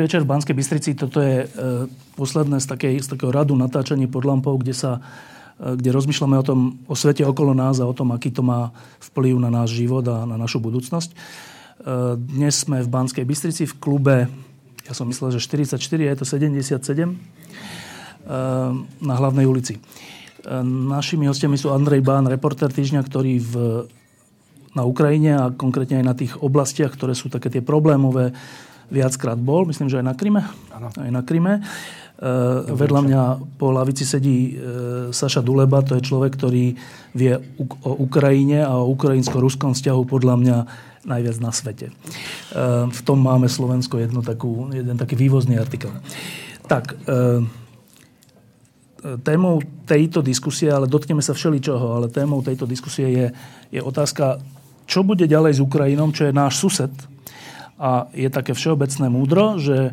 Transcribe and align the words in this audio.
Dobrý 0.00 0.16
večer 0.16 0.24
v 0.24 0.32
Banskej 0.32 0.56
Bystrici. 0.56 0.90
Toto 0.96 1.20
je 1.20 1.44
e, 1.44 1.46
posledné 2.16 2.56
z, 2.56 2.66
takej, 2.72 3.04
z 3.04 3.08
takého 3.12 3.28
radu 3.28 3.52
natáčanie 3.52 4.08
pod 4.08 4.24
lampou, 4.24 4.56
kde 4.56 4.72
sa 4.72 4.96
e, 5.60 5.76
kde 5.76 5.92
rozmýšľame 5.92 6.40
o 6.40 6.44
tom, 6.48 6.80
o 6.88 6.96
svete 6.96 7.20
okolo 7.20 7.52
nás 7.52 7.84
a 7.84 7.84
o 7.84 7.92
tom, 7.92 8.08
aký 8.16 8.32
to 8.32 8.40
má 8.40 8.72
vplyv 9.12 9.36
na 9.36 9.52
náš 9.52 9.76
život 9.76 10.00
a 10.08 10.24
na 10.24 10.40
našu 10.40 10.56
budúcnosť. 10.56 11.12
E, 11.12 11.16
dnes 12.16 12.64
sme 12.64 12.80
v 12.80 12.88
Banskej 12.88 13.28
Bystrici 13.28 13.68
v 13.68 13.76
klube, 13.76 14.16
ja 14.88 14.96
som 14.96 15.04
myslel, 15.04 15.36
že 15.36 15.44
44, 15.44 15.76
je 15.76 16.16
to 16.16 16.24
77, 16.24 17.20
na 19.04 19.14
hlavnej 19.20 19.44
ulici. 19.44 19.84
Našimi 20.64 21.28
hostiami 21.28 21.60
sú 21.60 21.76
Andrej 21.76 22.00
Bán, 22.00 22.24
reporter 22.24 22.72
týždňa, 22.72 23.04
ktorý 23.04 23.36
v, 23.36 23.54
na 24.72 24.88
Ukrajine 24.88 25.36
a 25.36 25.52
konkrétne 25.52 26.00
aj 26.00 26.06
na 26.08 26.16
tých 26.16 26.40
oblastiach, 26.40 26.96
ktoré 26.96 27.12
sú 27.12 27.28
také 27.28 27.52
tie 27.52 27.60
problémové, 27.60 28.32
viackrát 28.90 29.38
bol, 29.38 29.64
myslím, 29.70 29.88
že 29.88 30.02
aj 30.02 30.06
na 30.06 30.14
Kryme. 30.18 30.42
Ano. 30.74 30.90
Aj 30.90 31.10
na 31.10 31.22
Kryme. 31.22 31.58
E, 31.58 31.62
vedľa 32.74 33.00
mňa 33.06 33.22
po 33.56 33.72
lavici 33.72 34.04
sedí 34.04 34.52
e, 34.52 34.68
Saša 35.14 35.40
Duleba, 35.40 35.80
to 35.80 35.96
je 35.96 36.04
človek, 36.04 36.36
ktorý 36.36 36.74
vie 37.16 37.32
o 37.86 37.92
Ukrajine 38.04 38.66
a 38.66 38.76
o 38.76 38.90
ukrajinsko-ruskom 38.92 39.72
vzťahu 39.72 40.02
podľa 40.04 40.34
mňa 40.36 40.56
najviac 41.08 41.36
na 41.40 41.50
svete. 41.54 41.88
E, 41.88 41.92
v 42.90 43.00
tom 43.06 43.22
máme 43.22 43.48
Slovensko 43.48 43.96
jednu 43.96 44.20
takú, 44.20 44.68
jeden 44.68 45.00
taký 45.00 45.16
vývozný 45.16 45.56
artikel. 45.56 45.94
Tak, 46.68 46.92
e, 47.08 47.46
témou 49.24 49.64
tejto 49.88 50.20
diskusie, 50.20 50.68
ale 50.68 50.84
dotkneme 50.84 51.24
sa 51.24 51.32
všeličoho, 51.32 51.96
ale 51.96 52.12
témou 52.12 52.44
tejto 52.44 52.68
diskusie 52.68 53.08
je, 53.08 53.26
je 53.72 53.80
otázka, 53.80 54.44
čo 54.84 55.00
bude 55.06 55.24
ďalej 55.24 55.56
s 55.56 55.60
Ukrajinou, 55.62 56.12
čo 56.12 56.28
je 56.28 56.36
náš 56.36 56.60
sused, 56.60 56.92
a 57.80 58.12
je 58.12 58.28
také 58.28 58.52
všeobecné 58.52 59.08
múdro, 59.08 59.56
že 59.56 59.90
e, 59.90 59.92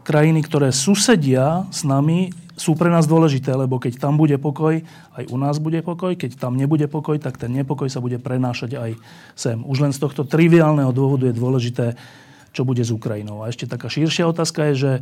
krajiny, 0.00 0.40
ktoré 0.40 0.72
susedia 0.72 1.68
s 1.68 1.84
nami, 1.84 2.32
sú 2.56 2.72
pre 2.72 2.88
nás 2.88 3.04
dôležité, 3.04 3.52
lebo 3.52 3.76
keď 3.76 4.00
tam 4.00 4.16
bude 4.16 4.40
pokoj, 4.40 4.80
aj 5.12 5.24
u 5.28 5.36
nás 5.36 5.60
bude 5.60 5.84
pokoj. 5.84 6.16
Keď 6.16 6.40
tam 6.40 6.56
nebude 6.56 6.88
pokoj, 6.88 7.20
tak 7.20 7.36
ten 7.36 7.52
nepokoj 7.52 7.84
sa 7.92 8.00
bude 8.00 8.16
prenášať 8.16 8.80
aj 8.80 8.90
sem. 9.36 9.60
Už 9.60 9.84
len 9.84 9.92
z 9.92 10.00
tohto 10.00 10.24
triviálneho 10.24 10.88
dôvodu 10.88 11.28
je 11.28 11.36
dôležité, 11.36 11.86
čo 12.56 12.64
bude 12.64 12.80
s 12.80 12.88
Ukrajinou. 12.88 13.44
A 13.44 13.52
ešte 13.52 13.68
taká 13.68 13.92
širšia 13.92 14.24
otázka 14.32 14.72
je, 14.72 14.74
že 14.74 14.92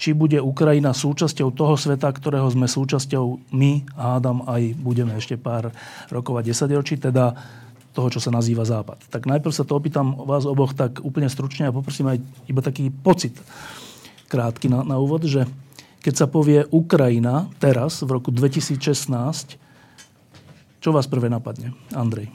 či 0.00 0.16
bude 0.16 0.40
Ukrajina 0.40 0.96
súčasťou 0.96 1.52
toho 1.52 1.76
sveta, 1.76 2.08
ktorého 2.08 2.48
sme 2.48 2.70
súčasťou 2.70 3.52
my, 3.52 3.72
hádam, 3.98 4.46
aj 4.48 4.78
budeme 4.80 5.12
ešte 5.18 5.36
pár 5.36 5.74
rokov 6.08 6.40
a 6.40 6.46
desaťročí, 6.46 6.96
teda 7.02 7.34
toho, 7.98 8.14
čo 8.14 8.22
sa 8.22 8.30
nazýva 8.30 8.62
Západ. 8.62 9.10
Tak 9.10 9.26
najprv 9.26 9.50
sa 9.50 9.66
to 9.66 9.74
opýtam 9.74 10.14
vás 10.22 10.46
oboch 10.46 10.70
tak 10.70 11.02
úplne 11.02 11.26
stručne 11.26 11.66
a 11.66 11.74
poprosím 11.74 12.14
aj 12.14 12.22
iba 12.46 12.62
taký 12.62 12.94
pocit 12.94 13.34
krátky 14.30 14.70
na, 14.70 14.86
na 14.86 15.02
úvod, 15.02 15.26
že 15.26 15.50
keď 15.98 16.14
sa 16.14 16.30
povie 16.30 16.62
Ukrajina 16.70 17.50
teraz, 17.58 18.06
v 18.06 18.14
roku 18.14 18.30
2016, 18.30 19.58
čo 20.78 20.94
vás 20.94 21.10
prvé 21.10 21.26
napadne? 21.26 21.74
Andrej. 21.90 22.30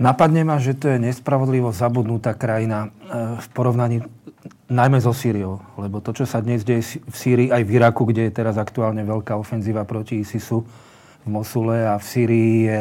Napadne 0.00 0.42
ma, 0.42 0.56
že 0.56 0.74
to 0.74 0.90
je 0.90 0.98
nespravodlivo 0.98 1.70
zabudnutá 1.70 2.34
krajina 2.34 2.88
e, 2.88 3.38
v 3.38 3.46
porovnaní 3.54 4.02
najmä 4.66 4.98
so 4.98 5.14
Sýriou. 5.14 5.62
Lebo 5.78 6.02
to, 6.02 6.10
čo 6.10 6.26
sa 6.26 6.42
dnes 6.42 6.66
deje 6.66 6.98
v 7.04 7.14
Sýrii, 7.14 7.48
aj 7.52 7.62
v 7.62 7.78
Iraku, 7.78 8.02
kde 8.10 8.26
je 8.26 8.32
teraz 8.34 8.58
aktuálne 8.58 9.06
veľká 9.06 9.38
ofenzíva 9.38 9.86
proti 9.86 10.24
ISISu, 10.24 10.66
v 11.24 11.28
Mosule 11.32 11.88
a 11.88 11.96
v 11.96 12.04
Syrii 12.04 12.54
je 12.68 12.78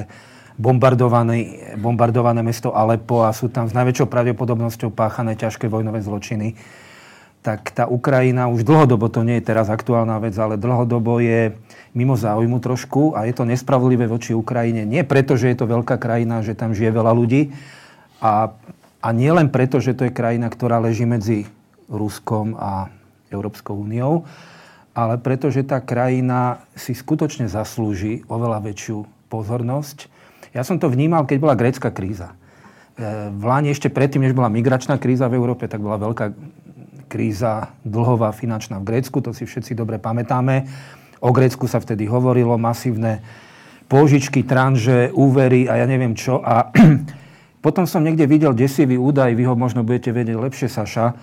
bombardované, 0.59 1.73
bombardované 1.79 2.45
mesto 2.45 2.75
Alepo 2.75 3.25
a 3.25 3.33
sú 3.33 3.49
tam 3.49 3.65
s 3.65 3.73
najväčšou 3.73 4.05
pravdepodobnosťou 4.05 4.93
páchané 4.93 5.33
ťažké 5.33 5.65
vojnové 5.65 6.03
zločiny. 6.05 6.53
Tak 7.43 7.75
tá 7.75 7.83
Ukrajina 7.91 8.47
už 8.47 8.63
dlhodobo, 8.63 9.11
to 9.11 9.25
nie 9.25 9.43
je 9.43 9.47
teraz 9.51 9.67
aktuálna 9.67 10.15
vec, 10.23 10.31
ale 10.39 10.55
dlhodobo 10.55 11.19
je 11.19 11.51
mimo 11.91 12.15
záujmu 12.15 12.63
trošku 12.63 13.19
a 13.19 13.27
je 13.27 13.35
to 13.35 13.43
nespravodlivé 13.43 14.07
voči 14.07 14.31
Ukrajine. 14.31 14.87
Nie 14.87 15.03
preto, 15.03 15.35
že 15.35 15.51
je 15.51 15.57
to 15.59 15.67
veľká 15.67 15.99
krajina, 15.99 16.39
že 16.39 16.55
tam 16.55 16.71
žije 16.71 16.95
veľa 16.95 17.11
ľudí 17.11 17.51
a, 18.23 18.55
a 19.03 19.07
nie 19.11 19.27
len 19.27 19.51
preto, 19.51 19.83
že 19.83 19.91
to 19.91 20.07
je 20.07 20.15
krajina, 20.15 20.47
ktorá 20.47 20.79
leží 20.79 21.03
medzi 21.03 21.43
Ruskom 21.91 22.55
a 22.55 22.87
Európskou 23.27 23.75
úniou, 23.75 24.23
ale 24.93 25.17
pretože 25.17 25.65
tá 25.65 25.81
krajina 25.81 26.61
si 26.77 26.93
skutočne 26.93 27.49
zaslúži 27.49 28.21
oveľa 28.29 28.61
väčšiu 28.61 29.29
pozornosť. 29.29 30.09
Ja 30.53 30.61
som 30.61 30.77
to 30.77 30.85
vnímal, 30.85 31.25
keď 31.25 31.37
bola 31.41 31.57
grécka 31.57 31.89
kríza. 31.89 32.37
E, 32.93 33.33
v 33.33 33.43
Láni 33.43 33.73
ešte 33.73 33.89
predtým, 33.89 34.21
než 34.21 34.37
bola 34.37 34.53
migračná 34.53 35.01
kríza 35.01 35.25
v 35.25 35.41
Európe, 35.41 35.65
tak 35.65 35.81
bola 35.81 35.97
veľká 35.97 36.29
kríza 37.09 37.73
dlhová 37.81 38.33
finančná 38.33 38.77
v 38.81 38.89
Grécku, 38.89 39.21
to 39.21 39.33
si 39.33 39.45
všetci 39.45 39.73
dobre 39.77 39.97
pamätáme. 39.97 40.65
O 41.21 41.29
Grécku 41.33 41.65
sa 41.65 41.81
vtedy 41.81 42.05
hovorilo, 42.09 42.57
masívne 42.57 43.21
pôžičky, 43.85 44.45
tranže, 44.45 45.13
úvery 45.13 45.69
a 45.69 45.81
ja 45.81 45.85
neviem 45.85 46.17
čo. 46.17 46.41
A 46.41 46.73
potom 47.65 47.85
som 47.89 48.01
niekde 48.01 48.29
videl 48.29 48.57
desivý 48.57 48.97
údaj, 48.97 49.33
vy 49.37 49.45
ho 49.45 49.57
možno 49.57 49.81
budete 49.81 50.13
vedieť 50.13 50.37
lepšie, 50.37 50.67
Saša, 50.69 51.13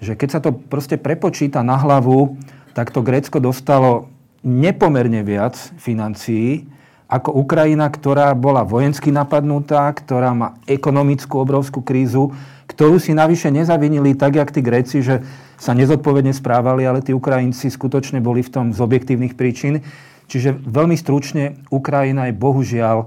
že 0.00 0.12
keď 0.16 0.28
sa 0.28 0.40
to 0.40 0.52
proste 0.52 0.96
prepočíta 0.96 1.60
na 1.60 1.76
hlavu, 1.76 2.36
tak 2.74 2.90
to 2.90 3.00
Grécko 3.00 3.38
dostalo 3.38 4.10
nepomerne 4.44 5.24
viac 5.24 5.56
financií 5.80 6.68
ako 7.08 7.30
Ukrajina, 7.36 7.86
ktorá 7.86 8.34
bola 8.34 8.66
vojensky 8.66 9.14
napadnutá, 9.14 9.86
ktorá 9.94 10.34
má 10.34 10.58
ekonomickú 10.66 11.38
obrovskú 11.38 11.84
krízu, 11.84 12.34
ktorú 12.66 12.98
si 12.98 13.14
navyše 13.14 13.52
nezavinili 13.54 14.18
tak, 14.18 14.40
jak 14.40 14.50
tí 14.50 14.60
Gréci, 14.64 15.04
že 15.04 15.22
sa 15.60 15.76
nezodpovedne 15.76 16.34
správali, 16.34 16.82
ale 16.82 17.04
tí 17.04 17.14
Ukrajinci 17.14 17.70
skutočne 17.70 18.18
boli 18.18 18.42
v 18.42 18.50
tom 18.50 18.66
z 18.74 18.80
objektívnych 18.82 19.38
príčin. 19.38 19.84
Čiže 20.26 20.56
veľmi 20.64 20.96
stručne, 20.96 21.60
Ukrajina 21.68 22.32
je 22.32 22.34
bohužiaľ 22.34 22.96
e, 23.04 23.06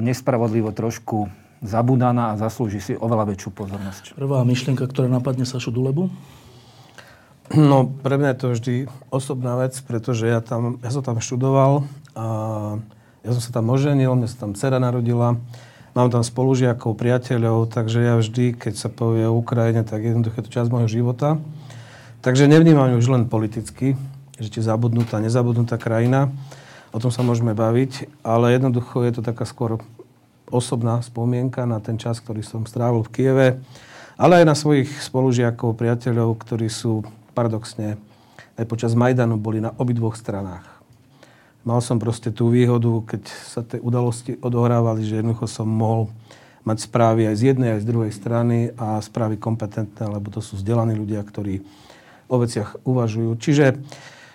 nespravodlivo 0.00 0.72
trošku 0.72 1.28
zabudaná 1.62 2.34
a 2.34 2.38
zaslúži 2.40 2.80
si 2.82 2.92
oveľa 2.98 3.36
väčšiu 3.36 3.50
pozornosť. 3.54 4.04
Prvá 4.18 4.42
myšlienka, 4.42 4.82
ktorá 4.88 5.06
napadne 5.06 5.46
Sašu 5.46 5.70
Dulebu? 5.70 6.10
No, 7.52 7.84
pre 8.00 8.16
mňa 8.16 8.32
je 8.32 8.38
to 8.40 8.46
vždy 8.56 8.74
osobná 9.12 9.60
vec, 9.60 9.76
pretože 9.84 10.24
ja, 10.24 10.40
tam, 10.40 10.80
ja 10.80 10.88
som 10.88 11.04
tam 11.04 11.20
študoval 11.20 11.84
a 12.16 12.26
ja 13.20 13.30
som 13.36 13.42
sa 13.44 13.50
tam 13.60 13.68
oženil, 13.68 14.16
mňa 14.16 14.28
sa 14.28 14.48
tam 14.48 14.56
dcera 14.56 14.80
narodila, 14.80 15.36
mám 15.92 16.08
tam 16.08 16.24
spolužiakov, 16.24 16.96
priateľov, 16.96 17.68
takže 17.68 18.00
ja 18.00 18.16
vždy, 18.16 18.56
keď 18.56 18.74
sa 18.80 18.88
povie 18.88 19.28
o 19.28 19.36
Ukrajine, 19.36 19.84
tak 19.84 20.00
jednoducho 20.00 20.40
je 20.40 20.46
to 20.48 20.54
časť 20.56 20.72
môjho 20.72 20.88
života. 20.88 21.36
Takže 22.24 22.48
nevnímam 22.48 22.96
už 22.96 23.12
len 23.12 23.28
politicky, 23.28 24.00
že 24.40 24.48
či 24.48 24.64
zabudnutá, 24.64 25.20
nezabudnutá 25.20 25.76
krajina, 25.76 26.32
o 26.88 26.98
tom 26.98 27.12
sa 27.12 27.20
môžeme 27.20 27.52
baviť, 27.52 28.24
ale 28.24 28.56
jednoducho 28.56 29.04
je 29.04 29.12
to 29.20 29.22
taká 29.22 29.44
skôr 29.44 29.76
osobná 30.48 31.04
spomienka 31.04 31.68
na 31.68 31.84
ten 31.84 32.00
čas, 32.00 32.16
ktorý 32.16 32.40
som 32.40 32.64
strávil 32.64 33.04
v 33.04 33.12
Kieve, 33.12 33.48
ale 34.16 34.40
aj 34.40 34.46
na 34.48 34.56
svojich 34.56 34.88
spolužiakov, 35.04 35.76
priateľov, 35.76 36.36
ktorí 36.40 36.72
sú 36.72 37.04
paradoxne 37.32 37.96
aj 38.56 38.64
počas 38.68 38.92
Majdanu 38.92 39.40
boli 39.40 39.58
na 39.58 39.72
obidvoch 39.80 40.14
stranách. 40.14 40.64
Mal 41.62 41.78
som 41.78 41.96
proste 41.96 42.34
tú 42.34 42.50
výhodu, 42.50 42.90
keď 43.06 43.22
sa 43.28 43.62
tie 43.62 43.78
udalosti 43.78 44.36
odohrávali, 44.42 45.06
že 45.06 45.22
jednoducho 45.22 45.46
som 45.46 45.70
mohol 45.70 46.10
mať 46.66 46.86
správy 46.90 47.26
aj 47.30 47.36
z 47.38 47.42
jednej, 47.54 47.78
aj 47.78 47.82
z 47.82 47.88
druhej 47.90 48.12
strany 48.14 48.70
a 48.78 48.98
správy 49.02 49.38
kompetentné, 49.38 50.04
lebo 50.10 50.30
to 50.30 50.42
sú 50.42 50.58
vzdelaní 50.58 50.94
ľudia, 50.94 51.22
ktorí 51.22 51.62
o 52.30 52.36
veciach 52.38 52.82
uvažujú. 52.82 53.34
Čiže 53.38 53.78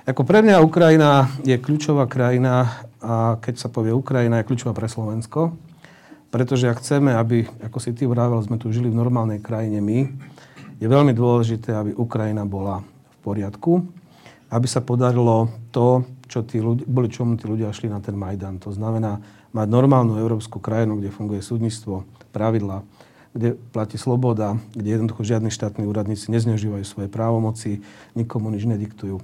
ako 0.07 0.23
pre 0.23 0.39
mňa 0.39 0.63
Ukrajina 0.63 1.27
je 1.43 1.55
kľúčová 1.59 2.07
krajina 2.07 2.83
a 3.03 3.35
keď 3.43 3.55
sa 3.59 3.67
povie 3.67 3.91
Ukrajina, 3.91 4.39
je 4.39 4.47
kľúčová 4.47 4.71
pre 4.71 4.87
Slovensko. 4.87 5.55
Pretože 6.27 6.67
ak 6.67 6.83
chceme, 6.83 7.15
aby, 7.15 7.47
ako 7.63 7.79
si 7.79 7.95
ty 7.95 8.03
vravel, 8.03 8.39
sme 8.43 8.59
tu 8.59 8.71
žili 8.71 8.91
v 8.91 8.99
normálnej 8.99 9.39
krajine 9.39 9.79
my, 9.79 10.11
je 10.77 10.87
veľmi 10.87 11.13
dôležité, 11.13 11.73
aby 11.73 11.91
Ukrajina 11.97 12.45
bola 12.45 12.85
v 12.85 13.17
poriadku, 13.25 13.81
aby 14.47 14.67
sa 14.69 14.79
podarilo 14.79 15.51
to, 15.73 16.05
čo 16.29 16.45
tí 16.45 16.61
ľudia, 16.61 16.85
boli 16.87 17.11
čomu 17.11 17.35
tí 17.35 17.49
ľudia 17.49 17.73
šli 17.73 17.91
na 17.91 17.99
ten 17.99 18.15
Majdan. 18.15 18.61
To 18.63 18.71
znamená 18.71 19.19
mať 19.51 19.67
normálnu 19.67 20.15
európsku 20.19 20.61
krajinu, 20.61 20.99
kde 20.99 21.11
funguje 21.11 21.41
súdnictvo, 21.43 22.07
pravidla, 22.31 22.85
kde 23.33 23.57
platí 23.73 23.97
sloboda, 23.99 24.55
kde 24.73 24.97
jednoducho 24.97 25.21
žiadni 25.25 25.51
štátni 25.51 25.85
úradníci 25.85 26.31
nezneužívajú 26.31 26.85
svoje 26.85 27.09
právomoci, 27.11 27.83
nikomu 28.15 28.53
nič 28.53 28.65
nediktujú. 28.65 29.19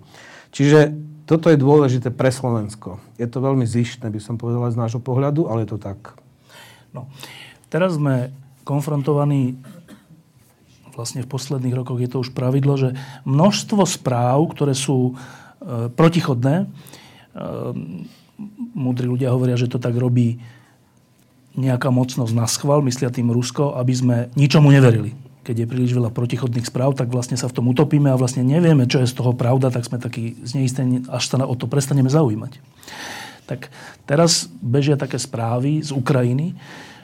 Čiže 0.54 0.94
toto 1.24 1.48
je 1.48 1.58
dôležité 1.58 2.12
pre 2.12 2.30
Slovensko. 2.30 3.00
Je 3.16 3.26
to 3.26 3.40
veľmi 3.40 3.64
zištné, 3.64 4.12
by 4.12 4.20
som 4.20 4.36
povedal 4.36 4.68
z 4.70 4.78
nášho 4.78 5.00
pohľadu, 5.00 5.48
ale 5.48 5.64
je 5.64 5.70
to 5.72 5.80
tak. 5.80 6.20
No. 6.92 7.08
Teraz 7.72 7.96
sme 7.96 8.36
konfrontovaní 8.68 9.58
vlastne 10.94 11.26
v 11.26 11.30
posledných 11.30 11.74
rokoch 11.74 12.00
je 12.00 12.10
to 12.10 12.22
už 12.22 12.32
pravidlo, 12.32 12.78
že 12.78 12.94
množstvo 13.26 13.84
správ, 13.86 14.46
ktoré 14.54 14.78
sú 14.78 15.14
e, 15.14 15.94
protichodné, 15.94 16.64
e, 16.64 16.66
múdri 18.74 19.06
ľudia 19.10 19.34
hovoria, 19.34 19.58
že 19.58 19.70
to 19.70 19.82
tak 19.82 19.98
robí 19.98 20.42
nejaká 21.54 21.94
mocnosť 21.94 22.34
na 22.34 22.50
schval, 22.50 22.82
myslia 22.82 23.14
tým 23.14 23.30
Rusko, 23.30 23.78
aby 23.78 23.94
sme 23.94 24.18
ničomu 24.34 24.74
neverili 24.74 25.14
keď 25.44 25.56
je 25.60 25.70
príliš 25.70 25.92
veľa 25.92 26.10
protichodných 26.16 26.64
správ, 26.64 26.96
tak 26.96 27.12
vlastne 27.12 27.36
sa 27.36 27.52
v 27.52 27.60
tom 27.60 27.68
utopíme 27.68 28.08
a 28.08 28.16
vlastne 28.16 28.48
nevieme, 28.48 28.88
čo 28.88 29.04
je 29.04 29.12
z 29.12 29.20
toho 29.20 29.36
pravda, 29.36 29.70
tak 29.70 29.84
sme 29.84 30.00
takí 30.00 30.40
zneistení, 30.40 31.04
až 31.12 31.24
sa 31.28 31.44
o 31.44 31.54
to 31.60 31.68
prestaneme 31.68 32.08
zaujímať. 32.08 32.64
Tak 33.44 33.68
teraz 34.08 34.48
bežia 34.64 34.96
také 34.96 35.20
správy 35.20 35.84
z 35.84 35.92
Ukrajiny, 35.92 36.56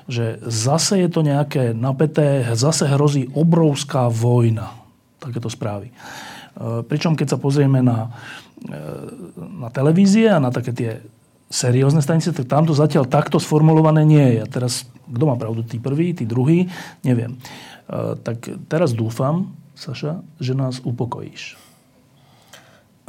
že 0.09 0.41
zase 0.41 1.05
je 1.05 1.09
to 1.13 1.21
nejaké 1.21 1.77
napäté, 1.77 2.41
zase 2.57 2.89
hrozí 2.89 3.29
obrovská 3.37 4.09
vojna. 4.09 4.73
Takéto 5.21 5.53
správy. 5.53 5.93
E, 5.93 5.93
pričom 6.81 7.13
keď 7.13 7.37
sa 7.37 7.39
pozrieme 7.39 7.85
na, 7.85 8.09
e, 8.65 8.79
na 9.37 9.69
televízie 9.69 10.33
a 10.33 10.41
na 10.41 10.49
také 10.49 10.73
tie 10.73 10.91
seriózne 11.49 12.01
stanice, 12.01 12.33
tak 12.33 12.45
tamto 12.45 12.73
zatiaľ 12.77 13.09
takto 13.09 13.41
sformulované 13.41 14.05
nie 14.05 14.37
je. 14.37 14.39
A 14.45 14.47
teraz, 14.49 14.85
kto 15.09 15.23
má 15.25 15.37
pravdu, 15.37 15.65
tí 15.65 15.81
prvý, 15.81 16.13
tí 16.13 16.25
druhý, 16.25 16.69
neviem. 17.01 17.37
Eh, 17.89 18.13
tak 18.21 18.45
teraz 18.69 18.93
dúfam, 18.93 19.49
Saša, 19.73 20.21
že 20.37 20.53
nás 20.53 20.77
upokojíš. 20.85 21.57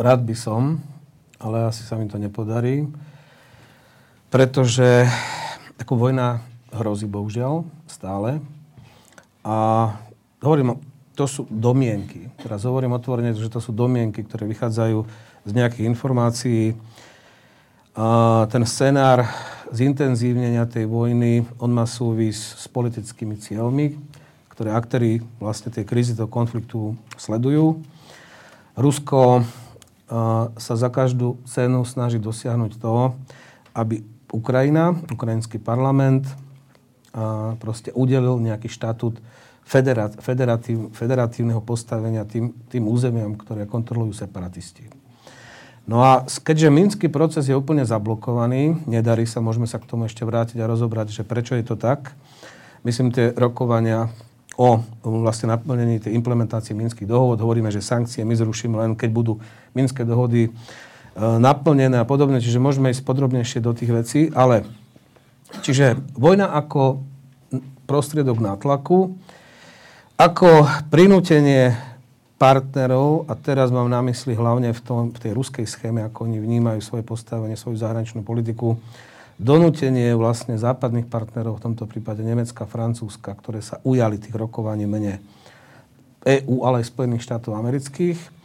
Rád 0.00 0.25
by 0.25 0.35
som, 0.38 0.81
ale 1.37 1.69
asi 1.69 1.85
sa 1.85 2.00
mi 2.00 2.08
to 2.08 2.17
nepodarí, 2.17 2.88
pretože 4.32 5.05
ako 5.76 6.00
vojna 6.00 6.41
hrozí 6.70 7.06
bohužiaľ 7.11 7.67
stále. 7.90 8.38
A 9.43 9.90
hovorím, 10.43 10.78
to 11.19 11.26
sú 11.26 11.44
domienky. 11.50 12.32
Teraz 12.40 12.64
hovorím 12.64 12.96
otvorene, 12.96 13.34
že 13.37 13.52
to 13.52 13.61
sú 13.61 13.75
domienky, 13.75 14.25
ktoré 14.25 14.49
vychádzajú 14.49 14.99
z 15.44 15.50
nejakých 15.52 15.88
informácií. 15.90 16.78
A 17.99 18.46
ten 18.49 18.62
scenár 18.64 19.26
zintenzívnenia 19.75 20.64
tej 20.64 20.87
vojny, 20.87 21.44
on 21.58 21.75
má 21.75 21.84
súvis 21.84 22.38
s 22.38 22.64
politickými 22.70 23.37
cieľmi, 23.37 23.99
ktoré 24.55 24.73
aktéry 24.73 25.20
vlastne 25.43 25.75
tej 25.75 25.84
krízy, 25.84 26.14
toho 26.14 26.31
konfliktu 26.31 26.94
sledujú. 27.19 27.82
Rusko 28.78 29.44
sa 30.56 30.75
za 30.75 30.88
každú 30.90 31.38
cenu 31.46 31.84
snaží 31.87 32.19
dosiahnuť 32.19 32.82
to, 32.82 33.14
aby 33.76 34.02
Ukrajina, 34.31 34.94
ukrajinský 35.11 35.58
parlament 35.58 36.26
proste 37.59 37.91
udelil 37.95 38.39
nejaký 38.39 38.71
štatút 38.71 39.19
federat, 39.67 40.19
federatív, 40.19 40.91
federatívneho 40.95 41.62
postavenia 41.62 42.27
tým, 42.27 42.51
tým 42.71 42.85
územiam, 42.91 43.39
ktoré 43.39 43.71
kontrolujú 43.71 44.19
separatisti. 44.19 44.91
No 45.91 46.03
a 46.07 46.23
keďže 46.23 46.71
minský 46.71 47.07
proces 47.11 47.51
je 47.51 47.57
úplne 47.59 47.83
zablokovaný, 47.83 48.79
nedarí 48.87 49.27
sa, 49.27 49.43
môžeme 49.43 49.67
sa 49.67 49.83
k 49.83 49.89
tomu 49.91 50.07
ešte 50.07 50.23
vrátiť 50.23 50.59
a 50.62 50.71
rozobrať, 50.71 51.11
že 51.11 51.23
prečo 51.27 51.59
je 51.59 51.67
to 51.67 51.75
tak. 51.75 52.15
Myslím, 52.87 53.11
tie 53.11 53.35
rokovania 53.35 54.11
o 54.61 54.85
vlastne 55.03 55.51
naplnení 55.51 56.05
tej 56.05 56.12
implementácie 56.15 56.77
minských 56.77 57.09
dohod. 57.09 57.41
Hovoríme, 57.41 57.73
že 57.73 57.81
sankcie 57.81 58.27
my 58.29 58.37
zrušíme 58.37 58.77
len, 58.77 58.93
keď 58.93 59.11
budú 59.11 59.33
minské 59.73 60.05
dohody 60.05 60.47
e, 60.47 60.51
naplnené 61.17 61.97
a 61.97 62.05
podobne, 62.05 62.45
čiže 62.45 62.61
môžeme 62.61 62.93
ísť 62.93 63.01
podrobnejšie 63.07 63.65
do 63.65 63.73
tých 63.73 63.91
vecí, 63.91 64.21
ale 64.37 64.69
čiže 65.58 65.99
vojna 66.14 66.55
ako 66.55 67.02
prostriedok 67.91 68.38
nátlaku, 68.38 69.19
ako 70.14 70.69
prinútenie 70.93 71.75
partnerov, 72.41 73.29
a 73.29 73.37
teraz 73.37 73.69
mám 73.69 73.91
na 73.91 74.00
mysli 74.06 74.32
hlavne 74.32 74.73
v, 74.73 74.81
tom, 74.81 75.12
v 75.12 75.19
tej 75.19 75.32
ruskej 75.37 75.67
schéme, 75.69 76.00
ako 76.08 76.25
oni 76.25 76.41
vnímajú 76.41 76.81
svoje 76.81 77.05
postavenie, 77.05 77.58
svoju 77.58 77.76
zahraničnú 77.76 78.25
politiku, 78.25 78.81
donútenie 79.37 80.12
vlastne 80.17 80.56
západných 80.56 81.08
partnerov, 81.08 81.61
v 81.61 81.64
tomto 81.73 81.85
prípade 81.85 82.25
Nemecka, 82.25 82.64
Francúzska, 82.64 83.37
ktoré 83.37 83.61
sa 83.61 83.81
ujali 83.85 84.17
tých 84.17 84.37
rokovaní 84.37 84.88
mene 84.88 85.20
EÚ, 86.25 86.64
ale 86.64 86.85
aj 86.85 86.93
Spojených 86.93 87.25
štátov 87.25 87.56
amerických, 87.56 88.39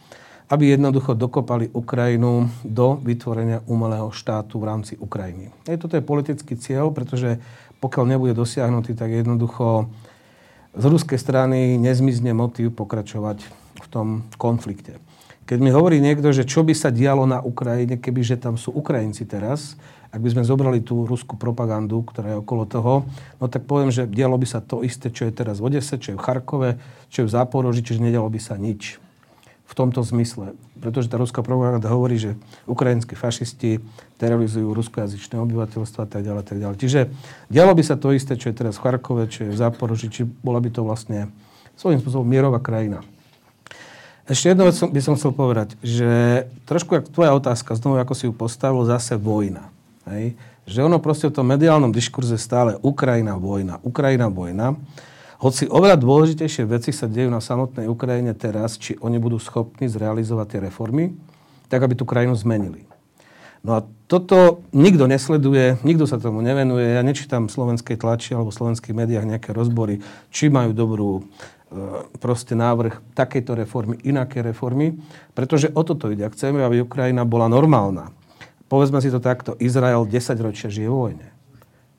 aby 0.46 0.78
jednoducho 0.78 1.18
dokopali 1.18 1.66
Ukrajinu 1.74 2.46
do 2.62 3.02
vytvorenia 3.02 3.66
umelého 3.66 4.14
štátu 4.14 4.62
v 4.62 4.68
rámci 4.70 4.94
Ukrajiny. 4.94 5.50
Aj 5.66 5.74
toto 5.74 5.98
je 5.98 6.06
politický 6.06 6.54
cieľ, 6.54 6.94
pretože 6.94 7.42
pokiaľ 7.82 8.04
nebude 8.06 8.32
dosiahnutý, 8.32 8.94
tak 8.94 9.10
jednoducho 9.10 9.90
z 10.76 10.84
ruskej 10.86 11.18
strany 11.18 11.74
nezmizne 11.82 12.30
motív 12.30 12.78
pokračovať 12.78 13.42
v 13.82 13.86
tom 13.90 14.22
konflikte. 14.38 15.02
Keď 15.46 15.58
mi 15.62 15.70
hovorí 15.70 16.02
niekto, 16.02 16.30
že 16.34 16.46
čo 16.46 16.66
by 16.66 16.74
sa 16.74 16.90
dialo 16.90 17.22
na 17.26 17.38
Ukrajine, 17.38 17.98
kebyže 17.98 18.38
tam 18.38 18.58
sú 18.58 18.74
Ukrajinci 18.74 19.26
teraz, 19.26 19.78
ak 20.10 20.22
by 20.22 20.32
sme 20.32 20.42
zobrali 20.46 20.80
tú 20.82 21.06
ruskú 21.06 21.34
propagandu, 21.34 22.02
ktorá 22.06 22.34
je 22.34 22.40
okolo 22.40 22.64
toho, 22.66 22.94
no 23.38 23.46
tak 23.46 23.66
poviem, 23.66 23.90
že 23.90 24.10
dialo 24.10 24.38
by 24.38 24.46
sa 24.46 24.62
to 24.62 24.82
isté, 24.82 25.10
čo 25.10 25.26
je 25.26 25.34
teraz 25.34 25.58
v 25.58 25.70
Odese, 25.70 25.98
čo 25.98 26.14
je 26.14 26.18
v 26.18 26.24
Charkove, 26.24 26.70
čo 27.10 27.22
je 27.22 27.28
v 27.30 27.34
Záporoži, 27.34 27.82
čiže 27.82 28.02
nedialo 28.02 28.30
by 28.30 28.40
sa 28.42 28.58
nič 28.58 29.05
v 29.66 29.72
tomto 29.74 30.00
zmysle. 30.06 30.54
Pretože 30.78 31.10
tá 31.10 31.18
ruská 31.18 31.42
propaganda 31.42 31.90
hovorí, 31.90 32.16
že 32.16 32.38
ukrajinskí 32.70 33.18
fašisti 33.18 33.82
terorizujú 34.16 34.70
ruskojazyčné 34.70 35.36
obyvateľstvo 35.42 36.00
a 36.06 36.08
tak 36.08 36.22
ďalej, 36.22 36.42
tak 36.46 36.58
ďalej. 36.62 36.76
Čiže 36.78 37.00
dialo 37.50 37.74
by 37.74 37.82
sa 37.82 37.98
to 37.98 38.14
isté, 38.14 38.38
čo 38.38 38.54
je 38.54 38.58
teraz 38.58 38.78
v 38.78 38.84
Charkove, 38.86 39.26
čo 39.26 39.46
je 39.46 39.50
v 39.50 39.58
Záporoži, 39.58 40.08
či 40.08 40.22
bola 40.22 40.62
by 40.62 40.70
to 40.70 40.86
vlastne 40.86 41.34
svojím 41.74 41.98
spôsobom 42.00 42.24
mierová 42.24 42.62
krajina. 42.62 43.02
Ešte 44.26 44.50
jednu 44.50 44.66
vec 44.66 44.74
by 44.74 45.00
som 45.02 45.14
chcel 45.14 45.30
povedať, 45.30 45.78
že 45.86 46.10
trošku, 46.66 46.98
jak 46.98 47.06
tvoja 47.14 47.30
otázka, 47.38 47.78
znovu 47.78 48.02
ako 48.02 48.14
si 48.14 48.26
ju 48.26 48.34
postavil, 48.34 48.82
zase 48.82 49.14
vojna. 49.14 49.70
Hej? 50.10 50.34
Že 50.66 50.90
ono 50.90 50.98
proste 50.98 51.30
v 51.30 51.36
tom 51.38 51.46
mediálnom 51.46 51.94
diskurze 51.94 52.34
stále 52.34 52.74
Ukrajina, 52.82 53.38
vojna, 53.38 53.78
Ukrajina, 53.86 54.26
vojna. 54.26 54.74
Hoci 55.36 55.68
oveľa 55.68 56.00
dôležitejšie 56.00 56.64
veci 56.64 56.96
sa 56.96 57.04
dejú 57.04 57.28
na 57.28 57.44
samotnej 57.44 57.84
Ukrajine 57.92 58.32
teraz, 58.32 58.80
či 58.80 58.96
oni 59.04 59.20
budú 59.20 59.36
schopní 59.36 59.84
zrealizovať 59.84 60.46
tie 60.48 60.60
reformy, 60.64 61.12
tak 61.68 61.84
aby 61.84 61.92
tú 61.92 62.08
krajinu 62.08 62.32
zmenili. 62.32 62.88
No 63.60 63.76
a 63.76 63.84
toto 64.06 64.62
nikto 64.70 65.10
nesleduje, 65.10 65.76
nikto 65.82 66.06
sa 66.06 66.22
tomu 66.22 66.38
nevenuje. 66.38 66.94
Ja 66.94 67.02
nečítam 67.02 67.50
slovenskej 67.50 67.98
tlači 67.98 68.32
alebo 68.32 68.54
v 68.54 68.58
slovenských 68.62 68.94
médiách 68.94 69.26
nejaké 69.26 69.50
rozbory, 69.50 70.00
či 70.30 70.46
majú 70.48 70.70
dobrú 70.70 71.10
e, 71.18 71.22
proste 72.22 72.54
návrh 72.54 73.02
takejto 73.18 73.58
reformy, 73.58 73.98
inaké 74.06 74.40
reformy, 74.40 74.94
pretože 75.34 75.68
o 75.74 75.82
toto 75.82 76.08
ide. 76.14 76.30
Chceme, 76.30 76.62
aby 76.62 76.86
Ukrajina 76.86 77.26
bola 77.26 77.50
normálna, 77.50 78.14
povedzme 78.70 79.02
si 79.02 79.10
to 79.10 79.18
takto, 79.18 79.58
Izrael 79.58 80.06
10 80.06 80.14
ročia 80.38 80.70
žije 80.70 80.86
vo 80.86 81.10
vojne. 81.10 81.34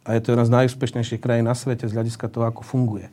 A 0.08 0.16
je 0.16 0.24
to 0.24 0.32
jedna 0.32 0.48
z 0.48 0.56
najúspešnejších 0.64 1.20
krajín 1.20 1.52
na 1.52 1.54
svete 1.54 1.84
z 1.84 1.92
hľadiska 1.92 2.32
toho, 2.32 2.48
ako 2.48 2.64
funguje. 2.64 3.12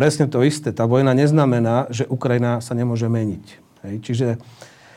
Presne 0.00 0.32
to 0.32 0.40
isté. 0.40 0.72
Tá 0.72 0.88
vojna 0.88 1.12
neznamená, 1.12 1.92
že 1.92 2.08
Ukrajina 2.08 2.64
sa 2.64 2.72
nemôže 2.72 3.04
meniť. 3.04 3.44
Hej. 3.84 3.94
Čiže 4.00 4.26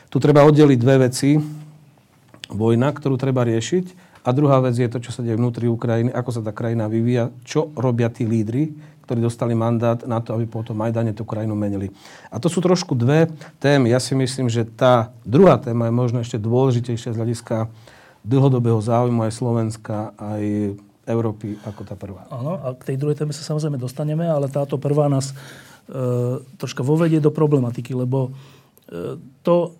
tu 0.08 0.16
treba 0.16 0.48
oddeliť 0.48 0.78
dve 0.80 0.96
veci. 1.04 1.36
Vojna, 2.48 2.88
ktorú 2.88 3.20
treba 3.20 3.44
riešiť. 3.44 4.16
A 4.24 4.32
druhá 4.32 4.64
vec 4.64 4.80
je 4.80 4.88
to, 4.88 5.04
čo 5.04 5.12
sa 5.12 5.20
deje 5.20 5.36
vnútri 5.36 5.68
Ukrajiny, 5.68 6.08
ako 6.08 6.30
sa 6.32 6.40
tá 6.40 6.56
krajina 6.56 6.88
vyvíja, 6.88 7.28
čo 7.44 7.68
robia 7.76 8.08
tí 8.08 8.24
lídry, 8.24 8.72
ktorí 9.04 9.20
dostali 9.20 9.52
mandát 9.52 10.00
na 10.08 10.24
to, 10.24 10.32
aby 10.32 10.48
po 10.48 10.64
tom 10.64 10.80
Majdane 10.80 11.12
tú 11.12 11.28
krajinu 11.28 11.52
menili. 11.52 11.92
A 12.32 12.40
to 12.40 12.48
sú 12.48 12.64
trošku 12.64 12.96
dve 12.96 13.28
témy. 13.60 13.92
Ja 13.92 14.00
si 14.00 14.16
myslím, 14.16 14.48
že 14.48 14.64
tá 14.64 15.12
druhá 15.28 15.60
téma 15.60 15.92
je 15.92 16.00
možno 16.00 16.24
ešte 16.24 16.40
dôležitejšia 16.40 17.12
z 17.12 17.20
hľadiska 17.20 17.68
dlhodobého 18.24 18.80
záujmu 18.80 19.28
aj 19.28 19.36
Slovenska, 19.36 20.16
aj 20.16 20.72
Európy 21.04 21.60
ako 21.64 21.82
tá 21.84 21.94
prvá. 21.94 22.24
Áno, 22.32 22.56
a 22.56 22.72
k 22.72 22.92
tej 22.92 22.96
druhej 22.96 23.16
téme 23.20 23.36
sa 23.36 23.44
samozrejme 23.44 23.76
dostaneme, 23.76 24.24
ale 24.24 24.48
táto 24.48 24.80
prvá 24.80 25.08
nás 25.12 25.32
e, 25.32 25.34
troška 26.56 26.80
vovedie 26.80 27.20
do 27.20 27.28
problematiky, 27.28 27.92
lebo 27.92 28.32
e, 28.88 29.20
to, 29.44 29.76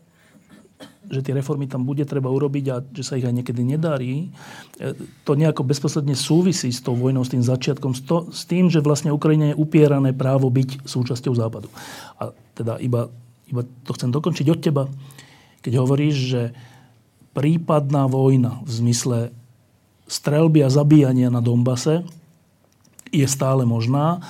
že 1.09 1.25
tie 1.25 1.33
reformy 1.33 1.65
tam 1.65 1.89
bude 1.89 2.05
treba 2.05 2.29
urobiť 2.29 2.65
a 2.69 2.77
že 2.85 3.03
sa 3.05 3.17
ich 3.17 3.25
aj 3.25 3.33
niekedy 3.41 3.65
nedarí, 3.65 4.29
e, 4.77 4.97
to 5.25 5.33
nejako 5.33 5.65
bezposledne 5.65 6.13
súvisí 6.13 6.69
s 6.69 6.85
tou 6.85 6.93
vojnou, 6.93 7.25
s 7.25 7.33
tým 7.33 7.41
začiatkom, 7.41 7.97
s, 7.97 8.05
to, 8.05 8.29
s 8.29 8.45
tým, 8.45 8.69
že 8.69 8.85
vlastne 8.85 9.09
Ukrajine 9.09 9.57
je 9.57 9.61
upierané 9.61 10.13
právo 10.13 10.53
byť 10.53 10.85
súčasťou 10.85 11.33
Západu. 11.33 11.73
A 12.21 12.37
teda 12.53 12.77
iba, 12.85 13.09
iba 13.49 13.65
to 13.89 13.97
chcem 13.97 14.13
dokončiť 14.13 14.47
od 14.53 14.61
teba, 14.61 14.85
keď 15.65 15.81
hovoríš, 15.81 16.17
že 16.21 16.43
prípadná 17.33 18.05
vojna 18.07 18.61
v 18.63 18.71
zmysle 18.71 19.19
strelby 20.05 20.65
a 20.65 20.71
zabíjania 20.73 21.33
na 21.33 21.41
Dombase 21.41 22.05
je 23.15 23.27
stále 23.29 23.63
možná. 23.65 24.21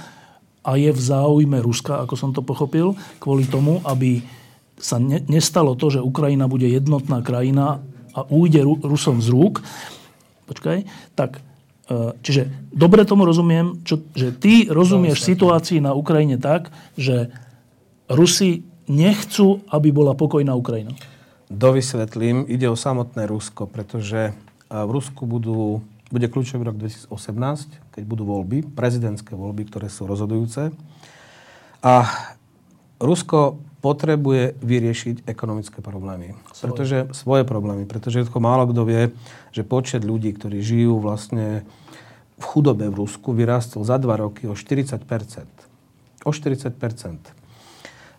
a 0.65 0.81
je 0.81 0.89
v 0.89 1.01
záujme 1.01 1.61
Ruska, 1.61 2.01
ako 2.01 2.15
som 2.17 2.31
to 2.33 2.41
pochopil, 2.41 2.97
kvôli 3.21 3.45
tomu, 3.45 3.85
aby 3.85 4.25
sa 4.81 4.97
ne, 4.97 5.21
nestalo 5.29 5.77
to, 5.77 5.93
že 5.93 6.01
Ukrajina 6.01 6.49
bude 6.49 6.65
jednotná 6.65 7.21
krajina 7.21 7.85
a 8.17 8.25
ujde 8.33 8.65
Rusom 8.65 9.21
z 9.21 9.29
rúk. 9.29 9.61
Počkaj, 10.49 10.89
tak 11.13 11.45
e, 11.85 12.17
Čiže 12.17 12.73
dobre 12.73 13.05
tomu 13.05 13.29
rozumiem, 13.29 13.85
čo, 13.85 14.01
že 14.17 14.33
ty 14.33 14.65
rozumieš 14.65 15.21
situácii 15.21 15.85
na 15.85 15.93
Ukrajine 15.93 16.41
tak, 16.41 16.73
že 16.97 17.29
Rusi 18.09 18.65
nechcú, 18.89 19.65
aby 19.69 19.93
bola 19.93 20.17
pokojná 20.17 20.57
Ukrajina. 20.57 20.97
Dovysvetlím, 21.53 22.49
ide 22.49 22.73
o 22.73 22.77
samotné 22.77 23.29
Rusko, 23.29 23.69
pretože 23.69 24.33
v 24.83 24.91
Rusku 24.91 25.23
budú 25.31 25.87
bude 26.15 26.31
kľúčový 26.31 26.63
rok 26.63 26.79
2018, 26.79 27.11
keď 27.91 28.03
budú 28.07 28.23
voľby, 28.23 28.63
prezidentské 28.77 29.35
voľby, 29.35 29.67
ktoré 29.67 29.91
sú 29.91 30.07
rozhodujúce. 30.07 30.71
A 31.83 31.93
Rusko 33.03 33.59
potrebuje 33.83 34.57
vyriešiť 34.63 35.29
ekonomické 35.29 35.83
problémy. 35.83 36.39
Svoje. 36.55 36.63
Pretože, 36.63 36.99
svoje 37.13 37.43
problémy. 37.45 37.85
Pretože 37.85 38.25
to 38.25 38.39
málo 38.39 38.71
kto 38.71 38.87
vie, 38.87 39.03
že 39.51 39.67
počet 39.67 40.07
ľudí, 40.07 40.33
ktorí 40.33 40.63
žijú 40.63 41.03
vlastne 41.03 41.67
v 42.39 42.45
chudobe 42.47 42.89
v 42.89 43.05
Rusku, 43.05 43.35
vyrástol 43.35 43.83
za 43.83 43.99
dva 43.99 44.17
roky 44.17 44.47
o 44.47 44.55
40% 44.57 45.03
O 46.25 46.33
40% 46.33 46.73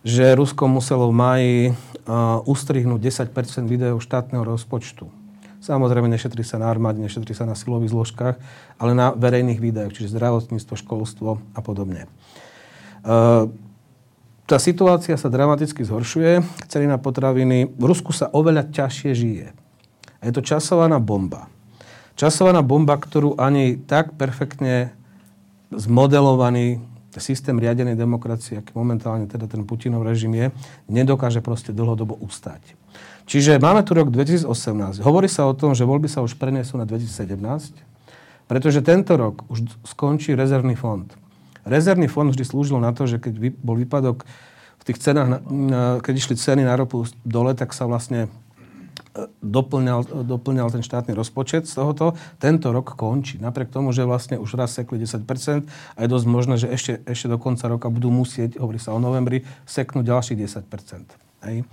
Že 0.06 0.24
Rusko 0.38 0.70
muselo 0.70 1.10
v 1.10 1.14
maji 1.18 1.58
uh, 1.72 2.38
ustrihnúť 2.46 3.00
10% 3.02 3.66
videov 3.66 3.98
štátneho 3.98 4.46
rozpočtu 4.46 5.25
Samozrejme, 5.60 6.06
nešetrí 6.12 6.44
sa 6.44 6.60
na 6.60 6.68
armáde, 6.68 7.00
nešetrí 7.00 7.32
sa 7.32 7.48
na 7.48 7.56
silových 7.56 7.92
zložkách, 7.92 8.36
ale 8.76 8.92
na 8.92 9.12
verejných 9.16 9.58
výdajoch, 9.58 9.94
čiže 9.96 10.14
zdravotníctvo, 10.14 10.74
školstvo 10.76 11.30
a 11.56 11.60
podobne. 11.64 12.06
E, 12.06 12.08
tá 14.46 14.56
situácia 14.62 15.18
sa 15.18 15.26
dramaticky 15.26 15.82
zhoršuje, 15.82 16.44
ceny 16.70 16.86
na 16.86 17.02
potraviny. 17.02 17.66
V 17.74 17.84
Rusku 17.84 18.14
sa 18.14 18.30
oveľa 18.30 18.70
ťažšie 18.70 19.10
žije. 19.10 19.46
A 20.20 20.22
je 20.22 20.32
to 20.32 20.44
časovaná 20.44 21.02
bomba. 21.02 21.50
Časovaná 22.14 22.62
bomba, 22.62 22.96
ktorú 22.96 23.36
ani 23.36 23.74
tak 23.74 24.14
perfektne 24.14 24.94
zmodelovaný 25.74 26.78
systém 27.20 27.56
riadenej 27.56 27.96
demokracie, 27.96 28.60
aký 28.60 28.76
momentálne 28.76 29.24
teda 29.24 29.48
ten 29.48 29.64
Putinov 29.64 30.04
režim 30.04 30.32
je, 30.36 30.52
nedokáže 30.88 31.40
proste 31.40 31.72
dlhodobo 31.72 32.16
ustať. 32.20 32.76
Čiže 33.26 33.58
máme 33.58 33.82
tu 33.82 33.98
rok 33.98 34.14
2018. 34.14 35.02
Hovorí 35.02 35.26
sa 35.26 35.50
o 35.50 35.52
tom, 35.52 35.74
že 35.74 35.82
voľby 35.82 36.06
sa 36.06 36.22
už 36.22 36.38
prenesú 36.38 36.78
na 36.78 36.86
2017, 36.86 37.34
pretože 38.46 38.78
tento 38.86 39.18
rok 39.18 39.42
už 39.50 39.66
skončí 39.82 40.38
rezervný 40.38 40.78
fond. 40.78 41.10
Rezervný 41.66 42.06
fond 42.06 42.30
vždy 42.30 42.46
slúžil 42.46 42.78
na 42.78 42.94
to, 42.94 43.10
že 43.10 43.18
keď 43.18 43.58
bol 43.58 43.74
výpadok 43.74 44.22
v 44.78 44.82
tých 44.86 45.02
cenách, 45.02 45.42
keď 46.06 46.14
išli 46.14 46.38
ceny 46.38 46.62
na 46.62 46.78
ropu 46.78 47.02
dole, 47.26 47.50
tak 47.58 47.74
sa 47.74 47.90
vlastne 47.90 48.30
e, 49.18 49.26
doplňal, 49.42 50.22
doplňal 50.22 50.70
ten 50.70 50.86
štátny 50.86 51.10
rozpočet 51.10 51.66
z 51.66 51.74
tohoto. 51.74 52.14
Tento 52.38 52.70
rok 52.70 52.94
končí. 52.94 53.42
Napriek 53.42 53.74
tomu, 53.74 53.90
že 53.90 54.06
vlastne 54.06 54.38
už 54.38 54.54
raz 54.54 54.78
sekli 54.78 55.02
10% 55.02 55.66
a 55.66 55.98
je 55.98 56.06
dosť 56.06 56.26
možné, 56.30 56.54
že 56.62 56.70
ešte, 56.70 57.02
ešte 57.02 57.26
do 57.26 57.42
konca 57.42 57.66
roka 57.66 57.90
budú 57.90 58.14
musieť, 58.14 58.62
hovorí 58.62 58.78
sa 58.78 58.94
o 58.94 59.02
novembri, 59.02 59.42
seknúť 59.66 60.06
ďalších 60.06 60.38
10%. 60.38 61.26
Hej. 61.50 61.66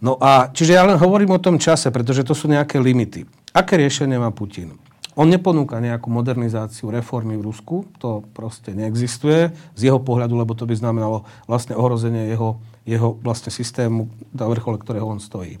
No 0.00 0.20
a 0.20 0.52
čiže 0.52 0.76
ja 0.76 0.84
len 0.84 1.00
hovorím 1.00 1.36
o 1.36 1.42
tom 1.42 1.56
čase, 1.56 1.88
pretože 1.88 2.26
to 2.26 2.36
sú 2.36 2.52
nejaké 2.52 2.76
limity. 2.76 3.24
Aké 3.56 3.80
riešenie 3.80 4.20
má 4.20 4.28
Putin? 4.28 4.76
On 5.16 5.24
neponúka 5.24 5.80
nejakú 5.80 6.12
modernizáciu 6.12 6.92
reformy 6.92 7.40
v 7.40 7.48
Rusku, 7.48 7.88
to 7.96 8.20
proste 8.36 8.76
neexistuje 8.76 9.48
z 9.72 9.80
jeho 9.80 9.96
pohľadu, 9.96 10.36
lebo 10.36 10.52
to 10.52 10.68
by 10.68 10.76
znamenalo 10.76 11.24
vlastne 11.48 11.72
ohrozenie 11.72 12.28
jeho, 12.28 12.60
jeho 12.84 13.16
vlastne 13.24 13.48
systému, 13.48 14.12
na 14.36 14.44
vrchole 14.44 14.76
ktorého 14.76 15.08
on 15.08 15.16
stojí. 15.16 15.56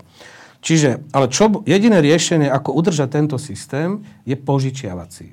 Čiže, 0.60 1.08
ale 1.16 1.32
čo, 1.32 1.64
jediné 1.64 2.04
riešenie, 2.04 2.52
ako 2.52 2.76
udržať 2.76 3.08
tento 3.16 3.40
systém, 3.40 4.04
je 4.28 4.36
požičiavací. 4.36 5.32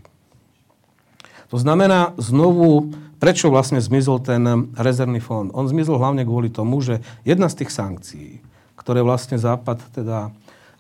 To 1.52 1.58
znamená 1.60 2.16
znovu, 2.16 2.96
prečo 3.20 3.52
vlastne 3.52 3.84
zmizol 3.84 4.24
ten 4.24 4.72
rezervný 4.78 5.20
fond? 5.20 5.52
On 5.52 5.68
zmizol 5.68 6.00
hlavne 6.00 6.24
kvôli 6.24 6.48
tomu, 6.48 6.80
že 6.80 7.04
jedna 7.28 7.52
z 7.52 7.64
tých 7.64 7.72
sankcií, 7.76 8.43
ktoré 8.84 9.00
vlastne 9.02 9.40
Západ 9.40 9.80
teda 9.96 10.30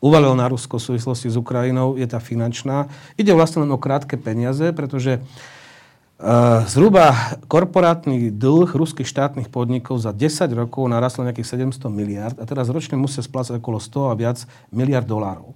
uvalil 0.03 0.35
na 0.35 0.51
Rusko 0.51 0.75
v 0.77 0.93
súvislosti 0.93 1.31
s 1.31 1.39
Ukrajinou, 1.39 1.95
je 1.95 2.03
tá 2.03 2.19
finančná. 2.19 2.91
Ide 3.15 3.31
vlastne 3.31 3.63
len 3.63 3.71
o 3.71 3.79
krátke 3.79 4.19
peniaze, 4.19 4.75
pretože 4.75 5.23
Uh, 6.23 6.63
zhruba 6.71 7.35
korporátny 7.51 8.31
dlh 8.31 8.69
ruských 8.71 9.03
štátnych 9.03 9.51
podnikov 9.51 9.99
za 9.99 10.15
10 10.15 10.45
rokov 10.55 10.87
narastol 10.87 11.27
nejakých 11.27 11.67
700 11.73 11.89
miliard 11.91 12.37
a 12.39 12.47
teraz 12.47 12.71
ročne 12.71 12.95
musia 12.95 13.19
splácať 13.19 13.59
okolo 13.59 13.81
100 13.81 14.07
a 14.07 14.15
viac 14.15 14.37
miliard 14.71 15.03
dolárov. 15.03 15.51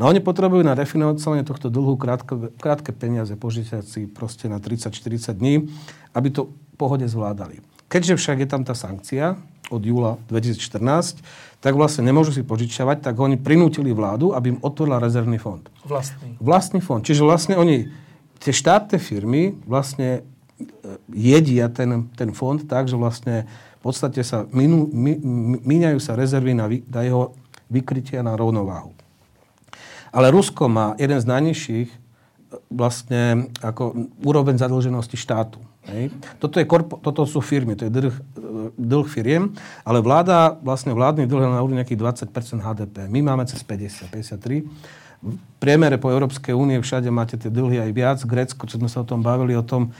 No 0.00 0.08
oni 0.08 0.24
potrebujú 0.24 0.64
na 0.64 0.72
refinancovanie 0.72 1.44
tohto 1.44 1.68
dlhu 1.68 2.00
krátke, 2.00 2.48
krátke 2.56 2.96
peniaze, 2.96 3.36
požičiať 3.36 3.84
si 3.84 4.00
proste 4.08 4.48
na 4.48 4.56
30-40 4.56 5.36
dní, 5.36 5.68
aby 6.16 6.32
to 6.32 6.48
v 6.48 6.74
pohode 6.80 7.04
zvládali. 7.04 7.60
Keďže 7.92 8.16
však 8.16 8.40
je 8.40 8.48
tam 8.48 8.64
tá 8.64 8.72
sankcia 8.72 9.36
od 9.70 9.82
júla 9.86 10.18
2014, 10.26 11.22
tak 11.62 11.72
vlastne 11.76 12.02
nemôžu 12.04 12.34
si 12.34 12.42
požičiavať, 12.42 13.04
tak 13.06 13.14
oni 13.20 13.38
prinútili 13.38 13.94
vládu, 13.94 14.34
aby 14.34 14.56
im 14.56 14.62
otvorila 14.64 14.98
rezervný 14.98 15.38
fond. 15.38 15.62
Vlastný. 15.86 16.36
Vlastný 16.42 16.80
fond. 16.82 17.04
Čiže 17.04 17.22
vlastne 17.22 17.54
oni, 17.60 17.86
tie 18.40 18.50
štátne 18.50 18.96
firmy 18.96 19.54
vlastne 19.68 20.20
e, 20.20 20.20
jedia 21.12 21.68
ten, 21.68 22.08
ten 22.16 22.32
fond 22.32 22.58
tak, 22.64 22.88
že 22.88 22.96
vlastne 22.96 23.44
v 23.80 23.82
podstate 23.84 24.24
sa 24.24 24.48
minú, 24.50 24.88
mi, 24.88 25.16
míňajú 25.60 26.00
sa 26.00 26.16
rezervy 26.16 26.52
na, 26.56 26.66
na 26.68 27.00
jeho 27.04 27.36
vykrytie 27.68 28.24
na 28.24 28.34
rovnováhu. 28.34 28.96
Ale 30.10 30.34
Rusko 30.34 30.66
má 30.66 30.98
jeden 30.98 31.20
z 31.20 31.28
najnižších 31.28 31.88
e, 31.92 31.96
vlastne 32.72 33.52
ako 33.60 34.10
úroveň 34.24 34.56
zadlženosti 34.56 35.20
štátu. 35.20 35.60
Hej. 35.88 36.12
Toto, 36.36 36.60
je 36.60 36.68
korpo, 36.68 37.00
toto 37.00 37.24
sú 37.24 37.40
firmy, 37.40 37.72
to 37.72 37.88
je 37.88 37.92
dlh, 37.92 38.16
dlh 38.76 39.06
firiem, 39.08 39.48
ale 39.80 40.04
vláda, 40.04 40.60
vlastne 40.60 40.92
vládny 40.92 41.24
dlh 41.24 41.48
na 41.48 41.64
úrovni 41.64 41.80
nejakých 41.80 42.28
20% 42.28 42.60
HDP. 42.60 42.96
My 43.08 43.24
máme 43.24 43.48
cez 43.48 43.64
50, 43.64 44.12
53. 44.12 44.68
V 45.20 45.36
priemere 45.56 45.96
po 45.96 46.12
Európskej 46.12 46.52
únie 46.52 46.76
všade 46.80 47.08
máte 47.08 47.40
tie 47.40 47.48
dlhy 47.48 47.80
aj 47.80 47.90
viac. 47.96 48.18
Grécko, 48.24 48.68
čo 48.68 48.76
sme 48.76 48.92
sa 48.92 49.04
o 49.04 49.08
tom 49.08 49.24
bavili, 49.24 49.56
o 49.56 49.64
tom, 49.64 49.92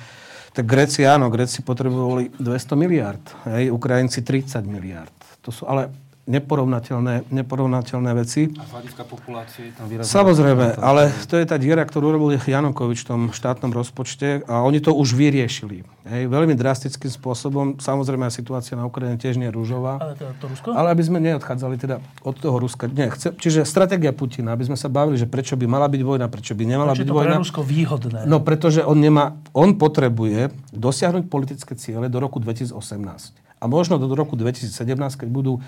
tak 0.53 0.69
Gréci 0.69 1.09
áno, 1.09 1.33
Gréci 1.33 1.65
potrebovali 1.65 2.29
200 2.37 2.77
miliard, 2.77 3.25
hej, 3.49 3.73
Ukrajinci 3.73 4.21
30 4.21 4.61
miliard. 4.69 5.17
To 5.45 5.49
sú, 5.49 5.65
ale 5.65 5.89
neporovnateľné, 6.31 7.27
neporovnateľné 7.35 8.11
veci. 8.15 8.55
A 8.55 8.63
z 8.63 8.73
hľadiska 8.79 9.03
populácie 9.03 9.75
tam 9.75 9.91
výrazne... 9.91 10.07
Samozrejme, 10.07 10.79
ale 10.79 11.11
to 11.27 11.35
je 11.35 11.45
tá 11.45 11.59
diera, 11.59 11.83
ktorú 11.83 12.15
robil 12.15 12.39
Janukovič 12.39 13.03
v 13.03 13.07
tom 13.11 13.21
štátnom 13.35 13.75
rozpočte 13.75 14.47
a 14.47 14.63
oni 14.63 14.79
to 14.79 14.95
už 14.95 15.19
vyriešili. 15.19 15.83
Hej, 16.07 16.31
veľmi 16.31 16.55
drastickým 16.55 17.11
spôsobom. 17.11 17.67
Samozrejme, 17.83 18.31
situácia 18.31 18.79
na 18.79 18.87
Ukrajine 18.87 19.19
tiež 19.19 19.37
nie 19.37 19.51
je 19.51 19.55
rúžová. 19.55 19.99
Ale 19.99 20.15
to, 20.17 20.25
to 20.39 20.47
Rusko? 20.49 20.69
Ale 20.73 20.89
aby 20.95 21.03
sme 21.03 21.19
neodchádzali 21.21 21.77
teda 21.77 22.01
od 22.25 22.35
toho 22.39 22.57
Ruska. 22.57 22.87
Nie, 22.89 23.11
chce, 23.13 23.35
čiže 23.37 23.67
stratégia 23.67 24.15
Putina, 24.15 24.55
aby 24.55 24.65
sme 24.71 24.79
sa 24.79 24.87
bavili, 24.89 25.19
že 25.19 25.27
prečo 25.29 25.59
by 25.59 25.67
mala 25.67 25.91
byť 25.91 26.03
vojna, 26.07 26.27
prečo 26.31 26.55
by 26.55 26.65
nemala 26.65 26.95
prečo 26.95 27.05
byť 27.05 27.11
vojna. 27.11 27.35
Prečo 27.37 27.45
Rusko 27.45 27.63
výhodné? 27.67 28.21
No, 28.25 28.41
pretože 28.41 28.81
on 28.87 28.97
nemá, 28.97 29.37
on 29.53 29.77
potrebuje 29.77 30.55
dosiahnuť 30.73 31.27
politické 31.27 31.75
ciele 31.77 32.09
do 32.09 32.17
roku 32.23 32.41
2018 32.41 33.51
a 33.61 33.65
možno 33.69 34.01
do 34.01 34.09
roku 34.17 34.41
2017, 34.41 34.73
keď 35.21 35.29
budú 35.29 35.61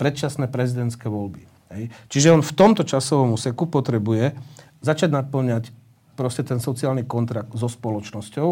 predčasné 0.00 0.48
prezidentské 0.48 1.12
voľby. 1.12 1.44
Hej. 1.76 1.92
Čiže 2.08 2.32
on 2.32 2.40
v 2.40 2.56
tomto 2.56 2.88
časovom 2.88 3.36
úseku 3.36 3.68
potrebuje 3.68 4.32
začať 4.80 5.12
naplňať 5.12 5.68
proste 6.16 6.40
ten 6.40 6.56
sociálny 6.56 7.04
kontrakt 7.04 7.52
so 7.52 7.68
spoločnosťou, 7.68 8.48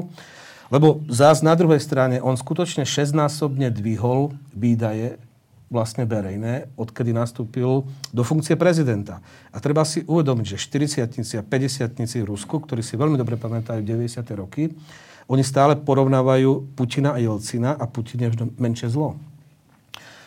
lebo 0.68 1.00
zás 1.08 1.40
na 1.40 1.56
druhej 1.56 1.80
strane 1.80 2.20
on 2.20 2.36
skutočne 2.36 2.84
šestnásobne 2.84 3.72
dvihol 3.72 4.36
výdaje 4.52 5.16
vlastne 5.68 6.08
verejné, 6.08 6.68
odkedy 6.80 7.12
nastúpil 7.12 7.84
do 8.08 8.22
funkcie 8.24 8.56
prezidenta. 8.56 9.20
A 9.52 9.60
treba 9.60 9.84
si 9.84 10.00
uvedomiť, 10.00 10.56
že 10.56 10.64
40 11.04 11.40
a 11.40 11.44
50 11.44 12.24
v 12.24 12.28
Rusku, 12.28 12.56
ktorí 12.56 12.80
si 12.80 12.96
veľmi 12.96 13.20
dobre 13.20 13.36
pamätajú 13.36 13.84
90. 13.84 14.24
roky, 14.32 14.72
oni 15.28 15.44
stále 15.44 15.76
porovnávajú 15.76 16.72
Putina 16.72 17.12
a 17.12 17.20
Jelcina 17.20 17.76
a 17.76 17.84
Putin 17.84 18.24
je 18.24 18.28
vždy 18.32 18.44
menšie 18.56 18.88
zlo. 18.88 19.20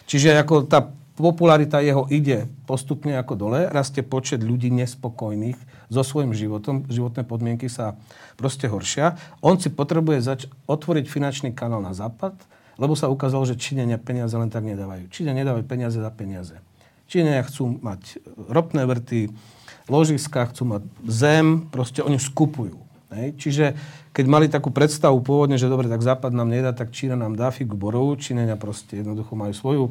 Čiže 0.06 0.38
ako 0.38 0.70
tá 0.70 0.94
popularita 1.16 1.84
jeho 1.84 2.08
ide 2.08 2.48
postupne 2.64 3.16
ako 3.20 3.34
dole, 3.36 3.60
rastie 3.68 4.02
počet 4.02 4.42
ľudí 4.42 4.72
nespokojných 4.72 5.60
so 5.92 6.02
svojím 6.02 6.32
životom, 6.32 6.88
životné 6.88 7.28
podmienky 7.28 7.68
sa 7.68 8.00
proste 8.40 8.72
horšia. 8.72 9.20
On 9.44 9.60
si 9.60 9.68
potrebuje 9.68 10.24
zač- 10.24 10.50
otvoriť 10.66 11.06
finančný 11.12 11.50
kanál 11.52 11.84
na 11.84 11.92
západ, 11.92 12.34
lebo 12.80 12.96
sa 12.96 13.12
ukázalo, 13.12 13.44
že 13.44 13.60
Číňania 13.60 14.00
peniaze 14.00 14.34
len 14.34 14.50
tak 14.50 14.64
nedávajú. 14.64 15.12
Číňania 15.12 15.44
nedávajú 15.46 15.66
peniaze 15.68 15.98
za 16.00 16.12
peniaze. 16.12 16.56
Číňania 17.12 17.44
chcú 17.44 17.78
mať 17.84 18.24
ropné 18.48 18.88
vrty, 18.88 19.36
ložiska, 19.92 20.48
chcú 20.56 20.80
mať 20.80 20.84
zem, 21.04 21.68
proste 21.68 22.00
oni 22.00 22.16
skupujú. 22.16 22.80
Hej? 23.12 23.28
Čiže 23.36 23.66
keď 24.16 24.26
mali 24.32 24.48
takú 24.48 24.72
predstavu 24.72 25.20
pôvodne, 25.20 25.60
že 25.60 25.68
dobre, 25.68 25.92
tak 25.92 26.00
Západ 26.00 26.32
nám 26.32 26.48
nedá, 26.48 26.72
tak 26.72 26.96
Čína 26.96 27.20
nám 27.20 27.36
dá 27.36 27.52
figu 27.52 27.76
borovu. 27.76 28.16
Číňania 28.16 28.56
proste 28.56 29.04
jednoducho 29.04 29.36
majú 29.36 29.52
svoju, 29.52 29.84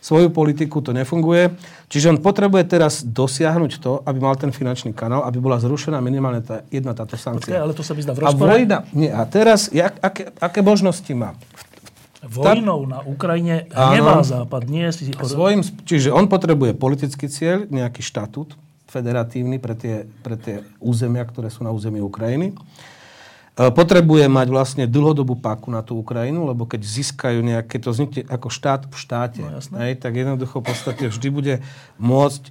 svoju 0.00 0.32
politiku, 0.32 0.80
to 0.80 0.96
nefunguje. 0.96 1.52
Čiže 1.92 2.16
on 2.16 2.18
potrebuje 2.24 2.64
teraz 2.66 3.04
dosiahnuť 3.04 3.72
to, 3.78 4.00
aby 4.08 4.18
mal 4.18 4.34
ten 4.34 4.50
finančný 4.50 4.96
kanál, 4.96 5.22
aby 5.28 5.38
bola 5.38 5.60
zrušená 5.60 6.00
minimálne 6.00 6.40
tá, 6.40 6.64
jedna 6.72 6.96
táto 6.96 7.20
sankcia. 7.20 7.52
Počkej, 7.52 7.60
ale 7.60 7.72
to 7.76 7.84
sa 7.84 7.92
by 7.92 8.00
zdá 8.00 8.12
v 8.16 8.18
A 8.24 8.32
vojna, 8.32 8.78
nie, 8.96 9.12
a 9.12 9.22
teraz, 9.28 9.68
jak, 9.68 10.00
aké, 10.00 10.32
aké 10.40 10.60
možnosti 10.64 11.12
má? 11.12 11.36
Vojnou 12.20 12.84
na 12.84 13.00
Ukrajine 13.00 13.64
hnevá 13.72 14.20
Západ. 14.20 14.68
Nie 14.68 14.92
si... 14.92 15.08
Svojim, 15.12 15.64
čiže 15.88 16.12
on 16.12 16.28
potrebuje 16.28 16.76
politický 16.76 17.32
cieľ, 17.32 17.64
nejaký 17.72 18.04
štatút 18.04 18.56
federatívny 18.90 19.56
pre 19.56 19.72
tie, 19.78 20.04
pre 20.20 20.36
tie 20.36 20.66
územia, 20.82 21.24
ktoré 21.24 21.48
sú 21.48 21.64
na 21.64 21.72
území 21.72 22.02
Ukrajiny. 22.02 22.52
E, 23.60 23.68
Potrebuje 23.68 24.24
mať 24.32 24.48
vlastne 24.48 24.84
dlhodobú 24.88 25.36
paku 25.36 25.68
na 25.68 25.84
tú 25.84 26.00
Ukrajinu, 26.00 26.48
lebo 26.48 26.64
keď 26.64 26.80
získajú 26.80 27.44
nejaké, 27.44 27.76
to 27.76 27.92
vznikne 27.92 28.24
ako 28.24 28.48
štát 28.48 28.88
v 28.88 28.96
štáte, 28.96 29.44
No, 29.44 29.60
jasné. 29.60 29.76
hej, 29.84 29.94
tak 30.00 30.16
jednoducho 30.16 30.64
v 30.64 30.66
podstate 30.72 31.04
vždy 31.12 31.28
bude 31.28 31.54
môcť, 32.00 32.42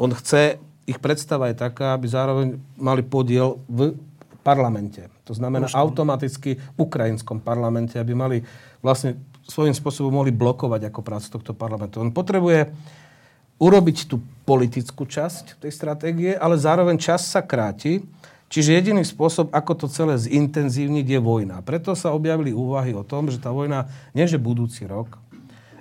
on 0.00 0.16
chce, 0.16 0.56
ich 0.88 0.96
predstava 0.96 1.52
je 1.52 1.60
taká, 1.60 1.92
aby 1.92 2.08
zároveň 2.08 2.56
mali 2.80 3.04
podiel 3.04 3.60
v 3.68 3.92
parlamente. 4.40 5.12
To 5.26 5.34
znamená 5.34 5.66
automaticky 5.74 6.56
v 6.56 6.78
ukrajinskom 6.78 7.42
parlamente, 7.42 7.98
aby 7.98 8.14
mali 8.14 8.38
vlastne 8.78 9.18
svojím 9.42 9.74
spôsobom 9.74 10.14
mohli 10.22 10.30
blokovať 10.30 10.86
ako 10.88 11.00
prácu 11.02 11.26
tohto 11.34 11.52
parlamentu. 11.52 11.98
On 11.98 12.14
potrebuje 12.14 12.70
urobiť 13.58 14.06
tú 14.06 14.22
politickú 14.46 15.02
časť 15.08 15.58
tej 15.58 15.72
stratégie, 15.74 16.32
ale 16.38 16.54
zároveň 16.60 16.94
čas 17.00 17.26
sa 17.26 17.42
kráti. 17.42 18.04
Čiže 18.46 18.78
jediný 18.78 19.02
spôsob, 19.02 19.50
ako 19.50 19.72
to 19.74 19.86
celé 19.90 20.14
zintenzívniť, 20.14 21.06
je 21.06 21.20
vojna. 21.20 21.66
Preto 21.66 21.98
sa 21.98 22.14
objavili 22.14 22.54
úvahy 22.54 22.94
o 22.94 23.02
tom, 23.02 23.26
že 23.26 23.42
tá 23.42 23.50
vojna, 23.50 23.90
nie 24.14 24.22
že 24.22 24.38
budúci 24.38 24.86
rok, 24.86 25.18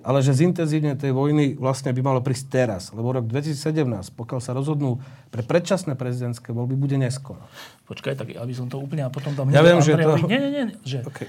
ale 0.01 0.21
že 0.21 0.37
zintenzívne 0.37 0.93
tej 0.93 1.13
vojny 1.13 1.57
vlastne 1.57 1.89
by 1.89 2.01
malo 2.01 2.21
prísť 2.21 2.45
teraz. 2.49 2.89
Lebo 2.93 3.09
rok 3.09 3.25
2017, 3.25 4.13
pokiaľ 4.13 4.39
sa 4.41 4.53
rozhodnú 4.53 5.01
pre 5.29 5.41
predčasné 5.41 5.97
prezidentské 5.97 6.53
voľby, 6.53 6.77
bude 6.77 6.97
neskoro. 6.97 7.41
Počkaj, 7.85 8.13
tak 8.13 8.27
aby 8.33 8.53
som 8.53 8.69
to 8.69 8.77
úplne 8.77 9.05
a 9.05 9.09
potom 9.09 9.33
tam 9.33 9.49
Ja 9.49 9.65
viem, 9.65 9.81
že 9.81 9.97
to- 9.97 10.25
Nie, 10.25 10.39
nie, 10.41 10.51
nie. 10.53 10.65
Že 10.85 11.09
OK. 11.09 11.19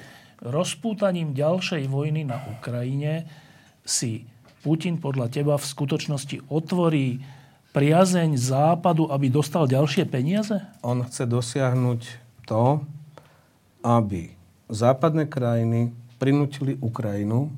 rozpútaním 0.40 1.32
ďalšej 1.32 1.88
vojny 1.88 2.28
na 2.28 2.40
Ukrajine 2.52 3.24
si 3.84 4.28
Putin 4.60 5.00
podľa 5.00 5.30
teba 5.30 5.56
v 5.56 5.64
skutočnosti 5.64 6.48
otvorí 6.48 7.20
priazeň 7.76 8.40
Západu, 8.40 9.12
aby 9.12 9.28
dostal 9.28 9.68
ďalšie 9.68 10.08
peniaze? 10.08 10.56
On 10.80 11.04
chce 11.04 11.28
dosiahnuť 11.28 12.00
to, 12.48 12.80
aby 13.84 14.32
západné 14.72 15.28
krajiny 15.28 15.92
prinútili 16.16 16.80
Ukrajinu, 16.80 17.52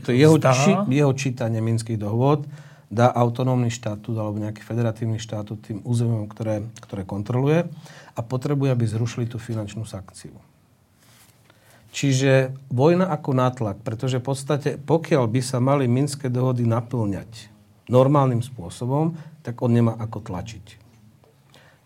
to 0.00 0.08
je 0.08 0.24
jeho, 0.24 0.40
či, 0.40 0.72
jeho 0.88 1.12
čítanie 1.12 1.60
minských 1.60 2.00
dohôd, 2.00 2.48
dá 2.88 3.12
autonómny 3.12 3.68
štatút 3.68 4.16
alebo 4.16 4.40
nejaký 4.40 4.64
federatívny 4.64 5.20
štatút 5.20 5.68
tým 5.68 5.78
územiam, 5.84 6.24
ktoré, 6.24 6.64
ktoré 6.80 7.04
kontroluje 7.04 7.68
a 8.16 8.20
potrebuje, 8.24 8.72
aby 8.72 8.84
zrušili 8.88 9.28
tú 9.28 9.36
finančnú 9.36 9.84
sankciu. 9.84 10.32
Čiže 11.92 12.56
vojna 12.68 13.08
ako 13.08 13.30
nátlak, 13.36 13.80
pretože 13.84 14.20
v 14.20 14.28
podstate 14.32 14.70
pokiaľ 14.80 15.24
by 15.28 15.40
sa 15.40 15.60
mali 15.60 15.88
minské 15.88 16.28
dohody 16.28 16.68
naplňať 16.68 17.55
normálnym 17.86 18.42
spôsobom, 18.42 19.14
tak 19.42 19.62
on 19.62 19.70
nemá 19.70 19.94
ako 19.94 20.26
tlačiť. 20.26 20.86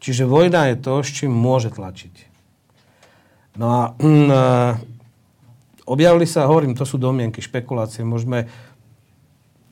Čiže 0.01 0.25
vojna 0.25 0.73
je 0.73 0.77
to, 0.81 1.05
s 1.05 1.11
čím 1.13 1.33
môže 1.33 1.69
tlačiť. 1.77 2.31
No 3.61 3.67
a 3.69 3.81
e, 3.93 3.93
objavili 5.85 6.25
sa, 6.25 6.49
hovorím, 6.49 6.73
to 6.73 6.89
sú 6.89 6.97
domienky, 6.97 7.45
špekulácie, 7.45 8.01
môžeme, 8.01 8.49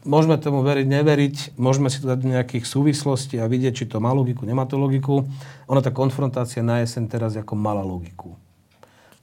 môžeme 0.04 0.36
tomu 0.36 0.60
veriť, 0.60 0.84
neveriť, 0.84 1.36
môžeme 1.56 1.88
si 1.88 2.04
to 2.04 2.12
dať 2.12 2.18
do 2.20 2.28
nejakých 2.36 2.64
súvislostí 2.68 3.40
a 3.40 3.48
vidieť, 3.48 3.72
či 3.72 3.84
to 3.88 4.04
má 4.04 4.12
logiku, 4.12 4.44
nemá 4.44 4.68
to 4.68 4.76
logiku. 4.76 5.24
Ona 5.64 5.80
tá 5.80 5.88
konfrontácia 5.88 6.60
na 6.60 6.84
jeseň 6.84 7.08
teraz 7.08 7.32
ako 7.32 7.56
mala 7.56 7.80
logiku. 7.80 8.36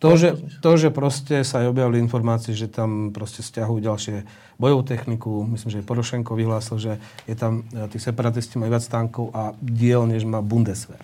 To 0.05 0.13
že, 0.13 0.29
to, 0.61 0.71
že 0.77 0.89
proste 0.93 1.41
sa 1.41 1.65
aj 1.65 1.73
objavili 1.73 1.97
informácie, 1.97 2.53
že 2.53 2.69
tam 2.69 3.09
proste 3.09 3.41
stiahujú 3.41 3.81
ďalšie 3.81 4.15
bojovú 4.61 4.83
techniku, 4.85 5.43
myslím, 5.49 5.81
že 5.81 5.87
Porošenko 5.87 6.37
vyhlásil, 6.37 6.77
že 6.77 6.93
je 7.25 7.35
tam, 7.35 7.65
e, 7.73 7.89
tí 7.89 7.97
separatisti 7.97 8.61
majú 8.61 8.77
viac 8.77 8.85
tankov 8.85 9.33
a 9.33 9.51
diel, 9.59 10.05
než 10.05 10.23
má 10.23 10.39
Bundeswehr. 10.39 11.01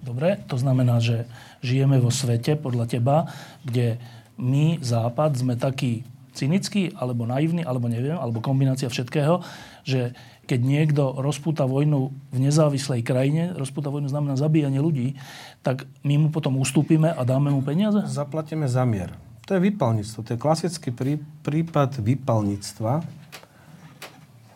Dobre, 0.00 0.40
to 0.48 0.56
znamená, 0.56 0.96
že 1.02 1.28
žijeme 1.60 2.00
vo 2.00 2.08
svete, 2.08 2.56
podľa 2.56 2.88
teba, 2.88 3.28
kde 3.68 4.00
my, 4.40 4.80
Západ, 4.80 5.36
sme 5.36 5.60
takí 5.60 6.08
cynickí, 6.32 6.96
alebo 6.96 7.28
naivní, 7.28 7.60
alebo 7.60 7.84
neviem, 7.90 8.16
alebo 8.16 8.40
kombinácia 8.40 8.88
všetkého, 8.88 9.44
že 9.84 10.16
keď 10.50 10.60
niekto 10.66 11.14
rozpúta 11.22 11.62
vojnu 11.62 12.10
v 12.34 12.38
nezávislej 12.42 13.06
krajine, 13.06 13.54
rozpúta 13.54 13.86
vojnu 13.86 14.10
znamená 14.10 14.34
zabíjanie 14.34 14.82
ľudí, 14.82 15.14
tak 15.62 15.86
my 16.02 16.26
mu 16.26 16.28
potom 16.34 16.58
ustúpime 16.58 17.14
a 17.14 17.22
dáme 17.22 17.54
mu 17.54 17.62
peniaze? 17.62 18.02
Zaplatíme 18.10 18.66
za 18.66 18.82
mier. 18.82 19.14
To 19.46 19.54
je 19.54 19.62
vypalníctvo. 19.70 20.26
To 20.26 20.30
je 20.34 20.38
klasický 20.42 20.90
prí, 20.90 21.22
prípad 21.46 22.02
vypalníctva. 22.02 22.98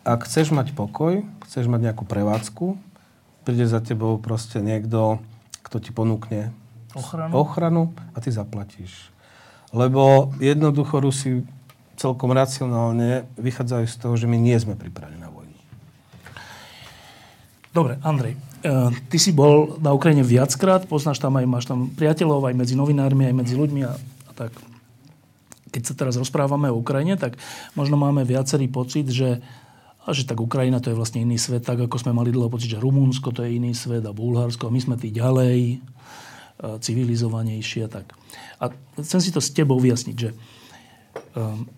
Ak 0.03 0.27
chceš 0.27 0.51
mať 0.51 0.75
pokoj, 0.75 1.23
chceš 1.47 1.71
mať 1.71 1.91
nejakú 1.91 2.03
prevádzku, 2.03 2.75
príde 3.47 3.63
za 3.63 3.79
tebou 3.79 4.19
proste 4.19 4.59
niekto, 4.59 5.23
kto 5.63 5.79
ti 5.79 5.95
ponúkne 5.95 6.51
Ochranu? 6.91 7.31
ochranu 7.31 7.83
a 8.11 8.19
ty 8.19 8.35
zaplatíš. 8.35 8.91
Lebo 9.71 10.35
jednoducho 10.43 10.99
Rusi 10.99 11.43
celkom 11.95 12.35
racionálne 12.35 13.27
vychádzajú 13.39 13.85
z 13.87 13.95
toho, 13.95 14.15
že 14.19 14.27
my 14.27 14.35
nie 14.35 14.55
sme 14.59 14.75
pripravení 14.75 15.19
na 15.19 15.31
vojnu. 15.31 15.44
Dobre, 17.75 17.99
Andrej, 18.07 18.39
e, 18.63 18.71
ty 19.11 19.19
si 19.19 19.35
bol 19.35 19.75
na 19.83 19.91
Ukrajine 19.91 20.23
viackrát, 20.23 20.87
poznáš 20.87 21.19
tam 21.19 21.35
aj, 21.35 21.43
máš 21.43 21.67
tam 21.67 21.91
priateľov 21.91 22.47
aj 22.47 22.55
medzi 22.55 22.71
novinármi, 22.79 23.27
aj 23.27 23.35
medzi 23.35 23.59
ľuďmi 23.59 23.83
a, 23.83 23.91
a 23.99 24.31
tak. 24.31 24.55
Keď 25.75 25.83
sa 25.83 25.91
teraz 25.99 26.15
rozprávame 26.15 26.71
o 26.71 26.79
Ukrajine, 26.79 27.19
tak 27.19 27.35
možno 27.75 27.99
máme 27.99 28.23
viacerý 28.23 28.71
pocit, 28.71 29.11
že, 29.11 29.43
že 30.07 30.23
tak 30.23 30.39
Ukrajina 30.39 30.79
to 30.79 30.87
je 30.87 30.95
vlastne 30.95 31.19
iný 31.19 31.35
svet, 31.35 31.67
tak 31.67 31.83
ako 31.83 31.99
sme 31.99 32.15
mali 32.15 32.31
dlho 32.31 32.47
pocit, 32.47 32.71
že 32.71 32.79
Rumúnsko 32.79 33.35
to 33.35 33.43
je 33.43 33.59
iný 33.59 33.75
svet 33.75 34.07
a 34.07 34.15
Bulharsko, 34.15 34.71
a 34.71 34.73
my 34.73 34.79
sme 34.79 34.95
tí 34.95 35.11
ďalej, 35.11 35.59
e, 35.75 35.77
civilizovanejší 36.79 37.83
a 37.83 37.89
tak. 37.91 38.15
A 38.63 38.71
chcem 39.03 39.19
si 39.19 39.35
to 39.35 39.43
s 39.43 39.51
tebou 39.51 39.83
vyjasniť, 39.83 40.15
že 40.15 40.31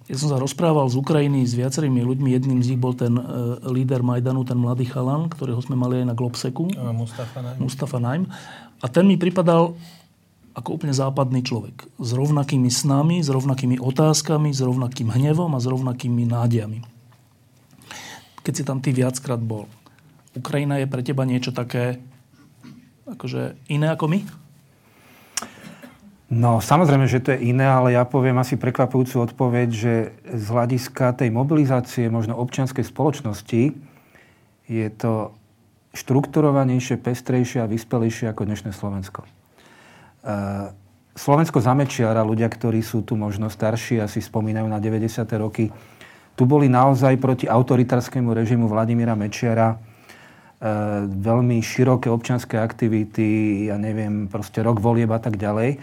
ja 0.05 0.15
som 0.21 0.29
sa 0.29 0.37
rozprával 0.37 0.85
z 0.85 1.01
Ukrajiny 1.01 1.41
s 1.41 1.57
viacerými 1.57 2.05
ľuďmi. 2.05 2.29
Jedným 2.29 2.61
z 2.61 2.73
nich 2.73 2.81
bol 2.81 2.93
ten 2.93 3.17
uh, 3.17 3.57
líder 3.65 4.05
Majdanu, 4.05 4.45
ten 4.45 4.61
mladý 4.61 4.85
chalan, 4.85 5.33
ktorého 5.33 5.57
sme 5.65 5.73
mali 5.73 6.05
aj 6.05 6.13
na 6.13 6.15
Globseku. 6.15 6.69
Mustafa 6.93 7.41
Najm. 7.41 7.57
Mustafa 7.57 7.97
Najm. 7.97 8.23
A 8.77 8.85
ten 8.85 9.09
mi 9.09 9.17
pripadal 9.17 9.73
ako 10.53 10.69
úplne 10.77 10.93
západný 10.93 11.41
človek. 11.41 11.85
S 11.97 12.13
rovnakými 12.13 12.69
snami, 12.69 13.21
s 13.21 13.29
rovnakými 13.29 13.81
otázkami, 13.81 14.53
s 14.53 14.61
rovnakým 14.61 15.09
hnevom 15.09 15.53
a 15.53 15.61
s 15.61 15.69
rovnakými 15.69 16.29
nádejami. 16.29 16.81
Keď 18.41 18.53
si 18.53 18.63
tam 18.65 18.81
ty 18.81 18.93
viackrát 18.93 19.41
bol, 19.41 19.69
Ukrajina 20.37 20.77
je 20.81 20.89
pre 20.89 21.01
teba 21.01 21.25
niečo 21.25 21.49
také 21.49 21.97
akože 23.09 23.57
iné 23.73 23.89
ako 23.93 24.05
my? 24.05 24.19
No, 26.27 26.59
samozrejme, 26.59 27.07
že 27.07 27.23
to 27.23 27.31
je 27.31 27.55
iné, 27.55 27.63
ale 27.63 27.95
ja 27.95 28.03
poviem 28.03 28.35
asi 28.35 28.59
prekvapujúcu 28.59 29.31
odpoveď, 29.31 29.67
že 29.71 29.93
z 30.27 30.45
hľadiska 30.51 31.15
tej 31.15 31.31
mobilizácie 31.31 32.11
možno 32.11 32.35
občianskej 32.35 32.83
spoločnosti 32.83 33.71
je 34.67 34.87
to 34.99 35.31
štrukturovanejšie, 35.95 36.99
pestrejšie 36.99 37.63
a 37.63 37.71
vyspelejšie 37.71 38.27
ako 38.27 38.43
dnešné 38.43 38.75
Slovensko. 38.75 39.23
E, 39.23 39.27
Slovensko 41.15 41.63
zamečiara, 41.63 42.27
ľudia, 42.27 42.51
ktorí 42.51 42.83
sú 42.83 43.07
tu 43.07 43.15
možno 43.15 43.47
starší 43.47 44.03
a 44.03 44.11
si 44.11 44.19
spomínajú 44.19 44.67
na 44.67 44.83
90. 44.83 45.23
roky, 45.39 45.71
tu 46.35 46.43
boli 46.43 46.67
naozaj 46.67 47.17
proti 47.23 47.47
autoritárskému 47.47 48.35
režimu 48.35 48.67
Vladimíra 48.67 49.15
Mečiara 49.15 49.73
e, 49.73 49.77
veľmi 51.07 51.63
široké 51.63 52.11
občianské 52.11 52.59
aktivity, 52.59 53.71
ja 53.71 53.79
neviem, 53.79 54.27
proste 54.27 54.59
rok 54.59 54.83
volieb 54.83 55.09
a 55.15 55.23
tak 55.23 55.39
ďalej. 55.39 55.79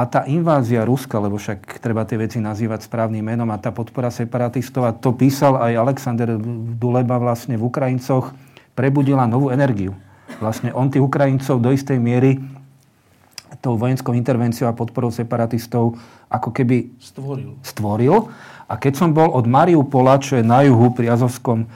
A 0.00 0.08
tá 0.08 0.24
invázia 0.24 0.88
Ruska, 0.88 1.20
lebo 1.20 1.36
však 1.36 1.76
treba 1.84 2.08
tie 2.08 2.16
veci 2.16 2.40
nazývať 2.40 2.88
správnym 2.88 3.20
menom 3.20 3.52
a 3.52 3.60
tá 3.60 3.68
podpora 3.68 4.08
separatistov, 4.08 4.88
a 4.88 4.96
to 4.96 5.12
písal 5.12 5.60
aj 5.60 5.76
Alexander 5.76 6.40
Duleba 6.80 7.20
vlastne 7.20 7.60
v 7.60 7.68
Ukrajincoch, 7.68 8.32
prebudila 8.72 9.28
novú 9.28 9.52
energiu. 9.52 9.92
Vlastne 10.40 10.72
on 10.72 10.88
tých 10.88 11.04
Ukrajincov 11.04 11.60
do 11.60 11.68
istej 11.68 12.00
miery 12.00 12.40
tou 13.60 13.76
vojenskou 13.76 14.16
intervenciou 14.16 14.72
a 14.72 14.76
podporou 14.76 15.12
separatistov 15.12 16.00
ako 16.32 16.48
keby 16.48 16.96
Stvoril. 16.96 17.60
stvoril. 17.60 18.14
A 18.70 18.80
keď 18.80 19.04
som 19.04 19.12
bol 19.12 19.28
od 19.28 19.44
Mariupola, 19.44 20.16
čo 20.16 20.40
je 20.40 20.44
na 20.46 20.64
juhu 20.64 20.96
pri 20.96 21.12
Azovskom 21.12 21.68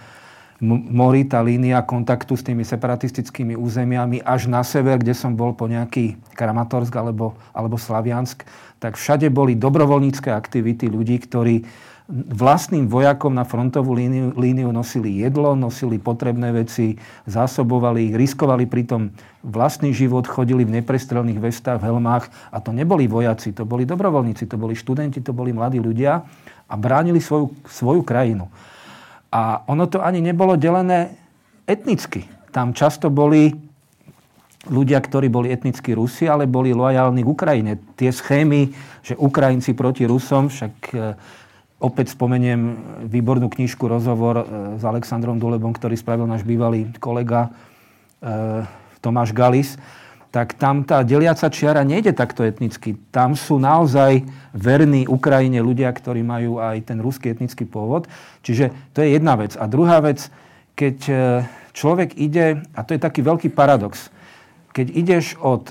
mori 0.62 1.26
tá 1.26 1.42
línia 1.42 1.82
kontaktu 1.82 2.38
s 2.38 2.46
tými 2.46 2.62
separatistickými 2.62 3.58
územiami 3.58 4.22
až 4.22 4.46
na 4.46 4.62
sever, 4.62 5.02
kde 5.02 5.14
som 5.16 5.34
bol 5.34 5.54
po 5.54 5.66
nejaký 5.66 6.14
Kramatorsk 6.38 6.94
alebo, 6.94 7.34
alebo 7.50 7.74
Slaviansk, 7.74 8.46
tak 8.78 8.94
všade 8.94 9.30
boli 9.32 9.58
dobrovoľnícke 9.58 10.30
aktivity 10.30 10.86
ľudí, 10.86 11.18
ktorí 11.18 11.64
vlastným 12.12 12.84
vojakom 12.84 13.32
na 13.32 13.48
frontovú 13.48 13.96
líniu, 13.96 14.36
líniu 14.36 14.68
nosili 14.76 15.24
jedlo, 15.24 15.56
nosili 15.56 15.96
potrebné 15.96 16.52
veci, 16.52 17.00
zásobovali 17.24 18.12
ich, 18.12 18.14
riskovali 18.14 18.68
pritom 18.68 19.08
vlastný 19.40 19.96
život, 19.96 20.28
chodili 20.28 20.68
v 20.68 20.84
neprestrelných 20.84 21.40
vestách, 21.40 21.80
v 21.80 21.88
helmách 21.88 22.28
a 22.52 22.60
to 22.60 22.76
neboli 22.76 23.08
vojaci, 23.08 23.56
to 23.56 23.64
boli 23.64 23.88
dobrovoľníci, 23.88 24.44
to 24.44 24.60
boli 24.60 24.76
študenti, 24.76 25.24
to 25.24 25.32
boli 25.32 25.56
mladí 25.56 25.80
ľudia 25.80 26.20
a 26.68 26.74
bránili 26.76 27.24
svoju, 27.24 27.56
svoju 27.72 28.04
krajinu. 28.04 28.52
A 29.34 29.66
ono 29.66 29.90
to 29.90 29.98
ani 29.98 30.22
nebolo 30.22 30.54
delené 30.54 31.10
etnicky. 31.66 32.22
Tam 32.54 32.70
často 32.70 33.10
boli 33.10 33.50
ľudia, 34.70 35.02
ktorí 35.02 35.26
boli 35.26 35.50
etnickí 35.50 35.92
Rusi, 35.92 36.30
ale 36.30 36.46
boli 36.46 36.70
lojálni 36.70 37.26
k 37.26 37.32
Ukrajine. 37.34 37.72
Tie 37.98 38.14
schémy, 38.14 38.70
že 39.02 39.18
Ukrajinci 39.18 39.74
proti 39.74 40.06
Rusom, 40.06 40.48
však 40.48 40.74
Opäť 41.84 42.16
spomeniem 42.16 42.80
výbornú 43.12 43.52
knižku, 43.52 43.84
rozhovor 43.84 44.40
e, 44.40 44.44
s 44.80 44.82
Alexandrom 44.88 45.36
Dulebom, 45.36 45.76
ktorý 45.76 45.98
spravil 46.00 46.24
náš 46.24 46.40
bývalý 46.40 46.88
kolega 46.96 47.52
e, 48.24 48.64
Tomáš 49.04 49.36
Galis. 49.36 49.76
Tak 50.34 50.58
tam 50.58 50.82
tá 50.82 51.06
deliaca 51.06 51.46
čiara 51.46 51.86
nejde 51.86 52.10
takto 52.10 52.42
etnicky. 52.42 52.98
Tam 53.14 53.38
sú 53.38 53.62
naozaj 53.62 54.26
verní 54.50 55.06
Ukrajine 55.06 55.62
ľudia, 55.62 55.86
ktorí 55.94 56.26
majú 56.26 56.58
aj 56.58 56.90
ten 56.90 56.98
ruský 56.98 57.30
etnický 57.30 57.62
pôvod. 57.62 58.10
Čiže 58.42 58.74
to 58.90 59.06
je 59.06 59.14
jedna 59.14 59.38
vec. 59.38 59.54
A 59.54 59.70
druhá 59.70 60.02
vec, 60.02 60.26
keď 60.74 60.96
e, 61.06 61.14
človek 61.70 62.18
ide, 62.18 62.66
a 62.74 62.80
to 62.82 62.98
je 62.98 63.00
taký 63.06 63.22
veľký 63.22 63.54
paradox, 63.54 64.10
keď 64.74 64.90
ideš 64.90 65.38
od 65.38 65.70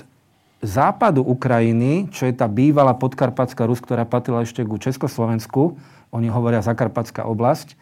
západu 0.64 1.20
Ukrajiny, 1.20 2.08
čo 2.08 2.24
je 2.24 2.32
tá 2.32 2.48
bývalá 2.48 2.96
podkarpatská 2.96 3.68
Rus, 3.68 3.84
ktorá 3.84 4.08
patrila 4.08 4.48
ešte 4.48 4.64
ku 4.64 4.80
Československu, 4.80 5.76
oni 6.08 6.32
hovoria 6.32 6.64
Zakarpatská 6.64 7.28
oblasť. 7.28 7.76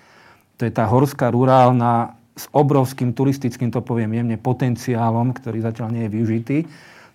To 0.58 0.66
je 0.66 0.72
tá 0.74 0.90
horská, 0.90 1.30
rurálna, 1.30 2.18
s 2.32 2.48
obrovským 2.52 3.12
turistickým, 3.12 3.68
to 3.68 3.84
poviem 3.84 4.16
jemne, 4.16 4.40
potenciálom, 4.40 5.36
ktorý 5.36 5.60
zatiaľ 5.60 5.88
nie 5.92 6.02
je 6.08 6.14
využitý. 6.16 6.58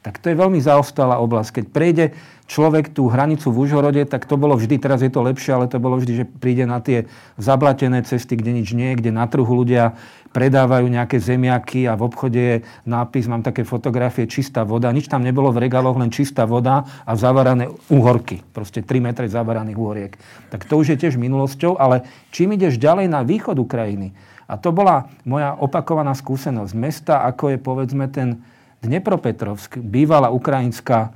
Tak 0.06 0.24
to 0.24 0.32
je 0.32 0.40
veľmi 0.40 0.62
zaostalá 0.62 1.20
oblasť. 1.20 1.60
Keď 1.60 1.66
prejde 1.74 2.06
človek 2.48 2.96
tú 2.96 3.12
hranicu 3.12 3.52
v 3.52 3.68
Užhorode, 3.68 4.08
tak 4.08 4.24
to 4.24 4.40
bolo 4.40 4.56
vždy, 4.56 4.80
teraz 4.80 5.04
je 5.04 5.12
to 5.12 5.20
lepšie, 5.20 5.52
ale 5.52 5.68
to 5.68 5.84
bolo 5.84 6.00
vždy, 6.00 6.24
že 6.24 6.26
príde 6.26 6.64
na 6.64 6.80
tie 6.80 7.12
zablatené 7.36 8.08
cesty, 8.08 8.40
kde 8.40 8.56
nič 8.56 8.72
nie, 8.72 8.96
kde 8.96 9.12
na 9.12 9.28
trhu 9.28 9.50
ľudia 9.52 10.00
predávajú 10.32 10.88
nejaké 10.88 11.20
zemiaky 11.20 11.90
a 11.90 11.98
v 12.00 12.06
obchode 12.08 12.40
je 12.40 12.56
nápis, 12.88 13.28
mám 13.28 13.44
také 13.44 13.68
fotografie, 13.68 14.30
čistá 14.32 14.64
voda. 14.64 14.94
Nič 14.96 15.12
tam 15.12 15.26
nebolo 15.26 15.52
v 15.52 15.68
regáloch, 15.68 16.00
len 16.00 16.14
čistá 16.14 16.48
voda 16.48 16.88
a 17.04 17.12
zavarané 17.18 17.68
uhorky. 17.92 18.46
Proste 18.54 18.86
3 18.86 19.02
metre 19.02 19.26
zavaraných 19.28 19.76
uhoriek. 19.76 20.14
Tak 20.54 20.64
to 20.70 20.80
už 20.80 20.94
je 20.94 20.98
tiež 21.04 21.20
minulosťou, 21.20 21.76
ale 21.76 22.08
čím 22.32 22.56
ideš 22.56 22.80
ďalej 22.80 23.12
na 23.12 23.28
východ 23.28 23.60
Ukrajiny, 23.60 24.16
a 24.48 24.56
to 24.56 24.72
bola 24.72 25.12
moja 25.28 25.54
opakovaná 25.60 26.16
skúsenosť. 26.16 26.72
Mesta, 26.74 27.22
ako 27.28 27.54
je 27.54 27.58
povedzme 27.60 28.08
ten 28.08 28.42
Dnepropetrovsk, 28.80 29.82
bývalá 29.82 30.32
ukrajinská 30.32 31.12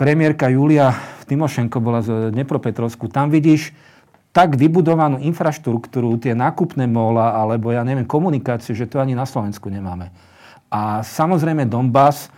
premiérka 0.00 0.48
Julia 0.48 0.96
Timošenko 1.30 1.78
bola 1.78 2.02
z 2.02 2.34
Dnepropetrovsku. 2.34 3.06
Tam 3.06 3.30
vidíš 3.30 3.70
tak 4.34 4.58
vybudovanú 4.58 5.22
infraštruktúru, 5.22 6.18
tie 6.18 6.34
nákupné 6.34 6.90
mola, 6.90 7.38
alebo 7.38 7.70
ja 7.70 7.86
neviem, 7.86 8.02
komunikácie, 8.02 8.74
že 8.74 8.90
to 8.90 8.98
ani 8.98 9.14
na 9.14 9.22
Slovensku 9.22 9.70
nemáme. 9.70 10.10
A 10.72 11.06
samozrejme 11.06 11.70
Donbass 11.70 12.30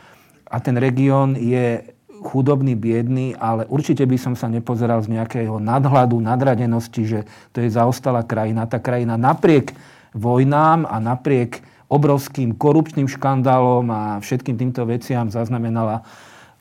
a 0.44 0.60
ten 0.60 0.76
región 0.76 1.36
je 1.40 1.84
chudobný, 2.22 2.76
biedný, 2.76 3.32
ale 3.36 3.64
určite 3.68 4.04
by 4.04 4.16
som 4.20 4.34
sa 4.36 4.46
nepozeral 4.48 5.00
z 5.04 5.12
nejakého 5.12 5.56
nadhľadu, 5.56 6.20
nadradenosti, 6.20 7.02
že 7.04 7.20
to 7.52 7.64
je 7.64 7.72
zaostalá 7.72 8.24
krajina. 8.24 8.68
Tá 8.68 8.78
krajina 8.78 9.16
napriek 9.16 9.72
vojnám 10.12 10.88
a 10.88 10.96
napriek 11.00 11.64
obrovským 11.92 12.56
korupčným 12.56 13.08
škandálom 13.08 13.84
a 13.92 14.00
všetkým 14.20 14.56
týmto 14.56 14.84
veciam 14.88 15.28
zaznamenala 15.28 16.04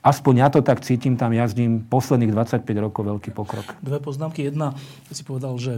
aspoň 0.01 0.33
ja 0.37 0.47
to 0.49 0.59
tak 0.65 0.81
cítim, 0.81 1.15
tam 1.15 1.31
jazdím 1.31 1.85
posledných 1.85 2.33
25 2.33 2.65
rokov 2.81 3.05
veľký 3.05 3.31
pokrok. 3.31 3.77
Dve 3.79 4.01
poznámky. 4.01 4.49
Jedna, 4.49 4.73
si 5.13 5.21
povedal, 5.21 5.53
že 5.61 5.77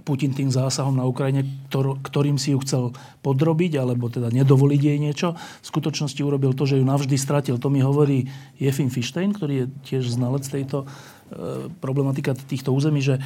Putin 0.00 0.32
tým 0.32 0.48
zásahom 0.48 0.96
na 0.96 1.04
Ukrajine, 1.04 1.44
ktor, 1.68 2.00
ktorým 2.00 2.40
si 2.40 2.56
ju 2.56 2.58
chcel 2.64 2.96
podrobiť, 3.20 3.76
alebo 3.76 4.08
teda 4.08 4.32
nedovoliť 4.32 4.80
jej 4.80 4.98
niečo, 4.98 5.36
v 5.36 5.66
skutočnosti 5.66 6.20
urobil 6.24 6.56
to, 6.56 6.64
že 6.64 6.80
ju 6.80 6.84
navždy 6.88 7.20
stratil. 7.20 7.60
To 7.60 7.68
mi 7.68 7.84
hovorí 7.84 8.24
Jefim 8.56 8.88
Fištein, 8.88 9.36
ktorý 9.36 9.54
je 9.54 9.66
tiež 9.84 10.16
znalec 10.16 10.48
tejto 10.48 10.88
e, 10.88 11.68
problematika 11.84 12.32
týchto 12.32 12.72
území, 12.72 13.04
že 13.04 13.20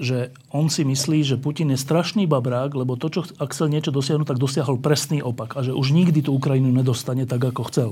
že 0.00 0.32
on 0.48 0.72
si 0.72 0.88
myslí, 0.88 1.24
že 1.24 1.36
Putin 1.36 1.72
je 1.74 1.78
strašný 1.80 2.24
babrák, 2.24 2.72
lebo 2.72 2.96
to, 2.96 3.12
čo 3.12 3.20
ak 3.36 3.52
chcel 3.52 3.68
niečo 3.68 3.92
dosiahnuť, 3.92 4.28
tak 4.28 4.40
dosiahol 4.40 4.80
presný 4.80 5.20
opak. 5.20 5.58
A 5.58 5.64
že 5.66 5.76
už 5.76 5.92
nikdy 5.92 6.24
tú 6.24 6.32
Ukrajinu 6.32 6.72
nedostane 6.72 7.28
tak, 7.28 7.44
ako 7.44 7.68
chcel. 7.68 7.88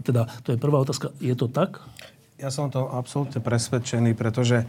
Teda, 0.00 0.30
to 0.46 0.56
je 0.56 0.58
prvá 0.58 0.80
otázka. 0.80 1.12
Je 1.20 1.36
to 1.36 1.50
tak? 1.50 1.84
Ja 2.40 2.48
som 2.48 2.72
to 2.72 2.88
absolútne 2.88 3.38
presvedčený, 3.44 4.16
pretože 4.16 4.64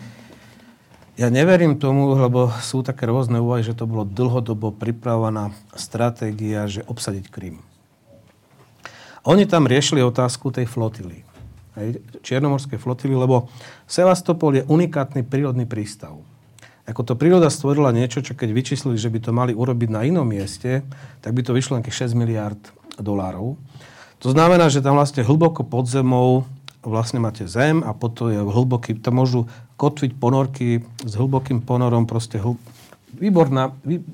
ja 1.16 1.32
neverím 1.32 1.80
tomu, 1.80 2.12
lebo 2.12 2.52
sú 2.60 2.84
také 2.84 3.08
rôzne 3.08 3.40
úvahy, 3.40 3.64
že 3.64 3.72
to 3.72 3.88
bolo 3.88 4.04
dlhodobo 4.04 4.76
pripravovaná 4.76 5.56
stratégia, 5.74 6.68
že 6.68 6.84
obsadiť 6.84 7.32
Krym. 7.32 7.64
Oni 9.26 9.48
tam 9.50 9.66
riešili 9.66 10.06
otázku 10.06 10.54
tej 10.54 10.70
flotily. 10.70 11.26
Čiernomorskej 12.22 12.78
flotily, 12.78 13.18
lebo 13.18 13.50
Sevastopol 13.90 14.62
je 14.62 14.68
unikátny 14.70 15.26
prírodný 15.26 15.66
prístav 15.66 16.20
ako 16.86 17.02
to 17.02 17.14
príroda 17.18 17.50
stvorila 17.50 17.90
niečo, 17.90 18.22
čo 18.22 18.38
keď 18.38 18.54
vyčíslili, 18.54 18.98
že 18.98 19.10
by 19.10 19.20
to 19.26 19.32
mali 19.34 19.54
urobiť 19.58 19.90
na 19.90 20.06
inom 20.06 20.26
mieste, 20.26 20.86
tak 21.26 21.34
by 21.34 21.42
to 21.42 21.58
vyšlo 21.58 21.82
nejakých 21.82 22.14
6 22.14 22.22
miliard 22.22 22.62
dolárov. 23.02 23.58
To 24.22 24.28
znamená, 24.30 24.70
že 24.70 24.86
tam 24.86 24.98
vlastne 24.98 25.26
hlboko 25.26 25.66
pod 25.66 25.90
zemou 25.90 26.46
vlastne 26.86 27.18
máte 27.18 27.50
zem 27.50 27.82
a 27.82 27.98
potom 27.98 28.30
je 28.30 28.38
hlboký, 28.38 29.02
tam 29.02 29.18
môžu 29.18 29.50
kotviť 29.82 30.12
ponorky 30.22 30.86
s 31.02 31.14
hlbokým 31.18 31.66
ponorom, 31.66 32.06
proste 32.06 32.38
hl, 32.38 32.56
výborná 33.18 33.74
vý, 33.82 34.06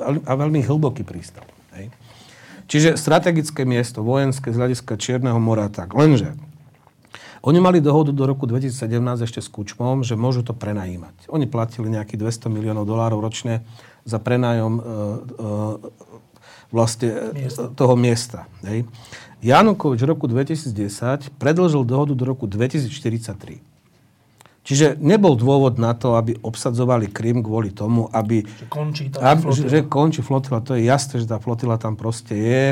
a 0.00 0.32
veľmi 0.38 0.62
hlboký 0.62 1.02
prístav. 1.02 1.42
Hej. 1.74 1.90
Čiže 2.70 2.94
strategické 2.94 3.66
miesto, 3.66 4.06
vojenské 4.06 4.54
z 4.54 4.56
hľadiska 4.62 4.94
Čierneho 4.94 5.42
mora, 5.42 5.66
tak 5.66 5.90
lenže 5.98 6.38
oni 7.40 7.58
mali 7.60 7.80
dohodu 7.80 8.12
do 8.12 8.28
roku 8.28 8.44
2017 8.44 8.76
ešte 9.24 9.40
s 9.40 9.48
Kučmom, 9.48 10.04
že 10.04 10.12
môžu 10.12 10.44
to 10.44 10.52
prenajímať. 10.52 11.32
Oni 11.32 11.48
platili 11.48 11.88
nejakých 11.88 12.20
200 12.20 12.52
miliónov 12.52 12.84
dolárov 12.84 13.24
ročne 13.24 13.64
za 14.04 14.20
prenájom 14.20 14.72
e, 14.76 14.80
e, 14.80 14.90
vlastne 16.68 17.08
e, 17.08 17.40
miesta. 17.40 17.62
toho 17.72 17.94
miesta. 17.96 18.40
Hej. 18.68 18.84
Janukovič 19.40 20.04
v 20.04 20.08
roku 20.12 20.28
2010 20.28 21.32
predlžil 21.40 21.80
dohodu 21.88 22.12
do 22.12 22.24
roku 22.28 22.44
2043. 22.44 23.64
Čiže 24.60 25.00
nebol 25.00 25.32
dôvod 25.32 25.80
na 25.80 25.96
to, 25.96 26.20
aby 26.20 26.36
obsadzovali 26.44 27.08
Krym 27.08 27.40
kvôli 27.40 27.72
tomu, 27.72 28.12
aby... 28.12 28.44
Že 28.44 28.66
končí 28.68 29.04
tá 29.08 29.32
aby, 29.32 29.48
flotila. 29.48 29.68
Že 29.72 29.80
končí 29.88 30.20
flotila. 30.20 30.60
To 30.60 30.76
je 30.76 30.84
jasné, 30.84 31.24
že 31.24 31.26
tá 31.32 31.40
flotila 31.40 31.80
tam 31.80 31.96
proste 31.96 32.36
je. 32.36 32.64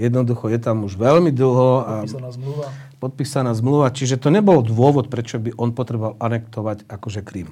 Jednoducho 0.00 0.48
je 0.48 0.56
tam 0.56 0.88
už 0.88 0.96
veľmi 0.96 1.28
dlho. 1.28 1.84
A... 1.84 1.92
Zmluva 2.08 2.87
podpísaná 2.98 3.54
zmluva, 3.54 3.94
čiže 3.94 4.18
to 4.18 4.28
nebol 4.28 4.62
dôvod, 4.62 5.10
prečo 5.10 5.38
by 5.38 5.54
on 5.54 5.70
potreboval 5.74 6.18
anektovať 6.18 6.90
akože 6.90 7.22
Krym. 7.22 7.50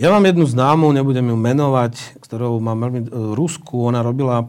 Ja 0.00 0.08
mám 0.08 0.24
jednu 0.24 0.48
známu, 0.48 0.88
nebudem 0.96 1.28
ju 1.28 1.36
menovať, 1.36 2.24
ktorou 2.24 2.56
mám 2.56 2.88
veľmi 2.88 3.00
e, 3.04 3.08
Rusku, 3.36 3.84
ona 3.84 4.00
robila 4.00 4.48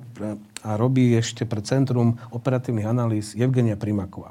a 0.61 0.77
robí 0.77 1.17
ešte 1.17 1.49
pre 1.49 1.65
Centrum 1.65 2.21
operatívnych 2.29 2.85
analýz 2.85 3.33
Evgenia 3.33 3.77
Primakova. 3.77 4.29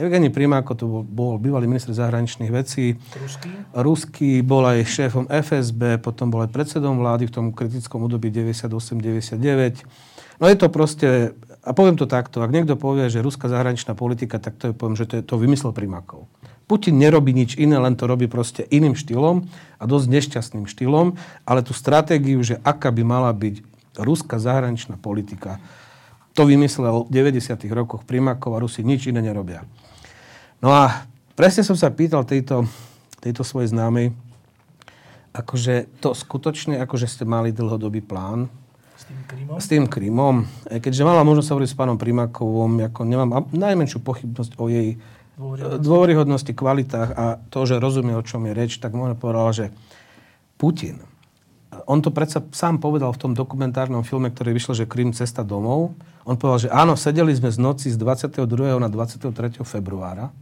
Evgeni 0.00 0.32
Primáko 0.32 0.72
to 0.72 0.88
bol, 0.88 1.04
bol 1.04 1.32
bývalý 1.36 1.68
minister 1.68 1.92
zahraničných 1.92 2.48
vecí. 2.48 2.96
Ruský? 2.96 3.48
Ruský, 3.76 4.40
bol 4.40 4.64
aj 4.64 4.88
šéfom 4.88 5.28
FSB, 5.28 6.00
potom 6.00 6.32
bol 6.32 6.40
aj 6.44 6.52
predsedom 6.52 6.96
vlády 6.96 7.28
v 7.28 7.34
tom 7.36 7.46
kritickom 7.52 8.08
období 8.08 8.32
98-99. 8.32 10.40
No 10.40 10.48
je 10.48 10.56
to 10.56 10.72
proste 10.72 11.36
a 11.60 11.76
poviem 11.76 12.00
to 12.00 12.08
takto, 12.08 12.40
ak 12.40 12.52
niekto 12.52 12.72
povie, 12.80 13.12
že 13.12 13.20
ruská 13.20 13.44
zahraničná 13.52 13.92
politika, 13.92 14.40
tak 14.40 14.56
to 14.56 14.70
je, 14.70 14.72
poviem, 14.72 14.96
že 14.96 15.04
to, 15.04 15.14
je, 15.20 15.22
to 15.24 15.36
vymyslel 15.36 15.76
Primakov. 15.76 16.24
Putin 16.64 16.96
nerobí 16.96 17.36
nič 17.36 17.58
iné, 17.60 17.76
len 17.76 17.98
to 17.98 18.08
robí 18.08 18.30
proste 18.30 18.64
iným 18.70 18.96
štýlom 18.96 19.44
a 19.76 19.84
dosť 19.84 20.06
nešťastným 20.08 20.64
štýlom, 20.64 21.20
ale 21.44 21.60
tú 21.60 21.76
stratégiu, 21.76 22.40
že 22.40 22.62
aká 22.64 22.88
by 22.88 23.02
mala 23.04 23.28
byť 23.36 23.60
ruská 24.00 24.40
zahraničná 24.40 24.96
politika, 24.96 25.60
to 26.32 26.46
vymyslel 26.46 27.10
v 27.10 27.36
90. 27.36 27.58
rokoch 27.74 28.06
Primakov 28.06 28.56
a 28.56 28.62
Rusi 28.62 28.86
nič 28.86 29.10
iné 29.10 29.20
nerobia. 29.20 29.66
No 30.62 30.72
a 30.72 31.04
presne 31.34 31.66
som 31.66 31.74
sa 31.76 31.90
pýtal 31.90 32.24
tejto, 32.24 32.64
tejto 33.18 33.42
svojej 33.42 33.74
známej, 33.74 34.14
akože 35.34 35.90
to 36.00 36.14
skutočne, 36.14 36.78
akože 36.80 37.06
ste 37.10 37.24
mali 37.26 37.52
dlhodobý 37.52 38.00
plán, 38.00 38.46
tým 39.10 39.20
Krymom? 39.26 39.56
S 39.58 39.66
tým 39.66 39.84
Krymom. 39.90 40.36
E, 40.70 40.78
keďže 40.78 41.02
mala 41.02 41.26
možnosť 41.26 41.50
hovoriť 41.50 41.70
s 41.74 41.78
pánom 41.78 41.98
Primakovom, 41.98 42.78
ako 42.86 43.00
nemám 43.02 43.50
najmenšiu 43.50 43.98
pochybnosť 43.98 44.54
o 44.62 44.70
jej 44.70 45.02
dôveryhodnosti. 45.34 45.82
dôveryhodnosti, 45.82 46.52
kvalitách 46.54 47.10
a 47.18 47.24
to, 47.50 47.60
že 47.66 47.82
rozumie, 47.82 48.14
o 48.14 48.22
čom 48.22 48.46
je 48.46 48.52
reč, 48.54 48.78
tak 48.78 48.94
možno 48.94 49.18
povedala, 49.18 49.50
že 49.50 49.66
Putin, 50.54 51.02
on 51.86 52.02
to 52.02 52.10
predsa 52.10 52.42
sám 52.50 52.82
povedal 52.82 53.10
v 53.14 53.22
tom 53.22 53.32
dokumentárnom 53.32 54.02
filme, 54.02 54.30
ktorý 54.30 54.54
vyšiel, 54.54 54.84
že 54.84 54.90
Krym 54.90 55.14
cesta 55.14 55.46
domov. 55.46 55.94
On 56.26 56.34
povedal, 56.34 56.66
že 56.66 56.70
áno, 56.70 56.98
sedeli 56.98 57.32
sme 57.32 57.48
z 57.50 57.58
noci 57.58 57.86
z 57.88 57.96
22. 57.96 58.44
na 58.78 58.90
23. 58.90 59.32
februára 59.62 60.34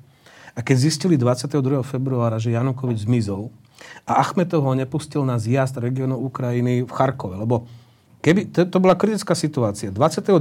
a 0.57 0.61
keď 0.65 0.77
zistili 0.91 1.15
22. 1.15 1.87
februára, 1.87 2.43
že 2.43 2.51
Janukovič 2.51 3.07
zmizol 3.07 3.55
a 4.03 4.19
Achmetov 4.19 4.67
ho 4.67 4.75
nepustil 4.75 5.23
na 5.23 5.39
zjazd 5.39 5.79
regionu 5.79 6.19
Ukrajiny 6.19 6.83
v 6.83 6.91
Charkove, 6.91 7.39
lebo 7.39 7.71
keby, 8.21 8.51
to, 8.51 8.67
to 8.67 8.79
bola 8.79 8.99
kritická 8.99 9.35
situácia. 9.35 9.91
22. 9.91 10.39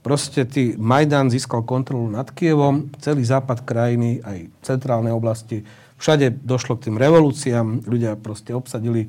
proste 0.00 0.46
tý 0.48 0.74
Majdan 0.80 1.28
získal 1.28 1.62
kontrolu 1.62 2.08
nad 2.08 2.28
Kievom, 2.32 2.90
celý 2.98 3.24
západ 3.24 3.64
krajiny, 3.64 4.24
aj 4.24 4.48
centrálnej 4.64 5.12
oblasti, 5.12 5.62
všade 6.00 6.40
došlo 6.40 6.80
k 6.80 6.88
tým 6.88 6.96
revolúciám, 6.96 7.84
ľudia 7.84 8.16
proste 8.16 8.56
obsadili 8.56 9.06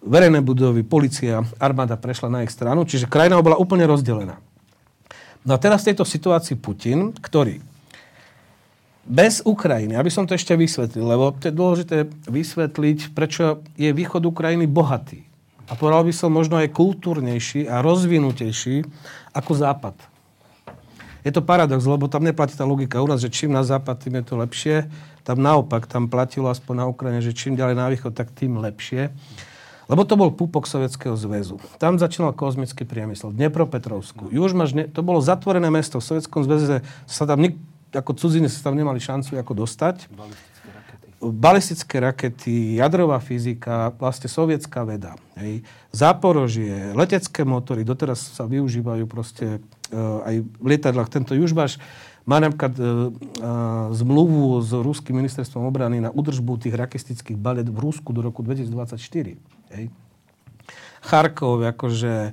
verejné 0.00 0.40
budovy, 0.40 0.80
policia, 0.86 1.44
armáda 1.60 1.98
prešla 1.98 2.28
na 2.32 2.40
ich 2.46 2.54
stranu, 2.54 2.88
čiže 2.88 3.10
krajina 3.10 3.42
bola 3.42 3.60
úplne 3.60 3.84
rozdelená. 3.84 4.40
No 5.44 5.56
a 5.56 5.58
teraz 5.60 5.84
v 5.84 5.92
tejto 5.92 6.04
situácii 6.04 6.56
Putin, 6.56 7.12
ktorý 7.16 7.60
bez 9.04 9.40
Ukrajiny, 9.42 9.96
aby 9.96 10.12
som 10.12 10.28
to 10.28 10.36
ešte 10.36 10.54
vysvetlil, 10.54 11.02
lebo 11.02 11.32
to 11.34 11.48
je 11.48 11.54
dôležité 11.56 11.96
vysvetliť, 12.28 13.16
prečo 13.16 13.64
je 13.74 13.90
východ 13.90 14.22
Ukrajiny 14.28 14.68
bohatý. 14.68 15.29
A 15.70 15.78
povedal 15.78 16.02
by 16.02 16.10
som 16.10 16.34
možno 16.34 16.58
aj 16.58 16.74
kultúrnejší 16.74 17.70
a 17.70 17.78
rozvinutejší 17.78 18.82
ako 19.30 19.52
západ. 19.54 19.94
Je 21.22 21.30
to 21.30 21.44
paradox, 21.44 21.84
lebo 21.84 22.08
tam 22.08 22.24
neplatí 22.24 22.56
tá 22.56 22.64
logika 22.64 22.98
u 22.98 23.06
nás, 23.06 23.20
že 23.20 23.30
čím 23.30 23.52
na 23.52 23.62
západ, 23.62 24.02
tým 24.02 24.18
je 24.18 24.24
to 24.24 24.34
lepšie. 24.40 24.76
Tam 25.22 25.36
naopak, 25.38 25.84
tam 25.84 26.08
platilo 26.08 26.48
aspoň 26.48 26.74
na 26.74 26.84
Ukrajine, 26.88 27.20
že 27.20 27.36
čím 27.36 27.54
ďalej 27.60 27.76
na 27.76 27.86
východ, 27.92 28.16
tak 28.16 28.32
tým 28.32 28.56
lepšie. 28.56 29.12
Lebo 29.90 30.06
to 30.06 30.14
bol 30.14 30.30
púpok 30.32 30.70
Sovietskeho 30.70 31.18
zväzu. 31.18 31.58
Tam 31.76 31.98
začínal 31.98 32.32
kozmický 32.32 32.86
priemysel. 32.86 33.34
Dnepropetrovsku. 33.34 34.30
Ne, 34.74 34.86
to 34.86 35.02
bolo 35.02 35.18
zatvorené 35.18 35.66
mesto. 35.66 35.98
V 35.98 36.08
Sovietskom 36.14 36.46
zväze 36.46 36.86
sa 37.04 37.24
tam 37.26 37.42
ako 37.90 38.14
cudzine 38.14 38.46
sa 38.46 38.70
tam 38.70 38.78
nemali 38.78 39.02
šancu 39.02 39.34
ako 39.34 39.66
dostať. 39.66 40.06
Balistické 41.20 42.00
rakety, 42.00 42.80
jadrová 42.80 43.20
fyzika, 43.20 43.92
vlastne 44.00 44.24
sovietská 44.24 44.88
veda. 44.88 45.20
Hej. 45.36 45.60
Záporožie, 45.92 46.96
letecké 46.96 47.44
motory, 47.44 47.84
doteraz 47.84 48.24
sa 48.32 48.48
využívajú 48.48 49.04
proste 49.04 49.60
uh, 49.92 50.24
aj 50.24 50.34
v 50.40 50.64
lietadlách. 50.64 51.12
Tento 51.12 51.36
Južbaš 51.36 51.76
má 52.24 52.40
napríklad 52.40 52.72
uh, 52.80 53.12
uh, 53.12 53.92
zmluvu 53.92 54.64
s 54.64 54.72
ruským 54.72 55.20
ministerstvom 55.20 55.68
obrany 55.68 56.00
na 56.00 56.08
udržbu 56.08 56.56
tých 56.56 56.72
rakistických 56.72 57.36
balet 57.36 57.68
v 57.68 57.76
Rusku 57.76 58.16
do 58.16 58.24
roku 58.24 58.40
2024. 58.40 59.36
Hej. 59.76 59.92
Charkov, 61.00 61.64
akože... 61.64 62.32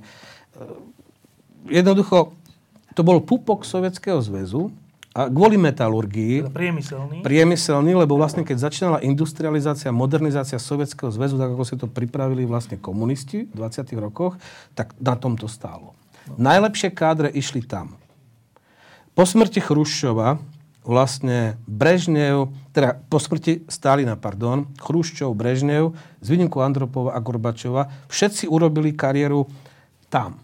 jednoducho, 1.72 2.36
to 2.92 3.00
bol 3.04 3.20
pupok 3.24 3.64
Sovietskeho 3.64 4.20
zväzu 4.20 4.72
a 5.18 5.26
kvôli 5.26 5.58
metalurgii... 5.58 6.46
Teda 6.46 6.54
priemyselný. 6.54 7.16
Priemyselný, 7.26 7.92
lebo 7.98 8.14
vlastne 8.14 8.46
keď 8.46 8.70
začínala 8.70 8.98
industrializácia, 9.02 9.90
modernizácia 9.90 10.62
Sovietskeho 10.62 11.10
zväzu, 11.10 11.34
tak 11.34 11.58
ako 11.58 11.64
si 11.66 11.74
to 11.74 11.90
pripravili 11.90 12.46
vlastne 12.46 12.78
komunisti 12.78 13.50
v 13.50 13.54
20. 13.58 13.98
rokoch, 13.98 14.38
tak 14.78 14.94
na 15.02 15.18
tom 15.18 15.34
to 15.34 15.50
stálo. 15.50 15.98
No. 16.30 16.38
Najlepšie 16.38 16.94
kádre 16.94 17.34
išli 17.34 17.66
tam. 17.66 17.98
Po 19.18 19.26
smrti 19.26 19.58
Chruščova 19.58 20.38
vlastne 20.86 21.58
Brežnev, 21.66 22.54
teda 22.70 23.02
po 23.10 23.18
smrti 23.18 23.66
Stalina, 23.66 24.14
pardon, 24.14 24.70
Chruščov, 24.78 25.34
Brežnev, 25.34 25.98
z 26.22 26.26
výnimku 26.30 26.62
Andropova 26.62 27.12
a 27.12 27.20
Gorbačova, 27.20 27.90
všetci 28.06 28.46
urobili 28.46 28.94
kariéru 28.94 29.50
tam. 30.06 30.38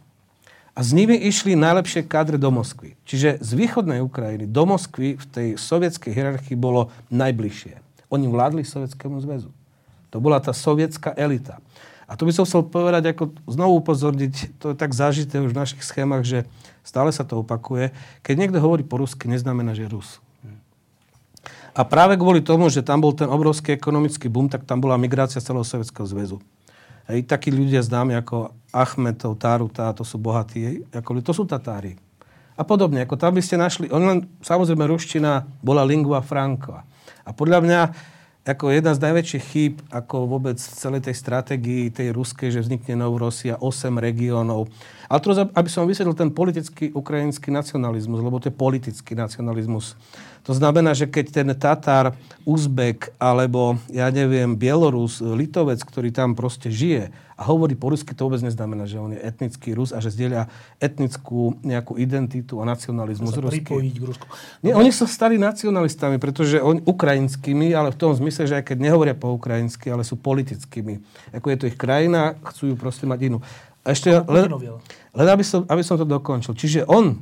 A 0.75 0.83
s 0.83 0.91
nimi 0.91 1.15
išli 1.15 1.55
najlepšie 1.55 2.03
kádre 2.03 2.35
do 2.35 2.51
Moskvy. 2.51 2.99
Čiže 3.07 3.39
z 3.39 3.51
východnej 3.55 4.03
Ukrajiny 4.03 4.51
do 4.51 4.67
Moskvy 4.67 5.15
v 5.15 5.27
tej 5.31 5.49
sovietskej 5.55 6.11
hierarchii 6.11 6.59
bolo 6.59 6.91
najbližšie. 7.15 7.79
Oni 8.11 8.27
vládli 8.27 8.67
Sovietskému 8.67 9.23
zväzu. 9.23 9.55
To 10.11 10.19
bola 10.19 10.43
tá 10.43 10.51
sovietská 10.51 11.15
elita. 11.15 11.63
A 12.11 12.19
to 12.19 12.27
by 12.27 12.35
som 12.35 12.45
chcel 12.45 12.67
povedať, 12.67 13.15
ako 13.15 13.33
znovu 13.49 13.81
upozorniť, 13.81 14.61
to 14.61 14.75
je 14.75 14.77
tak 14.77 14.93
zažité 14.93 15.41
už 15.41 15.55
v 15.55 15.61
našich 15.63 15.83
schémach, 15.83 16.27
že 16.27 16.45
stále 16.85 17.09
sa 17.15 17.25
to 17.25 17.41
opakuje. 17.41 17.95
Keď 18.21 18.35
niekto 18.35 18.59
hovorí 18.61 18.85
po 18.85 19.01
rusky, 19.01 19.31
neznamená, 19.31 19.73
že 19.73 19.89
je 19.89 19.95
Rus. 19.95 20.21
A 21.75 21.83
práve 21.83 22.15
kvôli 22.15 22.39
tomu, 22.39 22.71
že 22.71 22.87
tam 22.87 23.03
bol 23.03 23.11
ten 23.11 23.27
obrovský 23.27 23.75
ekonomický 23.75 24.31
boom, 24.31 24.47
tak 24.47 24.63
tam 24.63 24.79
bola 24.79 24.95
migrácia 24.95 25.43
celého 25.43 25.67
Sovjetského 25.67 26.07
zväzu. 26.07 26.39
Hej, 27.05 27.29
takí 27.29 27.53
ľudia 27.53 27.85
známi 27.85 28.17
ako 28.17 28.57
Achmetov, 28.73 29.37
Taruta, 29.37 29.93
to 29.93 30.03
sú 30.03 30.17
bohatí, 30.17 30.83
ako, 30.89 31.21
to 31.21 31.33
sú 31.37 31.45
Tatári. 31.45 32.01
A 32.55 32.63
podobne, 32.63 33.03
ako 33.03 33.19
tam 33.19 33.35
by 33.37 33.43
ste 33.43 33.61
našli, 33.61 33.91
on 33.91 34.03
len, 34.07 34.19
samozrejme, 34.41 34.87
ruština 34.87 35.45
bola 35.61 35.85
lingua 35.85 36.23
franca. 36.23 36.87
A 37.27 37.31
podľa 37.35 37.61
mňa, 37.61 37.81
ako 38.47 38.73
jedna 38.73 38.97
z 38.97 39.05
najväčších 39.05 39.45
chýb, 39.45 39.75
ako 39.91 40.31
vôbec 40.31 40.57
v 40.57 40.77
celej 40.79 41.03
tej 41.11 41.17
stratégii 41.19 41.93
tej 41.93 42.15
ruskej, 42.15 42.55
že 42.55 42.63
vznikne 42.63 43.01
Novorosia, 43.01 43.59
8 43.59 44.01
regiónov. 44.01 44.71
Ale 45.09 45.21
to, 45.21 45.31
aby 45.53 45.69
som 45.69 45.89
vysvetlil 45.89 46.17
ten 46.17 46.31
politický 46.33 46.91
ukrajinský 46.93 47.53
nacionalizmus, 47.53 48.21
lebo 48.21 48.41
to 48.41 48.49
je 48.49 48.55
politický 48.55 49.13
nacionalizmus 49.19 49.99
to 50.45 50.53
znamená, 50.53 50.93
že 50.93 51.09
keď 51.09 51.27
ten 51.33 51.49
Tatár, 51.57 52.13
Uzbek 52.45 53.17
alebo, 53.17 53.81
ja 53.89 54.13
neviem, 54.13 54.53
Bielorus, 54.53 55.25
Litovec, 55.25 55.81
ktorý 55.81 56.13
tam 56.13 56.37
proste 56.37 56.69
žije 56.69 57.09
a 57.35 57.43
hovorí 57.49 57.73
po 57.73 57.89
rusky, 57.89 58.13
to 58.13 58.29
vôbec 58.29 58.45
neznamená, 58.45 58.85
že 58.85 59.01
on 59.01 59.17
je 59.17 59.21
etnický 59.25 59.73
Rus 59.73 59.97
a 59.97 60.05
že 60.05 60.13
zdieľa 60.13 60.53
etnickú 60.77 61.57
nejakú 61.65 61.97
identitu 61.97 62.61
a 62.61 62.69
nacionalizmus 62.69 63.33
pripojiť 63.33 63.95
k 63.97 64.05
Rusku. 64.05 64.27
Nie, 64.61 64.77
oni 64.77 64.93
sa 64.93 65.09
stali 65.09 65.41
nacionalistami, 65.41 66.21
pretože 66.21 66.61
oni 66.61 66.85
ukrajinskými, 66.85 67.73
ale 67.73 67.91
v 67.91 67.99
tom 67.99 68.13
zmysle, 68.13 68.45
že 68.45 68.61
aj 68.61 68.69
keď 68.69 68.79
nehovoria 68.85 69.17
po 69.17 69.33
ukrajinsky, 69.33 69.89
ale 69.89 70.05
sú 70.05 70.21
politickými. 70.21 71.01
Ako 71.33 71.49
je 71.49 71.57
to 71.57 71.69
ich 71.73 71.81
krajina, 71.81 72.37
chcú 72.53 72.71
ju 72.71 72.75
proste 72.77 73.09
mať 73.09 73.33
inú. 73.33 73.41
A 73.85 73.93
ešte 73.93 74.09
len, 74.11 74.49
len 75.13 75.29
aby, 75.29 75.45
som, 75.45 75.69
aby 75.69 75.85
som 75.85 76.01
to 76.01 76.09
dokončil. 76.09 76.57
Čiže 76.57 76.89
on, 76.89 77.21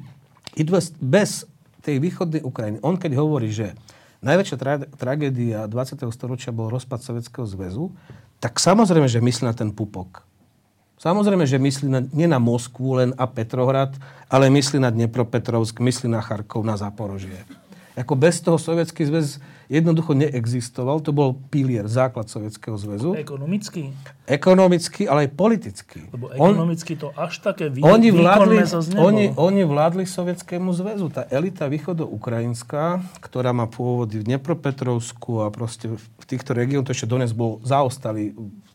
bez 1.03 1.45
tej 1.83 1.99
východnej 1.99 2.47
Ukrajiny. 2.47 2.79
On 2.87 2.95
keď 2.95 3.19
hovorí, 3.19 3.51
že 3.51 3.75
najväčšia 4.23 4.57
tra- 4.57 4.87
tragédia 4.95 5.67
20. 5.67 6.07
storočia 6.15 6.55
bol 6.55 6.71
rozpad 6.71 7.03
Sovjetského 7.03 7.45
zväzu, 7.45 7.91
tak 8.39 8.63
samozrejme, 8.63 9.11
že 9.11 9.19
myslí 9.19 9.45
na 9.51 9.55
ten 9.55 9.75
pupok. 9.75 10.23
Samozrejme, 11.03 11.43
že 11.51 11.59
myslí 11.59 11.87
na, 11.91 12.01
nie 12.15 12.31
na 12.31 12.39
Moskvu 12.39 13.03
len 13.03 13.11
a 13.19 13.27
Petrohrad, 13.27 13.99
ale 14.31 14.47
myslí 14.55 14.79
na 14.79 14.95
Dnepropetrovsk, 14.95 15.83
myslí 15.83 16.07
na 16.07 16.23
Charkov, 16.23 16.63
na 16.63 16.79
Zaporožie. 16.79 17.43
Ako 17.93 18.17
bez 18.17 18.41
toho 18.41 18.57
Sovietský 18.57 19.05
zväz 19.05 19.37
jednoducho 19.69 20.17
neexistoval. 20.17 21.01
To 21.05 21.13
bol 21.13 21.37
pilier, 21.53 21.85
základ 21.89 22.29
Sovietskeho 22.29 22.77
zväzu. 22.77 23.13
Ekonomický? 23.17 23.93
Ekonomicky, 24.25 25.05
ale 25.09 25.29
aj 25.29 25.31
politicky. 25.37 26.01
Lebo 26.09 26.33
ekonomicky 26.33 26.97
On, 26.97 27.01
to 27.01 27.09
až 27.17 27.41
také 27.45 27.69
vý, 27.69 27.85
oni 27.85 28.09
vládli, 28.09 28.65
oni, 28.97 29.25
oni 29.37 29.63
vládli 29.65 30.05
Sovietskému 30.09 30.73
zväzu. 30.73 31.13
Tá 31.13 31.29
elita 31.29 31.69
východo-ukrajinská, 31.69 33.01
ktorá 33.21 33.53
má 33.53 33.69
pôvody 33.69 34.21
v 34.21 34.29
Dnepropetrovsku 34.29 35.45
a 35.45 35.53
proste 35.53 35.93
v 35.93 36.25
týchto 36.25 36.57
regiónoch, 36.57 36.89
to 36.89 36.97
ešte 36.97 37.09
dones 37.09 37.37
bol 37.37 37.61
zaostali 37.61 38.33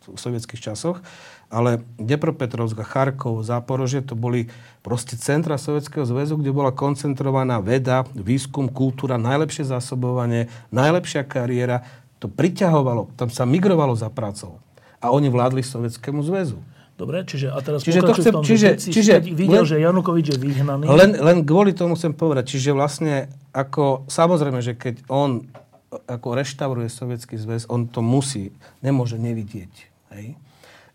v 0.08 0.16
sovietských 0.16 0.72
časoch, 0.72 1.04
ale 1.48 1.84
Dnepropetrovsk 1.96 2.76
a 2.80 2.86
Charkov, 2.86 3.40
Záporože, 3.44 4.04
to 4.04 4.20
boli 4.20 4.52
proste 4.84 5.16
centra 5.16 5.56
Sovjetského 5.56 6.04
zväzu, 6.04 6.36
kde 6.36 6.52
bola 6.52 6.76
koncentrovaná 6.76 7.64
veda, 7.64 8.04
výskum, 8.12 8.68
kultúra, 8.68 9.16
najlepšie 9.16 9.68
zásobovanie, 9.68 10.52
najlepšia 10.76 11.24
kariéra. 11.24 11.88
To 12.20 12.28
priťahovalo, 12.28 13.16
tam 13.16 13.32
sa 13.32 13.48
migrovalo 13.48 13.96
za 13.96 14.12
prácou. 14.12 14.60
A 15.00 15.14
oni 15.14 15.32
vládli 15.32 15.64
Sovjetskému 15.64 16.20
zväzu. 16.26 16.60
Dobre, 16.98 17.22
čiže 17.22 17.54
a 17.54 17.62
teraz 17.62 17.86
čiže 17.86 18.02
to 18.02 18.14
chcem, 18.18 18.34
tom, 18.34 18.42
čiže, 18.42 18.74
že 18.82 18.90
čiže, 18.90 19.14
videl, 19.22 19.62
len, 19.62 19.70
že 19.70 19.78
Janukovič 19.78 20.34
je 20.34 20.38
vyhnaný. 20.42 20.90
Len, 20.90 21.14
len 21.14 21.38
kvôli 21.46 21.70
tomu 21.78 21.94
chcem 21.94 22.10
povedať, 22.10 22.58
čiže 22.58 22.74
vlastne 22.74 23.30
ako, 23.54 24.10
samozrejme, 24.10 24.66
že 24.66 24.74
keď 24.74 25.06
on 25.06 25.46
ako 25.94 26.28
reštauruje 26.34 26.90
Sovietský 26.90 27.38
zväz, 27.38 27.70
on 27.70 27.86
to 27.86 28.02
musí, 28.02 28.50
nemôže 28.82 29.22
nevidieť. 29.22 29.72
Hej? 30.18 30.42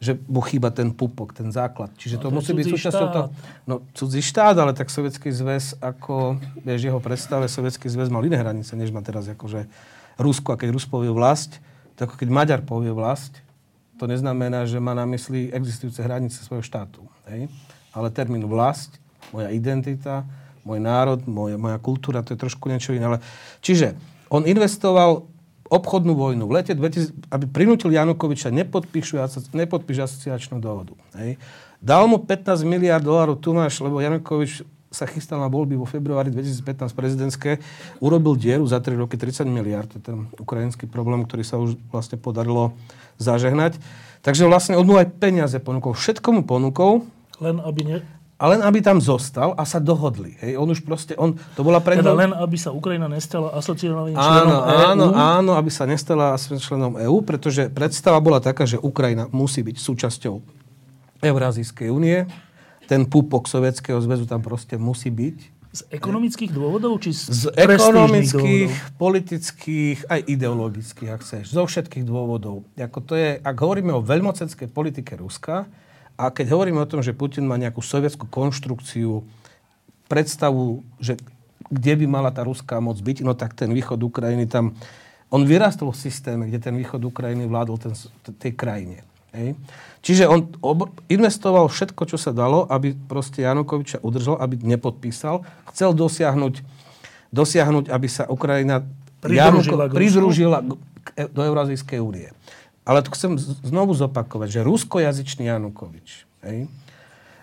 Že 0.02 0.18
mu 0.26 0.42
chýba 0.42 0.74
ten 0.74 0.90
pupok, 0.90 1.30
ten 1.30 1.54
základ. 1.54 1.94
Čiže 1.94 2.18
no, 2.18 2.22
to, 2.22 2.28
to 2.28 2.36
musí 2.42 2.52
byť 2.58 2.66
súčasťou 2.74 3.06
toho... 3.14 3.26
No, 3.70 3.86
cudzí 3.94 4.18
štát, 4.18 4.58
ale 4.58 4.74
tak 4.74 4.90
Sovietský 4.90 5.30
zväz, 5.30 5.78
ako, 5.78 6.42
vieš, 6.66 6.90
jeho 6.90 6.98
predstave, 6.98 7.46
Sovietský 7.46 7.86
zväz 7.86 8.10
mal 8.10 8.26
iné 8.26 8.34
hranice, 8.34 8.74
než 8.74 8.90
má 8.90 8.98
teraz 9.06 9.30
akože 9.30 9.70
Rusko. 10.18 10.52
A 10.52 10.58
keď 10.58 10.74
Rus 10.74 10.90
povie 10.90 11.14
vlast, 11.14 11.62
to 11.94 12.10
ako 12.10 12.18
keď 12.18 12.28
Maďar 12.34 12.60
povie 12.66 12.90
vlast, 12.90 13.38
to 13.94 14.10
neznamená, 14.10 14.66
že 14.66 14.82
má 14.82 14.90
na 14.90 15.06
mysli 15.06 15.54
existujúce 15.54 16.02
hranice 16.02 16.42
svojho 16.42 16.66
štátu. 16.66 17.06
Hej? 17.30 17.46
ale 17.92 18.08
termín 18.08 18.48
vlast, 18.48 18.96
moja 19.30 19.52
identita, 19.52 20.24
môj 20.64 20.80
národ, 20.80 21.20
moja, 21.28 21.60
moja 21.60 21.76
kultúra, 21.78 22.24
to 22.24 22.32
je 22.32 22.40
trošku 22.40 22.72
niečo 22.72 22.96
iné. 22.96 23.04
Ale... 23.04 23.20
Čiže 23.60 23.94
on 24.32 24.48
investoval 24.48 25.28
obchodnú 25.72 26.12
vojnu 26.12 26.44
v 26.44 26.52
lete 26.60 26.76
2000, 26.76 27.32
aby 27.32 27.48
prinútil 27.48 27.96
Janukoviča 27.96 28.52
nepodpíš 28.52 29.16
asociačnú 30.04 30.60
dohodu. 30.60 30.92
Hej. 31.16 31.40
Dal 31.80 32.04
mu 32.04 32.20
15 32.20 32.60
miliard 32.68 33.00
dolárov, 33.00 33.40
tu 33.40 33.56
máš, 33.56 33.80
lebo 33.80 33.96
Janukovič 33.98 34.68
sa 34.92 35.08
chystal 35.08 35.40
na 35.40 35.48
voľby 35.48 35.80
vo 35.80 35.88
februári 35.88 36.28
2015 36.28 36.92
prezidentské, 36.92 37.64
urobil 37.98 38.36
dieru 38.36 38.68
za 38.68 38.76
3 38.78 39.00
roky 39.00 39.16
30 39.16 39.48
miliard. 39.48 39.88
To 39.88 39.96
je 39.96 40.04
ten 40.04 40.18
ukrajinský 40.36 40.84
problém, 40.84 41.24
ktorý 41.24 41.42
sa 41.42 41.56
už 41.56 41.80
vlastne 41.88 42.20
podarilo 42.20 42.76
zažehnať. 43.16 43.80
Takže 44.20 44.46
vlastne 44.46 44.76
on 44.76 44.86
aj 44.92 45.16
peniaze 45.16 45.56
ponúkol. 45.58 45.96
Všetko 45.96 46.28
mu 46.36 46.42
ponúkol. 46.44 47.08
Len 47.40 47.58
aby 47.64 47.80
ne... 47.82 47.96
A 48.42 48.50
len 48.50 48.58
aby 48.58 48.82
tam 48.82 48.98
zostal 48.98 49.54
a 49.54 49.62
sa 49.62 49.78
dohodli. 49.78 50.34
Hej, 50.42 50.58
on 50.58 50.66
už 50.66 50.82
proste, 50.82 51.14
on, 51.14 51.38
to 51.54 51.62
bola 51.62 51.78
pre 51.78 51.94
teda 51.94 52.10
len 52.10 52.34
aby 52.34 52.58
sa 52.58 52.74
Ukrajina 52.74 53.06
nestala 53.06 53.54
asociovaným 53.54 54.18
členom 54.18 54.50
áno, 54.50 54.58
EÚ? 54.58 54.82
Áno, 54.82 55.06
áno, 55.14 55.52
aby 55.54 55.70
sa 55.70 55.86
nestala 55.86 56.34
členom 56.34 56.98
EÚ, 56.98 57.22
pretože 57.22 57.70
predstava 57.70 58.18
bola 58.18 58.42
taká, 58.42 58.66
že 58.66 58.82
Ukrajina 58.82 59.30
musí 59.30 59.62
byť 59.62 59.78
súčasťou 59.78 60.42
Eurázijskej 61.22 61.86
únie. 61.94 62.26
Ten 62.90 63.06
pupok 63.06 63.46
Sovietskeho 63.46 64.02
zväzu 64.02 64.26
tam 64.26 64.42
proste 64.42 64.74
musí 64.74 65.14
byť. 65.14 65.38
Z 65.72 65.80
ekonomických 65.94 66.50
dôvodov? 66.50 66.98
Či 66.98 67.14
z, 67.14 67.22
z 67.30 67.42
ekonomických, 67.54 68.68
dôvodov? 68.68 68.98
politických, 69.00 69.98
aj 70.04 70.20
ideologických, 70.26 71.08
ak 71.14 71.20
chceš. 71.22 71.44
Zo 71.54 71.64
všetkých 71.64 72.04
dôvodov. 72.04 72.66
Ako 72.74 73.00
to 73.06 73.14
je, 73.14 73.38
ak 73.38 73.56
hovoríme 73.56 73.94
o 73.94 74.02
veľmocenskej 74.02 74.66
politike 74.68 75.14
Ruska, 75.14 75.70
a 76.22 76.30
keď 76.30 76.54
hovoríme 76.54 76.78
o 76.78 76.86
tom, 76.86 77.02
že 77.02 77.10
Putin 77.10 77.50
má 77.50 77.58
nejakú 77.58 77.82
sovietskú 77.82 78.30
konštrukciu, 78.30 79.26
predstavu, 80.06 80.86
že 81.02 81.18
kde 81.72 82.04
by 82.04 82.06
mala 82.06 82.30
tá 82.30 82.46
ruská 82.46 82.78
moc 82.78 83.00
byť, 83.00 83.26
no 83.26 83.34
tak 83.34 83.58
ten 83.58 83.74
východ 83.74 83.98
Ukrajiny 83.98 84.46
tam... 84.46 84.76
On 85.32 85.40
vyrastol 85.40 85.88
v 85.90 85.98
systéme, 85.98 86.44
kde 86.44 86.60
ten 86.60 86.76
východ 86.76 87.00
Ukrajiny 87.00 87.48
vládol 87.48 87.80
ten, 87.80 87.96
tej 88.36 88.52
krajine. 88.52 89.00
Hej. 89.32 89.56
Čiže 90.04 90.28
on 90.28 90.52
ob- 90.60 90.92
investoval 91.08 91.72
všetko, 91.72 92.04
čo 92.04 92.20
sa 92.20 92.36
dalo, 92.36 92.68
aby 92.68 92.92
proste 92.92 93.40
Janukoviča 93.40 94.04
udržal, 94.04 94.36
aby 94.36 94.60
nepodpísal. 94.60 95.40
Chcel 95.72 95.96
dosiahnuť, 95.96 96.60
dosiahnuť 97.32 97.88
aby 97.88 98.08
sa 98.12 98.28
Ukrajina 98.28 98.84
pridružila, 99.24 99.88
Januko, 99.88 99.96
pridružila 99.96 100.58
do 101.32 101.40
Eurazijskej 101.40 101.98
únie. 102.04 102.28
Ale 102.82 103.02
tu 103.06 103.14
chcem 103.14 103.38
znovu 103.38 103.94
zopakovať, 103.94 104.48
že 104.58 104.66
ruskojazyčný 104.66 105.46
Janukovič 105.46 106.26
hej, 106.42 106.66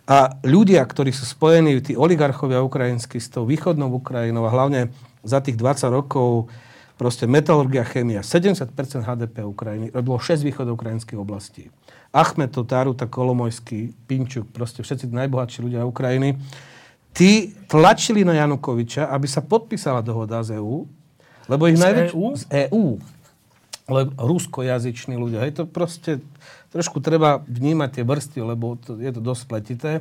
a 0.10 0.34
ľudia, 0.42 0.82
ktorí 0.82 1.14
sú 1.14 1.22
spojení, 1.22 1.78
tí 1.86 1.94
oligarchovia 1.94 2.66
ukrajinskí 2.66 3.22
s 3.22 3.30
tou 3.30 3.46
východnou 3.46 3.94
Ukrajinou 3.94 4.42
a 4.42 4.50
hlavne 4.50 4.90
za 5.22 5.38
tých 5.38 5.54
20 5.54 5.86
rokov 5.94 6.50
proste 6.98 7.30
metalurgia, 7.30 7.86
chémia, 7.86 8.26
70% 8.26 8.74
HDP 9.06 9.46
Ukrajiny 9.46 9.94
robilo 9.94 10.18
6 10.18 10.42
východoukrajinských 10.42 11.16
oblastí. 11.16 11.70
Achmetov, 12.10 12.66
Taruta, 12.66 13.06
Kolomojský, 13.06 13.94
Pinčuk, 14.10 14.50
proste 14.50 14.82
všetci 14.82 15.14
najbohatší 15.14 15.62
ľudia 15.62 15.86
Ukrajiny, 15.86 16.42
tí 17.14 17.54
tlačili 17.70 18.26
na 18.26 18.34
Janukoviča, 18.34 19.14
aby 19.14 19.30
sa 19.30 19.46
podpísala 19.46 20.02
dohoda 20.02 20.42
z 20.42 20.58
EÚ, 20.58 20.90
lebo 21.46 21.70
ich 21.70 21.78
najväčší... 21.78 22.18
Z 22.18 22.44
EÚ? 22.68 22.98
Ale 23.90 24.14
ruskojazyční 24.14 25.18
ľudia. 25.18 25.42
Hej, 25.42 25.58
to 25.58 25.64
proste 25.66 26.22
trošku 26.70 27.02
treba 27.02 27.42
vnímať 27.50 27.90
tie 28.00 28.04
vrsty, 28.06 28.40
lebo 28.46 28.78
to, 28.78 29.02
je 29.02 29.10
to 29.10 29.22
dosť 29.22 29.44
pletité. 29.50 29.92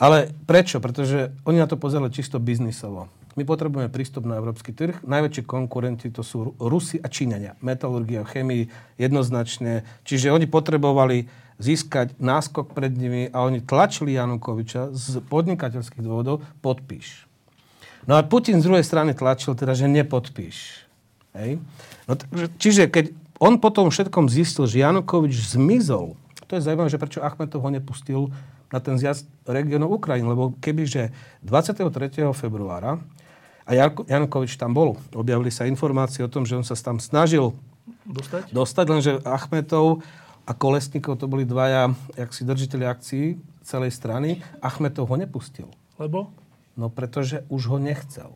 Ale 0.00 0.32
prečo? 0.48 0.80
Pretože 0.80 1.36
oni 1.44 1.60
na 1.60 1.68
to 1.68 1.76
pozerali 1.76 2.10
čisto 2.10 2.40
biznisovo. 2.40 3.12
My 3.32 3.48
potrebujeme 3.48 3.88
prístup 3.88 4.28
na 4.28 4.36
európsky 4.36 4.76
trh. 4.76 5.00
Najväčší 5.04 5.48
konkurenti 5.48 6.12
to 6.12 6.20
sú 6.20 6.52
Rusi 6.60 7.00
a 7.00 7.08
Číňania. 7.08 7.56
Metalurgia, 7.64 8.28
chemii 8.28 8.68
jednoznačne. 9.00 9.88
Čiže 10.04 10.32
oni 10.32 10.44
potrebovali 10.48 11.28
získať 11.56 12.18
náskok 12.18 12.74
pred 12.74 12.92
nimi 12.92 13.30
a 13.30 13.46
oni 13.46 13.62
tlačili 13.62 14.18
Janukoviča 14.18 14.92
z 14.92 15.22
podnikateľských 15.30 16.02
dôvodov 16.02 16.44
podpíš. 16.60 17.24
No 18.04 18.18
a 18.18 18.26
Putin 18.26 18.58
z 18.58 18.66
druhej 18.66 18.84
strany 18.84 19.14
tlačil 19.14 19.54
teda, 19.54 19.78
že 19.78 19.86
nepodpíš. 19.86 20.90
Hej? 21.32 21.60
No, 22.08 22.12
čiže 22.60 22.88
keď 22.88 23.12
on 23.42 23.58
potom 23.58 23.90
všetkom 23.90 24.30
zistil, 24.30 24.70
že 24.70 24.84
Janukovič 24.84 25.34
zmizol, 25.56 26.14
to 26.46 26.54
je 26.54 26.62
zaujímavé, 26.62 26.92
že 26.92 27.00
prečo 27.00 27.24
Achmetov 27.24 27.64
ho 27.64 27.70
nepustil 27.72 28.20
na 28.72 28.78
ten 28.80 28.96
zjazd 28.96 29.28
regionov 29.44 29.96
Ukrajiny, 29.96 30.28
lebo 30.28 30.54
kebyže 30.60 31.12
23. 31.44 32.24
februára 32.32 33.00
a 33.64 33.70
Janukovič 34.08 34.56
tam 34.56 34.76
bol, 34.76 35.00
objavili 35.12 35.52
sa 35.52 35.68
informácie 35.68 36.24
o 36.24 36.32
tom, 36.32 36.44
že 36.44 36.56
on 36.56 36.64
sa 36.64 36.76
tam 36.76 37.00
snažil 37.00 37.56
dostať, 38.06 38.42
dostať 38.50 38.86
lenže 38.88 39.12
Achmetov 39.26 40.02
a 40.42 40.52
Kolesníkov 40.54 41.22
to 41.22 41.30
boli 41.30 41.46
dvaja, 41.46 41.94
jak 42.18 42.30
si 42.34 42.42
držiteľi 42.42 42.84
akcií 42.86 43.24
celej 43.62 43.94
strany, 43.94 44.42
Achmetov 44.58 45.06
ho 45.06 45.16
nepustil. 45.16 45.70
Lebo? 45.98 46.34
No 46.74 46.90
pretože 46.90 47.46
už 47.52 47.62
ho 47.70 47.78
nechcel. 47.78 48.34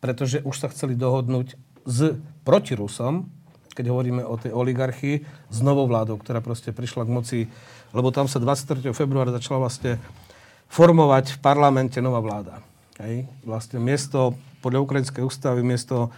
Pretože 0.00 0.40
už 0.44 0.56
sa 0.56 0.68
chceli 0.72 0.96
dohodnúť 0.96 1.56
s, 1.84 2.16
proti 2.42 2.72
Rusom, 2.76 3.28
keď 3.74 3.90
hovoríme 3.90 4.22
o 4.22 4.38
tej 4.38 4.54
oligarchii, 4.54 5.16
s 5.50 5.58
novou 5.60 5.90
vládou, 5.90 6.16
ktorá 6.16 6.38
proste 6.38 6.70
prišla 6.70 7.04
k 7.04 7.14
moci, 7.14 7.38
lebo 7.90 8.14
tam 8.14 8.30
sa 8.30 8.38
23. 8.38 8.94
februára 8.94 9.34
začala 9.34 9.66
vlastne 9.66 9.98
formovať 10.70 11.36
v 11.36 11.38
parlamente 11.42 11.98
nová 11.98 12.22
vláda. 12.22 12.62
Hej? 13.02 13.26
Vlastne 13.42 13.82
miesto, 13.82 14.38
podľa 14.62 14.86
ukrajinskej 14.86 15.26
ústavy, 15.26 15.66
miesto, 15.66 16.14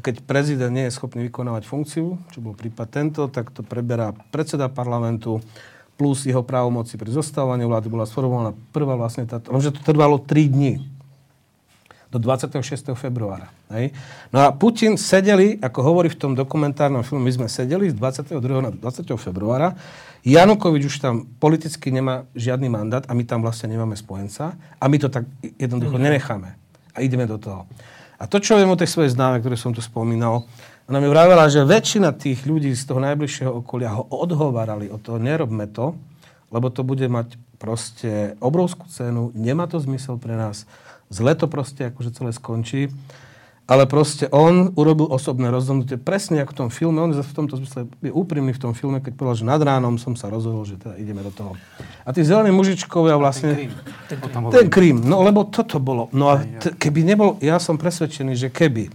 keď 0.00 0.24
prezident 0.24 0.72
nie 0.72 0.88
je 0.88 0.96
schopný 0.96 1.28
vykonávať 1.28 1.68
funkciu, 1.68 2.16
čo 2.32 2.38
bol 2.40 2.56
prípad 2.56 2.88
tento, 2.88 3.22
tak 3.28 3.52
to 3.52 3.60
preberá 3.60 4.12
predseda 4.32 4.72
parlamentu, 4.72 5.40
plus 5.96 6.28
jeho 6.28 6.44
právomoci 6.44 7.00
pri 7.00 7.08
zostávaní 7.08 7.64
vlády 7.64 7.88
bola 7.88 8.04
sformovaná 8.04 8.52
prvá 8.68 9.00
vlastne 9.00 9.24
táto, 9.24 9.48
lenže 9.48 9.72
to 9.72 9.80
trvalo 9.80 10.20
3 10.20 10.52
dní 10.52 10.95
do 12.10 12.18
26. 12.22 12.94
februára. 12.94 13.50
Hej. 13.74 13.90
No 14.30 14.46
a 14.46 14.54
Putin 14.54 14.94
sedeli, 14.94 15.58
ako 15.58 15.78
hovorí 15.82 16.08
v 16.08 16.18
tom 16.18 16.32
dokumentárnom 16.38 17.02
filme, 17.02 17.26
my 17.26 17.32
sme 17.34 17.46
sedeli 17.50 17.90
z 17.90 17.98
22. 17.98 18.38
na 18.62 18.70
20. 18.70 19.10
februára. 19.18 19.74
Janukovič 20.26 20.90
už 20.90 20.96
tam 21.02 21.26
politicky 21.38 21.90
nemá 21.90 22.26
žiadny 22.34 22.66
mandát 22.66 23.02
a 23.06 23.14
my 23.14 23.22
tam 23.26 23.42
vlastne 23.42 23.70
nemáme 23.70 23.94
spojenca 23.94 24.58
a 24.58 24.84
my 24.86 24.96
to 24.98 25.06
tak 25.10 25.26
jednoducho 25.58 25.98
nenecháme. 25.98 26.54
A 26.94 26.98
ideme 27.02 27.26
do 27.26 27.38
toho. 27.38 27.66
A 28.16 28.24
to, 28.24 28.40
čo 28.40 28.56
viem 28.56 28.70
o 28.70 28.78
tej 28.78 28.88
svojej 28.88 29.12
známe, 29.12 29.44
ktoré 29.44 29.60
som 29.60 29.76
tu 29.76 29.84
spomínal, 29.84 30.48
ona 30.86 31.02
mi 31.02 31.10
vravela, 31.10 31.50
že 31.50 31.66
väčšina 31.66 32.14
tých 32.14 32.46
ľudí 32.46 32.70
z 32.72 32.86
toho 32.86 33.02
najbližšieho 33.02 33.50
okolia 33.60 33.92
ho 33.92 34.06
odhovárali 34.06 34.88
o 34.88 34.96
to, 34.96 35.18
nerobme 35.18 35.66
to, 35.68 35.98
lebo 36.54 36.70
to 36.70 36.86
bude 36.86 37.04
mať 37.10 37.34
proste 37.58 38.38
obrovskú 38.38 38.86
cenu, 38.86 39.34
nemá 39.34 39.66
to 39.66 39.82
zmysel 39.82 40.16
pre 40.16 40.38
nás 40.38 40.64
zle 41.08 41.32
to 41.34 41.46
proste 41.46 41.90
akože 41.90 42.10
celé 42.14 42.30
skončí. 42.32 42.92
Ale 43.66 43.82
proste 43.90 44.30
on 44.30 44.70
urobil 44.78 45.10
osobné 45.10 45.50
rozhodnutie, 45.50 45.98
presne 45.98 46.38
ako 46.46 46.54
v 46.54 46.58
tom 46.62 46.70
filme. 46.70 47.02
On 47.02 47.10
v 47.10 47.34
tomto 47.34 47.58
zmysle 47.58 47.90
je 47.98 48.14
úprimný 48.14 48.54
v 48.54 48.62
tom 48.62 48.78
filme, 48.78 49.02
keď 49.02 49.18
povedal, 49.18 49.42
že 49.42 49.46
nad 49.50 49.58
ránom 49.58 49.98
som 49.98 50.14
sa 50.14 50.30
rozhodol, 50.30 50.62
že 50.62 50.78
teda 50.78 50.94
ideme 50.94 51.18
do 51.26 51.34
toho. 51.34 51.58
A 52.06 52.14
tí 52.14 52.22
zelení 52.22 52.54
mužičkovia 52.54 53.18
vlastne... 53.18 53.66
Ten 54.06 54.22
krím. 54.22 54.54
Ten 54.54 54.68
krím. 54.70 54.96
No 55.02 55.26
lebo 55.26 55.42
toto 55.50 55.82
bolo. 55.82 56.06
No 56.14 56.30
a 56.30 56.46
t- 56.46 56.78
keby 56.78 57.02
nebol... 57.02 57.42
Ja 57.42 57.58
som 57.58 57.74
presvedčený, 57.74 58.38
že 58.38 58.54
keby 58.54 58.86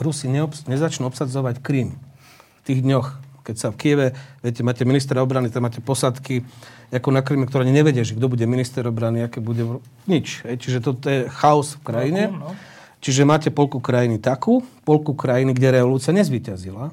Rusi 0.00 0.32
neobs- 0.32 0.64
nezačnú 0.64 1.04
obsadzovať 1.12 1.60
Krím 1.60 1.94
v 1.94 2.62
tých 2.64 2.80
dňoch, 2.80 3.20
keď 3.44 3.56
sa 3.60 3.68
v 3.68 3.76
Kieve, 3.76 4.06
viete, 4.40 4.64
máte 4.64 4.88
ministra 4.88 5.20
obrany, 5.20 5.52
tam 5.52 5.68
máte 5.68 5.84
posadky, 5.84 6.40
ako 6.88 7.12
na 7.12 7.20
Kryme, 7.20 7.44
ktoré 7.44 7.68
nevedia, 7.68 8.00
že 8.00 8.16
kto 8.16 8.32
bude 8.32 8.48
minister 8.48 8.88
obrany, 8.88 9.20
aké 9.20 9.44
bude... 9.44 9.84
Nič. 10.08 10.40
Hej. 10.48 10.64
Čiže 10.64 10.78
toto 10.80 11.12
je 11.12 11.28
chaos 11.28 11.76
v 11.76 11.82
krajine. 11.84 12.32
No, 12.32 12.48
no. 12.48 12.56
Čiže 13.04 13.28
máte 13.28 13.52
polku 13.52 13.84
krajiny 13.84 14.16
takú, 14.16 14.64
polku 14.88 15.12
krajiny, 15.12 15.52
kde 15.52 15.76
revolúcia 15.76 16.16
nezvyťazila. 16.16 16.88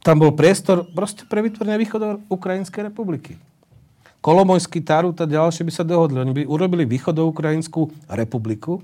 Tam 0.00 0.16
bol 0.16 0.32
priestor 0.32 0.88
proste 0.96 1.28
pre 1.28 1.44
vytvorenie 1.44 1.76
východu 1.84 2.24
Ukrajinskej 2.32 2.88
republiky. 2.88 3.36
Kolomojský, 4.24 4.80
Tarut 4.80 5.20
a 5.20 5.28
ďalšie 5.28 5.68
by 5.68 5.72
sa 5.72 5.84
dohodli. 5.84 6.16
Oni 6.16 6.32
by 6.32 6.42
urobili 6.48 6.88
Ukrajinskú 6.88 7.92
republiku, 8.08 8.80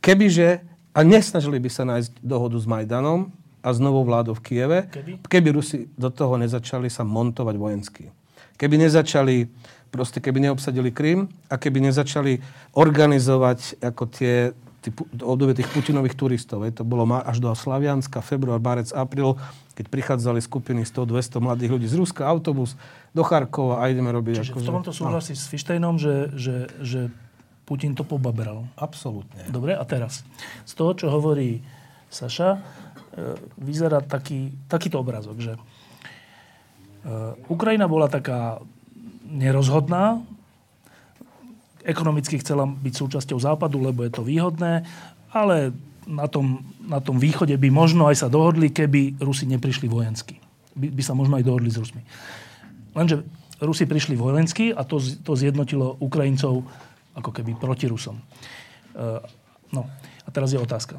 kebyže, 0.00 0.64
a 0.92 1.00
nesnažili 1.00 1.56
by 1.56 1.70
sa 1.72 1.88
nájsť 1.88 2.20
dohodu 2.20 2.56
s 2.60 2.68
Majdanom 2.68 3.32
a 3.62 3.68
s 3.70 3.78
novou 3.78 4.02
vládou 4.02 4.34
v 4.34 4.42
Kieve, 4.42 4.78
keby, 4.90 5.12
keby 5.22 5.48
Rusi 5.54 5.86
do 5.94 6.10
toho 6.10 6.34
nezačali 6.34 6.90
sa 6.90 7.06
montovať 7.06 7.54
vojensky. 7.54 8.10
Keby 8.58 8.78
nezačali, 8.78 9.46
proste 9.94 10.18
keby 10.18 10.50
neobsadili 10.50 10.90
Krym 10.90 11.30
a 11.46 11.54
keby 11.56 11.78
nezačali 11.90 12.42
organizovať 12.74 13.82
ako 13.82 14.04
tie 14.10 14.50
obdobie 15.22 15.54
tých 15.54 15.70
Putinových 15.70 16.18
turistov. 16.18 16.66
Je, 16.66 16.74
to 16.74 16.82
bolo 16.82 17.06
až 17.14 17.38
do 17.38 17.54
Slavianska, 17.54 18.18
február, 18.18 18.58
marec, 18.58 18.90
apríl, 18.90 19.38
keď 19.78 19.86
prichádzali 19.86 20.42
skupiny 20.42 20.82
100-200 20.82 21.38
mladých 21.38 21.70
ľudí 21.70 21.86
z 21.86 21.94
Ruska, 22.02 22.26
autobus 22.26 22.74
do 23.14 23.22
Charkova 23.22 23.78
a 23.78 23.86
ideme 23.86 24.10
robiť... 24.10 24.42
Čiže 24.42 24.52
ako, 24.58 24.58
v 24.58 24.70
tomto 24.82 24.90
súhlasí 24.90 25.32
no. 25.32 25.38
s 25.38 25.44
Fištejnom, 25.46 25.94
že, 26.02 26.34
že, 26.34 26.56
že 26.82 27.00
Putin 27.62 27.94
to 27.94 28.02
pobaberal. 28.02 28.66
Absolútne. 28.74 29.46
Dobre, 29.54 29.78
a 29.78 29.84
teraz. 29.86 30.26
Z 30.66 30.72
toho, 30.74 30.98
čo 30.98 31.06
hovorí 31.14 31.62
Saša, 32.10 32.58
vyzerá 33.60 34.00
taký, 34.00 34.52
takýto 34.68 34.96
obrázok, 35.00 35.36
že 35.40 35.52
e, 35.56 35.60
Ukrajina 37.52 37.84
bola 37.84 38.08
taká 38.08 38.60
nerozhodná, 39.28 40.24
ekonomicky 41.82 42.38
chcela 42.38 42.64
byť 42.64 42.94
súčasťou 42.94 43.38
západu, 43.42 43.82
lebo 43.82 44.06
je 44.06 44.12
to 44.14 44.22
výhodné, 44.22 44.86
ale 45.34 45.74
na 46.06 46.26
tom, 46.26 46.62
na 46.82 46.98
tom 46.98 47.18
východe 47.18 47.54
by 47.54 47.68
možno 47.70 48.06
aj 48.10 48.26
sa 48.26 48.28
dohodli, 48.30 48.70
keby 48.70 49.22
Rusi 49.22 49.46
neprišli 49.46 49.86
vojensky. 49.86 50.38
By, 50.72 50.88
by 50.88 51.02
sa 51.02 51.14
možno 51.14 51.38
aj 51.38 51.44
dohodli 51.46 51.70
s 51.70 51.78
Rusmi. 51.78 52.02
Lenže 52.96 53.22
Rusi 53.62 53.86
prišli 53.86 54.18
vojensky 54.18 54.74
a 54.74 54.82
to, 54.82 54.98
to 54.98 55.38
zjednotilo 55.38 55.94
Ukrajincov 56.02 56.66
ako 57.14 57.30
keby 57.30 57.54
proti 57.54 57.86
Rusom. 57.86 58.18
Uh, 58.18 59.22
no, 59.70 59.86
a 60.26 60.28
teraz 60.34 60.50
je 60.50 60.58
otázka. 60.58 60.98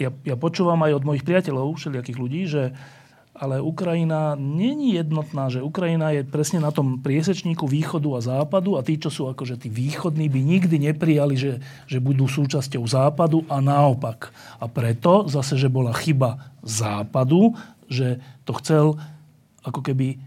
Ja, 0.00 0.10
ja 0.24 0.36
počúvam 0.40 0.80
aj 0.80 0.96
od 0.96 1.04
mojich 1.04 1.28
priateľov, 1.28 1.76
všelijakých 1.76 2.18
ľudí, 2.18 2.42
že 2.48 2.72
ale 3.40 3.56
Ukrajina 3.56 4.36
není 4.36 5.00
jednotná, 5.00 5.48
že 5.48 5.64
Ukrajina 5.64 6.12
je 6.12 6.28
presne 6.28 6.60
na 6.60 6.68
tom 6.68 7.00
priesečníku 7.00 7.64
východu 7.64 8.08
a 8.12 8.20
západu 8.20 8.76
a 8.76 8.84
tí, 8.84 9.00
čo 9.00 9.08
sú 9.08 9.32
akože 9.32 9.64
tí 9.64 9.72
východní, 9.72 10.28
by 10.28 10.40
nikdy 10.44 10.76
neprijali, 10.76 11.40
že, 11.40 11.52
že 11.88 12.04
budú 12.04 12.28
súčasťou 12.28 12.84
západu 12.84 13.48
a 13.48 13.64
naopak. 13.64 14.28
A 14.60 14.68
preto 14.68 15.24
zase, 15.24 15.56
že 15.56 15.72
bola 15.72 15.96
chyba 15.96 16.52
západu, 16.60 17.56
že 17.88 18.20
to 18.44 18.52
chcel 18.60 19.00
ako 19.64 19.80
keby 19.88 20.20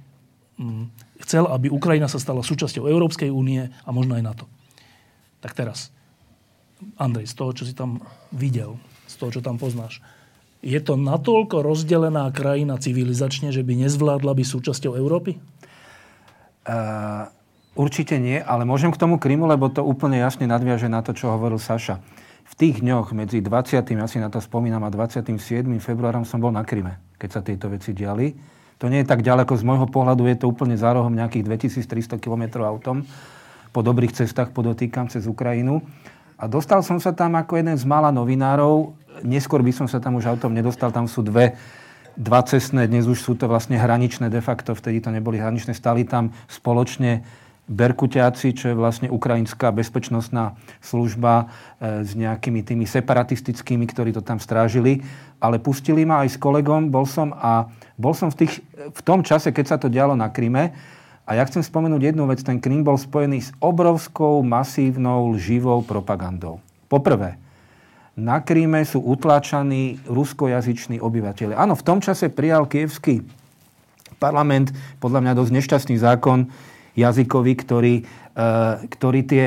hm, 0.57 0.89
chcel, 1.21 1.45
aby 1.53 1.69
Ukrajina 1.69 2.09
sa 2.09 2.17
stala 2.17 2.41
súčasťou 2.41 2.89
Európskej 2.89 3.29
únie 3.29 3.69
a 3.69 3.89
možno 3.93 4.17
aj 4.17 4.25
NATO. 4.25 4.45
Tak 5.37 5.53
teraz, 5.53 5.93
Andrej, 6.97 7.29
z 7.29 7.35
toho, 7.37 7.51
čo 7.53 7.63
si 7.67 7.77
tam 7.77 8.01
videl, 8.33 8.73
z 9.13 9.17
toho, 9.21 9.29
čo 9.29 9.45
tam 9.45 9.61
poznáš, 9.61 10.01
je 10.63 10.79
to 10.79 10.95
natoľko 10.95 11.59
rozdelená 11.59 12.31
krajina 12.31 12.79
civilizačne, 12.79 13.51
že 13.51 13.61
by 13.67 13.85
nezvládla 13.85 14.31
byť 14.31 14.47
súčasťou 14.47 14.95
Európy? 14.95 15.35
Uh, 16.63 17.27
určite 17.75 18.15
nie, 18.15 18.39
ale 18.39 18.63
môžem 18.63 18.87
k 18.95 18.97
tomu 18.97 19.19
Krymu, 19.19 19.43
lebo 19.43 19.67
to 19.67 19.83
úplne 19.83 20.15
jasne 20.23 20.47
nadviaže 20.47 20.87
na 20.87 21.03
to, 21.03 21.11
čo 21.11 21.35
hovoril 21.35 21.59
Saša. 21.59 21.99
V 22.47 22.53
tých 22.55 22.79
dňoch 22.79 23.11
medzi 23.11 23.43
20. 23.43 23.83
ja 23.83 24.07
si 24.07 24.23
na 24.23 24.31
to 24.31 24.39
spomínam, 24.39 24.87
a 24.87 24.89
27. 24.89 25.35
februárom 25.83 26.23
som 26.23 26.39
bol 26.39 26.55
na 26.55 26.63
Kryme, 26.63 26.95
keď 27.19 27.29
sa 27.29 27.41
tieto 27.43 27.67
veci 27.67 27.91
diali. 27.91 28.31
To 28.79 28.87
nie 28.87 29.03
je 29.03 29.07
tak 29.07 29.19
ďaleko, 29.19 29.59
z 29.59 29.63
môjho 29.67 29.87
pohľadu 29.91 30.27
je 30.31 30.39
to 30.39 30.47
úplne 30.47 30.79
za 30.79 30.95
rohom 30.95 31.11
nejakých 31.11 31.43
2300 31.83 32.23
km 32.23 32.63
autom. 32.63 33.03
Po 33.75 33.83
dobrých 33.83 34.15
cestách 34.15 34.55
podotýkam 34.55 35.11
cez 35.11 35.27
Ukrajinu. 35.27 35.83
A 36.39 36.47
dostal 36.47 36.83
som 36.83 36.99
sa 37.03 37.11
tam 37.15 37.35
ako 37.35 37.59
jeden 37.59 37.75
z 37.75 37.83
mála 37.87 38.11
novinárov 38.11 39.02
neskôr 39.23 39.63
by 39.63 39.71
som 39.71 39.87
sa 39.87 40.03
tam 40.03 40.19
už 40.19 40.29
autom 40.29 40.53
nedostal, 40.53 40.91
tam 40.93 41.07
sú 41.07 41.23
dve 41.25 41.55
dva 42.13 42.45
cestné, 42.45 42.85
dnes 42.85 43.09
už 43.09 43.25
sú 43.25 43.33
to 43.33 43.49
vlastne 43.49 43.73
hraničné 43.73 44.29
de 44.29 44.37
facto, 44.37 44.77
vtedy 44.77 45.01
to 45.01 45.09
neboli 45.09 45.41
hraničné, 45.41 45.73
stali 45.73 46.05
tam 46.05 46.29
spoločne 46.45 47.25
Berkuťáci, 47.63 48.51
čo 48.59 48.65
je 48.69 48.75
vlastne 48.75 49.07
ukrajinská 49.07 49.71
bezpečnostná 49.71 50.59
služba 50.83 51.47
e, 51.79 52.03
s 52.03 52.11
nejakými 52.11 52.59
tými 52.59 52.83
separatistickými, 52.83 53.87
ktorí 53.87 54.11
to 54.11 54.19
tam 54.19 54.35
strážili. 54.35 54.99
Ale 55.39 55.63
pustili 55.63 56.03
ma 56.03 56.27
aj 56.27 56.35
s 56.35 56.37
kolegom, 56.43 56.91
bol 56.91 57.07
som 57.07 57.31
a 57.31 57.71
bol 57.95 58.11
som 58.11 58.27
v, 58.27 58.43
tých, 58.43 58.59
v 58.75 59.01
tom 59.07 59.23
čase, 59.23 59.55
keď 59.55 59.65
sa 59.65 59.77
to 59.79 59.87
dialo 59.87 60.11
na 60.11 60.27
Kryme. 60.27 60.75
A 61.23 61.39
ja 61.39 61.47
chcem 61.47 61.63
spomenúť 61.63 62.11
jednu 62.11 62.27
vec, 62.27 62.43
ten 62.43 62.59
Krym 62.59 62.83
bol 62.83 62.99
spojený 62.99 63.39
s 63.47 63.55
obrovskou, 63.63 64.43
masívnou, 64.43 65.31
živou 65.39 65.79
propagandou. 65.87 66.59
Poprvé, 66.91 67.39
na 68.13 68.45
Kríme 68.45 68.85
sú 68.85 69.01
utláčaní 69.01 69.97
ruskojazyční 70.05 71.01
obyvateľe. 71.01 71.57
Áno, 71.57 71.73
v 71.73 71.85
tom 71.85 71.97
čase 71.97 72.29
prijal 72.29 72.69
kievský 72.69 73.25
parlament 74.21 74.69
podľa 75.01 75.19
mňa 75.25 75.33
dosť 75.33 75.51
nešťastný 75.51 75.95
zákon 75.97 76.45
jazykový, 76.93 77.53
ktorý, 77.57 77.95
e, 77.99 78.03
ktorý 78.85 79.19
tie, 79.25 79.45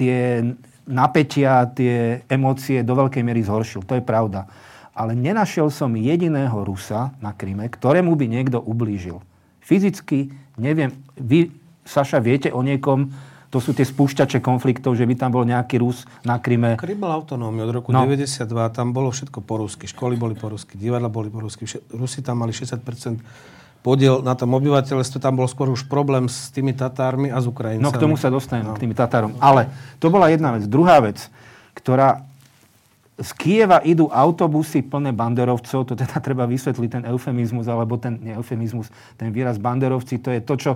tie 0.00 0.40
napätia, 0.88 1.68
tie 1.72 2.24
emócie 2.28 2.80
do 2.80 2.96
veľkej 2.96 3.20
miery 3.20 3.44
zhoršil. 3.44 3.84
To 3.84 4.00
je 4.00 4.04
pravda. 4.04 4.48
Ale 4.96 5.12
nenašiel 5.12 5.68
som 5.68 5.92
jediného 5.92 6.54
Rusa 6.64 7.12
na 7.20 7.36
Kríme, 7.36 7.68
ktorému 7.68 8.16
by 8.16 8.26
niekto 8.30 8.62
ublížil. 8.64 9.20
Fyzicky, 9.60 10.32
neviem, 10.56 10.92
vy, 11.20 11.52
Saša, 11.84 12.20
viete 12.20 12.48
o 12.48 12.64
niekom, 12.64 13.12
to 13.54 13.62
sú 13.62 13.70
tie 13.70 13.86
spúšťače 13.86 14.42
konfliktov, 14.42 14.98
že 14.98 15.06
by 15.06 15.14
tam 15.14 15.30
bol 15.30 15.46
nejaký 15.46 15.78
Rus 15.78 16.02
na 16.26 16.42
Kryme. 16.42 16.74
Krym 16.74 16.98
bol 16.98 17.14
autonómny 17.14 17.62
od 17.62 17.70
roku 17.70 17.94
no. 17.94 18.02
92, 18.02 18.50
tam 18.74 18.90
bolo 18.90 19.14
všetko 19.14 19.38
po 19.46 19.62
rusky. 19.62 19.86
Školy 19.86 20.18
boli 20.18 20.34
po 20.34 20.50
rusky, 20.50 20.74
divadla 20.74 21.06
boli 21.06 21.30
po 21.30 21.38
rusky. 21.38 21.62
Rusi 21.94 22.18
tam 22.18 22.42
mali 22.42 22.50
60% 22.50 22.82
podiel 23.86 24.26
na 24.26 24.34
tom 24.34 24.50
obyvateľstve, 24.58 25.22
tam 25.22 25.38
bol 25.38 25.46
skôr 25.46 25.70
už 25.70 25.86
problém 25.86 26.26
s 26.26 26.50
tými 26.50 26.74
Tatármi 26.74 27.30
a 27.30 27.38
s 27.38 27.46
Ukrajincami. 27.46 27.86
No 27.86 27.94
k 27.94 28.02
tomu 28.02 28.18
sa 28.18 28.26
dostanem, 28.26 28.66
no. 28.66 28.74
k 28.74 28.82
tými 28.82 28.96
Tatárom. 28.96 29.38
Ale 29.38 29.70
to 30.02 30.10
bola 30.10 30.34
jedna 30.34 30.50
vec. 30.58 30.66
Druhá 30.66 30.98
vec, 30.98 31.22
ktorá 31.78 32.26
z 33.14 33.30
Kieva 33.38 33.78
idú 33.86 34.10
autobusy 34.10 34.82
plné 34.82 35.14
banderovcov, 35.14 35.86
to 35.86 35.94
teda 35.94 36.18
treba 36.26 36.42
vysvetliť, 36.50 36.88
ten 36.90 37.04
eufemizmus, 37.06 37.70
alebo 37.70 37.94
ten, 38.02 38.18
nie 38.18 38.34
eufemizmus, 38.34 38.90
ten 39.14 39.30
výraz 39.30 39.62
banderovci, 39.62 40.18
to 40.18 40.34
je 40.34 40.42
to, 40.42 40.54
čo 40.58 40.72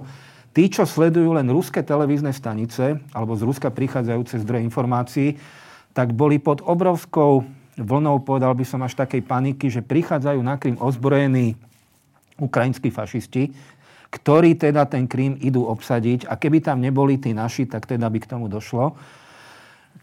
Tí, 0.59 0.67
čo 0.67 0.83
sledujú 0.83 1.39
len 1.39 1.47
ruské 1.55 1.87
televízne 1.87 2.35
stanice 2.35 2.99
alebo 3.15 3.39
z 3.39 3.47
Ruska 3.47 3.71
prichádzajúce 3.71 4.43
zdroje 4.43 4.67
informácií, 4.67 5.39
tak 5.95 6.11
boli 6.11 6.43
pod 6.43 6.67
obrovskou 6.67 7.47
vlnou, 7.79 8.19
povedal 8.27 8.59
by 8.59 8.67
som 8.67 8.83
až 8.83 8.99
takej 8.99 9.23
paniky, 9.23 9.71
že 9.71 9.87
prichádzajú 9.87 10.43
na 10.43 10.59
Krym 10.59 10.75
ozbrojení 10.83 11.55
ukrajinskí 12.43 12.91
fašisti, 12.91 13.55
ktorí 14.11 14.59
teda 14.59 14.83
ten 14.91 15.07
Krym 15.07 15.39
idú 15.39 15.63
obsadiť 15.63 16.27
a 16.27 16.35
keby 16.35 16.59
tam 16.59 16.83
neboli 16.83 17.23
tí 17.23 17.31
naši, 17.31 17.71
tak 17.71 17.87
teda 17.87 18.11
by 18.11 18.19
k 18.19 18.27
tomu 18.27 18.51
došlo. 18.51 18.99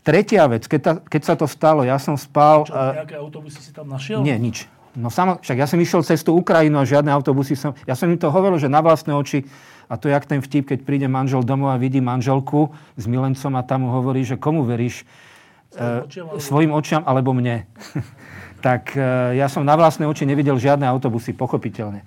Tretia 0.07 0.47
vec, 0.47 0.71
keď, 0.71 0.79
ta, 0.79 0.93
keď 1.03 1.21
sa 1.27 1.35
to 1.35 1.51
stalo, 1.51 1.83
ja 1.83 1.99
som 1.99 2.15
spal... 2.15 2.63
Čo, 2.63 2.79
nejaké 2.79 3.19
autobusy 3.19 3.59
si 3.59 3.75
tam 3.75 3.91
našiel? 3.91 4.23
Nie, 4.23 4.39
nič. 4.39 4.71
No 4.95 5.11
samo, 5.11 5.35
však 5.35 5.59
ja 5.59 5.67
som 5.67 5.75
išiel 5.83 5.99
cez 6.07 6.23
tú 6.23 6.31
Ukrajinu 6.31 6.79
a 6.79 6.87
žiadne 6.87 7.11
autobusy 7.11 7.59
som... 7.59 7.75
Ja 7.83 7.99
som 7.99 8.07
im 8.07 8.15
to 8.15 8.31
hovoril, 8.31 8.55
že 8.55 8.71
na 8.71 8.79
vlastné 8.79 9.11
oči 9.11 9.43
a 9.85 9.93
to 9.97 10.09
je 10.09 10.13
jak 10.17 10.25
ten 10.25 10.41
vtip, 10.41 10.73
keď 10.73 10.79
príde 10.81 11.07
manžel 11.09 11.45
domov 11.45 11.73
a 11.73 11.81
vidí 11.81 12.01
manželku 12.01 12.73
s 12.97 13.05
milencom 13.05 13.53
a 13.53 13.61
tam 13.61 13.85
mu 13.85 13.89
hovorí, 13.93 14.25
že 14.25 14.39
komu 14.39 14.65
veríš? 14.65 15.05
Svojim 15.75 16.01
očiam, 16.07 16.25
alebo... 16.25 16.39
svojim 16.39 16.71
očiam 16.71 17.03
alebo 17.03 17.31
mne. 17.35 17.57
tak 18.65 18.97
e, 18.97 19.37
ja 19.37 19.45
som 19.51 19.61
na 19.61 19.75
vlastné 19.77 20.07
oči 20.09 20.25
nevidel 20.25 20.57
žiadne 20.57 20.87
autobusy, 20.87 21.35
pochopiteľne. 21.37 22.01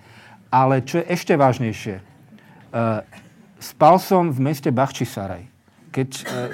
Ale 0.49 0.83
čo 0.83 0.99
je 0.99 1.07
ešte 1.07 1.37
vážnejšie, 1.37 2.01
e, 2.01 2.03
spal 3.61 4.01
som 4.03 4.33
v 4.33 4.39
meste 4.43 4.72
Bachčisaraj. 4.72 5.47
Keď 5.89 6.11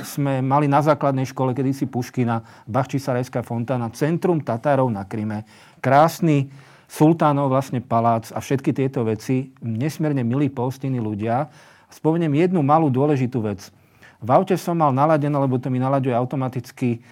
sme 0.06 0.38
mali 0.46 0.70
na 0.70 0.78
základnej 0.78 1.26
škole 1.26 1.52
kedysi 1.58 1.90
Puškina, 1.90 2.46
Bachčisarajská 2.70 3.42
fontána, 3.42 3.90
centrum 3.90 4.38
Tatárov 4.38 4.86
na 4.86 5.02
Kryme, 5.04 5.42
krásny 5.82 6.48
sultánov 6.94 7.50
vlastne 7.50 7.82
palác 7.82 8.30
a 8.30 8.38
všetky 8.38 8.70
tieto 8.70 9.02
veci, 9.02 9.50
nesmierne 9.58 10.22
milí 10.22 10.46
pohostinní 10.46 11.02
ľudia. 11.02 11.50
Spomeniem 11.90 12.46
jednu 12.46 12.62
malú 12.62 12.86
dôležitú 12.86 13.42
vec. 13.42 13.74
V 14.22 14.28
aute 14.30 14.54
som 14.54 14.78
mal 14.78 14.94
naladené, 14.94 15.34
lebo 15.34 15.58
to 15.58 15.74
mi 15.74 15.82
nalaďuje 15.82 16.14
automaticky 16.14 17.02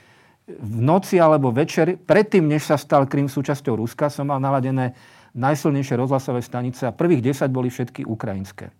v 0.47 0.78
noci 0.83 1.18
alebo 1.18 1.51
večer, 1.51 1.99
predtým, 1.99 2.47
než 2.47 2.70
sa 2.70 2.78
stal 2.78 3.11
Krym 3.11 3.26
súčasťou 3.26 3.78
Ruska, 3.78 4.11
som 4.11 4.30
mal 4.30 4.39
naladené 4.39 4.95
najsilnejšie 5.35 5.99
rozhlasové 5.99 6.45
stanice 6.45 6.87
a 6.87 6.95
prvých 6.95 7.35
10 7.35 7.51
boli 7.51 7.70
všetky 7.70 8.07
ukrajinské. 8.07 8.70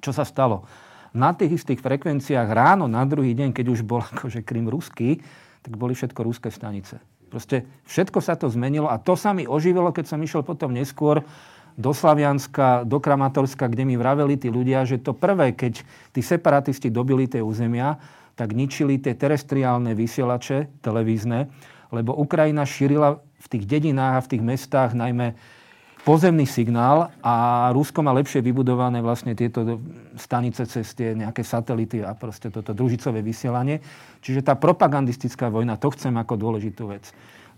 Čo 0.00 0.12
sa 0.12 0.28
stalo? 0.28 0.68
Na 1.16 1.32
tých 1.32 1.62
istých 1.62 1.80
frekvenciách 1.80 2.48
ráno, 2.52 2.84
na 2.84 3.04
druhý 3.08 3.32
deň, 3.32 3.56
keď 3.56 3.66
už 3.72 3.80
bol 3.80 4.04
akože 4.12 4.44
Krym 4.44 4.68
ruský, 4.68 5.24
tak 5.64 5.72
boli 5.74 5.96
všetko 5.96 6.20
ruské 6.20 6.52
stanice. 6.52 7.00
Proste 7.36 7.68
všetko 7.84 8.24
sa 8.24 8.32
to 8.32 8.48
zmenilo 8.48 8.88
a 8.88 8.96
to 8.96 9.12
sa 9.12 9.36
mi 9.36 9.44
oživilo, 9.44 9.92
keď 9.92 10.08
som 10.08 10.24
išiel 10.24 10.40
potom 10.40 10.72
neskôr 10.72 11.20
do 11.76 11.92
Slavianska, 11.92 12.88
do 12.88 12.96
Kramatorska, 12.96 13.68
kde 13.68 13.84
mi 13.84 14.00
vraveli 14.00 14.40
tí 14.40 14.48
ľudia, 14.48 14.88
že 14.88 14.96
to 14.96 15.12
prvé, 15.12 15.52
keď 15.52 15.84
tí 16.16 16.24
separatisti 16.24 16.88
dobili 16.88 17.28
tie 17.28 17.44
územia, 17.44 18.00
tak 18.40 18.56
ničili 18.56 18.96
tie 18.96 19.12
terestriálne 19.12 19.92
vysielače 19.92 20.80
televízne, 20.80 21.52
lebo 21.92 22.16
Ukrajina 22.16 22.64
šírila 22.64 23.20
v 23.20 23.46
tých 23.52 23.68
dedinách 23.68 24.16
a 24.16 24.24
v 24.24 24.30
tých 24.32 24.40
mestách 24.40 24.96
najmä 24.96 25.36
pozemný 26.06 26.46
signál 26.46 27.10
a 27.18 27.66
Rusko 27.74 27.98
má 27.98 28.14
lepšie 28.14 28.38
vybudované 28.38 29.02
vlastne 29.02 29.34
tieto 29.34 29.82
stanice 30.14 30.62
cez 30.62 30.86
tie 30.94 31.18
nejaké 31.18 31.42
satelity 31.42 32.06
a 32.06 32.14
proste 32.14 32.46
toto 32.46 32.70
družicové 32.70 33.26
vysielanie. 33.26 33.82
Čiže 34.22 34.46
tá 34.46 34.54
propagandistická 34.54 35.50
vojna, 35.50 35.74
to 35.74 35.90
chcem 35.98 36.14
ako 36.14 36.38
dôležitú 36.38 36.86
vec. 36.94 37.10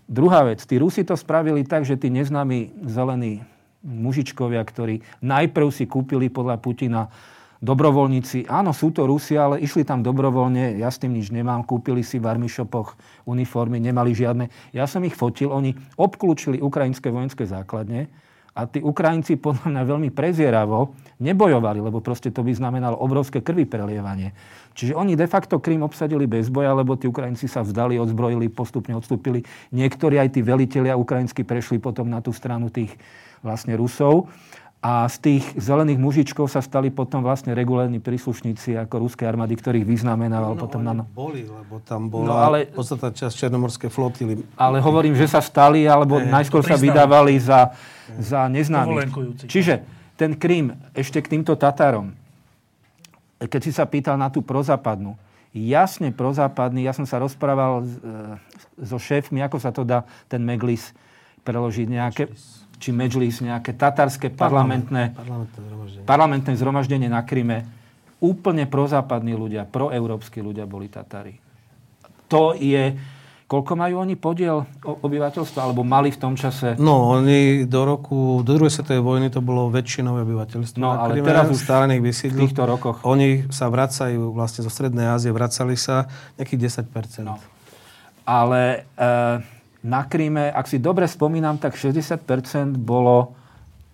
Druhá 0.09 0.41
vec, 0.49 0.65
tí 0.65 0.81
Rusi 0.81 1.05
to 1.05 1.13
spravili 1.13 1.61
tak, 1.61 1.85
že 1.85 1.93
tí 1.93 2.09
neznámi 2.09 2.89
zelení 2.89 3.45
mužičkovia, 3.85 4.65
ktorí 4.65 5.05
najprv 5.21 5.69
si 5.69 5.85
kúpili 5.85 6.33
podľa 6.33 6.57
Putina 6.57 7.13
dobrovoľníci, 7.61 8.49
áno, 8.49 8.73
sú 8.73 8.89
to 8.89 9.05
Rusi, 9.05 9.37
ale 9.37 9.61
išli 9.61 9.85
tam 9.85 10.01
dobrovoľne, 10.01 10.81
ja 10.81 10.89
s 10.89 10.97
tým 10.97 11.13
nič 11.13 11.29
nemám, 11.29 11.61
kúpili 11.61 12.01
si 12.01 12.17
v 12.17 12.25
armišopoch 12.25 12.97
uniformy, 13.29 13.77
nemali 13.77 14.17
žiadne. 14.17 14.49
Ja 14.73 14.89
som 14.89 15.05
ich 15.05 15.13
fotil, 15.13 15.53
oni 15.53 15.77
obklúčili 16.01 16.57
ukrajinské 16.57 17.13
vojenské 17.13 17.45
základne 17.45 18.09
a 18.59 18.67
tí 18.67 18.83
Ukrajinci 18.83 19.39
podľa 19.39 19.71
mňa 19.71 19.83
veľmi 19.87 20.09
prezieravo 20.11 20.91
nebojovali, 21.23 21.79
lebo 21.79 22.03
proste 22.03 22.27
to 22.27 22.43
by 22.43 22.51
znamenalo 22.51 22.99
obrovské 22.99 23.39
krvi 23.39 23.63
prelievanie. 23.63 24.35
Čiže 24.75 24.95
oni 24.95 25.15
de 25.15 25.27
facto 25.27 25.63
Krym 25.63 25.83
obsadili 25.83 26.27
bez 26.27 26.51
boja, 26.51 26.75
lebo 26.75 26.99
tí 26.99 27.07
Ukrajinci 27.07 27.47
sa 27.47 27.63
vzdali, 27.63 27.95
odzbrojili, 27.99 28.51
postupne 28.51 28.95
odstúpili. 28.95 29.43
Niektorí 29.71 30.19
aj 30.19 30.35
tí 30.35 30.43
velitelia 30.43 30.99
ukrajinsky 30.99 31.47
prešli 31.47 31.79
potom 31.79 32.07
na 32.11 32.19
tú 32.19 32.35
stranu 32.35 32.67
tých 32.67 32.95
vlastne 33.39 33.79
Rusov. 33.79 34.27
A 34.79 35.11
z 35.11 35.17
tých 35.19 35.43
zelených 35.59 35.99
mužičkov 35.99 36.47
sa 36.47 36.63
stali 36.63 36.87
potom 36.87 37.19
vlastne 37.19 37.51
regulárni 37.51 37.99
príslušníci 37.99 38.79
ako 38.79 39.03
ruskej 39.03 39.27
armády, 39.27 39.59
ktorých 39.59 39.83
vyznamenával 39.83 40.55
no, 40.55 40.59
potom 40.63 40.79
na... 40.79 41.03
boli, 41.03 41.43
lebo 41.43 41.83
tam 41.83 42.07
bola 42.07 42.23
no, 42.23 42.33
ale, 42.39 42.57
podstatná 42.71 43.11
časť 43.11 43.35
Černomorskej 43.35 43.91
flotily. 43.91 44.39
Ale 44.55 44.79
hovorím, 44.79 45.19
že 45.19 45.27
sa 45.27 45.43
stali, 45.43 45.83
alebo 45.83 46.23
e, 46.23 46.31
najskôr 46.31 46.63
sa 46.63 46.79
vydávali 46.79 47.35
za, 47.43 47.75
za 48.23 48.47
neznámych. 48.47 49.11
Čiže 49.51 49.83
ten 50.15 50.39
Krím, 50.39 50.71
ešte 50.95 51.19
k 51.19 51.35
týmto 51.35 51.59
Tatárom, 51.59 52.15
keď 53.35 53.59
si 53.59 53.75
sa 53.75 53.83
pýtal 53.83 54.15
na 54.15 54.31
tú 54.31 54.39
prozápadnú, 54.39 55.19
jasne 55.51 56.15
prozápadný, 56.15 56.87
ja 56.87 56.95
som 56.95 57.03
sa 57.03 57.19
rozprával 57.19 57.83
e, 57.83 57.87
so 58.87 58.95
šéfmi, 58.95 59.43
ako 59.43 59.59
sa 59.59 59.75
to 59.75 59.83
dá 59.83 60.07
ten 60.31 60.39
Meglis 60.39 60.95
preložiť 61.43 61.87
nejaké 61.91 62.23
či 62.79 62.95
Medžlis, 62.95 63.43
nejaké 63.43 63.75
tatarské 63.75 64.31
parlamentné, 64.31 65.11
parlamentné, 65.11 65.59
zhromaždenie. 65.59 66.05
parlamentné 66.07 66.51
zhromaždenie 66.55 67.09
na 67.11 67.21
Kryme. 67.27 67.67
Úplne 68.19 68.67
prozápadní 68.67 69.35
ľudia, 69.35 69.67
proeurópsky 69.67 70.39
ľudia 70.39 70.63
boli 70.63 70.87
Tatári. 70.87 71.35
To 72.31 72.55
je... 72.55 73.17
Koľko 73.49 73.73
majú 73.73 74.05
oni 74.05 74.13
podiel 74.13 74.61
obyvateľstva, 74.85 75.65
alebo 75.65 75.81
mali 75.81 76.13
v 76.13 76.21
tom 76.21 76.37
čase? 76.37 76.77
No, 76.77 77.17
oni 77.17 77.65
do 77.65 77.81
roku, 77.81 78.45
do 78.45 78.53
druhej 78.53 78.69
svetovej 78.69 79.01
vojny 79.01 79.33
to 79.33 79.41
bolo 79.41 79.73
väčšinové 79.73 80.21
obyvateľstvo. 80.21 80.77
No, 80.77 80.93
ale 80.93 81.17
Kryme, 81.17 81.25
teraz 81.33 81.49
už 81.49 81.65
v 81.65 82.37
týchto 82.45 82.69
rokoch. 82.69 83.01
Oni 83.01 83.49
sa 83.49 83.65
vracajú 83.73 84.37
vlastne 84.37 84.61
zo 84.61 84.69
Strednej 84.69 85.09
Ázie, 85.09 85.33
vracali 85.33 85.73
sa 85.73 86.05
nejakých 86.37 86.85
10%. 86.85 87.25
No. 87.25 87.41
Ale 88.29 88.85
e, 88.93 89.58
na 89.79 90.03
Kríme, 90.03 90.51
ak 90.51 90.67
si 90.67 90.77
dobre 90.79 91.07
spomínam, 91.07 91.55
tak 91.55 91.79
60% 91.79 92.75
bolo 92.75 93.31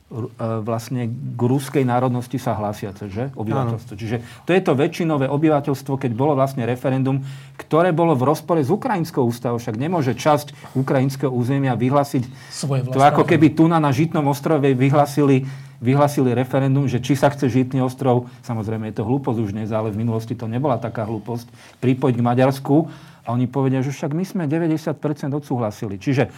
e, 0.09 0.25
vlastne 0.65 1.05
k 1.09 1.41
ruskej 1.41 1.85
národnosti 1.85 2.41
sa 2.41 2.57
hlásiace, 2.57 3.05
že? 3.05 3.29
Obyvateľstvo. 3.37 3.93
Áno. 3.93 4.01
Čiže 4.01 4.17
to 4.49 4.51
je 4.57 4.61
to 4.65 4.73
väčšinové 4.73 5.29
obyvateľstvo, 5.29 5.93
keď 6.01 6.11
bolo 6.17 6.33
vlastne 6.33 6.65
referendum, 6.65 7.21
ktoré 7.61 7.93
bolo 7.93 8.17
v 8.17 8.25
rozpore 8.25 8.65
s 8.65 8.73
ukrajinskou 8.73 9.21
ústavou. 9.29 9.61
Však 9.61 9.77
nemôže 9.77 10.17
časť 10.17 10.73
ukrajinského 10.73 11.29
územia 11.29 11.77
vyhlásiť 11.77 12.25
Svoje 12.49 12.89
to 12.89 12.97
ako 12.97 13.21
keby 13.21 13.53
tu 13.53 13.69
na, 13.69 13.77
na 13.77 13.93
Žitnom 13.93 14.25
ostrove 14.25 14.65
vyhlasili, 14.65 15.45
vyhlasili 15.77 16.33
referendum, 16.33 16.89
že 16.89 16.97
či 16.97 17.13
sa 17.13 17.29
chce 17.29 17.45
Žitný 17.45 17.85
ostrov, 17.85 18.25
samozrejme 18.41 18.89
je 18.89 18.97
to 18.97 19.05
hlúposť 19.05 19.37
už 19.37 19.53
dnes, 19.53 19.69
ale 19.69 19.93
v 19.93 20.01
minulosti 20.01 20.33
to 20.33 20.49
nebola 20.49 20.81
taká 20.81 21.05
hlúposť, 21.05 21.45
pripojiť 21.77 22.15
k 22.17 22.25
Maďarsku 22.25 22.89
a 23.25 23.33
oni 23.33 23.49
povedia, 23.49 23.81
že 23.81 23.89
však 23.89 24.13
my 24.13 24.23
sme 24.23 24.43
90% 24.45 24.95
odsúhlasili. 25.33 25.97
Čiže 25.97 26.29
e, 26.29 26.31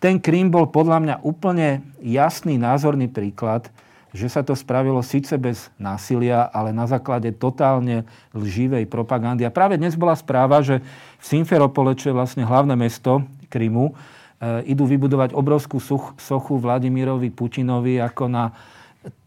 ten 0.00 0.16
Krím 0.16 0.48
bol 0.48 0.72
podľa 0.72 0.98
mňa 1.04 1.16
úplne 1.20 1.84
jasný 2.00 2.56
názorný 2.56 3.12
príklad, 3.12 3.68
že 4.10 4.26
sa 4.26 4.42
to 4.42 4.58
spravilo 4.58 4.98
síce 5.04 5.38
bez 5.38 5.70
násilia, 5.78 6.50
ale 6.50 6.74
na 6.74 6.88
základe 6.88 7.30
totálne 7.30 8.02
lživej 8.34 8.90
propagandy. 8.90 9.46
A 9.46 9.54
práve 9.54 9.78
dnes 9.78 9.94
bola 9.94 10.18
správa, 10.18 10.64
že 10.64 10.82
v 11.20 11.24
Simferopole, 11.24 11.94
čo 11.94 12.10
je 12.10 12.18
vlastne 12.18 12.42
hlavné 12.42 12.74
mesto 12.74 13.22
Krymu, 13.52 13.92
e, 13.92 14.72
idú 14.72 14.88
vybudovať 14.88 15.36
obrovskú 15.36 15.78
sochu 16.18 16.58
Vladimirovi 16.58 17.30
Putinovi 17.30 18.02
ako 18.02 18.24
na 18.26 18.50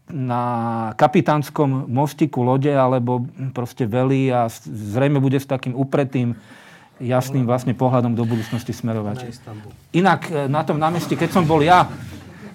na 0.08 0.42
kapitánskom 1.00 1.88
mostiku 1.88 2.44
lode 2.44 2.68
alebo 2.68 3.24
proste 3.56 3.88
velí 3.88 4.28
a 4.28 4.52
zrejme 4.68 5.16
bude 5.16 5.40
s 5.40 5.48
takým 5.48 5.72
upretým 5.72 6.36
jasným 7.00 7.48
vlastne 7.48 7.74
pohľadom 7.74 8.12
do 8.12 8.22
budúcnosti 8.22 8.70
smerovať. 8.70 9.32
Inak 9.96 10.20
e, 10.30 10.46
na 10.46 10.62
tom 10.62 10.78
námestí, 10.78 11.18
keď 11.18 11.40
som 11.40 11.44
bol 11.48 11.58
ja, 11.64 11.90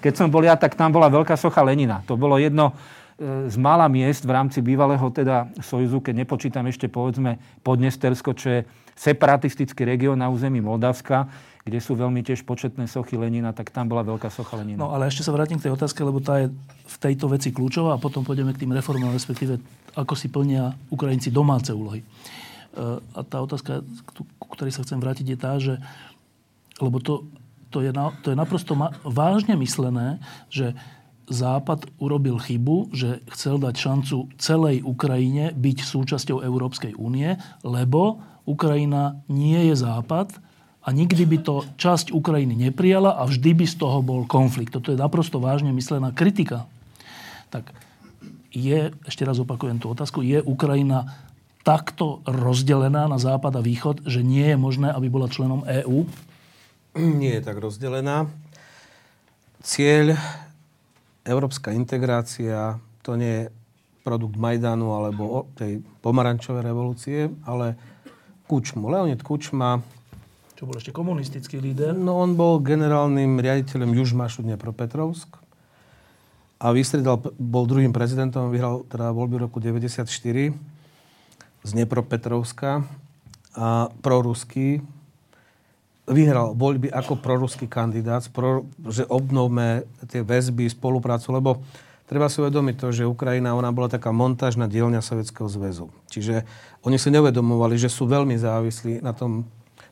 keď 0.00 0.12
som 0.16 0.28
bol 0.32 0.40
ja, 0.40 0.56
tak 0.56 0.78
tam 0.78 0.88
bola 0.94 1.12
veľká 1.12 1.36
socha 1.36 1.60
Lenina. 1.60 2.00
To 2.08 2.16
bolo 2.16 2.40
jedno 2.40 2.72
e, 3.20 3.52
z 3.52 3.56
mála 3.60 3.84
miest 3.90 4.24
v 4.24 4.32
rámci 4.32 4.64
bývalého 4.64 5.04
teda 5.12 5.50
Sojuzu, 5.60 6.00
keď 6.00 6.24
nepočítam 6.24 6.64
ešte 6.70 6.88
povedzme 6.88 7.36
Podnestersko, 7.60 8.32
čo 8.32 8.46
je 8.48 8.60
separatistický 8.96 9.84
región 9.84 10.16
na 10.16 10.32
území 10.32 10.64
Moldavska, 10.64 11.28
kde 11.70 11.78
sú 11.78 11.94
veľmi 11.94 12.26
tiež 12.26 12.42
početné 12.42 12.90
sochy 12.90 13.14
Lenina, 13.14 13.54
tak 13.54 13.70
tam 13.70 13.86
bola 13.86 14.02
veľká 14.02 14.26
socha 14.26 14.58
Lenina. 14.58 14.82
No 14.82 14.90
ale 14.90 15.06
ešte 15.06 15.22
sa 15.22 15.30
vrátim 15.30 15.62
k 15.62 15.70
tej 15.70 15.78
otázke, 15.78 16.02
lebo 16.02 16.18
tá 16.18 16.42
je 16.42 16.50
v 16.90 16.96
tejto 16.98 17.30
veci 17.30 17.54
kľúčová 17.54 17.94
a 17.94 18.02
potom 18.02 18.26
pôjdeme 18.26 18.50
k 18.50 18.66
tým 18.66 18.74
reformám, 18.74 19.14
respektíve 19.14 19.62
ako 19.94 20.18
si 20.18 20.26
plnia 20.26 20.74
Ukrajinci 20.90 21.30
domáce 21.30 21.70
úlohy. 21.70 22.02
E, 22.02 22.06
a 22.98 23.20
tá 23.22 23.38
otázka, 23.38 23.86
ku 24.42 24.46
ktorej 24.50 24.74
sa 24.74 24.82
chcem 24.82 24.98
vrátiť, 24.98 25.26
je 25.30 25.38
tá, 25.38 25.54
že 25.62 25.78
lebo 26.82 26.98
to, 26.98 27.28
to, 27.70 27.84
je, 27.84 27.94
na, 27.94 28.10
to 28.24 28.34
je 28.34 28.36
naprosto 28.36 28.74
ma, 28.74 28.90
vážne 29.06 29.54
myslené, 29.54 30.18
že 30.50 30.74
Západ 31.30 31.86
urobil 32.02 32.42
chybu, 32.42 32.90
že 32.90 33.22
chcel 33.30 33.62
dať 33.62 33.74
šancu 33.78 34.34
celej 34.34 34.82
Ukrajine 34.82 35.54
byť 35.54 35.78
súčasťou 35.86 36.42
Európskej 36.42 36.98
únie, 36.98 37.38
lebo 37.62 38.18
Ukrajina 38.50 39.22
nie 39.30 39.70
je 39.70 39.78
Západ, 39.78 40.49
a 40.80 40.88
nikdy 40.96 41.28
by 41.28 41.38
to 41.44 41.54
časť 41.76 42.08
Ukrajiny 42.12 42.56
neprijala 42.56 43.20
a 43.20 43.28
vždy 43.28 43.52
by 43.52 43.66
z 43.68 43.76
toho 43.76 44.00
bol 44.00 44.24
konflikt. 44.24 44.72
Toto 44.72 44.92
je 44.92 44.98
naprosto 44.98 45.36
vážne 45.36 45.76
myslená 45.76 46.16
kritika. 46.16 46.64
Tak 47.52 47.68
je, 48.50 48.88
ešte 49.04 49.22
raz 49.28 49.36
opakujem 49.36 49.76
tú 49.76 49.92
otázku, 49.92 50.24
je 50.24 50.40
Ukrajina 50.40 51.04
takto 51.60 52.24
rozdelená 52.24 53.04
na 53.04 53.20
západ 53.20 53.60
a 53.60 53.62
východ, 53.62 54.08
že 54.08 54.24
nie 54.24 54.48
je 54.48 54.56
možné, 54.56 54.88
aby 54.88 55.12
bola 55.12 55.28
členom 55.28 55.60
EÚ? 55.68 56.08
Nie 56.96 57.38
je 57.38 57.42
tak 57.44 57.60
rozdelená. 57.60 58.26
Cieľ, 59.60 60.16
európska 61.22 61.70
integrácia, 61.76 62.80
to 63.04 63.14
nie 63.20 63.44
je 63.44 63.52
produkt 64.00 64.40
Majdanu 64.40 64.96
alebo 64.96 65.52
tej 65.52 65.84
pomarančovej 66.00 66.64
revolúcie, 66.64 67.28
ale 67.44 67.76
Kučmu. 68.48 68.88
Leonid 68.88 69.20
Kučma 69.20 69.99
čo 70.60 70.68
bol 70.68 70.76
ešte 70.76 70.92
komunistický 70.92 71.56
líder. 71.56 71.96
No 71.96 72.20
on 72.20 72.36
bol 72.36 72.60
generálnym 72.60 73.40
riaditeľom 73.40 73.96
Južmašu 73.96 74.44
Dnepropetrovsk 74.44 75.40
a 76.60 76.68
vystredal, 76.76 77.16
bol 77.40 77.64
druhým 77.64 77.96
prezidentom, 77.96 78.52
vyhral 78.52 78.84
teda 78.84 79.08
voľby 79.08 79.40
roku 79.40 79.56
94 79.56 80.04
z 81.64 81.70
Dnepropetrovska 81.72 82.84
a 83.56 83.88
proruský. 84.04 84.84
Vyhral 86.04 86.52
voľby 86.52 86.92
ako 86.92 87.16
proruský 87.24 87.64
kandidát, 87.64 88.28
pro, 88.28 88.68
že 88.84 89.08
obnovme 89.08 89.88
tie 90.12 90.20
väzby, 90.20 90.68
spoluprácu, 90.68 91.32
lebo 91.32 91.50
treba 92.04 92.28
si 92.28 92.36
uvedomiť 92.44 92.76
to, 92.76 92.88
že 92.92 93.08
Ukrajina, 93.08 93.56
ona 93.56 93.72
bola 93.72 93.88
taká 93.88 94.12
montážna 94.12 94.68
dielňa 94.68 95.00
Sovjetského 95.00 95.48
zväzu. 95.48 95.88
Čiže 96.12 96.44
oni 96.84 97.00
si 97.00 97.08
neuvedomovali, 97.08 97.80
že 97.80 97.88
sú 97.88 98.04
veľmi 98.04 98.36
závislí 98.36 99.00
na 99.00 99.16
tom 99.16 99.48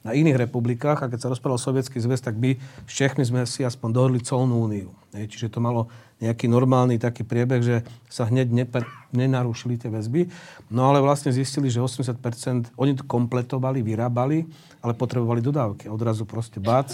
na 0.07 0.15
iných 0.15 0.49
republikách 0.49 1.03
a 1.03 1.11
keď 1.11 1.19
sa 1.19 1.33
rozpadal 1.33 1.59
Sovietský 1.59 1.99
zväz, 1.99 2.23
tak 2.23 2.39
my 2.39 2.55
s 2.87 2.93
Čechmi 2.93 3.27
sme 3.27 3.43
si 3.45 3.67
aspoň 3.67 3.89
dohodli 3.91 4.21
colnú 4.23 4.63
úniu. 4.65 4.95
Čiže 5.13 5.51
to 5.51 5.59
malo 5.59 5.91
nejaký 6.19 6.51
normálny 6.51 6.99
taký 6.99 7.23
priebeh, 7.23 7.63
že 7.63 7.77
sa 8.11 8.27
hneď 8.27 8.51
neper, 8.51 8.83
nenarušili 9.15 9.79
tie 9.79 9.91
väzby. 9.91 10.27
No 10.71 10.91
ale 10.91 10.99
vlastne 11.03 11.31
zistili, 11.31 11.71
že 11.71 11.83
80%, 11.83 12.75
oni 12.75 12.93
to 12.99 13.05
kompletovali, 13.07 13.83
vyrábali, 13.83 14.47
ale 14.83 14.93
potrebovali 14.99 15.39
dodávky. 15.43 15.87
Odrazu 15.87 16.27
proste 16.27 16.59
bac, 16.59 16.91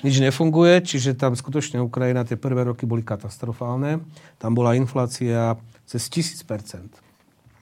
nič 0.00 0.16
nefunguje, 0.16 0.80
čiže 0.80 1.12
tam 1.12 1.36
skutočne 1.36 1.76
Ukrajina 1.84 2.24
tie 2.24 2.40
prvé 2.40 2.64
roky 2.64 2.88
boli 2.88 3.04
katastrofálne. 3.04 4.00
Tam 4.40 4.56
bola 4.56 4.72
inflácia 4.72 5.60
cez 5.84 6.08
1000%. 6.08 6.88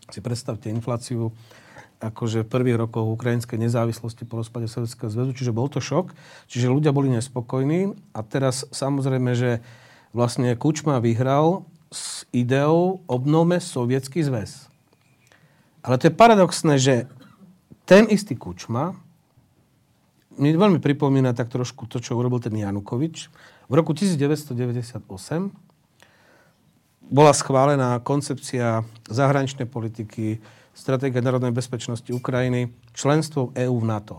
Si 0.08 0.20
predstavte 0.22 0.70
infláciu 0.70 1.34
akože 1.98 2.46
prvých 2.46 2.78
rokoch 2.78 3.10
ukrajinskej 3.18 3.58
nezávislosti 3.58 4.22
po 4.22 4.38
rozpade 4.38 4.70
Sovjetského 4.70 5.10
zväzu, 5.10 5.34
čiže 5.34 5.54
bol 5.54 5.66
to 5.66 5.82
šok. 5.82 6.14
Čiže 6.46 6.70
ľudia 6.70 6.94
boli 6.94 7.10
nespokojní 7.10 7.98
a 8.14 8.20
teraz 8.22 8.62
samozrejme, 8.70 9.34
že 9.34 9.58
vlastne 10.14 10.54
Kučma 10.54 11.02
vyhral 11.02 11.66
s 11.90 12.22
ideou 12.30 13.02
obnovme 13.10 13.58
Sovietský 13.58 14.22
zväz. 14.22 14.70
Ale 15.82 15.98
to 15.98 16.06
je 16.10 16.14
paradoxné, 16.14 16.74
že 16.78 16.94
ten 17.88 18.06
istý 18.06 18.38
Kučma 18.38 18.94
mi 20.38 20.54
veľmi 20.54 20.78
pripomína 20.78 21.34
tak 21.34 21.50
trošku 21.50 21.90
to, 21.90 21.98
čo 21.98 22.14
urobil 22.14 22.38
ten 22.38 22.54
Janukovič. 22.54 23.26
V 23.66 23.72
roku 23.74 23.90
1998 23.90 25.02
bola 27.08 27.32
schválená 27.32 27.98
koncepcia 28.04 28.84
zahraničnej 29.08 29.66
politiky, 29.66 30.38
stratégia 30.78 31.18
národnej 31.18 31.50
bezpečnosti 31.50 32.06
Ukrajiny, 32.06 32.70
členstvo 32.94 33.50
EÚ 33.58 33.82
v 33.82 33.86
NATO. 33.90 34.16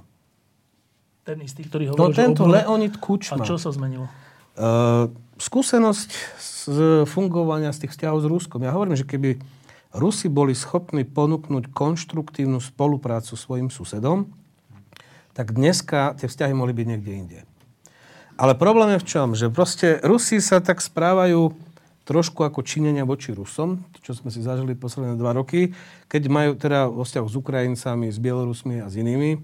Ten 1.23 1.39
istý, 1.39 1.63
ktorý 1.63 1.95
No 1.95 2.11
hovoril, 2.11 2.11
že 2.11 2.19
tento 2.19 2.43
obnove- 2.43 2.55
Leonid 2.59 2.95
Kučma. 2.99 3.39
A 3.39 3.47
čo 3.47 3.55
sa 3.55 3.71
zmenilo? 3.71 4.11
Uh, 4.59 5.07
skúsenosť 5.39 6.09
z 6.67 6.77
fungovania 7.07 7.71
z 7.71 7.87
tých 7.87 7.95
vzťahov 7.95 8.19
s 8.19 8.27
Ruskom. 8.27 8.59
Ja 8.59 8.75
hovorím, 8.75 8.99
že 8.99 9.07
keby 9.07 9.39
Rusi 9.95 10.27
boli 10.27 10.51
schopní 10.53 11.07
ponúknuť 11.07 11.71
konštruktívnu 11.71 12.59
spoluprácu 12.61 13.33
svojim 13.33 13.71
susedom, 13.71 14.29
tak 15.33 15.55
dneska 15.55 16.19
tie 16.19 16.27
vzťahy 16.27 16.53
mohli 16.53 16.75
byť 16.75 16.85
niekde 16.85 17.11
inde. 17.15 17.39
Ale 18.39 18.55
problém 18.55 18.95
je 18.95 19.03
v 19.03 19.07
čom? 19.07 19.27
Že 19.35 19.47
proste 19.51 19.87
Rusi 20.03 20.43
sa 20.43 20.59
tak 20.59 20.83
správajú 20.83 21.55
trošku 22.09 22.41
ako 22.41 22.65
činenia 22.65 23.05
voči 23.05 23.29
Rusom, 23.29 23.85
čo 24.01 24.17
sme 24.17 24.33
si 24.33 24.41
zažili 24.41 24.73
posledné 24.73 25.13
dva 25.13 25.37
roky, 25.37 25.77
keď 26.09 26.21
majú 26.25 26.51
teda 26.57 26.89
vo 26.89 27.05
vzťahu 27.05 27.27
s 27.29 27.35
Ukrajincami, 27.37 28.09
s 28.09 28.17
Bielorusmi 28.17 28.81
a 28.81 28.89
s 28.89 28.97
inými, 28.97 29.37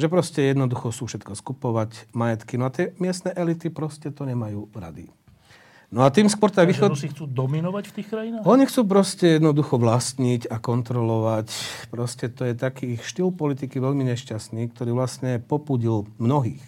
že 0.00 0.08
proste 0.08 0.48
jednoducho 0.48 0.88
sú 0.96 1.04
všetko 1.04 1.36
skupovať, 1.36 2.08
majetky. 2.16 2.56
No 2.56 2.68
a 2.68 2.72
tie 2.72 2.96
miestne 2.96 3.36
elity 3.36 3.68
proste 3.68 4.08
to 4.08 4.24
nemajú 4.24 4.72
rady. 4.72 5.12
No 5.92 6.02
a 6.02 6.10
tým 6.10 6.26
skôr 6.26 6.50
tá 6.50 6.66
východ... 6.66 6.98
Rusi 6.98 7.12
chcú 7.12 7.30
dominovať 7.30 7.84
v 7.88 7.92
tých 8.00 8.08
krajinách? 8.10 8.42
Oni 8.42 8.66
chcú 8.66 8.82
proste 8.90 9.38
jednoducho 9.38 9.78
vlastniť 9.78 10.50
a 10.50 10.58
kontrolovať. 10.58 11.46
Proste 11.94 12.26
to 12.26 12.42
je 12.42 12.58
taký 12.58 12.98
štýl 12.98 13.30
politiky 13.30 13.78
veľmi 13.78 14.02
nešťastný, 14.08 14.72
ktorý 14.74 14.96
vlastne 14.98 15.38
popudil 15.38 16.10
mnohých. 16.18 16.64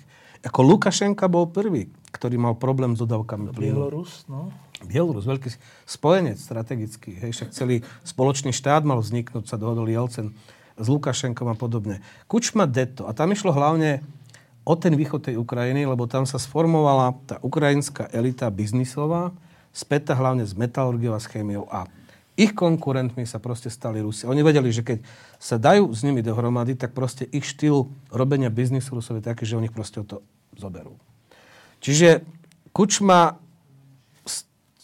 Ako 0.46 0.62
Lukašenka 0.62 1.26
bol 1.26 1.50
prvý, 1.50 1.90
ktorý 2.08 2.40
mal 2.40 2.54
problém 2.56 2.96
s 2.96 3.02
dodávkami 3.04 3.52
plynu. 3.52 3.88
Bielorus, 3.88 4.24
no. 4.26 4.48
Bielorus, 4.84 5.26
veľký 5.26 5.48
spojenec 5.84 6.38
strategický. 6.38 7.18
Hej, 7.18 7.30
však 7.34 7.50
celý 7.52 7.82
spoločný 8.06 8.54
štát 8.54 8.86
mal 8.86 9.02
vzniknúť, 9.02 9.44
sa 9.44 9.60
dohodol 9.60 9.90
Jelcen 9.90 10.32
s 10.78 10.86
Lukašenkom 10.86 11.50
a 11.50 11.56
podobne. 11.58 12.00
Kučma 12.30 12.64
deto. 12.64 13.10
A 13.10 13.12
tam 13.12 13.34
išlo 13.34 13.50
hlavne 13.50 14.00
o 14.62 14.74
ten 14.78 14.94
východ 14.94 15.32
tej 15.32 15.36
Ukrajiny, 15.40 15.88
lebo 15.88 16.06
tam 16.06 16.28
sa 16.28 16.36
sformovala 16.36 17.16
tá 17.26 17.36
ukrajinská 17.40 18.12
elita 18.14 18.46
biznisová, 18.52 19.34
späta 19.72 20.14
hlavne 20.14 20.44
s 20.44 20.52
metalurgiou 20.52 21.16
a 21.16 21.20
s 21.20 21.26
chémiou 21.26 21.66
a 21.72 21.88
ich 22.38 22.54
konkurentmi 22.54 23.26
sa 23.26 23.42
proste 23.42 23.66
stali 23.66 23.98
Rusi. 23.98 24.22
Oni 24.30 24.46
vedeli, 24.46 24.70
že 24.70 24.86
keď 24.86 25.02
sa 25.42 25.58
dajú 25.58 25.90
s 25.90 26.06
nimi 26.06 26.22
dohromady, 26.22 26.78
tak 26.78 26.94
proste 26.94 27.26
ich 27.34 27.42
štýl 27.42 27.90
robenia 28.14 28.46
biznisu 28.46 28.94
Rusov 28.94 29.18
je 29.18 29.26
taký, 29.26 29.42
že 29.42 29.58
oni 29.58 29.66
proste 29.66 30.06
to 30.06 30.22
zoberú. 30.54 30.94
Čiže 31.78 32.26
Kučma 32.72 33.38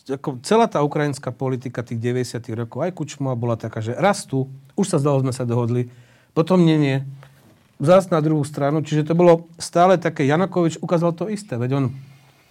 ako 0.04 0.36
celá 0.44 0.68
tá 0.68 0.84
ukrajinská 0.84 1.32
politika 1.32 1.80
tých 1.80 1.96
90 1.96 2.44
rokov, 2.52 2.84
aj 2.84 2.92
Kučma 2.92 3.32
bola 3.32 3.56
taká, 3.56 3.80
že 3.80 3.96
raz 3.96 4.28
tu, 4.28 4.52
už 4.76 4.92
sa 4.92 5.00
zdalo, 5.00 5.24
sme 5.24 5.32
sa 5.32 5.48
dohodli, 5.48 5.88
potom 6.36 6.60
nie, 6.60 6.76
nie. 6.76 6.96
Zás 7.80 8.12
na 8.12 8.20
druhú 8.20 8.44
stranu, 8.44 8.84
čiže 8.84 9.08
to 9.08 9.14
bolo 9.16 9.48
stále 9.56 9.96
také, 9.96 10.28
Janakovič 10.28 10.76
ukázal 10.84 11.16
to 11.16 11.32
isté, 11.32 11.56
veď 11.56 11.70
on 11.80 11.84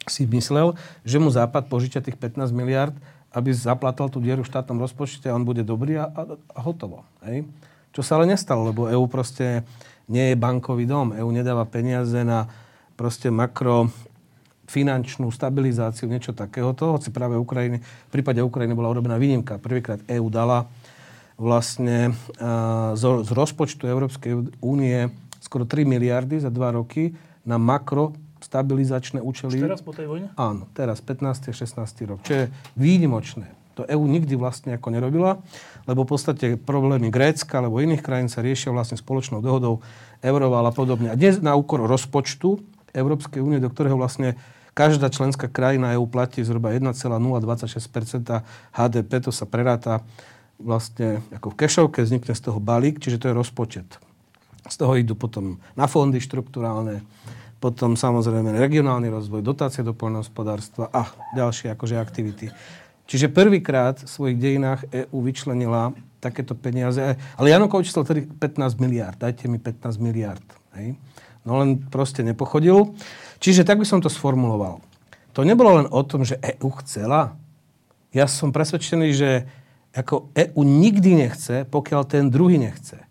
si 0.10 0.26
myslel, 0.28 0.74
že 1.06 1.22
mu 1.22 1.30
Západ 1.30 1.70
požičia 1.70 2.02
tých 2.02 2.18
15 2.18 2.50
miliard, 2.52 2.96
aby 3.34 3.50
zaplatal 3.54 4.10
tú 4.10 4.22
dieru 4.22 4.46
v 4.46 4.50
štátnom 4.50 4.78
rozpočte 4.82 5.30
a 5.30 5.38
on 5.38 5.46
bude 5.46 5.62
dobrý 5.62 5.98
a, 5.98 6.10
a, 6.10 6.22
a 6.38 6.60
hotovo. 6.62 7.06
Hej? 7.26 7.48
Čo 7.94 8.02
sa 8.06 8.20
ale 8.20 8.30
nestalo, 8.30 8.70
lebo 8.70 8.90
EÚ 8.90 9.06
proste 9.10 9.66
nie 10.06 10.34
je 10.34 10.36
bankový 10.38 10.86
dom. 10.86 11.18
EÚ 11.18 11.30
nedáva 11.34 11.66
peniaze 11.66 12.22
na 12.22 12.46
proste 12.94 13.34
makro 13.34 13.90
finančnú 14.74 15.30
stabilizáciu, 15.30 16.10
niečo 16.10 16.34
takéhoto, 16.34 16.98
hoci 16.98 17.14
práve 17.14 17.38
Ukrajiny, 17.38 17.78
v 17.78 18.12
prípade 18.12 18.42
Ukrajiny 18.42 18.74
bola 18.74 18.90
urobená 18.90 19.22
výnimka. 19.22 19.62
Prvýkrát 19.62 20.02
EÚ 20.10 20.34
dala 20.34 20.66
vlastne 21.38 22.18
z, 22.98 23.04
z 23.04 23.30
rozpočtu 23.30 23.86
Európskej 23.86 24.58
únie 24.62 25.14
skoro 25.38 25.70
3 25.70 25.86
miliardy 25.86 26.42
za 26.42 26.50
2 26.50 26.80
roky 26.82 27.14
na 27.46 27.62
makro 27.62 28.18
stabilizačné 28.42 29.22
účely. 29.22 29.62
Už 29.62 29.66
teraz 29.70 29.86
po 29.86 29.94
tej 29.94 30.10
vojne? 30.10 30.28
Áno, 30.36 30.68
teraz 30.74 31.00
15. 31.00 31.52
a 31.52 31.54
16. 31.54 32.10
rok, 32.10 32.20
čo 32.26 32.34
je 32.34 32.46
výnimočné. 32.76 33.48
To 33.74 33.90
EÚ 33.90 34.06
nikdy 34.06 34.38
vlastne 34.38 34.78
ako 34.78 34.94
nerobila, 34.94 35.42
lebo 35.90 36.06
v 36.06 36.10
podstate 36.14 36.46
problémy 36.62 37.10
Grécka 37.10 37.58
alebo 37.58 37.82
iných 37.82 38.06
krajín 38.06 38.30
sa 38.30 38.46
riešia 38.46 38.70
vlastne 38.70 39.02
spoločnou 39.02 39.42
dohodou 39.42 39.82
Euroval 40.22 40.70
a 40.70 40.74
podobne. 40.74 41.10
A 41.10 41.18
dnes 41.18 41.42
na 41.42 41.58
úkor 41.58 41.82
rozpočtu 41.82 42.62
Európskej 42.94 43.42
únie, 43.42 43.58
do 43.58 43.74
ktorého 43.74 43.98
vlastne 43.98 44.38
každá 44.74 45.10
členská 45.10 45.48
krajina 45.48 45.94
EÚ 45.94 46.10
platí 46.10 46.42
zhruba 46.42 46.74
1,026% 46.74 48.44
HDP, 48.74 49.12
to 49.22 49.32
sa 49.32 49.46
preráta 49.46 50.02
vlastne 50.62 51.22
ako 51.34 51.54
v 51.54 51.58
kešovke, 51.66 52.00
vznikne 52.02 52.34
z 52.34 52.42
toho 52.42 52.60
balík, 52.62 53.02
čiže 53.02 53.22
to 53.22 53.30
je 53.30 53.36
rozpočet. 53.38 53.90
Z 54.66 54.76
toho 54.80 54.98
idú 54.98 55.14
potom 55.14 55.62
na 55.78 55.86
fondy 55.86 56.18
štruktúrálne, 56.24 57.06
potom 57.64 57.96
samozrejme 57.96 58.56
regionálny 58.60 59.08
rozvoj, 59.08 59.40
dotácie 59.40 59.88
do 59.88 59.96
poľnohospodárstva 59.96 60.92
a 60.92 61.08
ďalšie 61.36 61.72
akože 61.72 61.96
aktivity. 61.96 62.52
Čiže 63.08 63.32
prvýkrát 63.32 64.00
v 64.00 64.10
svojich 64.10 64.38
dejinách 64.40 64.88
EÚ 64.88 65.18
vyčlenila 65.24 65.92
takéto 66.24 66.56
peniaze. 66.56 67.20
Ale 67.36 67.52
Janukovič 67.52 67.92
chcel 67.92 68.08
tedy 68.08 68.22
15 68.24 68.80
miliard. 68.80 69.20
Dajte 69.20 69.52
mi 69.52 69.60
15 69.60 70.00
miliard. 70.00 70.44
Hej? 70.80 70.96
No 71.44 71.60
len 71.60 71.84
proste 71.92 72.24
nepochodil. 72.24 72.96
Čiže 73.44 73.68
tak 73.68 73.76
by 73.76 73.84
som 73.84 74.00
to 74.00 74.08
sformuloval. 74.08 74.80
To 75.36 75.44
nebolo 75.44 75.84
len 75.84 75.88
o 75.92 76.00
tom, 76.08 76.24
že 76.24 76.40
EÚ 76.40 76.72
chcela. 76.80 77.36
Ja 78.16 78.24
som 78.24 78.56
presvedčený, 78.56 79.08
že 79.12 79.44
ako 79.92 80.32
EÚ 80.32 80.64
nikdy 80.64 81.28
nechce, 81.28 81.68
pokiaľ 81.68 82.02
ten 82.08 82.32
druhý 82.32 82.56
nechce. 82.56 83.04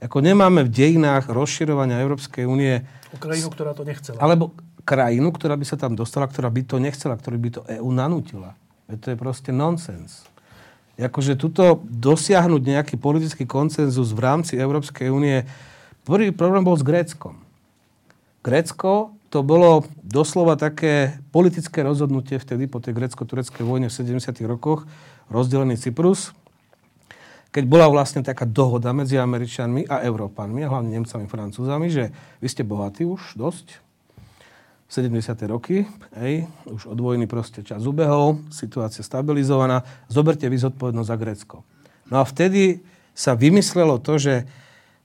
Ako 0.00 0.24
nemáme 0.24 0.64
v 0.64 0.72
dejinách 0.72 1.28
rozširovania 1.28 2.00
Európskej 2.00 2.48
únie 2.48 2.80
krajinu, 3.20 3.52
ktorá 3.52 3.76
to 3.76 3.84
nechcela. 3.84 4.18
alebo 4.18 4.56
krajinu, 4.82 5.30
ktorá 5.30 5.54
by 5.54 5.66
sa 5.68 5.76
tam 5.76 5.94
dostala, 5.94 6.26
ktorá 6.26 6.48
by 6.48 6.62
to 6.66 6.80
nechcela, 6.80 7.14
ktorý 7.14 7.36
by 7.38 7.50
to 7.52 7.60
EÚ 7.68 7.92
nanútila. 7.92 8.56
Veď 8.90 8.98
to 8.98 9.08
je 9.14 9.16
proste 9.20 9.50
nonsens. 9.54 10.26
Akože 10.96 11.38
tuto 11.38 11.82
dosiahnuť 11.86 12.62
nejaký 12.62 12.94
politický 12.98 13.44
koncenzus 13.46 14.14
v 14.14 14.20
rámci 14.22 14.54
Európskej 14.58 15.10
únie, 15.10 15.46
prvý 16.02 16.34
problém 16.34 16.62
bol 16.62 16.78
s 16.78 16.86
Gréckom. 16.86 17.42
Grécko 18.42 19.14
to 19.32 19.40
bolo 19.40 19.88
doslova 20.04 20.60
také 20.60 21.16
politické 21.32 21.80
rozhodnutie 21.80 22.36
vtedy 22.36 22.68
po 22.68 22.84
tej 22.84 22.92
grécko-tureckej 22.92 23.64
vojne 23.64 23.88
v 23.88 23.96
70. 24.20 24.20
rokoch, 24.44 24.84
rozdelený 25.32 25.80
Cyprus, 25.80 26.36
keď 27.48 27.64
bola 27.64 27.88
vlastne 27.88 28.20
taká 28.20 28.44
dohoda 28.44 28.92
medzi 28.92 29.16
Američanmi 29.16 29.88
a 29.88 30.04
Európanmi, 30.04 30.60
a 30.64 30.68
hlavne 30.68 31.00
Nemcami, 31.00 31.24
Francúzami, 31.32 31.88
že 31.88 32.12
vy 32.44 32.48
ste 32.48 32.60
bohatí 32.60 33.08
už 33.08 33.40
dosť, 33.40 33.80
70. 34.92 35.48
roky, 35.48 35.88
hej, 36.20 36.44
už 36.68 36.92
od 36.92 37.00
vojny 37.00 37.24
proste 37.24 37.64
čas 37.64 37.88
ubehol, 37.88 38.44
situácia 38.52 39.00
stabilizovaná, 39.00 39.80
zoberte 40.12 40.44
vy 40.44 40.60
zodpovednosť 40.60 41.08
za 41.08 41.16
Grécko. 41.16 41.56
No 42.12 42.20
a 42.20 42.28
vtedy 42.28 42.84
sa 43.16 43.32
vymyslelo 43.32 43.96
to, 44.04 44.20
že 44.20 44.44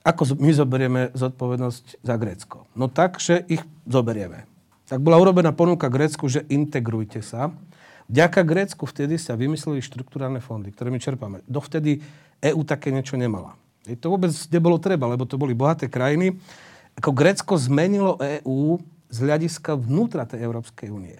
ako 0.08 0.40
my 0.40 0.52
zoberieme 0.56 1.02
zodpovednosť 1.12 2.00
za 2.00 2.16
Grécko. 2.16 2.64
No 2.80 2.88
tak, 2.88 3.20
že 3.20 3.44
ich 3.52 3.60
zoberieme. 3.84 4.48
Tak 4.88 5.04
bola 5.04 5.20
urobená 5.20 5.52
ponuka 5.52 5.92
Grécku, 5.92 6.32
že 6.32 6.48
integrujte 6.48 7.20
sa. 7.20 7.52
Vďaka 8.08 8.48
Grécku 8.48 8.88
vtedy 8.88 9.20
sa 9.20 9.36
vymysleli 9.36 9.84
štruktúrálne 9.84 10.40
fondy, 10.40 10.72
ktoré 10.72 10.88
my 10.88 11.00
čerpáme. 11.04 11.44
Dovtedy 11.44 12.00
EÚ 12.40 12.64
také 12.64 12.88
niečo 12.96 13.20
nemala. 13.20 13.60
To 13.84 14.16
vôbec 14.16 14.32
nebolo 14.32 14.80
treba, 14.80 15.12
lebo 15.12 15.28
to 15.28 15.36
boli 15.36 15.52
bohaté 15.52 15.92
krajiny. 15.92 16.40
Ako 16.96 17.12
Grécko 17.12 17.60
zmenilo 17.60 18.16
EÚ 18.16 18.80
z 19.12 19.18
hľadiska 19.28 19.76
vnútra 19.76 20.24
tej 20.24 20.48
Európskej 20.48 20.88
únie. 20.88 21.20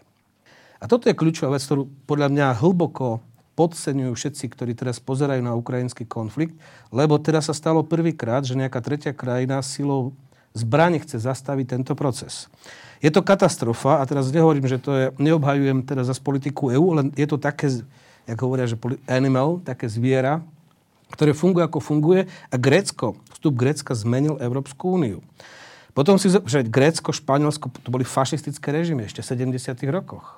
A 0.80 0.88
toto 0.88 1.12
je 1.12 1.18
kľúčová 1.18 1.60
vec, 1.60 1.64
ktorú 1.68 1.92
podľa 2.08 2.32
mňa 2.32 2.60
hlboko 2.64 3.20
podceňujú 3.58 4.14
všetci, 4.14 4.46
ktorí 4.54 4.78
teraz 4.78 5.02
pozerajú 5.02 5.42
na 5.42 5.58
ukrajinský 5.58 6.06
konflikt, 6.06 6.54
lebo 6.94 7.18
teraz 7.18 7.50
sa 7.50 7.58
stalo 7.58 7.82
prvýkrát, 7.82 8.46
že 8.46 8.54
nejaká 8.54 8.78
tretia 8.86 9.18
krajina 9.18 9.66
silou 9.66 10.14
zbraní 10.54 11.02
chce 11.02 11.26
zastaviť 11.26 11.66
tento 11.66 11.98
proces. 11.98 12.46
Je 13.02 13.10
to 13.10 13.26
katastrofa 13.26 13.98
a 13.98 14.04
teraz 14.06 14.30
nehovorím, 14.30 14.70
že 14.70 14.78
to 14.78 14.92
je, 14.94 15.06
neobhajujem 15.18 15.82
teraz 15.86 16.10
za 16.10 16.16
politiku 16.22 16.70
EÚ, 16.70 16.88
len 16.98 17.08
je 17.18 17.26
to 17.26 17.42
také, 17.42 17.70
jak 18.30 18.40
hovoria, 18.42 18.70
že 18.70 18.78
animal, 19.10 19.62
také 19.66 19.90
zviera, 19.90 20.42
ktoré 21.14 21.34
funguje 21.34 21.66
ako 21.66 21.80
funguje 21.82 22.30
a 22.50 22.56
Grécko, 22.58 23.18
vstup 23.38 23.54
Grécka 23.58 23.94
zmenil 23.98 24.38
Európsku 24.42 24.98
úniu. 24.98 25.22
Potom 25.98 26.22
si, 26.22 26.30
že 26.30 26.62
Grécko, 26.62 27.10
Španielsko, 27.10 27.74
to 27.82 27.90
boli 27.90 28.06
fašistické 28.06 28.70
režimy 28.70 29.10
ešte 29.10 29.26
v 29.26 29.58
70. 29.58 29.82
rokoch. 29.90 30.38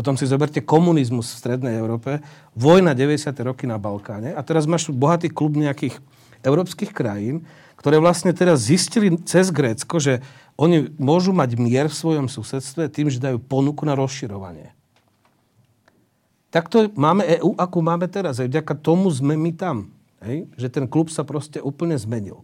Potom 0.00 0.16
si 0.16 0.24
zoberte 0.24 0.64
komunizmus 0.64 1.28
v 1.28 1.40
Strednej 1.44 1.76
Európe, 1.76 2.24
vojna 2.56 2.96
90. 2.96 3.36
roky 3.44 3.68
na 3.68 3.76
Balkáne 3.76 4.32
a 4.32 4.40
teraz 4.40 4.64
máš 4.64 4.88
bohatý 4.88 5.28
klub 5.28 5.60
nejakých 5.60 6.00
európskych 6.40 6.96
krajín, 6.96 7.44
ktoré 7.76 8.00
vlastne 8.00 8.32
teraz 8.32 8.64
zistili 8.64 9.12
cez 9.28 9.52
Grécko, 9.52 10.00
že 10.00 10.24
oni 10.56 10.88
môžu 10.96 11.36
mať 11.36 11.60
mier 11.60 11.92
v 11.92 12.00
svojom 12.00 12.32
susedstve 12.32 12.88
tým, 12.88 13.12
že 13.12 13.20
dajú 13.20 13.44
ponuku 13.44 13.84
na 13.84 13.92
rozširovanie. 13.92 14.72
Takto 16.48 16.88
máme 16.96 17.28
EU, 17.36 17.52
ako 17.60 17.84
máme 17.84 18.08
teraz. 18.08 18.40
Aj 18.40 18.48
vďaka 18.48 18.80
tomu 18.80 19.12
sme 19.12 19.36
my 19.36 19.52
tam. 19.52 19.92
Hej? 20.24 20.48
Že 20.56 20.68
ten 20.80 20.84
klub 20.88 21.12
sa 21.12 21.28
proste 21.28 21.60
úplne 21.60 22.00
zmenil. 22.00 22.40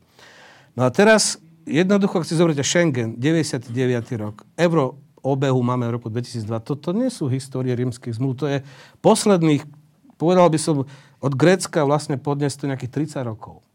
No 0.76 0.84
a 0.84 0.92
teraz 0.92 1.40
jednoducho, 1.64 2.20
ak 2.20 2.28
si 2.28 2.36
zoberiete 2.36 2.60
Schengen, 2.60 3.16
99. 3.16 3.72
rok, 4.20 4.44
euro 4.60 5.00
obehu 5.26 5.58
máme 5.58 5.90
v 5.90 5.98
roku 5.98 6.06
2002. 6.06 6.46
Toto 6.62 6.94
nie 6.94 7.10
sú 7.10 7.26
histórie 7.26 7.74
rímskych 7.74 8.14
zmluv, 8.14 8.38
to 8.38 8.46
je 8.46 8.58
posledných, 9.02 9.66
povedal 10.14 10.46
by 10.46 10.58
som, 10.62 10.86
od 11.18 11.32
Grécka 11.34 11.82
vlastne 11.82 12.14
podnes 12.14 12.54
to 12.54 12.70
nejakých 12.70 13.18
30 13.18 13.26
rokov. 13.26 13.66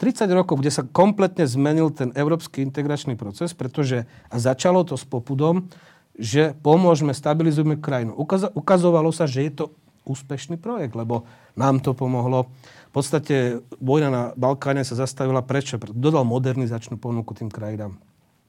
30 0.00 0.26
rokov, 0.34 0.58
kde 0.58 0.74
sa 0.74 0.82
kompletne 0.82 1.46
zmenil 1.46 1.94
ten 1.94 2.10
európsky 2.18 2.64
integračný 2.66 3.14
proces, 3.14 3.54
pretože 3.54 4.02
a 4.26 4.36
začalo 4.40 4.82
to 4.82 4.98
s 4.98 5.06
popudom, 5.06 5.70
že 6.18 6.58
pomôžeme, 6.58 7.14
stabilizujeme 7.14 7.78
krajinu. 7.78 8.18
ukazovalo 8.58 9.14
sa, 9.14 9.30
že 9.30 9.46
je 9.46 9.52
to 9.62 9.64
úspešný 10.02 10.58
projekt, 10.58 10.98
lebo 10.98 11.22
nám 11.54 11.78
to 11.78 11.94
pomohlo. 11.94 12.50
V 12.90 12.92
podstate 12.92 13.62
vojna 13.78 14.08
na 14.10 14.22
Balkáne 14.34 14.82
sa 14.82 14.98
zastavila 14.98 15.40
prečo? 15.40 15.78
Dodal 15.78 16.26
modernizačnú 16.26 16.98
ponuku 16.98 17.32
tým 17.38 17.48
krajinám. 17.48 17.96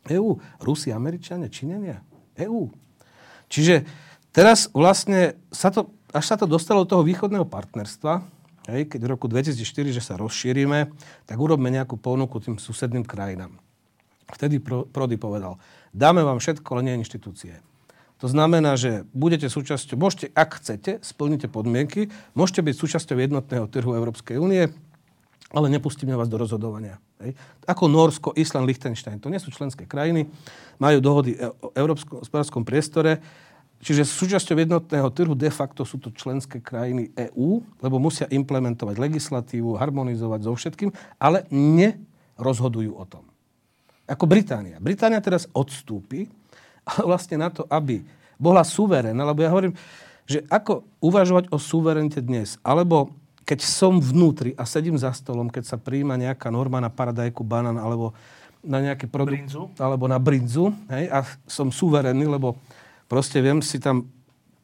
EÚ. 0.09 0.39
Rusi, 0.59 0.91
Američania, 0.91 1.47
Číňania. 1.47 2.03
EÚ. 2.35 2.71
Čiže 3.47 3.85
teraz 4.33 4.67
vlastne 4.73 5.37
sa 5.53 5.69
to, 5.69 5.93
až 6.11 6.25
sa 6.25 6.35
to 6.35 6.49
dostalo 6.49 6.83
do 6.83 6.97
toho 6.97 7.03
východného 7.05 7.45
partnerstva, 7.45 8.25
hej, 8.73 8.89
keď 8.89 8.99
v 9.05 9.11
roku 9.13 9.25
2004, 9.29 9.93
že 9.93 10.01
sa 10.01 10.17
rozšírime, 10.17 10.91
tak 11.27 11.37
urobme 11.37 11.69
nejakú 11.69 11.99
ponuku 11.99 12.39
tým 12.39 12.57
susedným 12.57 13.05
krajinám. 13.05 13.59
Vtedy 14.33 14.57
Prody 14.63 15.19
povedal, 15.19 15.61
dáme 15.93 16.25
vám 16.25 16.41
všetko, 16.41 16.67
ale 16.73 16.85
nie 16.89 16.99
inštitúcie. 17.03 17.59
To 18.23 18.31
znamená, 18.31 18.79
že 18.79 19.03
budete 19.11 19.51
súčasťou, 19.51 19.99
môžete, 19.99 20.31
ak 20.31 20.63
chcete, 20.63 21.03
splníte 21.03 21.51
podmienky, 21.51 22.07
môžete 22.31 22.63
byť 22.63 22.75
súčasťou 22.79 23.19
jednotného 23.19 23.67
trhu 23.67 23.91
Európskej 23.91 24.39
únie, 24.39 24.71
ale 25.53 25.69
nepustíme 25.69 26.17
vás 26.17 26.25
do 26.25 26.41
rozhodovania. 26.41 26.97
Hej. 27.21 27.37
Ako 27.69 27.85
Norsko, 27.85 28.33
Island, 28.33 28.65
Liechtenstein. 28.65 29.21
To 29.21 29.29
nie 29.29 29.37
sú 29.37 29.53
členské 29.53 29.85
krajiny, 29.85 30.25
majú 30.81 30.97
dohody 30.97 31.37
o 31.61 31.69
európskom 31.77 32.25
hospodárskom 32.25 32.65
priestore, 32.65 33.21
čiže 33.77 34.01
súčasťou 34.01 34.57
jednotného 34.57 35.07
trhu 35.13 35.37
de 35.37 35.53
facto 35.53 35.85
sú 35.85 36.01
to 36.01 36.09
členské 36.09 36.57
krajiny 36.57 37.13
EÚ, 37.13 37.61
lebo 37.85 38.01
musia 38.01 38.25
implementovať 38.33 38.97
legislatívu, 38.97 39.77
harmonizovať 39.77 40.39
so 40.41 40.57
všetkým, 40.57 40.89
ale 41.21 41.45
nerozhodujú 41.53 42.97
o 42.97 43.05
tom. 43.05 43.29
Ako 44.09 44.25
Británia. 44.25 44.81
Británia 44.81 45.21
teraz 45.21 45.45
odstúpi 45.53 46.25
vlastne 47.09 47.37
na 47.37 47.53
to, 47.53 47.69
aby 47.69 48.01
bola 48.41 48.65
suverénna, 48.65 49.21
lebo 49.21 49.45
ja 49.45 49.53
hovorím, 49.53 49.77
že 50.23 50.41
ako 50.49 50.87
uvažovať 51.03 51.51
o 51.51 51.57
suverenite 51.59 52.23
dnes, 52.23 52.57
alebo 52.63 53.11
keď 53.43 53.59
som 53.63 53.99
vnútri 53.99 54.55
a 54.55 54.63
sedím 54.63 54.95
za 54.95 55.11
stolom, 55.11 55.51
keď 55.51 55.75
sa 55.75 55.77
príjma 55.79 56.15
nejaká 56.15 56.47
norma 56.47 56.79
na 56.79 56.87
paradajku, 56.87 57.43
banán 57.43 57.75
alebo 57.75 58.15
na 58.63 58.79
nejaký 58.79 59.11
produkt, 59.11 59.51
brinzu. 59.51 59.63
alebo 59.75 60.07
na 60.07 60.15
brinzu, 60.15 60.71
hej, 60.87 61.11
a 61.11 61.27
som 61.43 61.67
suverénny, 61.67 62.23
lebo 62.23 62.55
proste 63.11 63.43
viem 63.43 63.59
si 63.59 63.75
tam, 63.75 64.07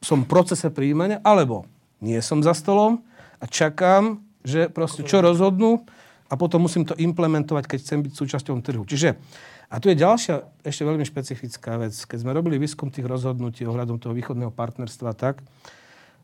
som 0.00 0.24
v 0.24 0.30
procese 0.32 0.72
príjmania, 0.72 1.20
alebo 1.20 1.68
nie 2.00 2.16
som 2.24 2.40
za 2.40 2.56
stolom 2.56 3.04
a 3.36 3.44
čakám, 3.44 4.24
že 4.40 4.72
proste 4.72 5.04
čo 5.04 5.20
rozhodnú 5.20 5.84
a 6.32 6.34
potom 6.40 6.64
musím 6.64 6.88
to 6.88 6.96
implementovať, 6.96 7.68
keď 7.68 7.78
chcem 7.84 8.00
byť 8.08 8.12
súčasťou 8.16 8.56
trhu. 8.64 8.88
Čiže, 8.88 9.20
a 9.68 9.76
tu 9.78 9.92
je 9.92 10.00
ďalšia, 10.00 10.64
ešte 10.64 10.82
veľmi 10.88 11.04
špecifická 11.04 11.76
vec. 11.76 11.92
Keď 11.92 12.24
sme 12.24 12.32
robili 12.32 12.56
výskum 12.56 12.88
tých 12.88 13.04
rozhodnutí 13.04 13.68
ohľadom 13.68 14.00
toho 14.00 14.16
východného 14.16 14.50
partnerstva, 14.50 15.12
tak 15.12 15.44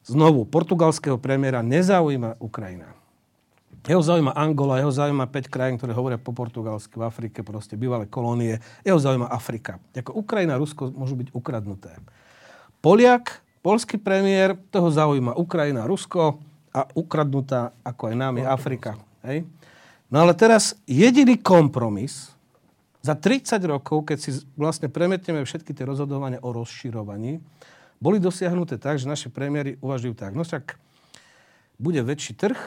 Znovu, 0.07 0.47
portugalského 0.47 1.19
premiéra 1.19 1.67
nezaujíma 1.67 2.39
Ukrajina. 2.39 2.95
Jeho 3.87 4.03
zaujíma 4.03 4.35
Angola, 4.35 4.79
jeho 4.79 4.91
zaujíma 4.91 5.27
5 5.31 5.51
krajín, 5.51 5.79
ktoré 5.79 5.95
hovoria 5.95 6.19
po 6.19 6.35
portugalsky 6.35 6.99
v 6.99 7.07
Afrike, 7.07 7.43
proste 7.43 7.79
bývalé 7.79 8.07
kolónie. 8.07 8.59
Jeho 8.83 8.99
zaujíma 8.99 9.31
Afrika. 9.31 9.79
Ako 9.95 10.15
Ukrajina 10.15 10.59
a 10.59 10.63
Rusko 10.63 10.91
môžu 10.95 11.15
byť 11.19 11.31
ukradnuté. 11.35 11.95
Poliak, 12.83 13.43
polský 13.63 13.99
premiér, 13.99 14.55
toho 14.71 14.91
zaujíma 14.91 15.39
Ukrajina, 15.39 15.87
Rusko 15.87 16.39
a 16.71 16.87
ukradnutá, 16.95 17.75
ako 17.83 18.11
aj 18.11 18.15
nám, 18.15 18.35
je 18.39 18.47
Afrika. 18.47 18.91
Hej? 19.27 19.47
No 20.07 20.23
ale 20.23 20.39
teraz 20.39 20.79
jediný 20.87 21.35
kompromis 21.39 22.31
za 23.03 23.15
30 23.15 23.59
rokov, 23.67 24.07
keď 24.07 24.19
si 24.19 24.31
vlastne 24.59 24.91
premietneme 24.91 25.43
všetky 25.47 25.71
tie 25.75 25.87
rozhodovania 25.87 26.43
o 26.43 26.51
rozširovaní, 26.51 27.39
boli 27.99 28.21
dosiahnuté 28.21 28.77
tak, 28.77 29.01
že 29.01 29.09
naše 29.09 29.33
premiéry 29.33 29.81
uvažujú 29.81 30.15
tak. 30.17 30.37
No 30.37 30.45
však 30.45 30.77
bude 31.77 32.01
väčší 32.01 32.37
trh, 32.37 32.59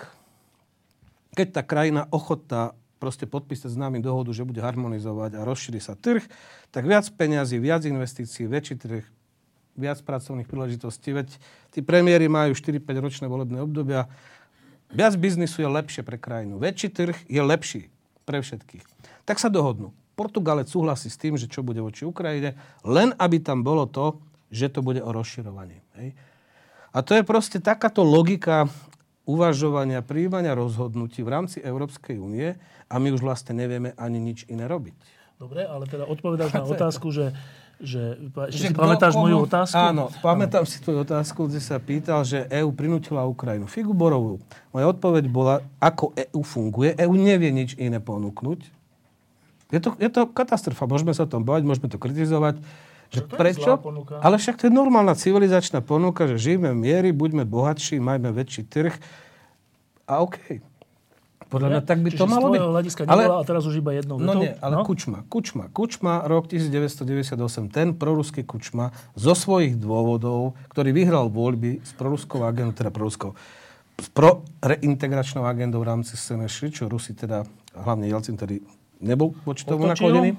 keď 1.34 1.47
tá 1.55 1.61
krajina 1.61 2.09
ochotná 2.09 2.73
proste 2.99 3.23
podpísať 3.23 3.73
s 3.73 3.80
nami 3.80 4.03
dohodu, 4.03 4.30
že 4.36 4.43
bude 4.43 4.59
harmonizovať 4.59 5.39
a 5.39 5.47
rozšíri 5.47 5.80
sa 5.80 5.95
trh, 5.95 6.21
tak 6.69 6.84
viac 6.84 7.07
peňazí, 7.07 7.55
viac 7.57 7.88
investícií, 7.88 8.45
väčší 8.45 8.75
trh, 8.75 9.03
viac 9.80 10.03
pracovných 10.03 10.49
príležitostí. 10.51 11.15
Veď 11.15 11.39
tí 11.71 11.80
premiéry 11.80 12.27
majú 12.27 12.51
4-5 12.51 12.84
ročné 12.99 13.25
volebné 13.32 13.63
obdobia. 13.63 14.11
Viac 14.91 15.15
biznisu 15.15 15.63
je 15.63 15.69
lepšie 15.71 16.03
pre 16.03 16.19
krajinu. 16.19 16.59
Väčší 16.59 16.91
trh 16.91 17.15
je 17.32 17.39
lepší 17.39 17.82
pre 18.27 18.43
všetkých. 18.43 18.84
Tak 19.23 19.39
sa 19.39 19.47
dohodnú. 19.47 19.95
Portugalec 20.19 20.67
súhlasí 20.67 21.07
s 21.07 21.15
tým, 21.15 21.39
že 21.39 21.47
čo 21.47 21.63
bude 21.63 21.80
voči 21.80 22.03
Ukrajine, 22.03 22.59
len 22.84 23.15
aby 23.15 23.39
tam 23.39 23.63
bolo 23.63 23.88
to, 23.88 24.19
že 24.50 24.70
to 24.70 24.82
bude 24.82 25.02
o 25.02 25.10
rozširovaní. 25.14 25.78
Hej? 25.97 26.18
A 26.89 27.06
to 27.06 27.14
je 27.14 27.22
proste 27.22 27.62
takáto 27.62 28.02
logika 28.02 28.66
uvažovania, 29.30 30.02
príjmania 30.02 30.58
rozhodnutí 30.58 31.22
v 31.22 31.30
rámci 31.30 31.58
Európskej 31.62 32.18
únie 32.18 32.58
a 32.89 32.95
my 32.97 33.14
už 33.14 33.22
vlastne 33.22 33.54
nevieme 33.54 33.93
ani 33.93 34.18
nič 34.18 34.50
iné 34.50 34.66
robiť. 34.66 34.97
Dobre, 35.38 35.64
ale 35.64 35.86
teda 35.86 36.10
odpovedáš 36.10 36.52
na 36.52 36.66
otázku, 36.74 37.14
že, 37.14 37.38
že, 37.78 38.18
že 38.50 38.58
si 38.58 38.76
pamätáš 38.76 39.14
koho? 39.14 39.30
moju 39.30 39.38
otázku? 39.45 39.78
Áno, 39.78 40.10
pamätám 40.26 40.66
áno. 40.66 40.72
si 40.74 40.82
tvoju 40.82 41.06
otázku, 41.06 41.45
kde 41.45 41.62
sa 41.62 41.78
pýtal, 41.78 42.26
že 42.26 42.50
EÚ 42.50 42.74
prinútila 42.74 43.30
Ukrajinu. 43.30 43.70
Figu 43.70 43.93
Borovú. 43.93 44.41
Moja 44.74 44.89
odpoveď 44.89 45.30
bola, 45.30 45.62
ako 45.78 46.12
EÚ 46.18 46.41
funguje. 46.41 46.97
EÚ 46.97 47.14
nevie 47.14 47.54
nič 47.54 47.78
iné 47.78 48.02
ponúknuť. 48.02 48.66
Je 49.70 49.80
to, 49.80 49.93
je 50.02 50.10
to 50.10 50.26
katastrofa. 50.34 50.89
Môžeme 50.89 51.14
sa 51.14 51.30
o 51.30 51.32
tom 51.32 51.45
bavať, 51.45 51.62
môžeme 51.62 51.86
to 51.86 52.02
kritizovať. 52.02 52.58
Že 53.10 53.22
prečo? 53.26 53.72
Ale 54.22 54.38
však 54.38 54.62
to 54.62 54.64
je 54.70 54.74
normálna 54.74 55.18
civilizačná 55.18 55.82
ponuka, 55.82 56.30
že 56.30 56.38
žijeme 56.38 56.70
v 56.74 56.78
miery, 56.78 57.10
buďme 57.10 57.41
bohatší, 57.41 57.97
majme 57.97 58.30
väčší 58.30 58.70
trh 58.70 58.93
a 60.05 60.22
OK. 60.22 60.62
Podľa 61.49 61.68
mňa 61.74 61.82
tak 61.82 62.05
by 62.05 62.10
Čiže 62.14 62.22
to 62.22 62.28
malo 62.30 62.47
byť. 62.53 62.62
hľadiska 62.62 63.01
ale, 63.10 63.26
a 63.26 63.41
teraz 63.41 63.66
už 63.66 63.82
iba 63.82 63.97
jednou 63.97 64.22
No 64.22 64.38
nie, 64.38 64.53
ale 64.62 64.74
no? 64.78 64.86
Kučma, 64.86 65.26
Kučma. 65.26 65.66
Kučma, 65.74 66.22
rok 66.30 66.45
1998, 66.45 67.74
ten 67.74 67.97
proruský 67.97 68.45
Kučma 68.45 68.93
zo 69.18 69.34
svojich 69.34 69.74
dôvodov, 69.74 70.53
ktorý 70.70 70.93
vyhral 70.93 71.34
voľby 71.34 71.82
s 71.82 71.89
proruskou 71.97 72.45
agendou, 72.45 72.78
teda 72.78 72.93
proruskou, 72.93 73.34
s 73.97 74.07
pro 74.14 74.45
reintegračnou 74.62 75.41
agendou 75.49 75.82
v 75.82 75.89
rámci 75.89 76.14
SNŠ, 76.14 76.70
čo 76.70 76.86
Rusi 76.86 77.18
teda, 77.18 77.49
hlavne 77.74 78.05
Jelcin, 78.05 78.38
ktorý 78.38 78.62
nebol 79.01 79.34
voči 79.41 79.66
tomu 79.66 79.89
naklonený 79.89 80.38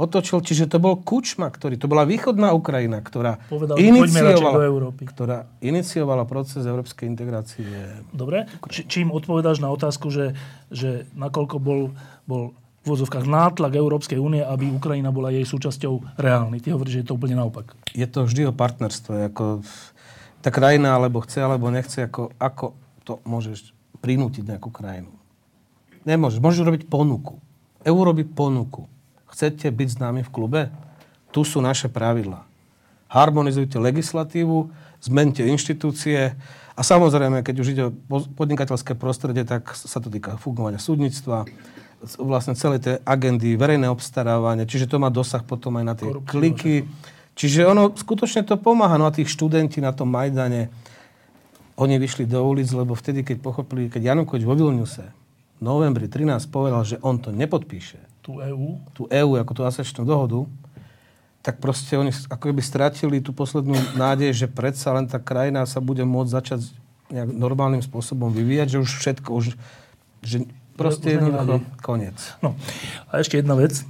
otočil. 0.00 0.40
Čiže 0.40 0.72
to 0.72 0.80
bol 0.80 0.96
Kučma, 0.96 1.52
ktorý, 1.52 1.76
to 1.76 1.84
bola 1.84 2.08
východná 2.08 2.56
Ukrajina, 2.56 3.04
ktorá, 3.04 3.36
Povedal, 3.52 3.76
iniciovala, 3.76 4.56
do 4.56 4.64
Európy. 4.64 5.02
ktorá 5.04 5.44
iniciovala 5.60 6.24
proces 6.24 6.64
európskej 6.64 7.04
integrácie. 7.04 7.68
Dobre, 8.08 8.48
Či, 8.72 8.88
čím 8.88 9.12
odpovedáš 9.12 9.60
na 9.60 9.68
otázku, 9.68 10.08
že, 10.08 10.32
že 10.72 11.04
nakoľko 11.12 11.56
bol, 11.60 11.92
bol 12.24 12.56
v 12.80 12.86
vozovkách 12.88 13.28
nátlak 13.28 13.76
Európskej 13.76 14.16
únie, 14.16 14.40
aby 14.40 14.72
Ukrajina 14.72 15.12
bola 15.12 15.28
jej 15.28 15.44
súčasťou 15.44 16.16
reálny. 16.16 16.64
Ty 16.64 16.72
hovoríš, 16.72 16.96
že 16.96 17.00
je 17.04 17.08
to 17.12 17.16
úplne 17.20 17.36
naopak. 17.36 17.76
Je 17.92 18.08
to 18.08 18.24
vždy 18.24 18.48
o 18.48 18.56
partnerstve. 18.56 19.28
Ako 19.28 19.60
tá 20.40 20.48
krajina 20.48 20.96
alebo 20.96 21.20
chce, 21.20 21.44
alebo 21.44 21.68
nechce, 21.68 22.08
ako, 22.08 22.32
ako 22.40 22.72
to 23.04 23.20
môžeš 23.28 23.76
prinútiť 24.00 24.48
nejakú 24.48 24.72
krajinu. 24.72 25.12
Nemôžeš. 26.08 26.40
Môžeš 26.40 26.64
robiť 26.64 26.82
ponuku. 26.88 27.36
EU 27.84 28.00
robí 28.00 28.24
ponuku. 28.24 28.88
Chcete 29.30 29.70
byť 29.70 29.88
s 29.88 29.96
nami 30.02 30.20
v 30.26 30.30
klube? 30.30 30.60
Tu 31.30 31.46
sú 31.46 31.62
naše 31.62 31.86
pravidlá. 31.86 32.42
Harmonizujte 33.10 33.78
legislatívu, 33.78 34.70
zmente 35.02 35.42
inštitúcie 35.42 36.34
a 36.76 36.80
samozrejme, 36.82 37.42
keď 37.42 37.56
už 37.58 37.68
ide 37.74 37.82
o 37.90 37.94
podnikateľské 38.36 38.94
prostredie, 38.94 39.42
tak 39.42 39.74
sa 39.74 39.98
to 39.98 40.12
týka 40.12 40.38
fungovania 40.38 40.78
súdnictva, 40.78 41.44
vlastne 42.16 42.56
celé 42.56 42.80
tie 42.80 42.94
agendy, 43.04 43.58
verejné 43.58 43.90
obstarávanie, 43.92 44.64
čiže 44.64 44.88
to 44.88 44.96
má 44.96 45.12
dosah 45.12 45.44
potom 45.44 45.76
aj 45.76 45.84
na 45.84 45.94
tie 45.98 46.08
Korupciu, 46.08 46.30
kliky. 46.32 46.74
Čiže 47.36 47.68
ono 47.68 47.92
skutočne 47.92 48.44
to 48.44 48.56
pomáha. 48.60 49.00
No 49.00 49.08
a 49.08 49.14
tých 49.14 49.32
študenti 49.32 49.80
na 49.80 49.92
tom 49.92 50.12
Majdane, 50.12 50.68
oni 51.80 51.96
vyšli 51.96 52.28
do 52.28 52.40
ulic, 52.44 52.68
lebo 52.72 52.92
vtedy, 52.92 53.24
keď 53.24 53.40
pochopili, 53.40 53.88
keď 53.88 54.12
Janukovič 54.12 54.44
vo 54.44 54.52
Vilniuse 54.52 55.08
v 55.56 55.62
novembri 55.64 56.08
13 56.08 56.52
povedal, 56.52 56.84
že 56.84 56.96
on 57.00 57.20
to 57.20 57.32
nepodpíše. 57.32 58.09
Tú 58.20 58.40
EU? 58.40 58.76
Tú 58.92 59.08
EU, 59.08 59.30
ako 59.40 59.52
tú 59.56 59.62
asečnú 59.64 60.04
dohodu, 60.04 60.44
tak 61.40 61.56
proste 61.56 61.96
oni 61.96 62.12
ako 62.12 62.52
by 62.52 62.62
stratili 62.62 63.24
tú 63.24 63.32
poslednú 63.32 63.72
nádej, 63.96 64.44
že 64.44 64.46
predsa 64.46 64.92
len 64.92 65.08
tá 65.08 65.16
krajina 65.16 65.64
sa 65.64 65.80
bude 65.80 66.04
môcť 66.04 66.30
začať 66.30 66.60
nejak 67.10 67.32
normálnym 67.32 67.82
spôsobom 67.82 68.28
vyvíjať, 68.30 68.76
že 68.76 68.78
už 68.84 68.90
všetko, 69.02 69.28
už, 69.32 69.46
že 70.20 70.44
proste 70.76 71.16
jednoducho 71.16 71.64
koniec. 71.80 72.16
No 72.44 72.54
a 73.08 73.24
ešte 73.24 73.40
jedna 73.40 73.56
vec, 73.56 73.82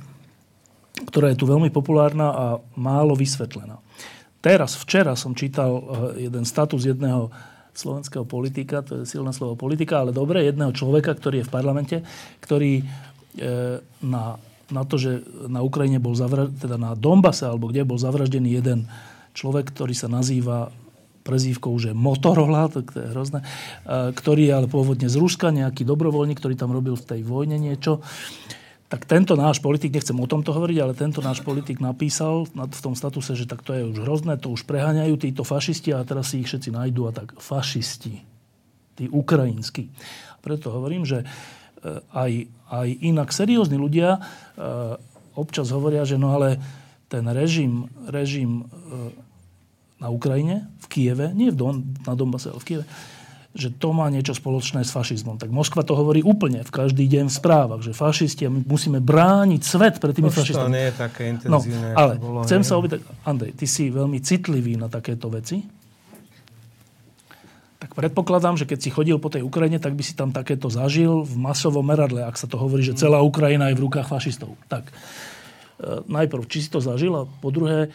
ktorá 1.11 1.35
je 1.35 1.39
tu 1.39 1.47
veľmi 1.47 1.69
populárna 1.75 2.29
a 2.31 2.45
málo 2.79 3.19
vysvetlená. 3.19 3.83
Teraz, 4.41 4.79
včera 4.81 5.13
som 5.19 5.37
čítal 5.37 5.71
eh, 5.71 5.83
jeden 6.31 6.49
status 6.49 6.87
jedného 6.87 7.29
slovenského 7.71 8.27
politika, 8.27 8.83
to 8.83 9.03
je 9.03 9.11
silné 9.11 9.31
slovo 9.31 9.55
politika, 9.55 10.03
ale 10.03 10.11
dobre, 10.11 10.43
jedného 10.43 10.75
človeka, 10.75 11.15
ktorý 11.15 11.43
je 11.43 11.47
v 11.47 11.55
parlamente, 11.55 11.97
ktorý 12.43 12.83
na 14.03 14.39
na 14.71 14.83
to, 14.87 14.97
že 14.97 15.23
na 15.51 15.61
Ukrajine 15.61 15.99
bol 15.99 16.15
zavraždený, 16.15 16.59
teda 16.63 16.77
na 16.79 16.95
Dombase, 16.95 17.47
alebo 17.47 17.69
kde 17.69 17.83
bol 17.85 17.99
zavraždený 17.99 18.63
jeden 18.63 18.87
človek, 19.35 19.71
ktorý 19.75 19.95
sa 19.95 20.09
nazýva 20.11 20.71
prezývkou, 21.21 21.77
že 21.77 21.93
Motorola, 21.93 22.73
tak 22.73 22.97
to 22.97 22.99
je 23.05 23.13
hrozné, 23.13 23.41
ktorý 24.17 24.43
je 24.49 24.53
ale 24.57 24.67
pôvodne 24.71 25.07
z 25.13 25.21
Ruska, 25.21 25.53
nejaký 25.53 25.85
dobrovoľník, 25.85 26.41
ktorý 26.41 26.57
tam 26.57 26.73
robil 26.73 26.97
v 26.97 27.05
tej 27.07 27.21
vojne 27.27 27.61
niečo. 27.61 28.01
Tak 28.91 29.07
tento 29.07 29.39
náš 29.39 29.63
politik, 29.63 29.95
nechcem 29.95 30.19
o 30.19 30.27
tomto 30.27 30.51
hovoriť, 30.51 30.79
ale 30.83 30.99
tento 30.99 31.23
náš 31.23 31.47
politik 31.47 31.79
napísal 31.79 32.49
v 32.51 32.81
tom 32.83 32.99
statuse, 32.99 33.39
že 33.39 33.47
tak 33.47 33.63
to 33.63 33.71
je 33.71 33.87
už 33.87 34.03
hrozné, 34.03 34.35
to 34.41 34.51
už 34.51 34.67
preháňajú 34.67 35.15
títo 35.21 35.47
fašisti 35.47 35.95
a 35.95 36.03
teraz 36.03 36.35
si 36.35 36.43
ich 36.43 36.51
všetci 36.51 36.75
nájdú 36.75 37.07
a 37.07 37.15
tak 37.15 37.39
fašisti, 37.39 38.27
tí 38.99 39.05
ukrajinskí. 39.07 39.95
Preto 40.43 40.75
hovorím, 40.75 41.07
že 41.07 41.23
aj, 42.13 42.31
aj 42.69 42.89
inak 43.01 43.29
seriózni 43.33 43.81
ľudia 43.81 44.17
e, 44.17 44.21
občas 45.35 45.73
hovoria, 45.73 46.05
že 46.05 46.21
no 46.21 46.37
ale 46.37 46.61
ten 47.11 47.25
režim, 47.27 47.89
režim 48.07 48.63
e, 48.63 48.65
na 50.01 50.09
Ukrajine, 50.09 50.69
v 50.81 50.87
Kieve, 50.89 51.33
nie 51.33 51.53
v 51.53 51.57
Don, 51.57 51.77
na 52.07 52.15
Donbase, 52.15 52.53
ale 52.53 52.61
v 52.63 52.67
Kieve, 52.69 52.85
že 53.51 53.75
to 53.75 53.91
má 53.91 54.07
niečo 54.07 54.31
spoločné 54.31 54.87
s 54.87 54.95
fašizmom. 54.95 55.35
Tak 55.35 55.51
Moskva 55.51 55.83
to 55.83 55.99
hovorí 55.99 56.23
úplne 56.23 56.63
v 56.63 56.71
každý 56.71 57.11
deň 57.11 57.27
v 57.27 57.35
správach, 57.35 57.83
že 57.83 57.91
fašisti, 57.91 58.47
my 58.47 58.63
musíme 58.63 59.03
brániť 59.03 59.61
svet 59.67 59.95
pred 59.99 60.15
tými 60.15 60.31
Už 60.31 60.39
fašistami. 60.39 60.71
to 60.71 60.77
nie 60.79 60.87
je 60.87 60.95
také 60.95 61.23
intenzívne. 61.27 61.91
No, 61.91 61.99
ale 61.99 62.13
bolo, 62.23 62.47
chcem 62.47 62.63
nie? 62.63 62.69
sa 62.71 62.79
opýtať, 62.79 63.03
Andrej, 63.27 63.59
ty 63.59 63.67
si 63.67 63.91
veľmi 63.91 64.23
citlivý 64.23 64.79
na 64.79 64.87
takéto 64.87 65.27
veci 65.27 65.80
predpokladám, 68.01 68.57
že 68.57 68.65
keď 68.65 68.79
si 68.81 68.89
chodil 68.89 69.21
po 69.21 69.29
tej 69.29 69.45
Ukrajine, 69.45 69.77
tak 69.77 69.93
by 69.93 70.01
si 70.01 70.17
tam 70.17 70.33
takéto 70.33 70.73
zažil 70.73 71.21
v 71.21 71.35
masovom 71.37 71.85
meradle, 71.85 72.25
ak 72.25 72.41
sa 72.41 72.49
to 72.49 72.57
hovorí, 72.57 72.81
že 72.81 72.97
celá 72.97 73.21
Ukrajina 73.21 73.69
je 73.69 73.77
v 73.77 73.85
rukách 73.85 74.09
fašistov. 74.09 74.57
Tak, 74.73 74.89
e, 74.89 74.93
najprv, 76.09 76.49
či 76.49 76.65
si 76.65 76.73
to 76.73 76.81
zažil 76.81 77.13
a 77.13 77.29
po 77.29 77.53
druhé, 77.53 77.93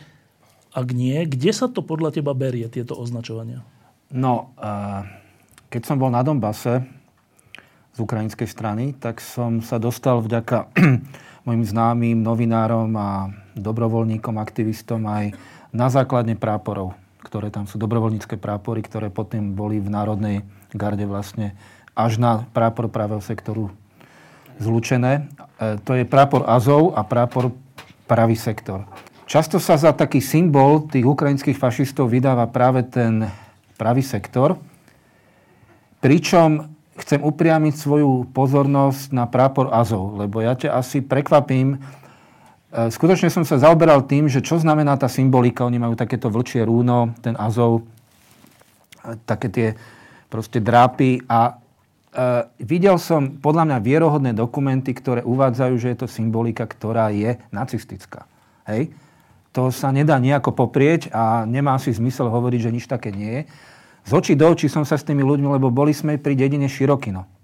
ak 0.77 0.87
nie, 0.93 1.25
kde 1.25 1.49
sa 1.49 1.65
to 1.65 1.81
podľa 1.81 2.13
teba 2.21 2.37
berie, 2.37 2.69
tieto 2.69 2.93
označovania? 2.93 3.65
No, 4.13 4.53
e, 4.61 4.69
keď 5.73 5.81
som 5.81 5.97
bol 5.97 6.13
na 6.13 6.21
Donbase 6.21 6.85
z 7.89 7.97
ukrajinskej 7.97 8.45
strany, 8.45 8.93
tak 8.93 9.17
som 9.17 9.65
sa 9.65 9.81
dostal 9.81 10.21
vďaka 10.21 10.69
mojim 11.49 11.65
známym 11.65 12.21
novinárom 12.21 12.93
a 12.93 13.33
dobrovoľníkom, 13.57 14.37
aktivistom 14.37 15.01
aj 15.09 15.33
na 15.73 15.89
základne 15.89 16.37
práporov 16.37 16.93
ktoré 17.25 17.49
tam 17.49 17.65
sú 17.65 17.81
dobrovoľnícke 17.81 18.37
prápory, 18.37 18.85
ktoré 18.85 19.09
potom 19.09 19.57
boli 19.57 19.81
v 19.81 19.89
Národnej 19.89 20.45
garde 20.77 21.09
vlastne 21.09 21.57
až 21.97 22.21
na 22.21 22.45
prápor 22.53 22.85
pravého 22.93 23.19
sektoru 23.25 23.73
zlučené. 24.61 25.25
E, 25.57 25.81
to 25.81 25.97
je 25.97 26.05
prápor 26.05 26.45
Azov 26.45 26.93
a 26.93 27.01
prápor 27.01 27.49
pravý 28.05 28.37
sektor. 28.37 28.85
Často 29.25 29.57
sa 29.57 29.73
za 29.73 29.89
taký 29.89 30.21
symbol 30.21 30.85
tých 30.85 31.01
ukrajinských 31.01 31.57
fašistov 31.57 32.13
vydáva 32.13 32.45
práve 32.45 32.85
ten 32.85 33.25
pravý 33.73 34.05
sektor, 34.05 34.61
pričom 35.97 36.69
chcem 37.01 37.19
upriamiť 37.19 37.73
svoju 37.75 38.29
pozornosť 38.31 39.11
na 39.11 39.25
prápor 39.25 39.73
Azov, 39.73 40.15
lebo 40.15 40.39
ja 40.39 40.53
ťa 40.53 40.77
asi 40.77 41.01
prekvapím, 41.01 41.81
skutočne 42.75 43.31
som 43.31 43.47
sa 43.47 43.55
zaoberal 43.55 44.03
tým, 44.03 44.27
že 44.27 44.43
čo 44.43 44.59
znamená 44.59 44.99
tá 44.99 45.07
symbolika. 45.07 45.63
Oni 45.63 45.79
majú 45.79 45.95
takéto 45.95 46.27
vlčie 46.27 46.67
rúno, 46.67 47.15
ten 47.23 47.31
azov, 47.39 47.87
také 49.23 49.47
tie 49.47 49.67
proste 50.27 50.59
drápy 50.59 51.23
a 51.29 51.39
e, 51.47 51.53
videl 52.59 52.99
som 52.99 53.39
podľa 53.39 53.71
mňa 53.71 53.77
vierohodné 53.79 54.31
dokumenty, 54.35 54.91
ktoré 54.91 55.23
uvádzajú, 55.23 55.73
že 55.79 55.87
je 55.93 55.97
to 56.03 56.07
symbolika, 56.11 56.67
ktorá 56.67 57.13
je 57.15 57.39
nacistická. 57.55 58.27
Hej? 58.67 58.91
To 59.55 59.71
sa 59.71 59.95
nedá 59.95 60.19
nejako 60.19 60.51
poprieť 60.51 61.07
a 61.15 61.47
nemá 61.47 61.79
si 61.79 61.95
zmysel 61.95 62.27
hovoriť, 62.27 62.59
že 62.59 62.75
nič 62.75 62.85
také 62.91 63.15
nie 63.15 63.31
je. 63.31 63.41
Z 64.05 64.11
očí 64.11 64.33
do 64.35 64.51
očí 64.51 64.67
som 64.67 64.83
sa 64.83 64.99
s 64.99 65.07
tými 65.07 65.23
ľuďmi, 65.23 65.47
lebo 65.47 65.71
boli 65.71 65.95
sme 65.95 66.19
pri 66.19 66.35
dedine 66.35 66.67
Širokino. 66.67 67.34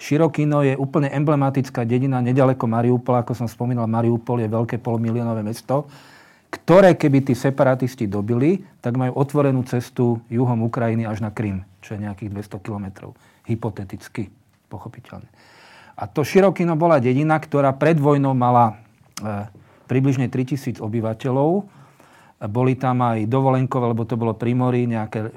Širokino 0.00 0.64
je 0.64 0.72
úplne 0.80 1.12
emblematická 1.12 1.84
dedina 1.84 2.24
nedaleko 2.24 2.64
Mariupola. 2.64 3.20
Ako 3.20 3.36
som 3.36 3.44
spomínal, 3.44 3.84
Mariupol 3.84 4.40
je 4.40 4.48
veľké 4.48 4.80
polmiliónové 4.80 5.44
mesto, 5.44 5.84
ktoré 6.48 6.96
keby 6.96 7.20
tí 7.20 7.36
separatisti 7.36 8.08
dobili, 8.08 8.64
tak 8.80 8.96
majú 8.96 9.12
otvorenú 9.20 9.60
cestu 9.68 10.16
juhom 10.32 10.64
Ukrajiny 10.64 11.04
až 11.04 11.20
na 11.20 11.28
Krym, 11.28 11.60
čo 11.84 11.94
je 11.94 12.02
nejakých 12.02 12.32
200 12.32 12.64
kilometrov. 12.64 13.12
Hypoteticky, 13.44 14.32
pochopiteľne. 14.72 15.28
A 16.00 16.08
to 16.08 16.24
Širokino 16.24 16.80
bola 16.80 16.96
dedina, 16.96 17.36
ktorá 17.36 17.76
pred 17.76 18.00
vojnou 18.00 18.32
mala 18.32 18.80
e, 19.20 19.44
približne 19.84 20.32
3000 20.32 20.80
obyvateľov 20.80 21.68
boli 22.48 22.78
tam 22.80 23.04
aj 23.04 23.28
dovolenkové, 23.28 23.92
lebo 23.92 24.08
to 24.08 24.16
bolo 24.16 24.32
pri 24.32 24.56
mori, 24.56 24.88
nejaké 24.88 25.28
e, 25.28 25.30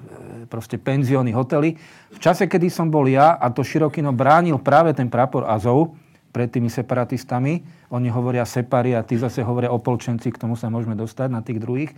proste 0.47 0.79
penzióny, 0.79 1.35
hotely. 1.35 1.75
V 2.15 2.19
čase, 2.23 2.47
kedy 2.47 2.71
som 2.71 2.87
bol 2.87 3.03
ja 3.11 3.35
a 3.35 3.51
to 3.51 3.59
Širokino 3.59 4.15
bránil 4.15 4.55
práve 4.63 4.95
ten 4.95 5.11
prápor 5.11 5.43
Azov 5.43 5.99
pred 6.31 6.49
tými 6.49 6.71
separatistami, 6.71 7.61
oni 7.93 8.09
hovoria 8.09 8.47
separi 8.47 8.97
a 8.97 9.05
tí 9.05 9.19
zase 9.19 9.45
hovoria 9.45 9.69
opolčenci, 9.69 10.33
k 10.33 10.41
tomu 10.41 10.57
sa 10.57 10.71
môžeme 10.71 10.97
dostať 10.97 11.29
na 11.29 11.45
tých 11.45 11.61
druhých, 11.61 11.91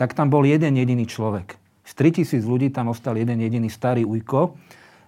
tak 0.00 0.16
tam 0.16 0.32
bol 0.32 0.46
jeden 0.48 0.78
jediný 0.78 1.04
človek. 1.04 1.60
Z 1.82 1.92
3000 1.98 2.40
ľudí 2.46 2.70
tam 2.70 2.88
ostal 2.88 3.18
jeden 3.18 3.42
jediný 3.42 3.68
starý 3.68 4.06
ujko. 4.06 4.56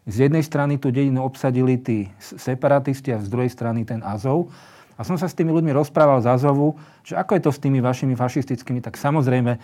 Z 0.04 0.28
jednej 0.28 0.44
strany 0.44 0.76
tú 0.76 0.92
dedinu 0.92 1.24
obsadili 1.24 1.80
tí 1.80 2.12
separatisti 2.20 3.14
a 3.16 3.22
z 3.24 3.30
druhej 3.32 3.48
strany 3.48 3.88
ten 3.88 4.04
Azov. 4.04 4.52
A 4.94 5.02
som 5.02 5.18
sa 5.18 5.26
s 5.26 5.34
tými 5.34 5.50
ľuďmi 5.50 5.74
rozprával 5.74 6.22
z 6.22 6.30
Azovu, 6.30 6.78
že 7.02 7.18
ako 7.18 7.34
je 7.34 7.42
to 7.42 7.50
s 7.50 7.62
tými 7.62 7.82
vašimi 7.82 8.14
fašistickými, 8.14 8.78
tak 8.78 8.94
samozrejme, 8.94 9.58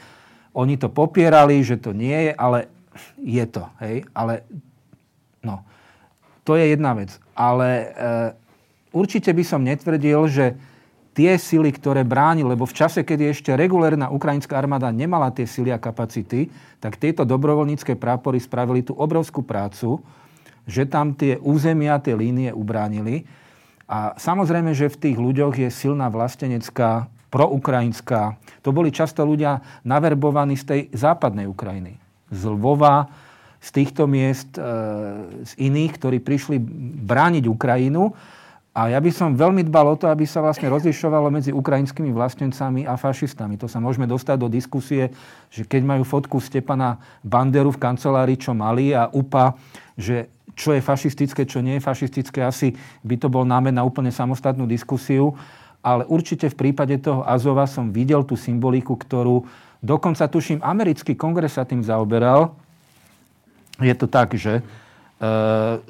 oni 0.50 0.74
to 0.74 0.90
popierali, 0.90 1.62
že 1.62 1.78
to 1.78 1.94
nie 1.94 2.30
je, 2.30 2.32
ale 2.34 2.66
je 3.22 3.44
to. 3.46 3.70
Hej? 3.78 4.02
Ale 4.10 4.42
no, 5.46 5.62
to 6.42 6.58
je 6.58 6.74
jedna 6.74 6.98
vec. 6.98 7.14
Ale 7.38 7.68
e, 7.70 7.86
určite 8.90 9.30
by 9.30 9.44
som 9.46 9.62
netvrdil, 9.62 10.20
že 10.26 10.58
tie 11.14 11.38
sily, 11.38 11.70
ktoré 11.74 12.06
bráni, 12.06 12.42
lebo 12.46 12.66
v 12.66 12.76
čase, 12.76 13.06
keď 13.06 13.34
ešte 13.34 13.50
regulárna 13.54 14.10
ukrajinská 14.10 14.58
armáda 14.58 14.90
nemala 14.90 15.30
tie 15.30 15.46
sily 15.46 15.70
a 15.74 15.78
kapacity, 15.78 16.50
tak 16.78 16.98
tieto 16.98 17.26
dobrovoľnícke 17.26 17.98
prápory 17.98 18.38
spravili 18.42 18.82
tú 18.82 18.94
obrovskú 18.98 19.42
prácu, 19.42 20.02
že 20.70 20.86
tam 20.86 21.14
tie 21.14 21.38
územia, 21.42 21.98
tie 21.98 22.14
línie 22.14 22.54
ubránili. 22.54 23.26
A 23.90 24.14
samozrejme, 24.14 24.70
že 24.70 24.86
v 24.86 25.00
tých 25.10 25.18
ľuďoch 25.18 25.58
je 25.58 25.66
silná 25.66 26.06
vlastenecká, 26.06 27.10
proukrajinská. 27.34 28.38
To 28.62 28.70
boli 28.70 28.94
často 28.94 29.26
ľudia 29.26 29.82
naverbovaní 29.82 30.54
z 30.54 30.64
tej 30.66 30.80
západnej 30.94 31.50
Ukrajiny. 31.50 31.98
Z 32.30 32.42
Lvova, 32.54 33.10
z 33.58 33.68
týchto 33.74 34.06
miest, 34.06 34.54
e, 34.54 34.62
z 35.42 35.52
iných, 35.58 35.92
ktorí 35.98 36.18
prišli 36.22 36.62
brániť 37.02 37.50
Ukrajinu. 37.50 38.14
A 38.70 38.94
ja 38.94 39.02
by 39.02 39.10
som 39.10 39.34
veľmi 39.34 39.66
dbal 39.66 39.94
o 39.94 39.98
to, 39.98 40.06
aby 40.06 40.22
sa 40.22 40.38
vlastne 40.38 40.70
rozlišovalo 40.70 41.26
medzi 41.26 41.50
ukrajinskými 41.50 42.14
vlastencami 42.14 42.86
a 42.86 42.94
fašistami. 42.94 43.58
To 43.58 43.66
sa 43.66 43.82
môžeme 43.82 44.06
dostať 44.06 44.36
do 44.38 44.46
diskusie, 44.46 45.10
že 45.50 45.66
keď 45.66 45.82
majú 45.82 46.06
fotku 46.06 46.38
Stepana 46.38 47.02
Banderu 47.26 47.74
v 47.74 47.82
kancelárii, 47.82 48.38
čo 48.38 48.54
mali 48.54 48.94
a 48.94 49.10
UPA, 49.10 49.58
že 49.98 50.30
čo 50.54 50.74
je 50.74 50.82
fašistické, 50.82 51.46
čo 51.46 51.62
nie 51.62 51.78
je 51.78 51.86
fašistické, 51.86 52.44
asi 52.44 52.74
by 53.06 53.16
to 53.16 53.28
bol 53.30 53.46
námed 53.46 53.74
na 53.74 53.86
úplne 53.86 54.10
samostatnú 54.10 54.66
diskusiu. 54.66 55.34
Ale 55.80 56.04
určite 56.04 56.52
v 56.52 56.68
prípade 56.68 57.00
toho 57.00 57.24
Azova 57.24 57.64
som 57.64 57.88
videl 57.88 58.20
tú 58.28 58.36
symboliku, 58.36 59.00
ktorú 59.00 59.48
dokonca 59.80 60.28
tuším 60.28 60.60
americký 60.60 61.16
kongres 61.16 61.56
sa 61.56 61.64
tým 61.64 61.80
zaoberal, 61.80 62.52
je 63.80 63.94
to 63.96 64.04
tak, 64.04 64.36
že 64.36 64.60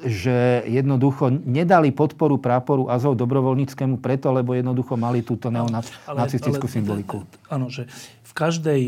že 0.03 0.67
jednoducho 0.67 1.31
nedali 1.31 1.95
podporu 1.95 2.35
práporu 2.35 2.91
Azov 2.91 3.15
dobrovoľníckému 3.15 4.03
preto, 4.03 4.27
lebo 4.27 4.51
jednoducho 4.51 4.99
mali 4.99 5.23
túto 5.23 5.47
neonacistickú 5.47 6.67
symboliku. 6.67 7.23
Áno, 7.47 7.71
že 7.71 7.87
v 8.27 8.31
každej 8.35 8.81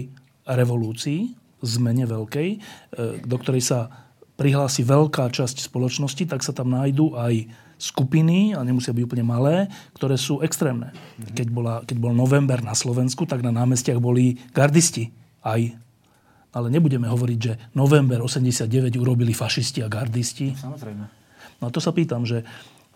revolúcii, 0.43 1.31
zmene 1.63 2.03
veľkej, 2.03 2.49
e, 2.51 2.57
do 3.23 3.37
ktorej 3.39 3.63
sa 3.63 3.79
prihlási 4.35 4.81
veľká 4.81 5.29
časť 5.29 5.69
spoločnosti, 5.69 6.25
tak 6.25 6.41
sa 6.41 6.51
tam 6.55 6.73
nájdú 6.73 7.13
aj 7.13 7.47
skupiny, 7.77 8.55
a 8.55 8.63
nemusia 8.63 8.95
byť 8.95 9.03
úplne 9.03 9.25
malé, 9.27 9.67
ktoré 9.93 10.15
sú 10.15 10.39
extrémne. 10.39 10.95
Mhm. 11.19 11.33
Keď, 11.35 11.47
bola, 11.51 11.75
keď 11.83 11.97
bol 11.99 12.13
november 12.15 12.61
na 12.63 12.73
Slovensku, 12.73 13.27
tak 13.27 13.43
na 13.45 13.51
námestiach 13.51 13.99
boli 13.99 14.39
gardisti 14.55 15.11
aj 15.43 15.83
ale 16.53 16.69
nebudeme 16.69 17.09
hovoriť, 17.09 17.39
že 17.41 17.53
november 17.73 18.21
89 18.21 18.93
urobili 19.01 19.33
fašisti 19.33 19.81
a 19.81 19.89
gardisti. 19.89 20.53
Samozrejme. 20.53 21.05
No 21.59 21.63
a 21.67 21.73
to 21.73 21.81
sa 21.81 21.89
pýtam, 21.89 22.29
že 22.29 22.45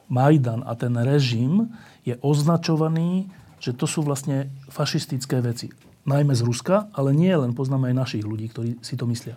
Majdan 0.07 0.63
a 0.63 0.77
ten 0.77 0.93
režim 1.01 1.73
je 2.05 2.15
označovaný, 2.21 3.27
že 3.57 3.73
to 3.73 3.89
sú 3.89 4.05
vlastne 4.05 4.53
fašistické 4.69 5.41
veci. 5.41 5.73
Najmä 6.07 6.37
z 6.37 6.45
Ruska, 6.45 6.87
ale 6.93 7.11
nie 7.11 7.33
len 7.33 7.51
poznáme 7.57 7.91
aj 7.91 7.95
našich 7.97 8.23
ľudí, 8.23 8.47
ktorí 8.53 8.79
si 8.79 8.95
to 8.95 9.09
myslia. 9.09 9.35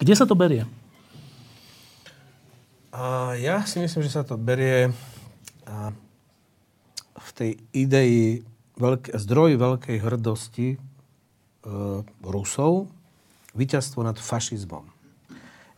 Kde 0.00 0.16
sa 0.16 0.24
to 0.24 0.34
berie? 0.34 0.64
A 2.90 3.38
ja 3.38 3.62
si 3.62 3.78
myslím, 3.78 4.02
že 4.02 4.14
sa 4.18 4.26
to 4.26 4.34
berie 4.34 4.90
v 7.20 7.30
tej 7.38 7.50
idei 7.70 8.42
veľké, 8.74 9.14
zdroj 9.14 9.60
veľkej 9.60 9.96
hrdosti 10.02 10.68
e, 10.74 10.76
Rusov, 12.26 12.90
víťazstvo 13.54 14.02
nad 14.02 14.18
fašizmom. 14.18 14.82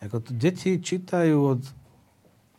Ako 0.00 0.24
to 0.24 0.30
deti 0.34 0.80
čítajú 0.80 1.36
od, 1.58 1.62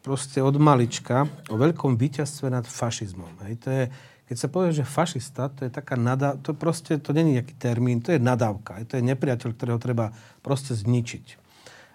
proste 0.06 0.40
od 0.40 0.56
malička 0.62 1.28
o 1.50 1.56
veľkom 1.58 1.98
víťazstve 1.98 2.54
nad 2.54 2.64
fašizmom. 2.70 3.34
Hej, 3.50 3.54
to 3.60 3.68
je, 3.74 3.84
keď 4.30 4.36
sa 4.38 4.48
povie, 4.48 4.72
že 4.72 4.88
fašista, 4.88 5.50
to 5.52 5.66
je 5.68 5.72
taká 5.74 5.98
nadá, 5.98 6.38
to 6.40 6.56
proste, 6.56 7.02
to 7.02 7.12
není 7.12 7.42
nejaký 7.42 7.58
termín, 7.58 8.00
to 8.00 8.14
je 8.14 8.22
nadávka. 8.22 8.80
Hej, 8.80 8.94
to 8.94 8.94
je 9.02 9.10
nepriateľ, 9.10 9.50
ktorého 9.58 9.80
treba 9.82 10.14
proste 10.46 10.78
zničiť. 10.78 11.43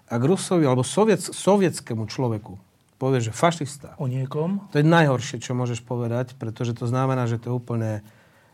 Ak 0.09 0.21
Rusovi 0.25 0.65
alebo 0.65 0.81
soviec, 0.81 1.21
sovietskému 1.21 2.09
človeku 2.09 2.57
povie, 2.99 3.23
že 3.23 3.31
fašista. 3.31 3.95
O 3.95 4.11
niekom? 4.11 4.67
To 4.75 4.81
je 4.81 4.83
najhoršie, 4.83 5.39
čo 5.39 5.55
môžeš 5.55 5.87
povedať, 5.87 6.35
pretože 6.35 6.75
to 6.75 6.83
znamená, 6.83 7.31
že 7.31 7.39
to 7.39 7.53
je 7.53 7.55
úplne 7.55 7.91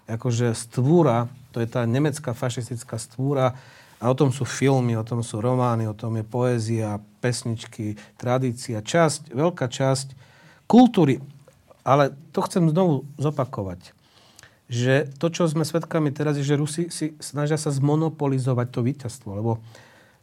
akože 0.06 0.54
stvúra, 0.54 1.34
to 1.50 1.66
je 1.66 1.68
tá 1.68 1.82
nemecká 1.90 2.38
fašistická 2.38 3.02
stvúra, 3.02 3.58
a 3.96 4.12
o 4.12 4.16
tom 4.16 4.30
sú 4.30 4.44
filmy, 4.46 4.94
o 4.94 5.08
tom 5.08 5.24
sú 5.26 5.40
romány, 5.40 5.88
o 5.88 5.98
tom 5.98 6.20
je 6.20 6.26
poézia, 6.28 7.02
pesničky, 7.24 7.98
tradícia, 8.20 8.84
časť, 8.84 9.34
veľká 9.34 9.66
časť 9.66 10.14
kultúry. 10.68 11.24
Ale 11.82 12.14
to 12.30 12.46
chcem 12.46 12.70
znovu 12.70 13.10
zopakovať 13.18 13.96
že 14.66 15.14
to, 15.22 15.30
čo 15.30 15.46
sme 15.46 15.62
svedkami 15.62 16.10
teraz, 16.10 16.42
je, 16.42 16.46
že 16.46 16.58
Rusi 16.58 16.90
si 16.90 17.14
snažia 17.22 17.54
sa 17.54 17.70
zmonopolizovať 17.70 18.68
to 18.74 18.82
víťazstvo, 18.82 19.38
lebo 19.38 19.62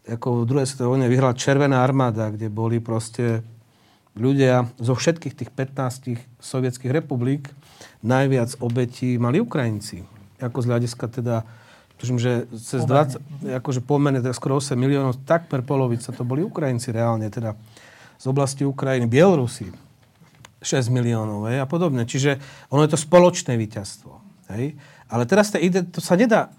ako 0.08 0.42
v 0.42 0.48
druhej 0.50 0.66
svetovej 0.66 0.98
vojne 0.98 1.08
vyhrala 1.10 1.38
Červená 1.38 1.86
armáda, 1.86 2.34
kde 2.34 2.50
boli 2.50 2.82
proste 2.82 3.46
ľudia 4.18 4.68
zo 4.76 4.92
všetkých 4.92 5.34
tých 5.34 5.50
15 5.54 6.42
sovietských 6.42 6.92
republik, 6.92 7.48
najviac 8.04 8.58
obetí 8.60 9.16
mali 9.16 9.38
Ukrajinci. 9.40 10.04
Ako 10.42 10.58
z 10.60 10.66
hľadiska 10.68 11.06
teda 11.06 11.46
tuším, 12.02 12.18
že 12.18 12.50
cez 12.58 12.82
20, 12.82 13.62
akože 13.62 13.80
pomene 13.86 14.18
teda 14.18 14.34
skoro 14.34 14.58
8 14.58 14.74
miliónov, 14.74 15.22
takmer 15.22 15.62
polovica 15.62 16.10
to 16.10 16.26
boli 16.26 16.42
Ukrajinci 16.42 16.90
reálne, 16.90 17.30
teda 17.30 17.54
z 18.18 18.24
oblasti 18.26 18.66
Ukrajiny, 18.66 19.06
Bielorusi 19.06 19.70
6 20.62 20.90
miliónov 20.90 21.46
hej, 21.50 21.62
a 21.62 21.66
podobne. 21.66 22.02
Čiže 22.06 22.42
ono 22.74 22.82
je 22.86 22.90
to 22.94 22.98
spoločné 22.98 23.54
víťazstvo. 23.54 24.12
Hej. 24.54 24.74
Ale 25.10 25.22
teraz 25.30 25.54
to, 25.54 25.58
ide, 25.62 25.86
to 25.90 26.02
sa 26.02 26.18
nedá, 26.18 26.50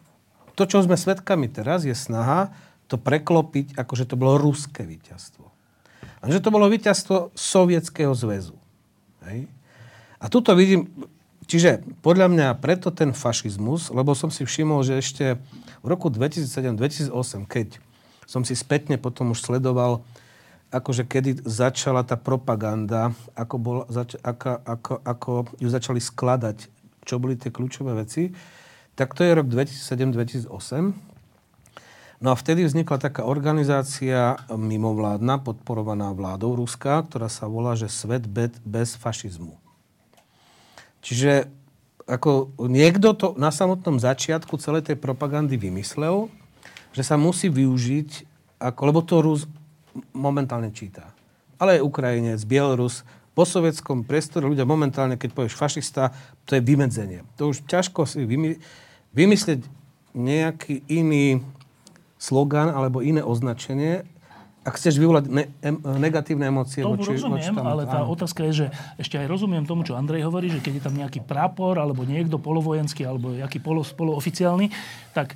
to, 0.54 0.64
čo 0.68 0.84
sme 0.84 0.96
svedkami 0.96 1.50
teraz, 1.52 1.84
je 1.84 1.96
snaha 1.96 2.54
to 2.94 2.98
preklopiť, 3.02 3.74
ako 3.76 3.94
že 3.98 4.06
to 4.06 4.16
bolo 4.16 4.38
ruské 4.38 4.86
víťazstvo. 4.86 5.50
A 6.22 6.30
že 6.30 6.40
to 6.40 6.54
bolo 6.54 6.70
víťazstvo 6.70 7.34
Sovietskeho 7.34 8.14
zväzu. 8.14 8.56
Hej. 9.26 9.50
A 10.22 10.32
tuto 10.32 10.56
vidím, 10.56 10.88
Čiže 11.44 11.84
podľa 12.00 12.32
mňa 12.32 12.48
preto 12.64 12.88
ten 12.88 13.12
fašizmus, 13.12 13.92
lebo 13.92 14.16
som 14.16 14.32
si 14.32 14.48
všimol, 14.48 14.80
že 14.88 15.00
ešte 15.00 15.36
v 15.84 15.88
roku 15.92 16.08
2007-2008, 16.08 17.12
keď 17.44 17.68
som 18.24 18.48
si 18.48 18.56
spätne 18.56 18.96
potom 18.96 19.36
už 19.36 19.44
sledoval, 19.44 20.08
akože 20.72 21.06
kedy 21.06 21.44
začala 21.46 22.02
tá 22.08 22.16
propaganda, 22.16 23.12
ako, 23.36 23.56
bol, 23.60 23.78
zač- 23.92 24.18
ako, 24.24 24.64
ako, 24.64 24.94
ako 25.04 25.32
ju 25.60 25.70
začali 25.70 26.00
skladať, 26.00 26.58
čo 27.04 27.20
boli 27.20 27.36
tie 27.36 27.52
kľúčové 27.52 27.94
veci, 27.94 28.32
tak 28.96 29.14
to 29.14 29.28
je 29.28 29.36
rok 29.36 29.46
2007-2008. 29.52 31.13
No 32.24 32.32
a 32.32 32.40
vtedy 32.40 32.64
vznikla 32.64 33.04
taká 33.04 33.28
organizácia 33.28 34.40
mimovládna, 34.48 35.44
podporovaná 35.44 36.16
vládou 36.16 36.56
Ruska, 36.56 37.04
ktorá 37.04 37.28
sa 37.28 37.52
volá, 37.52 37.76
že 37.76 37.92
Svet 37.92 38.24
bez 38.64 38.96
fašizmu. 38.96 39.60
Čiže 41.04 41.52
ako 42.08 42.56
niekto 42.72 43.12
to 43.12 43.28
na 43.36 43.52
samotnom 43.52 44.00
začiatku 44.00 44.56
celej 44.56 44.88
tej 44.88 44.96
propagandy 45.04 45.60
vymyslel, 45.60 46.32
že 46.96 47.04
sa 47.04 47.20
musí 47.20 47.52
využiť, 47.52 48.10
ako, 48.56 48.82
lebo 48.88 49.04
to 49.04 49.20
Rus 49.20 49.44
momentálne 50.16 50.72
číta. 50.72 51.12
Ale 51.60 51.76
aj 51.76 51.86
Ukrajinec, 51.92 52.40
Bielorus, 52.48 53.04
po 53.36 53.44
sovietskom 53.44 54.08
priestore 54.08 54.48
ľudia 54.48 54.64
momentálne, 54.64 55.20
keď 55.20 55.30
povieš 55.36 55.60
fašista, 55.60 56.16
to 56.48 56.56
je 56.56 56.64
vymedzenie. 56.64 57.28
To 57.36 57.52
už 57.52 57.68
ťažko 57.68 58.08
si 58.08 58.24
vymy, 58.24 58.64
vymyslieť 59.12 59.68
nejaký 60.16 60.88
iný 60.88 61.44
slogan 62.24 62.72
alebo 62.72 63.04
iné 63.04 63.20
označenie, 63.20 64.08
ak 64.64 64.80
chceš 64.80 64.96
vyvolať 64.96 65.28
ne, 65.28 65.52
em, 65.60 65.76
negatívne 66.00 66.48
emócie 66.48 66.88
tomu 66.88 66.96
voči, 66.96 67.20
rozumiem, 67.20 67.44
voči 67.44 67.52
tam, 67.52 67.68
ale 67.68 67.84
tá 67.84 68.00
áno. 68.00 68.16
otázka 68.16 68.48
je, 68.48 68.54
že 68.64 68.66
ešte 68.96 69.20
aj 69.20 69.28
rozumiem 69.28 69.68
tomu, 69.68 69.84
čo 69.84 70.00
Andrej 70.00 70.24
hovorí, 70.24 70.48
že 70.48 70.64
keď 70.64 70.74
je 70.80 70.84
tam 70.88 70.96
nejaký 70.96 71.20
prápor 71.20 71.76
alebo 71.76 72.08
niekto 72.08 72.40
polovojenský 72.40 73.04
alebo 73.04 73.36
nejaký 73.36 73.60
polo, 73.60 73.84
polooficiálny, 73.84 74.72
tak 75.12 75.36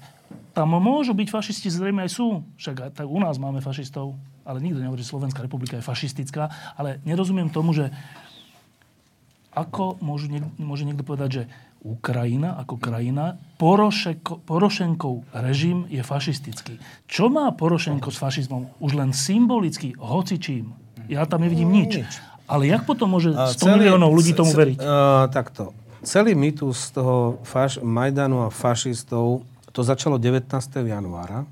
tam 0.56 0.80
môžu 0.80 1.12
byť 1.12 1.28
fašisti, 1.28 1.68
zrejme 1.68 2.08
aj 2.08 2.12
sú. 2.16 2.40
Však 2.56 2.96
tak 2.96 3.08
u 3.08 3.20
nás 3.20 3.36
máme 3.36 3.60
fašistov, 3.60 4.16
ale 4.48 4.64
nikto 4.64 4.80
nehovorí, 4.80 5.04
že 5.04 5.12
Slovenská 5.12 5.44
republika 5.44 5.76
je 5.76 5.84
fašistická, 5.84 6.48
ale 6.80 7.04
nerozumiem 7.04 7.52
tomu, 7.52 7.76
že 7.76 7.92
ako 9.52 10.00
môžu, 10.00 10.32
môže 10.56 10.88
niekto 10.88 11.04
povedať, 11.04 11.30
že 11.30 11.44
Ukrajina 11.88 12.60
ako 12.60 12.76
krajina, 12.76 13.40
Porošeko, 13.56 14.44
Porošenkov 14.44 15.24
režim 15.32 15.88
je 15.88 16.04
fašistický. 16.04 16.76
Čo 17.08 17.32
má 17.32 17.48
Porošenko 17.56 18.12
s 18.12 18.20
fašizmom? 18.20 18.68
Už 18.84 19.00
len 19.00 19.16
symbolicky, 19.16 19.96
hocičím. 19.96 20.76
Ja 21.08 21.24
tam 21.24 21.48
nevidím 21.48 21.72
nič. 21.72 22.04
Ale 22.48 22.68
jak 22.68 22.84
potom 22.84 23.16
môže 23.16 23.32
100 23.32 23.56
celý, 23.56 23.88
miliónov 23.88 24.12
ľudí 24.12 24.36
tomu 24.36 24.52
veriť? 24.52 24.78
Uh, 24.80 25.32
takto. 25.32 25.72
Celý 26.04 26.36
mýtus 26.36 26.92
toho 26.92 27.40
faš, 27.48 27.80
Majdanu 27.80 28.44
a 28.44 28.50
fašistov, 28.52 29.48
to 29.72 29.82
začalo 29.84 30.20
19. 30.20 30.48
januára, 30.88 31.48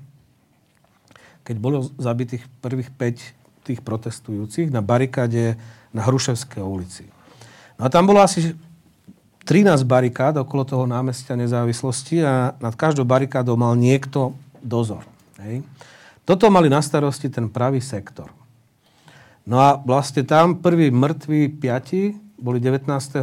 keď 1.44 1.56
bolo 1.56 1.88
zabitých 1.96 2.44
prvých 2.60 2.92
5 2.92 3.68
tých 3.68 3.80
protestujúcich 3.82 4.70
na 4.70 4.84
barikáde 4.84 5.58
na 5.90 6.06
Hruševskej 6.06 6.62
ulici. 6.62 7.04
No 7.76 7.86
a 7.86 7.88
tam 7.92 8.08
bolo 8.08 8.24
asi 8.24 8.56
13 9.46 9.86
barikád 9.86 10.42
okolo 10.42 10.66
toho 10.66 10.84
námestia 10.90 11.38
nezávislosti 11.38 12.26
a 12.26 12.58
nad 12.58 12.74
každou 12.74 13.06
barikádou 13.06 13.54
mal 13.54 13.78
niekto 13.78 14.34
dozor. 14.58 15.06
Hej. 15.38 15.62
Toto 16.26 16.50
mali 16.50 16.66
na 16.66 16.82
starosti 16.82 17.30
ten 17.30 17.46
pravý 17.46 17.78
sektor. 17.78 18.26
No 19.46 19.62
a 19.62 19.78
vlastne 19.78 20.26
tam 20.26 20.58
prví 20.58 20.90
mŕtvi 20.90 21.62
piati 21.62 22.18
boli 22.34 22.58
19. 22.58 22.90
Eh, 22.90 23.22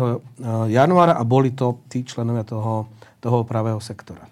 januára 0.71 1.19
a 1.19 1.28
boli 1.28 1.51
to 1.51 1.84
tí 1.91 2.07
členovia 2.07 2.47
toho, 2.47 2.88
toho 3.19 3.43
pravého 3.43 3.84
sektora. 3.84 4.24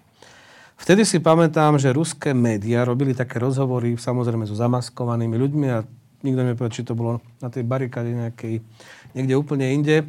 Vtedy 0.80 1.06
si 1.06 1.22
pamätám, 1.22 1.78
že 1.78 1.94
ruské 1.94 2.34
médiá 2.34 2.82
robili 2.82 3.14
také 3.14 3.38
rozhovory, 3.38 3.94
samozrejme 3.94 4.48
so 4.48 4.58
zamaskovanými 4.58 5.36
ľuďmi 5.38 5.66
a 5.70 5.86
nikto 6.26 6.40
povedal, 6.58 6.74
či 6.74 6.82
to 6.82 6.98
bolo 6.98 7.22
na 7.38 7.46
tej 7.52 7.62
barikáde 7.62 8.10
nejakej, 8.10 8.58
niekde 9.14 9.34
úplne 9.38 9.70
inde 9.70 10.02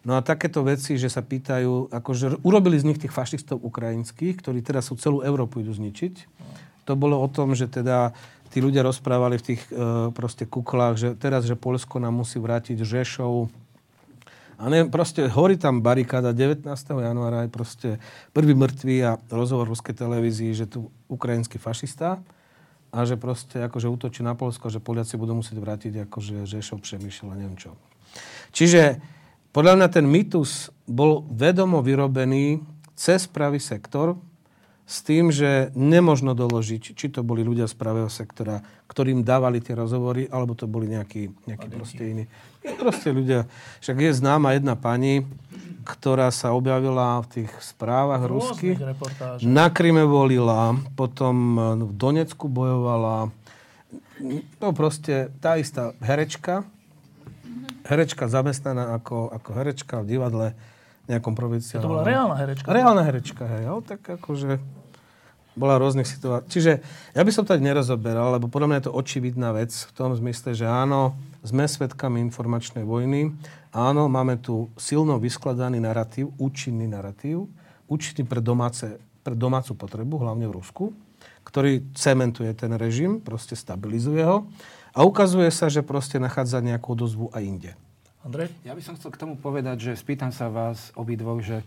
No 0.00 0.16
a 0.16 0.24
takéto 0.24 0.64
veci, 0.64 0.96
že 0.96 1.12
sa 1.12 1.20
pýtajú, 1.20 1.92
akože 1.92 2.40
urobili 2.40 2.80
z 2.80 2.88
nich 2.88 2.96
tých 2.96 3.12
fašistov 3.12 3.60
ukrajinských, 3.60 4.40
ktorí 4.40 4.64
teraz 4.64 4.88
sú 4.88 4.96
celú 4.96 5.20
Európu 5.20 5.60
idú 5.60 5.76
zničiť. 5.76 6.14
To 6.88 6.96
bolo 6.96 7.20
o 7.20 7.28
tom, 7.28 7.52
že 7.52 7.68
teda 7.68 8.16
tí 8.48 8.64
ľudia 8.64 8.80
rozprávali 8.80 9.36
v 9.36 9.46
tých 9.52 9.62
e, 9.68 10.08
proste 10.16 10.48
kuklách, 10.48 10.94
že 10.96 11.08
teraz, 11.20 11.44
že 11.44 11.52
Polsko 11.52 12.00
nám 12.00 12.16
musí 12.16 12.40
vrátiť 12.40 12.80
Žešov. 12.80 13.52
A 14.60 14.64
ne, 14.72 14.88
proste 14.88 15.28
horí 15.28 15.60
tam 15.60 15.84
barikáda 15.84 16.32
19. 16.32 16.64
januára 16.80 17.44
je 17.44 17.50
proste 17.52 17.88
prvý 18.32 18.56
mŕtvý 18.56 18.96
a 19.04 19.20
rozhovor 19.28 19.68
v 19.68 19.76
ruskej 19.76 19.96
televízii, 19.96 20.52
že 20.56 20.66
tu 20.68 20.88
ukrajinský 21.12 21.60
fašista. 21.60 22.20
a 22.90 23.06
že 23.06 23.14
proste 23.14 23.62
akože 23.62 23.86
útočí 23.86 24.26
na 24.26 24.34
Polsko, 24.34 24.66
že 24.66 24.82
Poliaci 24.82 25.14
budú 25.14 25.38
musieť 25.38 25.62
vrátiť 25.62 26.10
akože 26.10 26.42
Žešov, 26.42 26.82
Přemýšľa, 26.82 27.38
neviem 27.38 27.54
čo. 27.54 27.78
Čiže 28.50 28.98
podľa 29.50 29.74
mňa 29.78 29.88
ten 29.90 30.06
mýtus 30.06 30.70
bol 30.86 31.26
vedomo 31.30 31.82
vyrobený 31.82 32.62
cez 32.94 33.26
pravý 33.26 33.58
sektor, 33.58 34.18
s 34.90 35.06
tým, 35.06 35.30
že 35.30 35.70
nemožno 35.78 36.34
doložiť, 36.34 36.98
či 36.98 37.06
to 37.14 37.22
boli 37.22 37.46
ľudia 37.46 37.70
z 37.70 37.78
pravého 37.78 38.10
sektora, 38.10 38.58
ktorým 38.90 39.22
dávali 39.22 39.62
tie 39.62 39.78
rozhovory, 39.78 40.26
alebo 40.26 40.58
to 40.58 40.66
boli 40.66 40.90
nejakí, 40.90 41.30
nejakí 41.46 41.70
proste 41.70 42.02
iní. 42.02 42.24
Proste 42.82 43.14
ľudia. 43.14 43.46
Však 43.78 43.96
je 44.02 44.18
známa 44.18 44.58
jedna 44.58 44.74
pani, 44.74 45.22
ktorá 45.86 46.34
sa 46.34 46.50
objavila 46.58 47.22
v 47.22 47.26
tých 47.38 47.50
správach 47.62 48.26
rusky. 48.26 48.74
Na 49.46 49.70
Kryme 49.70 50.02
volila, 50.10 50.74
potom 50.98 51.34
no, 51.78 51.86
v 51.86 51.94
Donecku 51.94 52.50
bojovala. 52.50 53.30
No 54.58 54.74
proste 54.74 55.30
tá 55.38 55.54
istá 55.54 55.94
herečka, 56.02 56.66
herečka 57.86 58.30
zamestnaná 58.30 58.96
ako, 58.98 59.30
ako 59.34 59.50
herečka 59.56 59.94
v 60.02 60.06
divadle 60.06 60.46
nejakom 61.10 61.34
provinciálnom. 61.34 61.86
To 61.86 61.94
bola 61.98 62.06
reálna 62.06 62.36
herečka. 62.38 62.66
Reálna 62.70 63.02
herečka, 63.02 63.42
hej. 63.46 63.62
Jo, 63.66 63.82
tak 63.82 64.00
akože 64.06 64.62
bola 65.58 65.82
rôznych 65.82 66.06
situácií. 66.06 66.46
Čiže 66.46 66.72
ja 67.12 67.22
by 67.26 67.30
som 67.34 67.42
to 67.42 67.58
nerozoberal, 67.58 68.38
lebo 68.38 68.46
podľa 68.46 68.68
mňa 68.70 68.78
je 68.78 68.86
to 68.86 68.94
očividná 68.94 69.50
vec 69.50 69.74
v 69.74 69.92
tom 69.92 70.14
zmysle, 70.14 70.54
že 70.54 70.64
áno, 70.64 71.18
sme 71.42 71.66
svetkami 71.66 72.22
informačnej 72.30 72.86
vojny, 72.86 73.34
áno, 73.74 74.06
máme 74.06 74.38
tu 74.38 74.70
silno 74.78 75.18
vyskladaný 75.18 75.82
narratív, 75.82 76.30
účinný 76.38 76.86
narratív, 76.86 77.50
účinný 77.90 78.22
pre, 78.24 78.38
domáce, 78.38 79.02
pre 79.26 79.34
domácu 79.34 79.74
potrebu, 79.74 80.22
hlavne 80.22 80.46
v 80.46 80.56
Rusku, 80.62 80.94
ktorý 81.42 81.90
cementuje 81.98 82.54
ten 82.54 82.70
režim, 82.78 83.18
proste 83.18 83.58
stabilizuje 83.58 84.22
ho 84.22 84.46
a 84.94 85.06
ukazuje 85.06 85.48
sa, 85.54 85.70
že 85.70 85.84
proste 85.84 86.18
nachádza 86.18 86.62
nejakú 86.62 86.94
odozvu 86.94 87.30
aj 87.30 87.42
inde. 87.42 87.72
Andrej? 88.20 88.52
Ja 88.66 88.76
by 88.76 88.82
som 88.84 88.94
chcel 89.00 89.10
k 89.14 89.20
tomu 89.20 89.34
povedať, 89.40 89.90
že 89.90 89.92
spýtam 89.96 90.28
sa 90.34 90.52
vás 90.52 90.92
obidvoch, 90.92 91.40
že 91.40 91.64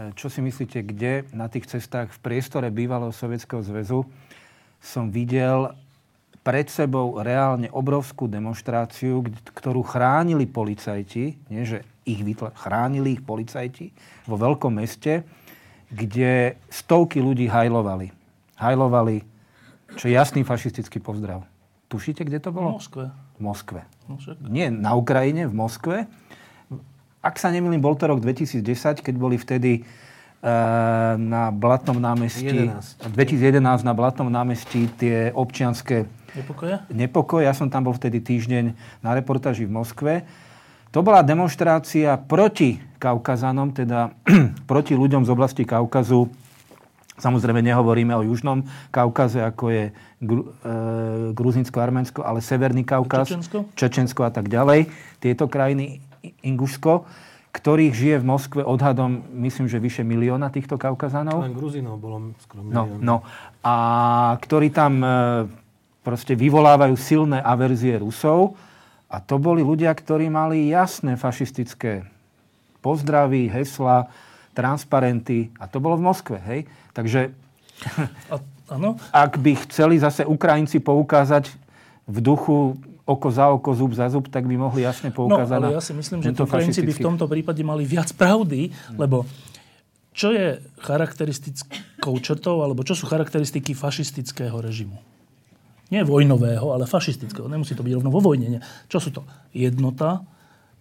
E, 0.00 0.16
čo 0.16 0.32
si 0.32 0.40
myslíte, 0.40 0.80
kde 0.80 1.28
na 1.36 1.50
tých 1.52 1.68
cestách 1.68 2.08
v 2.16 2.22
priestore 2.24 2.72
bývalého 2.72 3.12
Sovietskeho 3.12 3.60
zväzu 3.60 4.08
som 4.80 5.12
videl 5.12 5.76
pred 6.40 6.72
sebou 6.72 7.20
reálne 7.20 7.68
obrovskú 7.68 8.24
demonstráciu, 8.24 9.20
ktorú 9.52 9.84
chránili 9.84 10.48
policajti, 10.48 11.36
nie 11.52 11.64
že 11.68 11.84
ich 12.08 12.24
vytla- 12.24 12.56
chránili 12.56 13.20
ich 13.20 13.22
policajti 13.22 13.92
vo 14.24 14.40
veľkom 14.40 14.80
meste, 14.80 15.20
kde 15.92 16.56
stovky 16.72 17.20
ľudí 17.20 17.44
hajlovali. 17.44 18.08
Hajlovali, 18.56 19.20
čo 20.00 20.08
je 20.08 20.16
jasný 20.16 20.46
fašistický 20.46 20.96
pozdrav. 21.02 21.44
Tušíte, 21.90 22.22
kde 22.22 22.38
to 22.38 22.54
bolo? 22.54 22.78
V 22.78 22.78
Moskve. 22.78 23.04
V 23.10 23.40
Moskve. 23.42 23.80
No, 24.06 24.14
Nie 24.46 24.70
na 24.70 24.94
Ukrajine, 24.94 25.50
v 25.50 25.54
Moskve 25.58 25.96
ak 27.20 27.36
sa 27.36 27.52
nemýlim, 27.52 27.80
bol 27.80 27.96
to 27.96 28.08
rok 28.08 28.20
2010, 28.20 28.64
keď 29.04 29.14
boli 29.14 29.36
vtedy 29.36 29.72
e, 29.76 29.82
na 31.20 31.52
Blatnom 31.52 32.00
námestí, 32.00 32.48
11. 32.48 33.12
2011 33.12 33.84
na 33.84 33.92
Blatnom 33.92 34.32
námestí 34.32 34.88
tie 34.96 35.28
občianské 35.36 36.08
nepokoje? 36.32 36.80
nepokoje. 36.88 37.44
Ja 37.44 37.52
som 37.52 37.68
tam 37.68 37.84
bol 37.84 37.92
vtedy 37.92 38.24
týždeň 38.24 38.72
na 39.04 39.10
reportáži 39.12 39.68
v 39.68 39.72
Moskve. 39.76 40.12
To 40.90 41.04
bola 41.04 41.20
demonstrácia 41.20 42.16
proti 42.16 42.80
Kaukazanom, 42.96 43.76
teda 43.76 44.16
proti 44.70 44.96
ľuďom 44.96 45.28
z 45.28 45.30
oblasti 45.30 45.68
Kaukazu. 45.68 46.32
Samozrejme 47.20 47.60
nehovoríme 47.60 48.16
o 48.16 48.24
južnom 48.24 48.64
Kaukaze, 48.88 49.44
ako 49.44 49.68
je 49.68 49.84
Gru, 50.18 50.56
e, 50.64 50.72
Gruzinsko, 51.36 51.76
Arménsko, 51.78 52.24
ale 52.24 52.40
Severný 52.40 52.82
Kaukaz, 52.82 53.28
Čečensko? 53.28 53.68
Čečensko 53.76 54.20
a 54.24 54.32
tak 54.32 54.48
ďalej. 54.48 54.88
Tieto 55.20 55.46
krajiny 55.46 56.00
Ingušsko, 56.40 57.04
ktorých 57.52 57.92
žije 57.92 58.16
v 58.20 58.28
Moskve 58.28 58.62
odhadom, 58.64 59.20
myslím, 59.44 59.68
že 59.68 59.76
vyše 59.76 60.00
milióna 60.00 60.48
týchto 60.48 60.80
Kaukazanov. 60.80 61.44
Len 61.44 61.52
Gruzinov 61.52 62.00
bolo 62.00 62.32
skoro 62.40 62.64
no, 62.64 62.88
no. 63.00 63.16
A 63.60 63.74
ktorí 64.40 64.72
tam 64.72 65.04
e, 65.04 65.08
proste 66.00 66.32
vyvolávajú 66.32 66.96
silné 66.96 67.38
averzie 67.44 68.00
Rusov. 68.00 68.56
A 69.10 69.18
to 69.18 69.42
boli 69.42 69.60
ľudia, 69.60 69.90
ktorí 69.90 70.30
mali 70.30 70.70
jasné 70.70 71.18
fašistické 71.18 72.06
pozdravy, 72.78 73.50
hesla, 73.50 74.06
transparenty. 74.60 75.48
A 75.56 75.64
to 75.64 75.80
bolo 75.80 75.96
v 75.96 76.04
Moskve, 76.04 76.36
hej? 76.44 76.68
Takže 76.92 77.32
a, 78.28 78.36
ano? 78.68 79.00
ak 79.24 79.40
by 79.40 79.56
chceli 79.64 79.96
zase 79.96 80.28
Ukrajinci 80.28 80.84
poukázať 80.84 81.48
v 82.04 82.16
duchu 82.20 82.76
oko 83.08 83.28
za 83.32 83.50
oko, 83.50 83.74
zub 83.74 83.96
za 83.96 84.06
zub, 84.12 84.28
tak 84.28 84.46
by 84.46 84.54
mohli 84.54 84.86
jasne 84.86 85.10
poukázať 85.10 85.58
No, 85.58 85.72
ale 85.72 85.78
ja 85.80 85.82
si 85.82 85.96
myslím, 85.96 86.22
že 86.22 86.36
Ukrajinci 86.36 86.84
by 86.84 86.92
v 86.94 87.02
tomto 87.02 87.26
prípade 87.26 87.62
mali 87.64 87.82
viac 87.82 88.12
pravdy, 88.14 88.70
hmm. 88.70 89.00
lebo 89.00 89.26
čo 90.14 90.34
je 90.34 90.60
charakteristickou 90.82 92.14
črtou, 92.20 92.62
alebo 92.62 92.82
čo 92.82 92.98
sú 92.98 93.06
charakteristiky 93.06 93.74
fašistického 93.74 94.58
režimu? 94.58 94.98
Nie 95.90 96.06
vojnového, 96.06 96.70
ale 96.70 96.86
fašistického. 96.86 97.50
Nemusí 97.50 97.74
to 97.74 97.82
byť 97.82 97.98
rovno 97.98 98.14
vo 98.14 98.22
vojne. 98.22 98.46
Nie. 98.46 98.60
Čo 98.86 98.98
sú 99.02 99.10
to? 99.10 99.26
Jednota, 99.50 100.22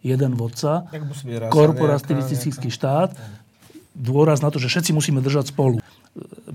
jeden 0.05 0.37
vodca, 0.37 0.85
korporativistický 1.49 2.69
štát, 2.69 3.17
dôraz 3.99 4.39
na 4.39 4.49
to, 4.49 4.57
že 4.57 4.71
všetci 4.71 4.95
musíme 4.95 5.19
držať 5.19 5.51
spolu. 5.51 5.83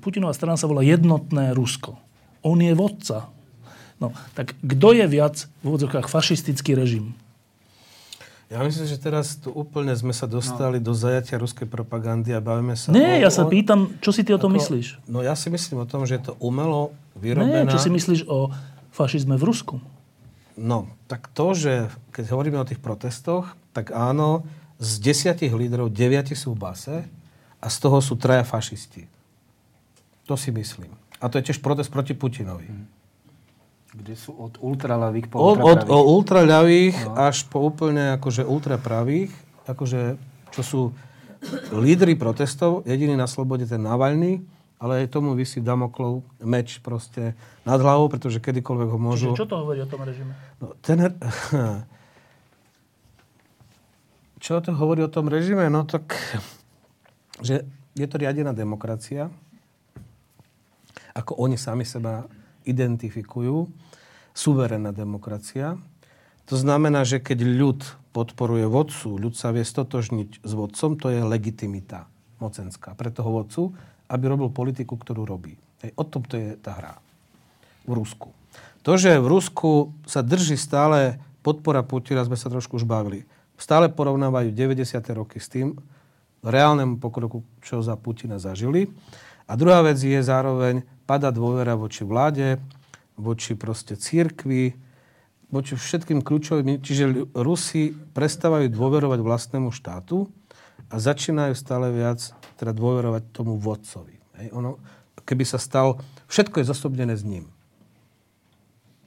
Putinová 0.00 0.32
strana 0.32 0.56
sa 0.56 0.66
volá 0.66 0.80
Jednotné 0.80 1.52
Rusko. 1.52 2.00
On 2.40 2.56
je 2.56 2.72
vodca. 2.72 3.28
No, 4.02 4.10
tak 4.34 4.56
kto 4.64 4.96
je 4.96 5.06
viac 5.06 5.46
v 5.62 5.64
úvodzovkách 5.70 6.10
fašistický 6.10 6.74
režim? 6.74 7.14
Ja 8.52 8.60
myslím, 8.60 8.84
že 8.84 9.00
teraz 9.00 9.40
tu 9.40 9.48
úplne 9.48 9.96
sme 9.96 10.12
sa 10.12 10.28
dostali 10.28 10.76
no. 10.76 10.90
do 10.90 10.92
zajatia 10.92 11.40
ruskej 11.40 11.64
propagandy 11.64 12.36
a 12.36 12.44
bavíme 12.44 12.76
sa... 12.76 12.92
Nie, 12.92 13.18
o, 13.18 13.22
ja 13.24 13.30
sa 13.32 13.48
o, 13.48 13.50
pýtam, 13.50 13.96
čo 14.04 14.12
si 14.12 14.20
ty 14.20 14.36
o 14.36 14.38
tom 14.38 14.52
ako, 14.52 14.58
myslíš? 14.60 14.86
No 15.08 15.24
ja 15.24 15.32
si 15.32 15.48
myslím 15.48 15.82
o 15.82 15.86
tom, 15.88 16.04
že 16.04 16.20
je 16.20 16.28
to 16.28 16.32
umelo 16.38 16.92
vyrobená... 17.16 17.64
Nie, 17.64 17.72
čo 17.72 17.80
si 17.80 17.88
myslíš 17.88 18.28
o 18.28 18.52
fašizme 18.92 19.40
v 19.40 19.44
Rusku? 19.48 19.74
No, 20.54 20.86
tak 21.08 21.32
to, 21.32 21.56
že 21.56 21.90
keď 22.14 22.24
hovoríme 22.30 22.60
o 22.60 22.68
tých 22.68 22.78
protestoch, 22.78 23.56
tak 23.74 23.90
áno, 23.90 24.46
z 24.78 25.02
desiatich 25.02 25.50
lídrov 25.50 25.90
deviati 25.90 26.36
sú 26.36 26.54
v 26.54 26.62
base 26.62 26.96
a 27.64 27.66
z 27.72 27.76
toho 27.80 28.04
sú 28.04 28.20
traja 28.20 28.44
fašisti. 28.44 29.08
To 30.28 30.36
si 30.36 30.52
myslím. 30.52 30.92
A 31.24 31.32
to 31.32 31.40
je 31.40 31.48
tiež 31.48 31.64
protest 31.64 31.88
proti 31.88 32.12
Putinovi. 32.12 32.68
Hmm. 32.68 32.84
Kde 33.94 34.12
sú 34.18 34.36
od 34.36 34.60
ultraľavých 34.60 35.32
po 35.32 35.38
od, 35.40 35.56
od, 35.62 35.80
od 35.88 36.04
ultraľavých 36.20 36.96
no. 37.08 37.14
až 37.16 37.46
po 37.48 37.62
úplne 37.64 38.18
akože 38.20 38.42
ultrapravých, 38.44 39.30
akože, 39.70 40.18
čo 40.52 40.62
sú 40.66 40.80
lídry 41.72 42.18
protestov, 42.18 42.82
jediný 42.84 43.14
na 43.14 43.30
slobode 43.30 43.64
ten 43.64 43.80
Navalny, 43.80 44.42
ale 44.82 45.06
aj 45.06 45.14
tomu 45.14 45.32
vysí 45.38 45.62
Damoklov 45.62 46.26
meč 46.42 46.82
proste 46.82 47.38
nad 47.62 47.78
hlavou, 47.78 48.10
pretože 48.10 48.42
kedykoľvek 48.42 48.88
ho 48.90 48.98
môžu... 48.98 49.28
Čiže 49.32 49.40
čo 49.46 49.48
to 49.48 49.56
hovorí 49.62 49.80
o 49.80 49.88
tom 49.88 50.02
režime? 50.02 50.32
No, 50.60 50.76
ten... 50.82 50.98
Čo 54.44 54.60
to 54.60 54.76
hovorí 54.76 55.00
o 55.00 55.08
tom 55.08 55.32
režime? 55.32 55.72
No 55.72 55.88
tak, 55.88 56.20
že 57.40 57.66
je 57.94 58.06
to 58.06 58.18
riadená 58.18 58.54
demokracia, 58.54 59.30
ako 61.14 61.38
oni 61.38 61.54
sami 61.54 61.86
seba 61.86 62.26
identifikujú 62.66 63.70
suverénna 64.34 64.90
demokracia. 64.90 65.78
To 66.50 66.58
znamená, 66.58 67.06
že 67.06 67.22
keď 67.22 67.46
ľud 67.46 67.80
podporuje 68.10 68.66
vodcu, 68.66 69.16
ľud 69.16 69.34
sa 69.38 69.54
vie 69.54 69.62
stotožniť 69.62 70.42
s 70.42 70.52
vodcom, 70.52 70.98
to 70.98 71.08
je 71.14 71.22
legitimita 71.22 72.10
mocenská 72.42 72.98
pre 72.98 73.14
toho 73.14 73.30
vodcu, 73.30 73.72
aby 74.10 74.24
robil 74.26 74.50
politiku, 74.50 74.98
ktorú 74.98 75.24
robí. 75.24 75.56
Hej, 75.80 75.94
o 75.96 76.04
tom 76.04 76.26
to 76.26 76.36
je 76.36 76.58
tá 76.58 76.76
hra 76.76 76.94
v 77.86 77.92
Rusku. 77.94 78.34
To, 78.84 79.00
že 79.00 79.16
v 79.16 79.26
Rusku 79.26 79.94
sa 80.04 80.20
drží 80.20 80.60
stále 80.60 81.16
podpora 81.40 81.80
Putina, 81.80 82.26
sme 82.26 82.36
sa 82.36 82.52
trošku 82.52 82.76
už 82.76 82.84
bavili. 82.84 83.24
Stále 83.56 83.88
porovnávajú 83.88 84.52
90. 84.52 84.82
roky 85.14 85.40
s 85.40 85.48
tým 85.48 85.78
reálnemu 86.44 87.00
pokroku, 87.00 87.42
čo 87.64 87.80
za 87.80 87.96
Putina 87.96 88.36
zažili. 88.36 88.92
A 89.48 89.56
druhá 89.56 89.80
vec 89.80 90.00
je 90.00 90.20
zároveň 90.20 90.84
pada 91.08 91.32
dôvera 91.32 91.76
voči 91.76 92.04
vláde, 92.04 92.60
voči 93.16 93.56
proste 93.56 93.96
církvi, 93.96 94.76
voči 95.52 95.74
všetkým 95.76 96.20
kľúčovým. 96.20 96.80
Čiže 96.80 97.34
Rusi 97.36 97.92
prestávajú 97.92 98.68
dôverovať 98.72 99.20
vlastnému 99.20 99.72
štátu 99.72 100.28
a 100.88 100.96
začínajú 101.00 101.52
stále 101.56 101.92
viac 101.92 102.20
teda 102.60 102.72
dôverovať 102.76 103.22
tomu 103.32 103.56
vodcovi. 103.56 104.16
Hej, 104.40 104.52
ono, 104.52 104.78
keby 105.24 105.44
sa 105.48 105.56
stal... 105.56 106.00
Všetko 106.28 106.60
je 106.60 106.70
zosobnené 106.70 107.14
s 107.14 107.24
ním. 107.24 107.48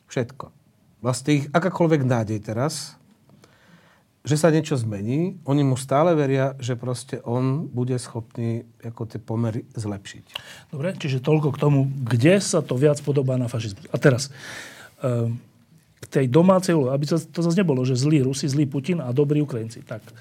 Všetko. 0.07 0.53
Vlastne 1.03 1.31
ich 1.43 1.45
akákoľvek 1.53 2.01
nádej 2.07 2.39
teraz, 2.41 2.96
že 4.27 4.35
sa 4.35 4.51
niečo 4.51 4.75
zmení, 4.75 5.39
oni 5.47 5.63
mu 5.63 5.79
stále 5.79 6.11
veria, 6.11 6.51
že 6.59 6.75
proste 6.75 7.23
on 7.23 7.71
bude 7.71 7.95
schopný 7.95 8.67
ako 8.83 9.07
tie 9.07 9.23
pomery 9.23 9.63
zlepšiť. 9.71 10.25
Dobre, 10.75 10.91
čiže 10.99 11.23
toľko 11.23 11.55
k 11.55 11.61
tomu, 11.63 11.87
kde 11.87 12.43
sa 12.43 12.59
to 12.59 12.75
viac 12.75 12.99
podobá 12.99 13.39
na 13.39 13.47
fašizmus. 13.47 13.87
A 13.87 13.95
teraz, 13.95 14.27
ehm, 14.99 15.39
k 16.03 16.05
tej 16.11 16.25
domácej 16.27 16.75
úlohe, 16.75 16.91
aby 16.91 17.07
to 17.07 17.15
zase 17.17 17.55
nebolo, 17.55 17.87
že 17.87 17.95
zlí 17.95 18.19
Rusi, 18.19 18.51
zlý 18.51 18.67
Putin 18.67 18.99
a 18.99 19.15
dobrí 19.15 19.39
Ukrajinci. 19.39 19.87
Tak, 19.87 20.03
e, 20.03 20.13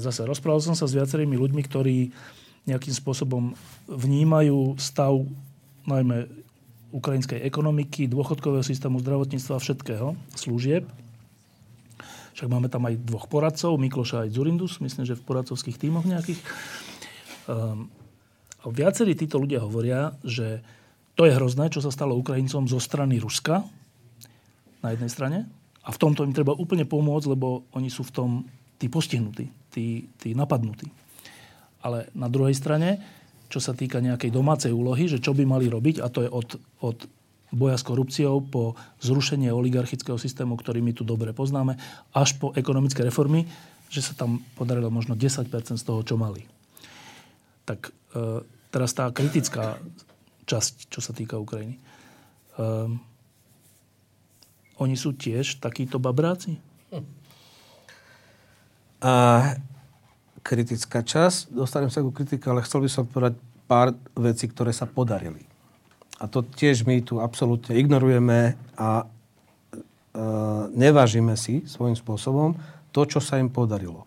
zase 0.00 0.24
rozprával 0.24 0.64
som 0.64 0.72
sa 0.74 0.88
s 0.88 0.96
viacerými 0.96 1.36
ľuďmi, 1.36 1.62
ktorí 1.68 1.96
nejakým 2.64 2.94
spôsobom 2.96 3.52
vnímajú 3.86 4.80
stav 4.80 5.12
najmä 5.84 6.28
ukrajinskej 6.90 7.46
ekonomiky, 7.46 8.10
dôchodkového 8.10 8.66
systému, 8.66 8.98
zdravotníctva 8.98 9.56
a 9.56 9.62
všetkého, 9.62 10.08
služieb, 10.34 10.84
však 12.40 12.48
máme 12.48 12.72
tam 12.72 12.88
aj 12.88 12.96
dvoch 13.04 13.28
poradcov, 13.28 13.76
Mikloša 13.76 14.24
aj 14.24 14.32
Zurindus, 14.32 14.80
myslím, 14.80 15.04
že 15.04 15.12
v 15.12 15.28
poradcovských 15.28 15.76
tímoch 15.76 16.08
nejakých. 16.08 16.40
Um, 17.44 17.92
a 18.64 18.72
viacerí 18.72 19.12
títo 19.12 19.36
ľudia 19.36 19.60
hovoria, 19.60 20.16
že 20.24 20.64
to 21.20 21.28
je 21.28 21.36
hrozné, 21.36 21.68
čo 21.68 21.84
sa 21.84 21.92
stalo 21.92 22.16
Ukrajincom 22.16 22.64
zo 22.64 22.80
strany 22.80 23.20
Ruska 23.20 23.60
na 24.80 24.88
jednej 24.88 25.12
strane. 25.12 25.38
A 25.84 25.92
v 25.92 26.00
tomto 26.00 26.24
im 26.24 26.32
treba 26.32 26.56
úplne 26.56 26.88
pomôcť, 26.88 27.28
lebo 27.28 27.68
oni 27.76 27.92
sú 27.92 28.08
v 28.08 28.14
tom 28.16 28.30
tí 28.80 28.88
postihnutí, 28.88 29.44
tí, 29.68 30.08
tí 30.16 30.32
napadnutí. 30.32 30.88
Ale 31.84 32.08
na 32.16 32.32
druhej 32.32 32.56
strane, 32.56 33.04
čo 33.52 33.60
sa 33.60 33.76
týka 33.76 34.00
nejakej 34.00 34.32
domácej 34.32 34.72
úlohy, 34.72 35.12
že 35.12 35.20
čo 35.20 35.36
by 35.36 35.44
mali 35.44 35.68
robiť, 35.68 36.00
a 36.00 36.08
to 36.08 36.24
je 36.24 36.30
od, 36.32 36.56
od 36.80 36.98
boja 37.50 37.76
s 37.76 37.84
korupciou, 37.86 38.42
po 38.46 38.78
zrušenie 39.02 39.50
oligarchického 39.50 40.16
systému, 40.16 40.54
ktorý 40.54 40.80
my 40.82 40.92
tu 40.94 41.02
dobre 41.02 41.34
poznáme, 41.34 41.76
až 42.14 42.38
po 42.38 42.54
ekonomické 42.54 43.02
reformy, 43.02 43.46
že 43.90 44.06
sa 44.06 44.14
tam 44.14 44.38
podarilo 44.54 44.88
možno 44.88 45.18
10% 45.18 45.50
z 45.50 45.82
toho, 45.82 46.00
čo 46.06 46.14
mali. 46.14 46.46
Tak 47.66 47.90
e, 47.90 48.46
teraz 48.70 48.94
tá 48.94 49.10
kritická 49.10 49.82
časť, 50.46 50.94
čo 50.94 51.02
sa 51.02 51.10
týka 51.10 51.42
Ukrajiny. 51.42 51.74
E, 51.74 51.80
oni 54.78 54.94
sú 54.94 55.18
tiež 55.18 55.58
takíto 55.58 55.98
babráci? 55.98 56.56
A 59.00 59.14
kritická 60.46 61.02
časť, 61.02 61.50
dostanem 61.50 61.90
sa 61.90 62.04
ku 62.04 62.14
kritike, 62.14 62.46
ale 62.46 62.62
chcel 62.62 62.86
by 62.86 62.90
som 62.90 63.04
povedať 63.10 63.34
pár 63.66 63.96
vecí, 64.14 64.46
ktoré 64.46 64.70
sa 64.70 64.86
podarili. 64.86 65.49
A 66.20 66.28
to 66.28 66.44
tiež 66.44 66.84
my 66.84 67.00
tu 67.00 67.16
absolútne 67.18 67.72
ignorujeme 67.80 68.54
a 68.76 68.90
e, 69.02 69.04
nevážime 70.76 71.32
si 71.40 71.64
svojím 71.64 71.96
spôsobom 71.96 72.60
to, 72.92 73.08
čo 73.08 73.24
sa 73.24 73.40
im 73.40 73.48
podarilo. 73.48 74.04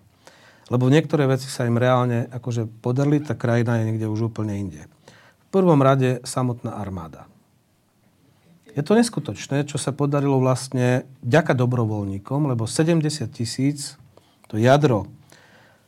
Lebo 0.69 0.87
niektoré 0.87 1.25
veci 1.25 1.49
sa 1.49 1.65
im 1.65 1.75
reálne 1.75 2.29
akože 2.29 2.69
podarili, 2.85 3.19
tá 3.19 3.33
krajina 3.33 3.81
je 3.81 3.87
niekde 3.89 4.07
už 4.07 4.31
úplne 4.31 4.55
inde. 4.55 4.85
V 4.85 5.47
prvom 5.49 5.81
rade 5.81 6.21
samotná 6.23 6.77
armáda. 6.77 7.27
Je 8.73 8.81
to 8.81 8.97
neskutočné, 8.97 9.69
čo 9.69 9.77
sa 9.77 9.93
podarilo 9.93 10.41
vlastne 10.41 11.05
ďaka 11.21 11.53
dobrovoľníkom, 11.53 12.49
lebo 12.49 12.65
70 12.65 13.05
tisíc, 13.29 14.01
to 14.49 14.57
jadro 14.57 15.05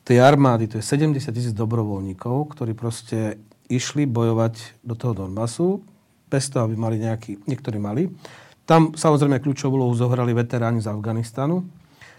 tej 0.06 0.22
armády, 0.22 0.69
to 0.69 0.77
je 0.77 0.85
70 0.85 1.34
tisíc 1.34 1.53
dobrovoľníkov, 1.57 2.53
ktorí 2.53 2.77
proste 2.77 3.41
išli 3.73 4.06
bojovať 4.06 4.85
do 4.85 4.93
toho 4.93 5.18
Donbasu, 5.18 5.81
toho, 6.40 6.68
aby 6.68 6.76
mali 6.76 6.98
nejaký, 7.02 7.48
niektorí 7.48 7.78
mali. 7.80 8.12
Tam 8.66 8.98
samozrejme 8.98 9.40
kľúčovú 9.40 9.78
úlohu 9.78 9.94
zohrali 9.94 10.34
veteráni 10.34 10.82
z 10.82 10.90
Afganistanu, 10.90 11.66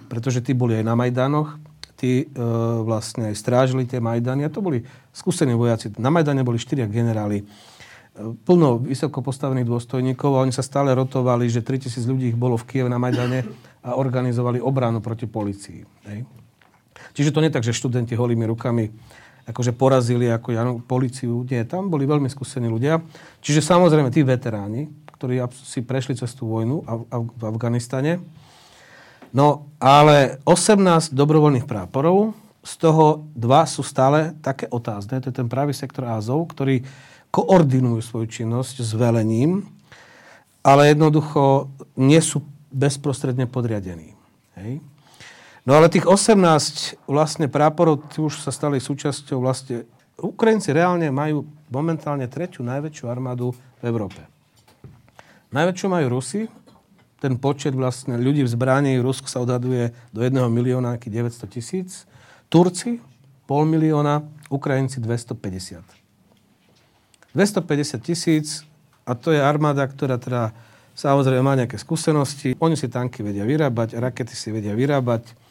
pretože 0.06 0.38
tí 0.40 0.54
boli 0.54 0.78
aj 0.78 0.84
na 0.86 0.94
Majdanoch, 0.94 1.58
tí 1.98 2.22
e, 2.22 2.26
vlastne 2.86 3.32
aj 3.32 3.36
strážili 3.40 3.88
tie 3.88 3.98
Majdany 3.98 4.46
a 4.46 4.52
to 4.52 4.62
boli 4.62 4.84
skúsení 5.10 5.56
vojaci. 5.56 5.96
Na 5.98 6.12
Majdane 6.12 6.46
boli 6.46 6.60
štyria 6.60 6.86
generáli, 6.86 7.42
e, 7.42 7.44
plno 8.46 8.78
vysoko 8.78 9.24
postavených 9.24 9.66
dôstojníkov 9.66 10.36
a 10.36 10.44
oni 10.44 10.52
sa 10.54 10.62
stále 10.62 10.92
rotovali, 10.94 11.50
že 11.50 11.64
3000 11.64 12.06
ľudí 12.06 12.30
ich 12.30 12.38
bolo 12.38 12.54
v 12.54 12.68
Kieve 12.68 12.92
na 12.92 13.00
Majdane 13.00 13.42
a 13.82 13.98
organizovali 13.98 14.62
obranu 14.62 15.02
proti 15.02 15.26
policii. 15.26 15.80
Hej. 16.12 16.20
Čiže 17.16 17.32
to 17.32 17.40
nie 17.40 17.50
tak, 17.50 17.64
že 17.64 17.72
študenti 17.72 18.12
holými 18.12 18.44
rukami 18.44 18.92
akože 19.46 19.72
porazili 19.72 20.26
ako 20.26 20.48
Janu, 20.50 20.72
policiu. 20.82 21.46
Nie, 21.46 21.62
tam 21.62 21.86
boli 21.86 22.02
veľmi 22.02 22.26
skúsení 22.26 22.66
ľudia. 22.66 22.98
Čiže 23.40 23.62
samozrejme 23.62 24.10
tí 24.10 24.26
veteráni, 24.26 24.90
ktorí 25.16 25.40
si 25.54 25.86
prešli 25.86 26.18
cez 26.18 26.34
tú 26.34 26.50
vojnu 26.50 26.82
v 27.10 27.42
Afganistane. 27.46 28.18
No, 29.30 29.70
ale 29.78 30.42
18 30.44 31.14
dobrovoľných 31.14 31.68
práporov, 31.68 32.34
z 32.66 32.74
toho 32.82 33.22
dva 33.30 33.62
sú 33.62 33.86
stále 33.86 34.34
také 34.42 34.66
otázne. 34.66 35.22
To 35.22 35.30
je 35.30 35.38
ten 35.38 35.46
pravý 35.46 35.70
sektor 35.70 36.10
Azov, 36.10 36.50
ktorí 36.50 36.82
koordinujú 37.30 38.02
svoju 38.02 38.26
činnosť 38.26 38.82
s 38.82 38.90
velením, 38.98 39.62
ale 40.66 40.90
jednoducho 40.90 41.70
nie 41.94 42.18
sú 42.18 42.42
bezprostredne 42.74 43.46
podriadení. 43.46 44.18
Hej? 44.58 44.82
No 45.66 45.74
ale 45.74 45.90
tých 45.90 46.06
18 46.06 47.10
vlastne 47.10 47.50
práporov 47.50 48.06
už 48.14 48.38
sa 48.38 48.54
stali 48.54 48.78
súčasťou 48.78 49.42
vlastne... 49.42 49.82
Ukrajinci 50.14 50.70
reálne 50.70 51.10
majú 51.10 51.42
momentálne 51.68 52.30
tretiu 52.30 52.62
najväčšiu 52.62 53.04
armádu 53.10 53.50
v 53.82 53.84
Európe. 53.90 54.22
Najväčšiu 55.50 55.86
majú 55.90 56.06
Rusi, 56.06 56.46
ten 57.18 57.34
počet 57.34 57.74
vlastne 57.74 58.14
ľudí 58.14 58.46
v 58.46 58.50
zbraní 58.54 59.02
Rusk 59.02 59.26
sa 59.26 59.42
odhaduje 59.42 59.90
do 60.14 60.22
1 60.22 60.38
milióna 60.46 61.02
900 61.02 61.50
tisíc. 61.50 62.06
Turci 62.46 63.02
pol 63.50 63.66
milióna, 63.66 64.22
Ukrajinci 64.46 65.02
250. 65.02 65.82
250 67.34 68.06
tisíc 68.06 68.62
a 69.02 69.18
to 69.18 69.34
je 69.34 69.42
armáda, 69.42 69.82
ktorá 69.82 70.22
teda 70.22 70.54
samozrejme 70.94 71.42
má 71.42 71.58
nejaké 71.58 71.74
skúsenosti. 71.76 72.54
Oni 72.62 72.78
si 72.78 72.86
tanky 72.86 73.26
vedia 73.26 73.42
vyrábať, 73.42 73.98
rakety 73.98 74.32
si 74.32 74.54
vedia 74.54 74.72
vyrábať, 74.72 75.45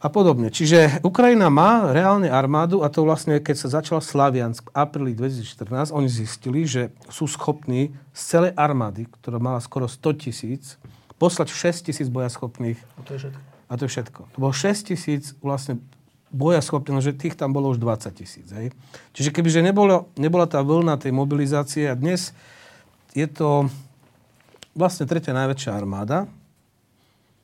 a 0.00 0.08
podobne. 0.08 0.48
Čiže 0.48 1.04
Ukrajina 1.04 1.52
má 1.52 1.92
reálne 1.92 2.32
armádu 2.32 2.80
a 2.80 2.88
to 2.88 3.04
vlastne, 3.04 3.36
keď 3.36 3.56
sa 3.60 3.68
začal 3.80 4.00
Slaviansk 4.00 4.72
v 4.72 4.74
apríli 4.74 5.12
2014, 5.12 5.92
oni 5.92 6.08
zistili, 6.08 6.64
že 6.64 6.88
sú 7.12 7.28
schopní 7.28 7.92
z 8.16 8.20
celej 8.24 8.52
armády, 8.56 9.04
ktorá 9.20 9.36
mala 9.36 9.60
skoro 9.60 9.84
100 9.84 10.24
tisíc, 10.24 10.80
poslať 11.20 11.52
6 11.52 11.92
tisíc 11.92 12.08
bojaschopných. 12.08 12.80
A 12.96 13.00
to 13.04 13.12
je 13.12 13.28
všetko. 13.28 13.40
A 13.68 13.72
to 13.76 13.82
je 13.84 13.90
všetko. 13.92 14.20
To 14.32 14.36
bolo 14.40 14.54
6 14.56 14.88
tisíc 14.88 15.36
vlastne 15.44 15.84
bojaschopných, 16.32 16.96
no 16.96 17.04
že 17.04 17.12
tých 17.12 17.36
tam 17.36 17.52
bolo 17.52 17.68
už 17.68 17.76
20 17.76 18.08
tisíc. 18.16 18.48
Čiže 19.12 19.30
kebyže 19.36 19.60
nebolo, 19.60 20.08
nebola 20.16 20.48
tá 20.48 20.64
vlna 20.64 20.96
tej 20.96 21.12
mobilizácie 21.12 21.92
a 21.92 21.98
dnes 21.98 22.32
je 23.12 23.28
to 23.28 23.68
vlastne 24.72 25.04
tretia 25.04 25.36
najväčšia 25.36 25.76
armáda, 25.76 26.24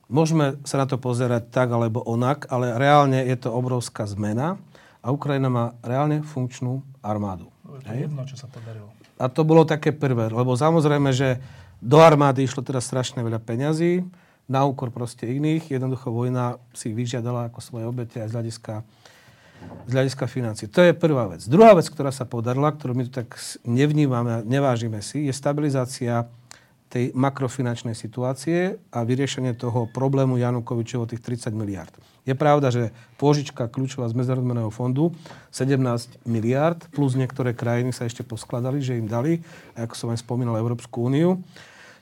Môžeme 0.07 0.55
sa 0.63 0.79
na 0.79 0.87
to 0.87 0.95
pozerať 0.95 1.51
tak 1.51 1.67
alebo 1.71 1.99
onak, 2.03 2.47
ale 2.47 2.75
reálne 2.79 3.19
je 3.27 3.35
to 3.35 3.51
obrovská 3.51 4.07
zmena 4.07 4.55
a 5.03 5.11
Ukrajina 5.11 5.51
má 5.51 5.65
reálne 5.83 6.23
funkčnú 6.23 6.79
armádu. 7.03 7.51
To 7.67 7.91
je 7.91 8.07
jedno, 8.07 8.23
čo 8.23 8.39
sa 8.39 8.47
podarilo. 8.47 8.87
A 9.19 9.27
to 9.27 9.43
bolo 9.43 9.67
také 9.67 9.91
prvé, 9.91 10.31
lebo 10.31 10.55
samozrejme, 10.55 11.11
že 11.11 11.43
do 11.83 11.99
armády 11.99 12.47
išlo 12.47 12.63
teda 12.63 12.79
strašne 12.79 13.19
veľa 13.21 13.43
peňazí, 13.43 14.07
na 14.47 14.63
úkor 14.63 14.89
proste 14.89 15.27
iných. 15.27 15.75
Jednoducho 15.75 16.09
vojna 16.09 16.57
si 16.71 16.95
vyžiadala 16.95 17.51
ako 17.51 17.59
svoje 17.59 17.85
obete 17.85 18.23
aj 18.23 18.31
z 18.31 18.33
hľadiska, 18.33 18.73
z 19.85 19.91
hľadiska 19.91 20.25
financí. 20.31 20.63
To 20.71 20.79
je 20.81 20.95
prvá 20.95 21.27
vec. 21.27 21.43
Druhá 21.45 21.75
vec, 21.75 21.85
ktorá 21.91 22.15
sa 22.15 22.23
podarila, 22.23 22.71
ktorú 22.71 22.95
my 22.95 23.03
tu 23.11 23.11
tak 23.11 23.35
nevnímame 23.67 24.41
a 24.41 24.43
nevážime 24.47 25.03
si, 25.03 25.27
je 25.27 25.33
stabilizácia 25.35 26.31
tej 26.87 27.11
makrofinančnej 27.11 27.93
situácie 27.93 28.79
a 28.95 29.03
vyriešenie 29.03 29.59
toho 29.59 29.91
problému 29.91 30.39
Janukovičovo 30.39 31.03
tých 31.03 31.19
30 31.19 31.51
miliard. 31.51 31.91
Je 32.27 32.35
pravda, 32.35 32.67
že 32.71 32.91
pôžička 33.15 33.71
kľúčová 33.71 34.07
z 34.11 34.15
Medzinárodného 34.19 34.67
fondu 34.67 35.15
17 35.55 36.27
miliard 36.27 36.79
plus 36.91 37.15
niektoré 37.15 37.55
krajiny 37.55 37.95
sa 37.95 38.03
ešte 38.03 38.23
poskladali, 38.23 38.83
že 38.83 38.99
im 38.99 39.07
dali, 39.07 39.39
ako 39.79 39.95
som 39.95 40.11
aj 40.11 40.19
spomínal, 40.23 40.59
Európsku 40.59 41.07
úniu. 41.07 41.39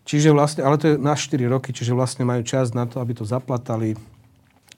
Čiže 0.06 0.34
vlastne, 0.34 0.62
ale 0.62 0.78
to 0.78 0.86
je 0.94 1.02
na 1.02 1.18
4 1.18 1.46
roky, 1.50 1.74
čiže 1.74 1.94
vlastne 1.94 2.26
majú 2.26 2.46
čas 2.46 2.74
na 2.74 2.86
to, 2.86 3.02
aby 3.02 3.18
to 3.18 3.26
zaplatali. 3.26 3.98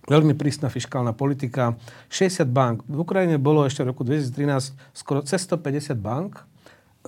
Veľmi 0.07 0.39
prísna 0.39 0.71
fiskálna 0.71 1.11
politika. 1.11 1.75
60 2.07 2.47
bank. 2.47 2.75
V 2.87 3.03
Ukrajine 3.03 3.35
bolo 3.35 3.67
ešte 3.67 3.83
v 3.83 3.91
roku 3.91 4.07
2013 4.07 4.95
skoro 4.95 5.19
cez 5.27 5.43
150 5.43 5.99
bank, 5.99 6.39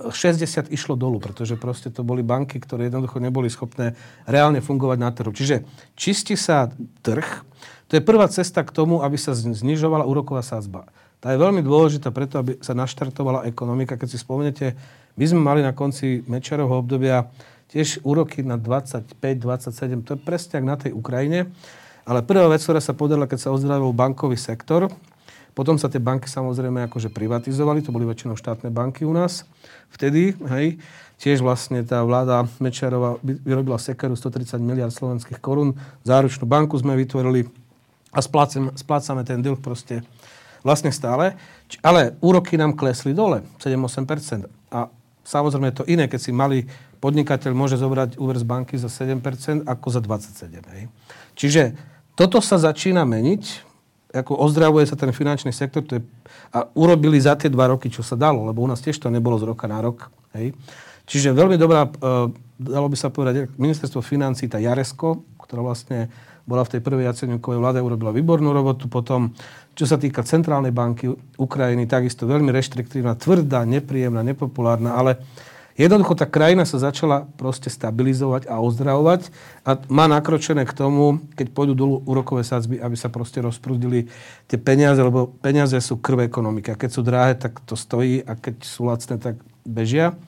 60 0.08 0.72
išlo 0.72 0.96
dolu, 0.96 1.20
pretože 1.20 1.60
proste 1.60 1.92
to 1.92 2.00
boli 2.00 2.24
banky, 2.24 2.56
ktoré 2.56 2.88
jednoducho 2.88 3.20
neboli 3.20 3.52
schopné 3.52 3.92
reálne 4.24 4.64
fungovať 4.64 4.98
na 4.98 5.10
trhu. 5.12 5.36
Čiže 5.36 5.68
čistí 5.92 6.40
sa 6.40 6.72
trh, 7.04 7.44
to 7.92 7.98
je 7.98 8.02
prvá 8.06 8.24
cesta 8.32 8.64
k 8.64 8.72
tomu, 8.72 9.04
aby 9.04 9.20
sa 9.20 9.36
znižovala 9.36 10.08
úroková 10.08 10.40
sázba. 10.40 10.88
Tá 11.20 11.36
je 11.36 11.42
veľmi 11.42 11.60
dôležitá 11.60 12.08
preto, 12.14 12.40
aby 12.40 12.56
sa 12.64 12.72
naštartovala 12.72 13.44
ekonomika. 13.44 14.00
Keď 14.00 14.08
si 14.08 14.16
spomenete, 14.16 14.72
my 15.20 15.24
sme 15.28 15.40
mali 15.44 15.60
na 15.60 15.76
konci 15.76 16.24
Mečarovho 16.24 16.80
obdobia 16.80 17.28
tiež 17.68 18.00
úroky 18.02 18.40
na 18.40 18.56
25, 18.56 19.20
27, 19.20 20.06
to 20.06 20.16
je 20.16 20.20
presne 20.22 20.64
na 20.64 20.80
tej 20.80 20.96
Ukrajine. 20.96 21.52
Ale 22.08 22.24
prvá 22.24 22.48
vec, 22.48 22.64
ktorá 22.64 22.80
sa 22.80 22.96
podarila, 22.96 23.28
keď 23.28 23.38
sa 23.46 23.52
ozdravil 23.52 23.92
bankový 23.92 24.40
sektor, 24.40 24.88
potom 25.54 25.76
sa 25.76 25.90
tie 25.90 25.98
banky 25.98 26.30
samozrejme 26.30 26.86
akože 26.86 27.10
privatizovali, 27.10 27.82
to 27.82 27.90
boli 27.90 28.06
väčšinou 28.06 28.38
štátne 28.38 28.70
banky 28.70 29.02
u 29.02 29.12
nás. 29.12 29.44
Vtedy, 29.90 30.38
hej, 30.54 30.78
tiež 31.20 31.42
vlastne 31.42 31.82
tá 31.82 32.00
vláda 32.06 32.46
Mečarova 32.62 33.18
vyrobila 33.22 33.76
sekeru 33.76 34.14
130 34.14 34.56
miliard 34.62 34.94
slovenských 34.94 35.42
korún, 35.42 35.76
záručnú 36.06 36.46
banku 36.46 36.78
sme 36.78 36.96
vytvorili 36.96 37.50
a 38.10 38.18
splácame, 38.18 38.74
splácame 38.74 39.22
ten 39.22 39.38
dlh 39.38 39.58
proste 39.58 40.02
vlastne 40.66 40.90
stále. 40.90 41.38
Ale 41.80 42.18
úroky 42.18 42.58
nám 42.58 42.74
klesli 42.74 43.14
dole, 43.14 43.46
7-8%. 43.62 44.50
A 44.74 44.90
samozrejme 45.22 45.70
je 45.70 45.76
to 45.76 45.88
iné, 45.88 46.04
keď 46.10 46.20
si 46.20 46.32
malý 46.34 46.66
podnikateľ 47.00 47.52
môže 47.56 47.80
zobrať 47.80 48.20
úver 48.20 48.36
z 48.36 48.44
banky 48.44 48.74
za 48.76 48.90
7% 48.90 49.64
ako 49.64 49.86
za 49.88 50.00
27%. 50.02 50.74
Hej. 50.76 50.84
Čiže 51.38 51.62
toto 52.18 52.42
sa 52.44 52.60
začína 52.60 53.06
meniť 53.08 53.69
ako 54.10 54.42
ozdravuje 54.42 54.86
sa 54.90 54.98
ten 54.98 55.14
finančný 55.14 55.54
sektor 55.54 55.86
to 55.86 55.98
je, 55.98 56.02
a 56.50 56.66
urobili 56.74 57.22
za 57.22 57.38
tie 57.38 57.46
dva 57.46 57.70
roky, 57.70 57.86
čo 57.86 58.02
sa 58.02 58.18
dalo, 58.18 58.42
lebo 58.46 58.62
u 58.62 58.68
nás 58.68 58.82
tiež 58.82 58.98
to 58.98 59.06
nebolo 59.06 59.38
z 59.38 59.46
roka 59.46 59.70
na 59.70 59.78
rok. 59.78 60.10
Hej. 60.34 60.54
Čiže 61.06 61.34
veľmi 61.34 61.58
dobrá, 61.58 61.86
e, 61.86 61.90
dalo 62.58 62.86
by 62.90 62.96
sa 62.98 63.10
povedať, 63.10 63.50
ministerstvo 63.58 64.02
financí, 64.02 64.46
tá 64.46 64.58
Jaresko, 64.62 65.22
ktorá 65.42 65.62
vlastne 65.62 66.10
bola 66.46 66.66
v 66.66 66.78
tej 66.78 66.80
prvej 66.82 67.06
Jaceňukovej 67.10 67.58
vláde, 67.62 67.78
urobila 67.82 68.10
výbornú 68.10 68.50
robotu. 68.50 68.90
Potom, 68.90 69.34
čo 69.78 69.86
sa 69.86 69.98
týka 69.98 70.26
Centrálnej 70.26 70.74
banky 70.74 71.10
Ukrajiny, 71.38 71.86
takisto 71.86 72.26
veľmi 72.26 72.50
reštriktívna, 72.50 73.14
tvrdá, 73.14 73.62
nepríjemná, 73.62 74.26
nepopulárna, 74.26 74.98
ale 74.98 75.22
Jednoducho 75.78 76.18
tá 76.18 76.26
krajina 76.26 76.66
sa 76.66 76.82
začala 76.82 77.30
proste 77.38 77.70
stabilizovať 77.70 78.50
a 78.50 78.58
ozdravovať 78.58 79.30
a 79.62 79.78
má 79.86 80.10
nakročené 80.10 80.66
k 80.66 80.74
tomu, 80.74 81.22
keď 81.38 81.46
pôjdu 81.54 81.72
dolu 81.78 81.96
úrokové 82.04 82.42
sadzby, 82.42 82.82
aby 82.82 82.96
sa 82.98 83.06
proste 83.06 83.38
rozprúdili 83.38 84.10
tie 84.50 84.58
peniaze, 84.58 84.98
lebo 84.98 85.30
peniaze 85.40 85.78
sú 85.78 85.96
krv 86.02 86.26
ekonomiky. 86.26 86.74
A 86.74 86.80
keď 86.80 86.90
sú 86.90 87.00
drahé, 87.06 87.38
tak 87.38 87.62
to 87.62 87.78
stojí 87.78 88.20
a 88.26 88.34
keď 88.34 88.66
sú 88.66 88.90
lacné, 88.90 89.16
tak 89.22 89.38
bežia. 89.62 90.18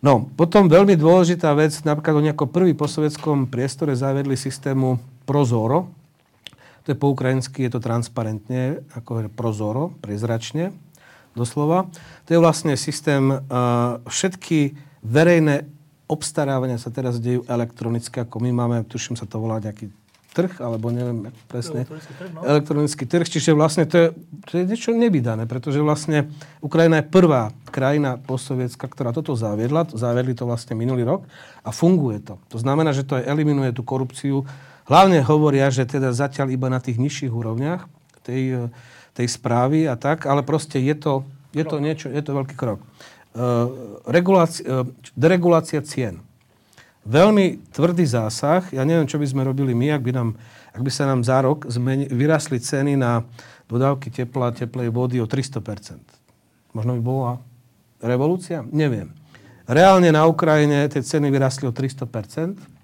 No, 0.00 0.24
potom 0.34 0.72
veľmi 0.72 0.96
dôležitá 0.96 1.52
vec, 1.52 1.76
napríklad 1.84 2.16
oni 2.16 2.32
ako 2.32 2.48
prvý 2.48 2.72
po 2.72 2.88
sovietskom 2.88 3.48
priestore 3.52 3.92
zavedli 3.92 4.40
systému 4.40 4.96
Prozoro. 5.28 5.92
To 6.86 6.94
je 6.94 6.96
po 6.96 7.10
ukrajinsky, 7.10 7.66
je 7.66 7.76
to 7.76 7.80
transparentne, 7.82 8.86
ako 8.94 9.26
je 9.26 9.32
Prozoro, 9.32 9.92
prezračne 10.00 10.72
doslova. 11.36 11.86
To 12.26 12.30
je 12.32 12.40
vlastne 12.40 12.72
systém, 12.80 13.44
všetky 14.08 14.74
verejné 15.04 15.68
obstarávania 16.08 16.80
sa 16.80 16.88
teraz 16.88 17.20
dejú 17.20 17.44
elektronicky, 17.46 18.24
ako 18.24 18.40
my 18.42 18.50
máme, 18.50 18.76
tuším 18.88 19.14
sa 19.20 19.28
to 19.28 19.36
volá 19.38 19.60
nejaký 19.60 19.92
trh, 20.36 20.60
alebo 20.60 20.92
neviem 20.92 21.32
presne. 21.48 21.88
Elektronický 21.88 22.12
trh, 22.12 22.30
no? 22.36 22.40
Elektronický 22.44 23.04
trh, 23.08 23.26
čiže 23.26 23.50
vlastne 23.56 23.88
to 23.88 23.96
je, 23.96 24.06
to 24.44 24.52
je 24.60 24.64
niečo 24.68 24.92
nevydané, 24.92 25.48
pretože 25.48 25.80
vlastne 25.80 26.28
Ukrajina 26.60 27.00
je 27.00 27.08
prvá 27.08 27.56
krajina 27.72 28.20
postsovietská, 28.20 28.84
ktorá 28.84 29.16
toto 29.16 29.32
zaviedla, 29.32 29.88
zaviedli 29.96 30.36
to 30.36 30.44
vlastne 30.44 30.76
minulý 30.76 31.08
rok 31.08 31.24
a 31.64 31.72
funguje 31.72 32.20
to. 32.20 32.36
To 32.52 32.60
znamená, 32.60 32.92
že 32.92 33.08
to 33.08 33.16
aj 33.16 33.24
eliminuje 33.24 33.72
tú 33.72 33.80
korupciu. 33.80 34.44
Hlavne 34.86 35.24
hovoria, 35.24 35.72
že 35.72 35.88
teda 35.88 36.12
zatiaľ 36.12 36.52
iba 36.52 36.68
na 36.68 36.84
tých 36.84 37.00
nižších 37.00 37.32
úrovniach 37.32 37.88
tej, 38.22 38.68
tej 39.16 39.32
správy 39.32 39.88
a 39.88 39.96
tak, 39.96 40.28
ale 40.28 40.44
proste 40.44 40.76
je 40.76 40.92
to, 40.92 41.24
je 41.56 41.64
to 41.64 41.80
niečo, 41.80 42.12
je 42.12 42.20
to 42.20 42.36
veľký 42.36 42.52
krok. 42.52 42.84
Uh, 43.32 44.04
regulácia, 44.04 44.64
uh, 44.64 44.84
deregulácia 45.16 45.80
cien. 45.80 46.20
Veľmi 47.06 47.62
tvrdý 47.72 48.04
zásah. 48.04 48.66
Ja 48.74 48.84
neviem, 48.84 49.08
čo 49.08 49.16
by 49.16 49.24
sme 49.24 49.46
robili 49.46 49.72
my, 49.72 49.94
ak 49.96 50.02
by, 50.04 50.12
nám, 50.12 50.28
ak 50.74 50.82
by 50.82 50.90
sa 50.92 51.08
nám 51.08 51.24
za 51.24 51.40
rok 51.40 51.64
zmeni, 51.70 52.10
vyrastli 52.12 52.60
ceny 52.60 52.98
na 52.98 53.24
dodávky 53.70 54.12
tepla, 54.12 54.52
teplej 54.52 54.92
vody 54.92 55.22
o 55.22 55.26
300%. 55.30 55.62
Možno 56.74 56.92
by 56.98 57.02
bola 57.02 57.32
revolúcia? 58.02 58.66
Neviem. 58.68 59.14
Reálne 59.66 60.12
na 60.12 60.26
Ukrajine 60.28 60.86
tie 60.90 61.02
ceny 61.02 61.30
vyrastli 61.30 61.70
o 61.70 61.72
300%. 61.72 62.75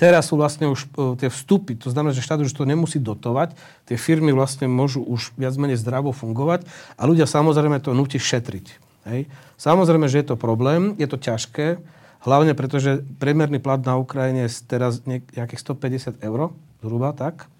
Teraz 0.00 0.32
sú 0.32 0.40
vlastne 0.40 0.64
už 0.64 0.88
uh, 0.96 1.12
tie 1.20 1.28
vstupy, 1.28 1.76
to 1.76 1.92
znamená, 1.92 2.16
že 2.16 2.24
štát 2.24 2.40
už 2.40 2.56
to 2.56 2.64
nemusí 2.64 2.96
dotovať, 2.96 3.52
tie 3.84 4.00
firmy 4.00 4.32
vlastne 4.32 4.64
môžu 4.64 5.04
už 5.04 5.36
viac 5.36 5.52
menej 5.60 5.76
zdravo 5.76 6.16
fungovať 6.16 6.64
a 6.96 7.04
ľudia 7.04 7.28
samozrejme 7.28 7.84
to 7.84 7.92
nutí 7.92 8.16
šetriť. 8.16 8.80
Hej. 9.12 9.28
Samozrejme, 9.60 10.08
že 10.08 10.24
je 10.24 10.32
to 10.32 10.40
problém, 10.40 10.96
je 10.96 11.04
to 11.04 11.20
ťažké, 11.20 11.84
hlavne 12.24 12.56
preto, 12.56 12.80
že 12.80 13.04
priemerný 13.20 13.60
plat 13.60 13.80
na 13.84 14.00
Ukrajine 14.00 14.48
je 14.48 14.64
teraz 14.64 15.04
nejakých 15.04 15.60
150 15.60 16.24
eur, 16.24 16.48
zhruba 16.80 17.12
tak. 17.12 17.52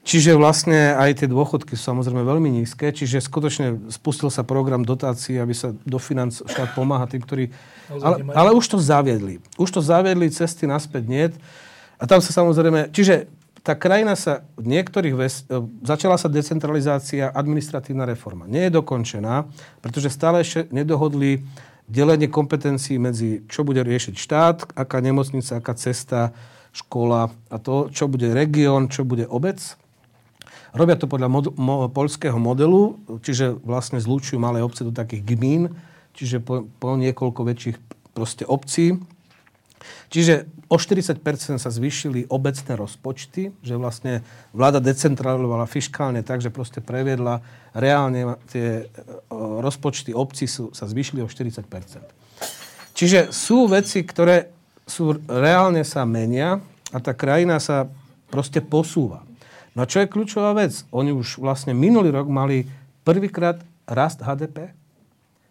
Čiže 0.00 0.32
vlastne 0.32 0.96
aj 0.96 1.22
tie 1.22 1.28
dôchodky 1.28 1.76
sú 1.76 1.92
samozrejme 1.92 2.24
veľmi 2.24 2.48
nízke, 2.60 2.88
čiže 2.88 3.20
skutočne 3.20 3.92
spustil 3.92 4.32
sa 4.32 4.40
program 4.48 4.80
dotácií, 4.80 5.36
aby 5.36 5.52
sa 5.52 5.76
dofinanc 5.84 6.32
štát 6.40 6.72
pomáha 6.72 7.04
tým, 7.04 7.20
ktorí... 7.20 7.52
Ale, 8.00 8.24
ale 8.32 8.50
už 8.56 8.64
to 8.64 8.78
zaviedli. 8.80 9.44
Už 9.60 9.68
to 9.68 9.84
zaviedli, 9.84 10.32
cesty 10.32 10.64
naspäť 10.64 11.04
nie. 11.04 11.24
A 12.00 12.08
tam 12.08 12.24
sa 12.24 12.32
samozrejme... 12.32 12.88
Čiže 12.96 13.28
tá 13.60 13.76
krajina 13.76 14.16
sa 14.16 14.40
v 14.56 14.72
niektorých... 14.72 15.14
Ves, 15.20 15.44
e, 15.44 15.60
začala 15.84 16.16
sa 16.16 16.32
decentralizácia, 16.32 17.28
administratívna 17.28 18.08
reforma. 18.08 18.48
Nie 18.48 18.72
je 18.72 18.80
dokončená, 18.80 19.52
pretože 19.84 20.08
stále 20.08 20.40
ešte 20.40 20.64
nedohodli 20.72 21.44
delenie 21.84 22.30
kompetencií 22.30 22.96
medzi 22.96 23.44
čo 23.52 23.68
bude 23.68 23.84
riešiť 23.84 24.14
štát, 24.16 24.56
aká 24.72 25.04
nemocnica, 25.04 25.60
aká 25.60 25.76
cesta, 25.76 26.32
škola 26.70 27.34
a 27.50 27.56
to, 27.58 27.90
čo 27.90 28.06
bude 28.06 28.30
región, 28.30 28.86
čo 28.86 29.02
bude 29.02 29.26
obec. 29.26 29.58
Robia 30.70 30.94
to 30.94 31.10
podľa 31.10 31.28
mod- 31.28 31.54
mo- 31.58 31.90
polského 31.90 32.38
modelu, 32.38 32.98
čiže 33.26 33.58
vlastne 33.66 33.98
zlúčujú 33.98 34.38
malé 34.38 34.62
obce 34.62 34.86
do 34.86 34.94
takých 34.94 35.26
gmín, 35.34 35.74
čiže 36.14 36.38
po, 36.38 36.66
po 36.78 36.94
niekoľko 36.94 37.40
väčších 37.42 37.76
proste 38.14 38.46
obcí. 38.46 38.98
Čiže 40.10 40.46
o 40.68 40.76
40% 40.76 41.22
sa 41.56 41.70
zvýšili 41.72 42.28
obecné 42.28 42.72
rozpočty, 42.76 43.50
že 43.64 43.74
vlastne 43.74 44.20
vláda 44.52 44.78
decentralizovala 44.78 45.64
fiskálne 45.66 46.20
tak, 46.20 46.44
že 46.44 46.52
proste 46.52 46.84
previedla 46.84 47.40
reálne 47.72 48.36
tie 48.52 48.86
rozpočty 49.64 50.12
obcí 50.12 50.44
sú, 50.44 50.70
sa 50.76 50.84
zvýšili 50.84 51.24
o 51.24 51.28
40%. 51.30 51.64
Čiže 52.92 53.32
sú 53.32 53.64
veci, 53.70 54.04
ktoré 54.04 54.52
sú 54.84 55.16
reálne 55.24 55.86
sa 55.86 56.04
menia 56.04 56.60
a 56.90 56.98
tá 56.98 57.14
krajina 57.14 57.62
sa 57.62 57.86
proste 58.28 58.60
posúva. 58.60 59.29
No 59.74 59.86
čo 59.86 60.02
je 60.02 60.10
kľúčová 60.10 60.54
vec? 60.56 60.82
Oni 60.90 61.14
už 61.14 61.38
vlastne 61.38 61.76
minulý 61.76 62.10
rok 62.10 62.26
mali 62.26 62.66
prvýkrát 63.06 63.62
rast 63.86 64.22
HDP. 64.22 64.74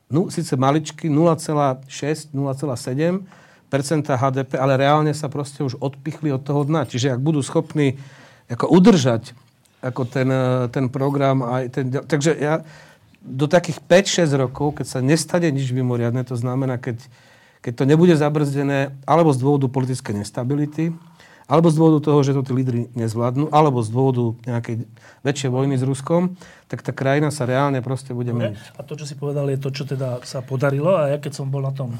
No, 0.09 0.27
síce 0.33 0.57
maličky 0.57 1.07
0,6, 1.07 2.33
0,7% 2.33 3.21
HDP, 4.09 4.51
ale 4.57 4.73
reálne 4.75 5.13
sa 5.13 5.29
proste 5.29 5.61
už 5.61 5.77
odpichli 5.77 6.33
od 6.33 6.41
toho 6.41 6.65
dna. 6.65 6.89
Čiže 6.89 7.13
ak 7.13 7.21
budú 7.21 7.39
schopní 7.45 8.01
ako 8.49 8.65
udržať 8.73 9.37
ako 9.79 10.03
ten, 10.03 10.27
ten 10.75 10.85
program 10.91 11.39
aj 11.45 11.63
ten... 11.71 11.85
Takže 11.87 12.35
ja 12.35 12.67
do 13.23 13.47
takých 13.47 13.79
5-6 13.83 14.31
rokov, 14.35 14.79
keď 14.79 14.85
sa 14.87 14.99
nestane 15.03 15.51
nič 15.51 15.71
mimoriadne, 15.71 16.23
to 16.23 16.35
znamená, 16.39 16.79
keď, 16.79 16.99
keď 17.63 17.73
to 17.75 17.83
nebude 17.87 18.15
zabrzdené 18.15 18.95
alebo 19.03 19.31
z 19.35 19.39
dôvodu 19.43 19.67
politickej 19.67 20.23
nestability, 20.23 20.95
alebo 21.49 21.73
z 21.73 21.75
dôvodu 21.81 21.99
toho, 22.05 22.21
že 22.21 22.37
to 22.37 22.45
tí 22.45 22.53
lídry 22.53 22.93
nezvládnu, 22.93 23.49
alebo 23.49 23.81
z 23.81 23.89
dôvodu 23.89 24.37
nejakej 24.45 24.85
väčšej 25.25 25.49
vojny 25.49 25.75
s 25.81 25.83
Ruskom, 25.83 26.37
tak 26.69 26.85
tá 26.85 26.93
krajina 26.93 27.33
sa 27.33 27.49
reálne 27.49 27.81
proste 27.81 28.13
bude 28.13 28.29
meniť. 28.29 28.77
A 28.77 28.85
to, 28.85 28.93
čo 28.93 29.09
si 29.09 29.17
povedal, 29.17 29.49
je 29.49 29.57
to, 29.57 29.73
čo 29.73 29.89
teda 29.89 30.21
sa 30.21 30.45
podarilo. 30.45 30.93
A 30.93 31.09
ja 31.09 31.17
keď 31.17 31.41
som 31.41 31.49
bol 31.49 31.65
na 31.65 31.73
tom, 31.73 31.97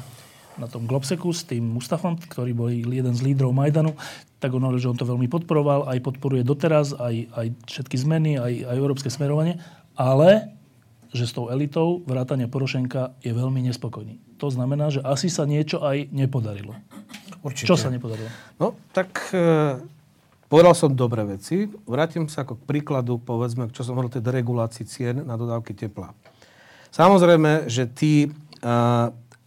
na 0.54 0.70
tom 0.70 0.86
Globseku 0.86 1.34
s 1.34 1.42
tým 1.42 1.66
Mustafom, 1.66 2.14
ktorý 2.14 2.54
bol 2.54 2.70
jeden 2.70 3.10
z 3.10 3.26
lídrov 3.26 3.50
Majdanu, 3.50 3.98
tak 4.38 4.54
on 4.54 4.62
hovoril, 4.62 4.80
že 4.80 4.90
on 4.94 4.98
to 5.02 5.04
veľmi 5.04 5.26
podporoval, 5.26 5.90
aj 5.90 5.98
podporuje 5.98 6.46
doteraz, 6.46 6.94
aj, 6.94 7.28
aj 7.34 7.46
všetky 7.66 7.96
zmeny, 7.98 8.38
aj, 8.38 8.70
aj 8.70 8.76
európske 8.78 9.10
smerovanie, 9.10 9.58
ale 9.98 10.54
že 11.10 11.26
s 11.26 11.34
tou 11.34 11.50
elitou 11.50 12.06
vrátania 12.06 12.46
Porošenka 12.46 13.18
je 13.18 13.34
veľmi 13.34 13.66
nespokojný. 13.66 14.38
To 14.38 14.46
znamená, 14.46 14.94
že 14.94 15.02
asi 15.02 15.26
sa 15.26 15.42
niečo 15.42 15.82
aj 15.82 16.06
nepodarilo. 16.14 16.78
Určite. 17.40 17.68
Čo 17.72 17.76
sa 17.80 17.88
nepodarilo? 17.88 18.28
No, 18.60 18.76
tak 18.92 19.32
e, 19.32 19.80
povedal 20.46 20.74
som 20.76 20.92
dobré 20.92 21.24
veci. 21.24 21.68
Vrátim 21.88 22.28
sa 22.28 22.44
ako 22.44 22.60
k 22.60 22.66
príkladu, 22.68 23.16
povedzme, 23.16 23.72
čo 23.72 23.80
som 23.80 23.96
hovoril, 23.96 24.12
tej 24.12 24.24
deregulácii 24.24 24.84
cien 24.84 25.24
na 25.24 25.40
dodávky 25.40 25.72
tepla. 25.72 26.12
Samozrejme, 26.92 27.70
že 27.70 27.88
tí, 27.88 28.28
e, 28.28 28.68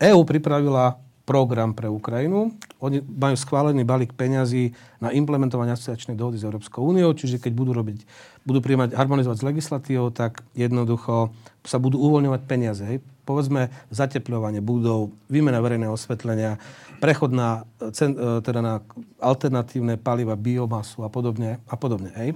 EU 0.09 0.21
pripravila 0.25 0.97
program 1.23 1.71
pre 1.71 1.87
Ukrajinu. 1.87 2.51
Oni 2.83 2.99
majú 2.99 3.35
schválený 3.39 3.87
balík 3.87 4.11
peňazí 4.11 4.75
na 4.99 5.15
implementovanie 5.15 5.71
asociačnej 5.71 6.19
dohody 6.19 6.35
s 6.35 6.43
Európskou 6.43 6.83
úniou, 6.83 7.15
čiže 7.15 7.39
keď 7.39 7.51
budú 7.55 7.71
robiť, 7.71 8.03
budú 8.43 8.59
príjmať, 8.59 8.91
harmonizovať 8.91 9.37
s 9.39 9.47
legislatívou, 9.47 10.11
tak 10.11 10.43
jednoducho 10.51 11.31
sa 11.63 11.79
budú 11.79 11.95
uvoľňovať 12.03 12.41
peniaze. 12.43 12.83
Hej. 12.83 12.97
Povedzme 13.23 13.71
zateplovanie 13.89 14.59
budov, 14.59 15.15
výmena 15.31 15.63
verejného 15.63 15.95
osvetlenia, 15.95 16.59
prechod 16.99 17.31
na, 17.31 17.67
cen, 17.95 18.15
e, 18.15 18.43
teda 18.43 18.59
na 18.59 18.73
alternatívne 19.19 19.99
paliva, 19.99 20.39
biomasu 20.39 21.03
a 21.03 21.09
podobne. 21.11 21.59
A 21.67 21.75
podobne 21.75 22.11
hej. 22.19 22.35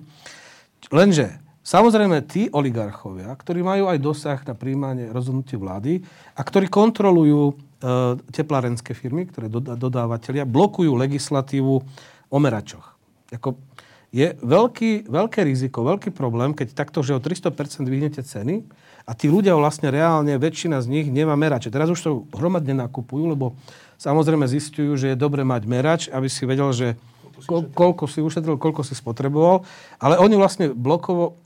Lenže 0.91 1.39
samozrejme 1.64 2.23
tí 2.27 2.47
oligarchovia, 2.51 3.31
ktorí 3.35 3.64
majú 3.64 3.91
aj 3.91 3.99
dosah 3.99 4.39
na 4.47 4.55
príjmanie 4.55 5.11
rozhodnutie 5.11 5.59
vlády 5.59 6.03
a 6.35 6.41
ktorí 6.43 6.72
kontrolujú 6.72 7.51
e, 7.51 7.53
teplárenské 8.31 8.95
firmy, 8.95 9.27
ktoré 9.27 9.51
dodávateľia, 9.51 10.47
blokujú 10.47 10.95
legislatívu 10.95 11.76
o 12.27 12.38
meračoch. 12.39 12.95
Ako, 13.31 13.59
je 14.11 14.34
veľký, 14.39 15.11
veľké 15.11 15.43
riziko, 15.43 15.84
veľký 15.84 16.15
problém, 16.15 16.55
keď 16.55 16.73
takto, 16.73 17.03
že 17.03 17.15
o 17.15 17.19
300% 17.19 17.51
vyhnete 17.84 18.23
ceny 18.23 18.64
a 19.07 19.15
tí 19.15 19.31
ľudia 19.31 19.55
vlastne 19.55 19.88
reálne, 19.88 20.35
väčšina 20.35 20.84
z 20.84 20.91
nich 20.91 21.07
nemá 21.07 21.39
merače. 21.39 21.71
Teraz 21.71 21.88
už 21.88 21.99
to 22.03 22.11
hromadne 22.35 22.75
nakupujú, 22.75 23.31
lebo 23.31 23.55
samozrejme 23.95 24.43
zistujú, 24.43 24.99
že 24.99 25.15
je 25.15 25.17
dobre 25.17 25.47
mať 25.47 25.63
merač, 25.63 26.01
aby 26.11 26.27
si 26.27 26.43
vedel, 26.43 26.75
že 26.75 26.99
ko, 27.47 27.63
koľko 27.63 28.03
si 28.11 28.19
ušetril, 28.19 28.59
koľko 28.59 28.84
si 28.84 28.99
spotreboval. 28.99 29.63
Ale 30.03 30.19
oni 30.19 30.35
vlastne 30.35 30.75
blokovo... 30.75 31.39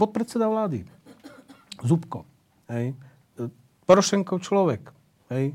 Podpredseda 0.00 0.48
vlády. 0.48 0.82
Zubko. 1.84 2.24
Hej. 2.72 2.96
Porošenkov 3.86 4.42
človek. 4.42 4.90
Hej. 5.30 5.54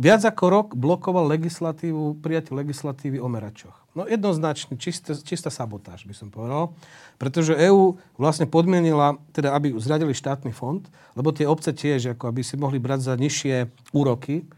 Viac 0.00 0.24
ako 0.24 0.44
rok 0.48 0.68
blokoval 0.72 1.28
legislatívu, 1.28 2.24
prijatie 2.24 2.56
legislatívy 2.56 3.20
o 3.20 3.28
meračoch. 3.28 3.76
No 3.92 4.08
jednoznačne, 4.08 4.80
čistá, 4.80 5.12
čistá 5.20 5.52
sabotáž 5.52 6.08
by 6.08 6.16
som 6.16 6.32
povedal, 6.32 6.72
pretože 7.20 7.52
EÚ 7.52 8.00
vlastne 8.16 8.48
podmienila, 8.48 9.20
teda 9.36 9.52
aby 9.52 9.76
zradili 9.76 10.16
štátny 10.16 10.48
fond, 10.56 10.80
lebo 11.12 11.28
tie 11.28 11.44
obce 11.44 11.76
tiež, 11.76 12.16
ako 12.16 12.32
aby 12.32 12.40
si 12.40 12.56
mohli 12.56 12.80
brať 12.80 13.12
za 13.12 13.14
nižšie 13.20 13.68
úroky, 13.92 14.48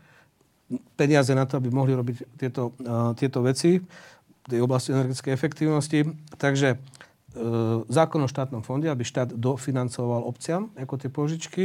peniaze 0.95 1.35
na 1.35 1.51
to, 1.51 1.59
aby 1.59 1.67
mohli 1.67 1.99
robiť 1.99 2.39
tieto, 2.39 2.79
uh, 2.87 3.11
tieto 3.19 3.43
veci 3.43 3.83
v 3.83 4.47
tej 4.47 4.63
oblasti 4.63 4.95
energetickej 4.95 5.35
efektívnosti. 5.35 6.01
Takže 6.39 6.79
uh, 6.79 7.83
zákon 7.91 8.23
o 8.23 8.31
štátnom 8.31 8.63
fonde, 8.63 8.87
aby 8.87 9.03
štát 9.03 9.35
dofinancoval 9.35 10.23
obciam 10.23 10.71
ako 10.79 10.95
tie 10.95 11.11
požičky, 11.11 11.63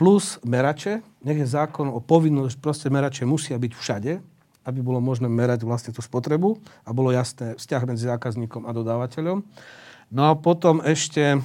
plus 0.00 0.40
merače, 0.40 1.04
nech 1.20 1.44
je 1.44 1.44
zákon 1.44 1.92
o 1.92 2.00
povinnosť, 2.00 2.56
proste 2.56 2.88
merače 2.88 3.28
musia 3.28 3.60
byť 3.60 3.72
všade, 3.76 4.12
aby 4.64 4.78
bolo 4.80 4.96
možné 4.96 5.28
merať 5.28 5.68
vlastne 5.68 5.92
tú 5.92 6.00
spotrebu 6.00 6.56
a 6.88 6.96
bolo 6.96 7.12
jasné 7.12 7.52
vzťah 7.60 7.82
medzi 7.84 8.08
zákazníkom 8.08 8.64
a 8.64 8.72
dodávateľom. 8.72 9.44
No 10.08 10.22
a 10.24 10.32
potom 10.40 10.80
ešte 10.80 11.44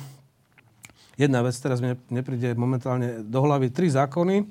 jedna 1.19 1.43
vec, 1.43 1.51
teraz 1.59 1.83
mi 1.83 1.99
nepríde 2.07 2.55
momentálne 2.55 3.27
do 3.27 3.39
hlavy, 3.43 3.75
tri 3.75 3.91
zákony, 3.91 4.47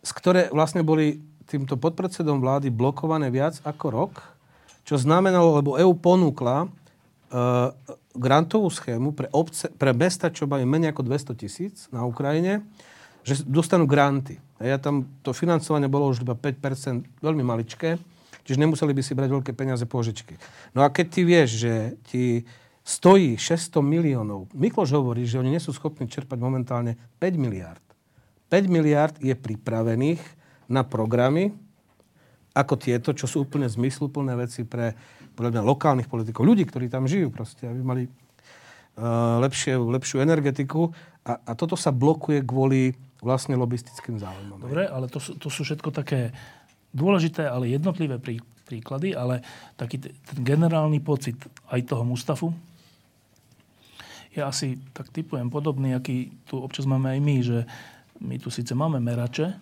z 0.00 0.10
ktoré 0.16 0.48
vlastne 0.48 0.80
boli 0.80 1.20
týmto 1.44 1.76
podpredsedom 1.76 2.40
vlády 2.40 2.72
blokované 2.72 3.28
viac 3.28 3.60
ako 3.60 3.86
rok, 3.92 4.12
čo 4.88 4.96
znamenalo, 4.96 5.60
lebo 5.60 5.76
EU 5.76 5.92
ponúkla 5.92 6.64
uh, 6.64 7.76
grantovú 8.16 8.72
schému 8.72 9.12
pre, 9.12 9.28
obce, 9.36 9.68
pre 9.76 9.92
mesta, 9.92 10.32
čo 10.32 10.48
majú 10.48 10.64
menej 10.64 10.96
ako 10.96 11.04
200 11.04 11.40
tisíc 11.44 11.74
na 11.92 12.08
Ukrajine, 12.08 12.64
že 13.22 13.42
dostanú 13.46 13.84
granty. 13.84 14.38
A 14.58 14.74
ja 14.74 14.76
tam, 14.78 15.06
to 15.22 15.30
financovanie 15.30 15.86
bolo 15.86 16.10
už 16.10 16.26
iba 16.26 16.34
5%, 16.34 17.22
veľmi 17.22 17.44
maličké, 17.46 17.98
čiže 18.42 18.58
nemuseli 18.58 18.90
by 18.90 19.02
si 19.04 19.12
brať 19.14 19.30
veľké 19.30 19.52
peniaze 19.54 19.84
požičky. 19.86 20.34
No 20.74 20.82
a 20.82 20.90
keď 20.90 21.06
ty 21.06 21.20
vieš, 21.22 21.50
že 21.62 21.74
ti 22.08 22.24
stojí 22.82 23.36
600 23.36 23.84
miliónov, 23.84 24.48
Mikloš 24.56 24.96
hovorí, 24.96 25.28
že 25.28 25.38
oni 25.38 25.54
nie 25.54 25.62
sú 25.62 25.76
schopní 25.76 26.08
čerpať 26.08 26.40
momentálne 26.40 26.96
5 27.20 27.36
miliard. 27.36 27.84
5 28.48 28.64
miliard 28.66 29.14
je 29.20 29.36
pripravených 29.36 30.22
na 30.72 30.82
programy, 30.82 31.52
ako 32.56 32.74
tieto, 32.80 33.12
čo 33.14 33.28
sú 33.28 33.44
úplne 33.46 33.68
zmysluplné 33.70 34.34
veci 34.34 34.64
pre 34.66 34.96
podľa 35.38 35.54
mňa, 35.54 35.62
lokálnych 35.70 36.10
politikov, 36.10 36.42
ľudí, 36.42 36.66
ktorí 36.66 36.90
tam 36.90 37.06
žijú 37.06 37.30
proste, 37.30 37.70
aby 37.70 37.78
mali 37.78 38.02
uh, 38.10 39.38
lepšie, 39.38 39.78
lepšiu 39.78 40.18
energetiku. 40.18 40.90
A, 41.22 41.38
a 41.38 41.52
toto 41.54 41.78
sa 41.78 41.94
blokuje 41.94 42.42
kvôli 42.42 42.98
vlastne 43.18 43.58
lobistickým 43.58 44.18
záujmom. 44.18 44.62
Dobre, 44.62 44.86
ale 44.86 45.10
to 45.10 45.18
sú, 45.18 45.34
to 45.38 45.50
sú 45.50 45.66
všetko 45.66 45.90
také 45.90 46.30
dôležité, 46.94 47.46
ale 47.46 47.70
jednotlivé 47.70 48.16
prí, 48.22 48.38
príklady, 48.68 49.16
ale 49.16 49.42
taký 49.74 49.98
ten 50.02 50.38
generálny 50.44 51.02
pocit 51.02 51.36
aj 51.72 51.80
toho 51.88 52.04
Mustafu 52.06 52.54
je 54.28 54.44
asi, 54.44 54.78
tak 54.94 55.10
typujem, 55.10 55.50
podobný, 55.50 55.96
aký 55.96 56.30
tu 56.46 56.62
občas 56.62 56.86
máme 56.86 57.10
aj 57.16 57.20
my, 57.20 57.36
že 57.42 57.58
my 58.22 58.36
tu 58.38 58.52
síce 58.52 58.70
máme 58.76 59.02
merače, 59.02 59.56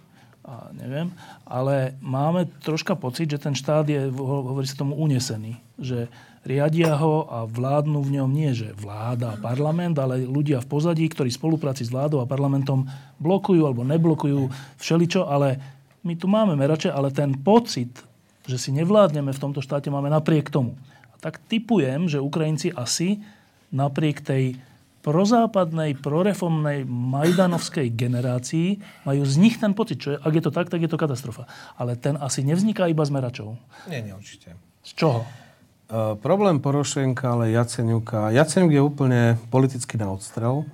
a 0.46 0.70
neviem, 0.70 1.10
ale 1.42 1.98
máme 1.98 2.46
troška 2.62 2.94
pocit, 2.94 3.26
že 3.26 3.42
ten 3.42 3.50
štát 3.50 3.82
je, 3.82 4.06
hovorí 4.14 4.62
sa 4.62 4.78
tomu, 4.78 4.94
unesený. 4.94 5.58
Že 5.74 6.06
riadia 6.46 6.94
ho 6.94 7.26
a 7.26 7.42
vládnu 7.44 8.00
v 8.06 8.22
ňom 8.22 8.30
nie, 8.30 8.54
že 8.54 8.70
vláda 8.78 9.34
a 9.34 9.40
parlament, 9.42 9.98
ale 9.98 10.22
ľudia 10.22 10.62
v 10.62 10.70
pozadí, 10.70 11.04
ktorí 11.10 11.34
v 11.34 11.40
spolupráci 11.42 11.82
s 11.82 11.90
vládou 11.90 12.22
a 12.22 12.30
parlamentom 12.30 12.86
blokujú 13.18 13.66
alebo 13.66 13.82
neblokujú 13.82 14.46
všeličo, 14.78 15.26
ale 15.26 15.58
my 16.06 16.14
tu 16.14 16.30
máme 16.30 16.54
merače, 16.54 16.88
ale 16.94 17.10
ten 17.10 17.34
pocit, 17.34 17.90
že 18.46 18.62
si 18.62 18.70
nevládneme 18.70 19.34
v 19.34 19.42
tomto 19.42 19.58
štáte, 19.58 19.90
máme 19.90 20.06
napriek 20.06 20.54
tomu. 20.54 20.78
A 21.10 21.18
tak 21.18 21.42
typujem, 21.50 22.06
že 22.06 22.22
Ukrajinci 22.22 22.70
asi 22.70 23.18
napriek 23.74 24.22
tej 24.22 24.54
prozápadnej, 25.02 25.98
proreformnej 25.98 26.82
majdanovskej 26.86 27.94
generácii 27.94 28.82
majú 29.06 29.22
z 29.22 29.34
nich 29.38 29.54
ten 29.58 29.70
pocit, 29.70 30.02
čo 30.02 30.14
je, 30.14 30.16
ak 30.18 30.32
je 30.34 30.42
to 30.42 30.50
tak, 30.50 30.66
tak 30.66 30.82
je 30.82 30.90
to 30.90 30.98
katastrofa. 30.98 31.46
Ale 31.78 31.94
ten 31.94 32.18
asi 32.18 32.42
nevzniká 32.42 32.90
iba 32.90 33.06
z 33.06 33.14
meračov. 33.14 33.54
Nie, 33.86 34.02
nie, 34.02 34.14
určite. 34.14 34.58
Z 34.82 34.98
čoho? 34.98 35.22
Uh, 35.86 36.18
problém 36.18 36.58
Porošenka, 36.58 37.38
ale 37.38 37.54
Jaceňuka. 37.54 38.34
Jaceňuk 38.34 38.74
je 38.74 38.82
úplne 38.82 39.20
politicky 39.54 39.94
na 39.94 40.10
odstrel. 40.10 40.66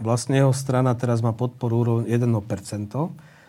Vlastne 0.00 0.40
jeho 0.40 0.56
strana 0.56 0.96
teraz 0.96 1.20
má 1.20 1.36
podporu 1.36 2.08
1%, 2.08 2.24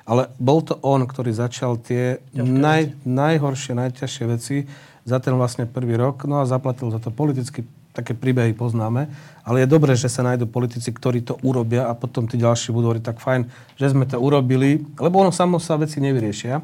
ale 0.04 0.22
bol 0.36 0.60
to 0.60 0.76
on, 0.84 1.08
ktorý 1.08 1.32
začal 1.32 1.80
tie 1.80 2.20
naj, 2.36 2.92
najhoršie, 3.08 3.72
najťažšie 3.80 4.26
veci 4.28 4.68
za 5.08 5.24
ten 5.24 5.32
vlastne 5.40 5.64
prvý 5.64 5.96
rok, 5.96 6.28
no 6.28 6.44
a 6.44 6.50
zaplatil 6.50 6.92
za 6.92 7.00
to 7.00 7.08
politicky 7.08 7.64
také 7.96 8.12
príbehy 8.12 8.52
poznáme, 8.54 9.10
ale 9.42 9.64
je 9.64 9.74
dobré, 9.74 9.98
že 9.98 10.12
sa 10.12 10.22
nájdú 10.22 10.46
politici, 10.46 10.94
ktorí 10.94 11.26
to 11.26 11.40
urobia 11.42 11.90
a 11.90 11.98
potom 11.98 12.30
tí 12.30 12.38
ďalší 12.38 12.70
budú 12.70 12.92
hovoriť 12.94 13.04
tak 13.08 13.18
fajn, 13.24 13.50
že 13.80 13.96
sme 13.96 14.06
to 14.06 14.22
urobili, 14.22 14.86
lebo 15.02 15.24
ono 15.24 15.34
samo 15.34 15.58
sa 15.58 15.80
veci 15.82 15.98
nevyriešia. 15.98 16.62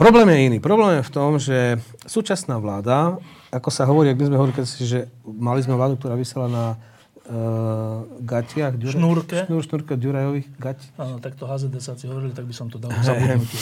Problém 0.00 0.32
je 0.32 0.38
iný. 0.48 0.58
Problém 0.64 0.96
je 0.96 1.04
v 1.04 1.12
tom, 1.12 1.36
že 1.36 1.76
súčasná 2.08 2.56
vláda, 2.56 3.20
ako 3.52 3.68
sa 3.68 3.84
hovorí, 3.84 4.08
ak 4.08 4.16
by 4.16 4.32
sme 4.32 4.36
hovorili, 4.40 4.64
že 4.64 5.12
mali 5.28 5.60
sme 5.60 5.76
vládu, 5.76 6.00
ktorá 6.00 6.16
vysela 6.16 6.48
na 6.48 6.66
uh, 6.72 8.08
gatiach. 8.24 8.80
Ďure, 8.80 8.96
šnúrke. 8.96 9.36
Šnúr, 9.44 9.60
šnúrke 9.60 10.00
Ďurajových 10.00 10.48
gati. 10.56 10.88
Áno, 10.96 11.20
tak 11.20 11.36
to 11.36 11.44
HZD 11.44 11.76
hovorili, 12.08 12.32
tak 12.32 12.48
by 12.48 12.54
som 12.56 12.72
to 12.72 12.80
dal 12.80 12.88
zabudnutie. 13.04 13.60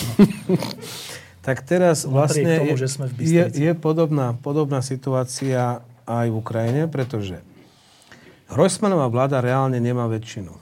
tak 1.42 1.66
teraz 1.66 2.06
vlastne 2.06 2.62
tomu, 2.62 2.78
že 2.78 2.86
sme 2.86 3.10
v 3.10 3.18
je, 3.18 3.44
je 3.58 3.72
podobná, 3.74 4.38
podobná 4.38 4.78
situácia 4.78 5.82
aj 6.06 6.26
v 6.30 6.38
Ukrajine, 6.38 6.86
pretože 6.86 7.42
Hrojsmanová 8.46 9.10
vláda 9.10 9.42
reálne 9.42 9.82
nemá 9.82 10.06
väčšinu. 10.06 10.54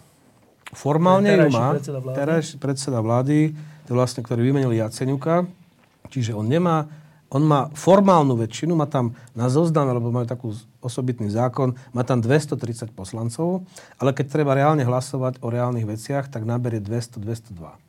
Formálne 0.72 1.36
ju 1.36 1.52
má, 1.52 1.76
teraz 2.16 2.56
predseda 2.56 3.04
vlády, 3.04 3.52
to 3.84 3.92
vlastne, 3.92 4.24
ktorý 4.24 4.40
vymenil 4.40 4.72
Jaceňuka, 4.72 5.65
Čiže 6.10 6.32
on 6.34 6.46
nemá, 6.46 6.86
on 7.28 7.42
má 7.42 7.68
formálnu 7.74 8.38
väčšinu, 8.38 8.78
má 8.78 8.86
tam 8.86 9.18
na 9.34 9.50
zozname, 9.50 9.90
lebo 9.90 10.14
majú 10.14 10.26
takú 10.26 10.54
osobitný 10.78 11.26
zákon, 11.28 11.74
má 11.90 12.06
tam 12.06 12.22
230 12.22 12.94
poslancov, 12.94 13.66
ale 13.98 14.14
keď 14.14 14.26
treba 14.30 14.54
reálne 14.54 14.86
hlasovať 14.86 15.42
o 15.42 15.50
reálnych 15.50 15.86
veciach, 15.86 16.30
tak 16.30 16.46
naberie 16.46 16.78
200-202. 16.78 17.86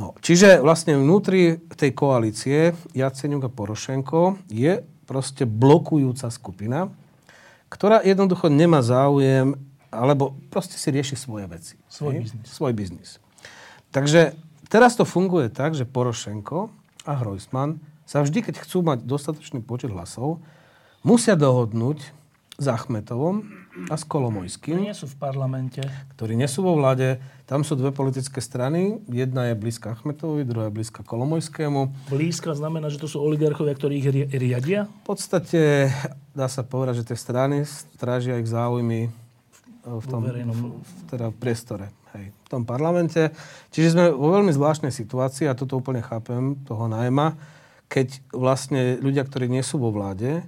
No, 0.00 0.16
čiže 0.24 0.64
vlastne 0.64 0.96
vnútri 0.96 1.60
tej 1.76 1.92
koalície 1.92 2.72
Jaceňuk 2.96 3.46
a 3.46 3.50
Porošenko 3.52 4.40
je 4.48 4.80
proste 5.04 5.44
blokujúca 5.44 6.32
skupina, 6.32 6.88
ktorá 7.68 8.00
jednoducho 8.00 8.48
nemá 8.48 8.80
záujem, 8.80 9.60
alebo 9.92 10.38
proste 10.48 10.80
si 10.80 10.88
rieši 10.88 11.20
svoje 11.20 11.46
veci. 11.50 11.74
Svoj 11.90 12.22
biznis. 12.22 12.46
Svoj 12.48 12.72
biznis. 12.72 13.10
Takže 13.90 14.38
teraz 14.72 14.96
to 14.96 15.04
funguje 15.04 15.50
tak, 15.52 15.76
že 15.76 15.84
Porošenko 15.84 16.70
a 17.10 17.18
Hrojsman 17.18 17.82
sa 18.06 18.22
vždy, 18.22 18.46
keď 18.46 18.62
chcú 18.62 18.86
mať 18.86 19.02
dostatočný 19.02 19.58
počet 19.66 19.90
hlasov, 19.90 20.38
musia 21.02 21.34
dohodnúť 21.34 22.14
s 22.60 22.66
Achmetovom 22.68 23.48
a 23.88 23.96
s 23.96 24.04
Kolomojským. 24.04 24.76
Ktorí 24.76 24.92
nie 24.92 24.98
sú 24.98 25.08
v 25.08 25.16
parlamente. 25.16 25.80
Ktorí 26.14 26.36
nie 26.36 26.44
sú 26.44 26.60
vo 26.60 26.76
vláde. 26.76 27.16
Tam 27.48 27.64
sú 27.64 27.72
dve 27.72 27.88
politické 27.88 28.44
strany. 28.44 29.00
Jedna 29.08 29.48
je 29.48 29.54
blízka 29.56 29.96
Achmetovi, 29.96 30.44
druhá 30.44 30.68
je 30.68 30.76
blízka 30.76 31.00
Kolomojskému. 31.00 32.12
Blízka 32.12 32.52
znamená, 32.52 32.92
že 32.92 33.00
to 33.00 33.08
sú 33.08 33.16
oligarchovia, 33.24 33.72
ktorí 33.72 34.04
ich 34.04 34.08
riadia? 34.36 34.92
V 35.08 35.16
podstate 35.16 35.88
dá 36.36 36.52
sa 36.52 36.60
povedať, 36.60 37.00
že 37.00 37.14
tie 37.14 37.18
strany 37.18 37.64
strážia 37.64 38.36
ich 38.36 38.52
záujmy 38.52 39.08
v 39.80 40.06
tom 40.12 40.20
v, 40.28 40.62
teda 41.08 41.32
v 41.32 41.36
priestore. 41.40 41.88
Tom 42.50 42.66
parlamente. 42.66 43.30
Čiže 43.70 43.94
sme 43.94 44.04
vo 44.10 44.34
veľmi 44.34 44.50
zvláštnej 44.50 44.90
situácii, 44.90 45.46
a 45.46 45.54
toto 45.54 45.78
úplne 45.78 46.02
chápem, 46.02 46.58
toho 46.66 46.90
najma, 46.90 47.38
keď 47.86 48.18
vlastne 48.34 48.98
ľudia, 48.98 49.22
ktorí 49.22 49.46
nie 49.46 49.62
sú 49.62 49.78
vo 49.78 49.94
vláde, 49.94 50.42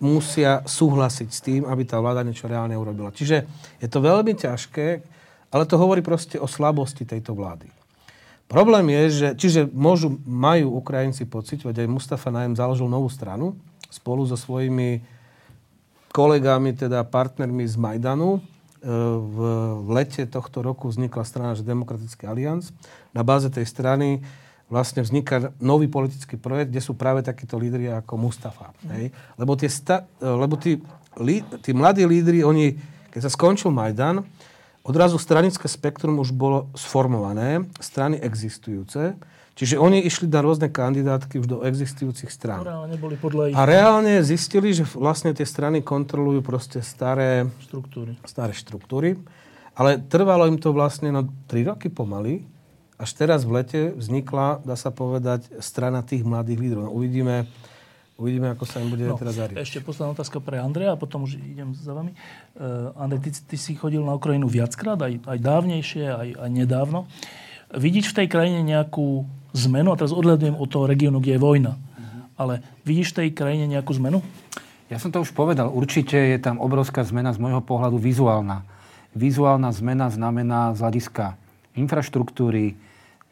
musia 0.00 0.60
súhlasiť 0.64 1.28
s 1.28 1.40
tým, 1.40 1.62
aby 1.64 1.88
tá 1.88 1.96
vláda 2.00 2.20
niečo 2.24 2.48
reálne 2.48 2.76
urobila. 2.76 3.12
Čiže 3.12 3.48
je 3.80 3.88
to 3.88 4.00
veľmi 4.00 4.32
ťažké, 4.36 5.00
ale 5.52 5.64
to 5.64 5.80
hovorí 5.80 6.04
proste 6.04 6.36
o 6.36 6.48
slabosti 6.48 7.08
tejto 7.08 7.32
vlády. 7.32 7.68
Problém 8.50 8.90
je, 8.90 9.02
že, 9.08 9.28
čiže 9.38 9.60
môžu, 9.70 10.18
majú 10.26 10.74
Ukrajinci 10.80 11.24
pocit, 11.28 11.62
veď 11.62 11.86
aj 11.86 11.92
Mustafa 11.92 12.34
Najem 12.34 12.58
založil 12.58 12.88
novú 12.90 13.06
stranu 13.06 13.54
spolu 13.92 14.26
so 14.26 14.34
svojimi 14.34 15.02
kolegami, 16.10 16.74
teda 16.74 17.06
partnermi 17.06 17.62
z 17.66 17.76
Majdanu. 17.78 18.42
E, 18.80 18.88
v, 19.20 19.36
v 19.84 19.88
lete 19.92 20.24
tohto 20.24 20.64
roku 20.64 20.88
vznikla 20.88 21.20
strana 21.28 21.52
Demokratický 21.52 22.24
alianc. 22.24 22.64
Na 23.12 23.20
báze 23.20 23.52
tej 23.52 23.68
strany 23.68 24.24
vlastne 24.72 25.04
vzniká 25.04 25.52
nový 25.60 25.90
politický 25.90 26.40
projekt, 26.40 26.72
kde 26.72 26.80
sú 26.80 26.96
práve 26.96 27.20
takíto 27.20 27.60
lídry 27.60 27.92
ako 27.92 28.16
Mustafa. 28.16 28.72
Mm. 28.86 28.90
Hej? 28.96 29.04
Lebo, 29.36 29.52
tie 29.58 29.68
sta- 29.68 30.06
lebo 30.22 30.56
tí, 30.56 30.80
lí, 31.20 31.44
tí 31.60 31.76
mladí 31.76 32.06
lídry, 32.08 32.40
oni, 32.40 32.78
keď 33.12 33.20
sa 33.26 33.30
skončil 33.34 33.68
Majdan, 33.74 34.24
odrazu 34.86 35.20
stranické 35.20 35.68
spektrum 35.68 36.18
už 36.20 36.32
bolo 36.32 36.72
sformované, 36.72 37.68
strany 37.80 38.16
existujúce, 38.20 39.16
čiže 39.54 39.76
oni 39.76 40.00
išli 40.04 40.26
na 40.28 40.40
rôzne 40.40 40.72
kandidátky 40.72 41.40
už 41.40 41.46
do 41.46 41.58
existujúcich 41.62 42.32
strán. 42.32 42.64
boli 42.96 43.16
podľa 43.20 43.52
ich... 43.52 43.54
A 43.56 43.68
reálne 43.68 44.24
zistili, 44.24 44.72
že 44.72 44.88
vlastne 44.96 45.36
tie 45.36 45.44
strany 45.44 45.84
kontrolujú 45.84 46.40
proste 46.40 46.80
staré 46.80 47.48
štruktúry. 47.68 48.16
Staré 48.24 48.52
štruktúry. 48.56 49.20
Ale 49.76 50.00
trvalo 50.00 50.44
im 50.48 50.60
to 50.60 50.74
vlastne 50.74 51.12
no 51.12 51.28
3 51.48 51.72
roky 51.72 51.88
pomaly, 51.88 52.44
až 53.00 53.16
teraz 53.16 53.48
v 53.48 53.56
lete 53.56 53.80
vznikla, 53.96 54.60
dá 54.60 54.76
sa 54.76 54.92
povedať, 54.92 55.48
strana 55.64 56.04
tých 56.04 56.20
mladých 56.20 56.60
lídrov. 56.60 56.92
No, 56.92 56.92
uvidíme, 56.92 57.48
uvidíme, 58.20 58.52
ako 58.52 58.68
sa 58.68 58.84
im 58.84 58.92
bude 58.92 59.08
no, 59.08 59.16
teraz 59.16 59.40
zariť. 59.40 59.56
Ešte 59.56 59.80
posledná 59.80 60.12
otázka 60.12 60.44
pre 60.44 60.60
Andreja 60.60 60.92
a 60.92 61.00
potom 61.00 61.24
už 61.24 61.40
idem 61.40 61.72
za 61.72 61.96
vami. 61.96 62.12
Uh, 62.52 62.92
Andrej, 63.00 63.26
ty, 63.26 63.30
ty 63.32 63.56
si 63.56 63.72
chodil 63.72 64.04
na 64.04 64.12
Ukrajinu 64.12 64.44
viackrát, 64.46 65.00
aj, 65.00 65.24
aj 65.24 65.38
dávnejšie, 65.40 66.04
aj, 66.04 66.28
aj 66.36 66.50
nedávno. 66.52 67.08
Vidíš 67.72 68.12
v 68.12 68.22
tej 68.22 68.28
krajine 68.28 68.60
nejakú 68.60 69.24
zmenu? 69.56 69.88
A 69.94 69.98
teraz 69.98 70.12
odhľadujem 70.12 70.60
od 70.60 70.68
toho 70.68 70.84
regiónu, 70.84 71.24
kde 71.24 71.38
je 71.38 71.40
vojna. 71.40 71.72
Uh-huh. 71.74 72.22
Ale 72.36 72.54
vidíš 72.84 73.16
v 73.16 73.24
tej 73.24 73.28
krajine 73.32 73.64
nejakú 73.70 73.96
zmenu? 73.96 74.20
Ja 74.90 74.98
som 74.98 75.14
to 75.14 75.22
už 75.22 75.30
povedal. 75.30 75.70
Určite 75.70 76.18
je 76.18 76.38
tam 76.42 76.58
obrovská 76.58 77.06
zmena 77.06 77.30
z 77.30 77.38
môjho 77.38 77.62
pohľadu 77.62 77.94
vizuálna. 77.96 78.66
Vizuálna 79.14 79.70
zmena 79.70 80.10
znamená 80.10 80.74
z 80.74 80.82
hľadiska 80.82 81.38
infraštruktúry, 81.78 82.74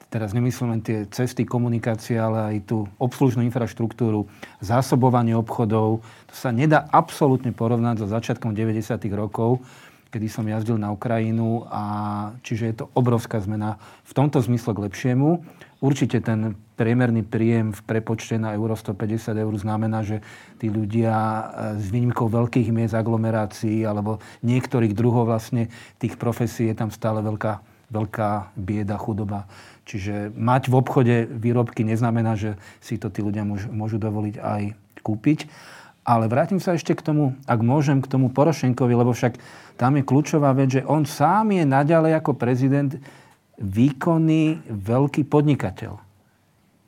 teraz 0.08 0.32
nemyslím 0.32 0.68
len 0.72 0.82
tie 0.84 1.04
cesty, 1.08 1.44
komunikácie, 1.44 2.16
ale 2.16 2.56
aj 2.56 2.56
tú 2.68 2.88
obslužnú 2.96 3.44
infraštruktúru, 3.44 4.28
zásobovanie 4.60 5.36
obchodov. 5.36 6.00
To 6.02 6.34
sa 6.34 6.52
nedá 6.52 6.88
absolútne 6.92 7.52
porovnať 7.52 8.04
so 8.04 8.06
začiatkom 8.08 8.56
90. 8.56 8.96
rokov, 9.12 9.60
kedy 10.08 10.26
som 10.32 10.48
jazdil 10.48 10.80
na 10.80 10.88
Ukrajinu 10.88 11.68
a 11.68 11.82
čiže 12.40 12.64
je 12.64 12.74
to 12.80 12.86
obrovská 12.96 13.40
zmena 13.44 13.76
v 14.08 14.12
tomto 14.16 14.40
zmysle 14.40 14.72
k 14.72 14.88
lepšiemu. 14.88 15.44
Určite 15.78 16.24
ten 16.24 16.58
priemerný 16.74 17.22
príjem 17.22 17.70
v 17.70 17.80
prepočte 17.86 18.34
na 18.40 18.56
euro 18.56 18.74
150 18.74 19.34
eur 19.34 19.54
znamená, 19.54 20.02
že 20.02 20.24
tí 20.58 20.72
ľudia 20.72 21.14
e, 21.14 21.42
s 21.78 21.86
výnimkou 21.92 22.26
veľkých 22.26 22.74
miest 22.74 22.98
aglomerácií 22.98 23.86
alebo 23.86 24.18
niektorých 24.42 24.96
druhov 24.96 25.30
vlastne 25.30 25.70
tých 26.02 26.18
profesí 26.18 26.66
je 26.66 26.74
tam 26.74 26.90
stále 26.90 27.22
veľká, 27.22 27.62
veľká 27.94 28.58
bieda, 28.58 28.98
chudoba. 28.98 29.46
Čiže 29.88 30.36
mať 30.36 30.68
v 30.68 30.74
obchode 30.76 31.16
výrobky 31.24 31.80
neznamená, 31.80 32.36
že 32.36 32.60
si 32.84 33.00
to 33.00 33.08
tí 33.08 33.24
ľudia 33.24 33.48
môžu, 33.48 33.72
môžu 33.72 33.96
dovoliť 33.96 34.36
aj 34.36 34.62
kúpiť. 35.00 35.48
Ale 36.04 36.28
vrátim 36.28 36.60
sa 36.60 36.76
ešte 36.76 36.92
k 36.92 37.00
tomu, 37.00 37.32
ak 37.48 37.60
môžem, 37.64 38.04
k 38.04 38.08
tomu 38.08 38.28
Porošenkovi, 38.28 38.92
lebo 38.92 39.16
však 39.16 39.40
tam 39.80 39.96
je 39.96 40.04
kľúčová 40.04 40.52
vec, 40.52 40.80
že 40.80 40.84
on 40.84 41.08
sám 41.08 41.56
je 41.56 41.64
naďalej 41.64 42.20
ako 42.20 42.36
prezident 42.36 42.92
výkonný 43.56 44.68
veľký 44.68 45.24
podnikateľ. 45.24 45.96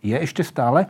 Je 0.04 0.16
ešte 0.16 0.44
stále? 0.44 0.88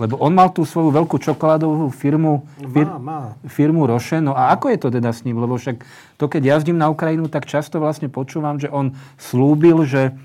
Lebo 0.00 0.16
on 0.24 0.32
mal 0.32 0.48
tú 0.48 0.64
svoju 0.64 0.88
veľkú 0.88 1.20
čokoládovú 1.20 1.92
firmu, 1.92 2.48
fir, 2.64 2.88
má, 2.88 2.96
má. 2.96 3.20
firmu 3.44 3.84
Roše. 3.84 4.24
No 4.24 4.32
a 4.32 4.56
ako 4.56 4.72
je 4.72 4.78
to 4.80 4.88
teda 4.88 5.12
s 5.12 5.20
ním? 5.28 5.36
Lebo 5.36 5.60
však 5.60 5.84
to, 6.16 6.32
keď 6.32 6.56
jazdím 6.56 6.80
na 6.80 6.88
Ukrajinu, 6.88 7.28
tak 7.28 7.44
často 7.44 7.76
vlastne 7.76 8.08
počúvam, 8.08 8.56
že 8.56 8.72
on 8.72 8.96
slúbil, 9.20 9.84
že 9.84 10.16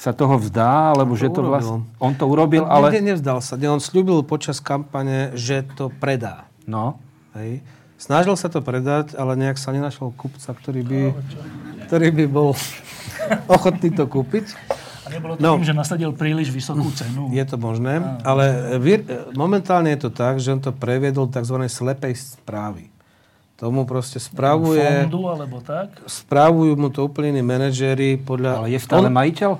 sa 0.00 0.16
toho 0.16 0.40
vzdá, 0.40 0.96
alebo 0.96 1.12
že 1.12 1.28
to 1.28 1.44
vlastne... 1.44 1.84
On 2.00 2.16
to 2.16 2.24
urobil, 2.24 2.64
on 2.64 2.72
ale... 2.72 2.88
Nikde 2.88 3.12
nevzdal 3.12 3.44
sa. 3.44 3.60
On 3.68 3.76
slúbil 3.76 4.24
počas 4.24 4.56
kampane, 4.56 5.36
že 5.36 5.60
to 5.76 5.92
predá. 5.92 6.48
No. 6.64 6.96
Hej. 7.36 7.60
Snažil 8.00 8.32
sa 8.40 8.48
to 8.48 8.64
predať, 8.64 9.12
ale 9.12 9.36
nejak 9.36 9.60
sa 9.60 9.76
nenašol 9.76 10.16
kupca, 10.16 10.56
ktorý 10.56 10.80
by, 10.88 11.00
ktorý 11.84 12.08
by 12.16 12.24
bol 12.32 12.56
ochotný 13.60 13.92
to 13.92 14.08
kúpiť. 14.08 14.56
A 15.04 15.12
nebolo 15.12 15.36
to 15.36 15.44
no, 15.44 15.60
tým, 15.60 15.68
že 15.68 15.76
nasadil 15.76 16.16
príliš 16.16 16.48
vysokú 16.48 16.88
cenu. 16.96 17.28
Je 17.28 17.44
to 17.44 17.60
možné, 17.60 18.00
a, 18.00 18.24
ale 18.24 18.80
vir, 18.80 19.04
momentálne 19.36 19.92
je 19.92 20.08
to 20.08 20.10
tak, 20.16 20.40
že 20.40 20.56
on 20.56 20.64
to 20.64 20.72
previedol 20.72 21.28
tzv. 21.28 21.60
slepej 21.68 22.16
správy. 22.16 22.88
Tomu 23.60 23.84
proste 23.84 24.16
spravuje... 24.16 24.80
Fondu, 24.80 25.28
alebo 25.28 25.60
tak? 25.60 25.92
Spravujú 26.08 26.80
mu 26.80 26.88
to 26.88 27.04
úplne 27.04 27.36
iní 27.36 27.44
manažéri 27.44 28.16
podľa... 28.16 28.64
Ale 28.64 28.72
je 28.72 28.80
stále 28.80 29.04
on, 29.04 29.12
majiteľ? 29.12 29.50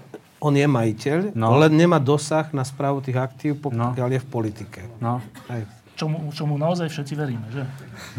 On 0.40 0.56
je 0.56 0.64
majiteľ, 0.64 1.36
no. 1.36 1.60
len 1.60 1.72
nemá 1.76 2.00
dosah 2.00 2.48
na 2.56 2.64
správu 2.64 3.04
tých 3.04 3.20
aktív, 3.20 3.60
pokiaľ 3.60 4.08
no. 4.08 4.14
je 4.16 4.20
v 4.20 4.28
politike. 4.28 4.80
No. 4.98 5.20
Hej. 5.52 5.68
Čomu, 6.00 6.32
čomu 6.32 6.56
naozaj 6.56 6.88
všetci 6.88 7.12
veríme, 7.12 7.44
že? 7.52 7.62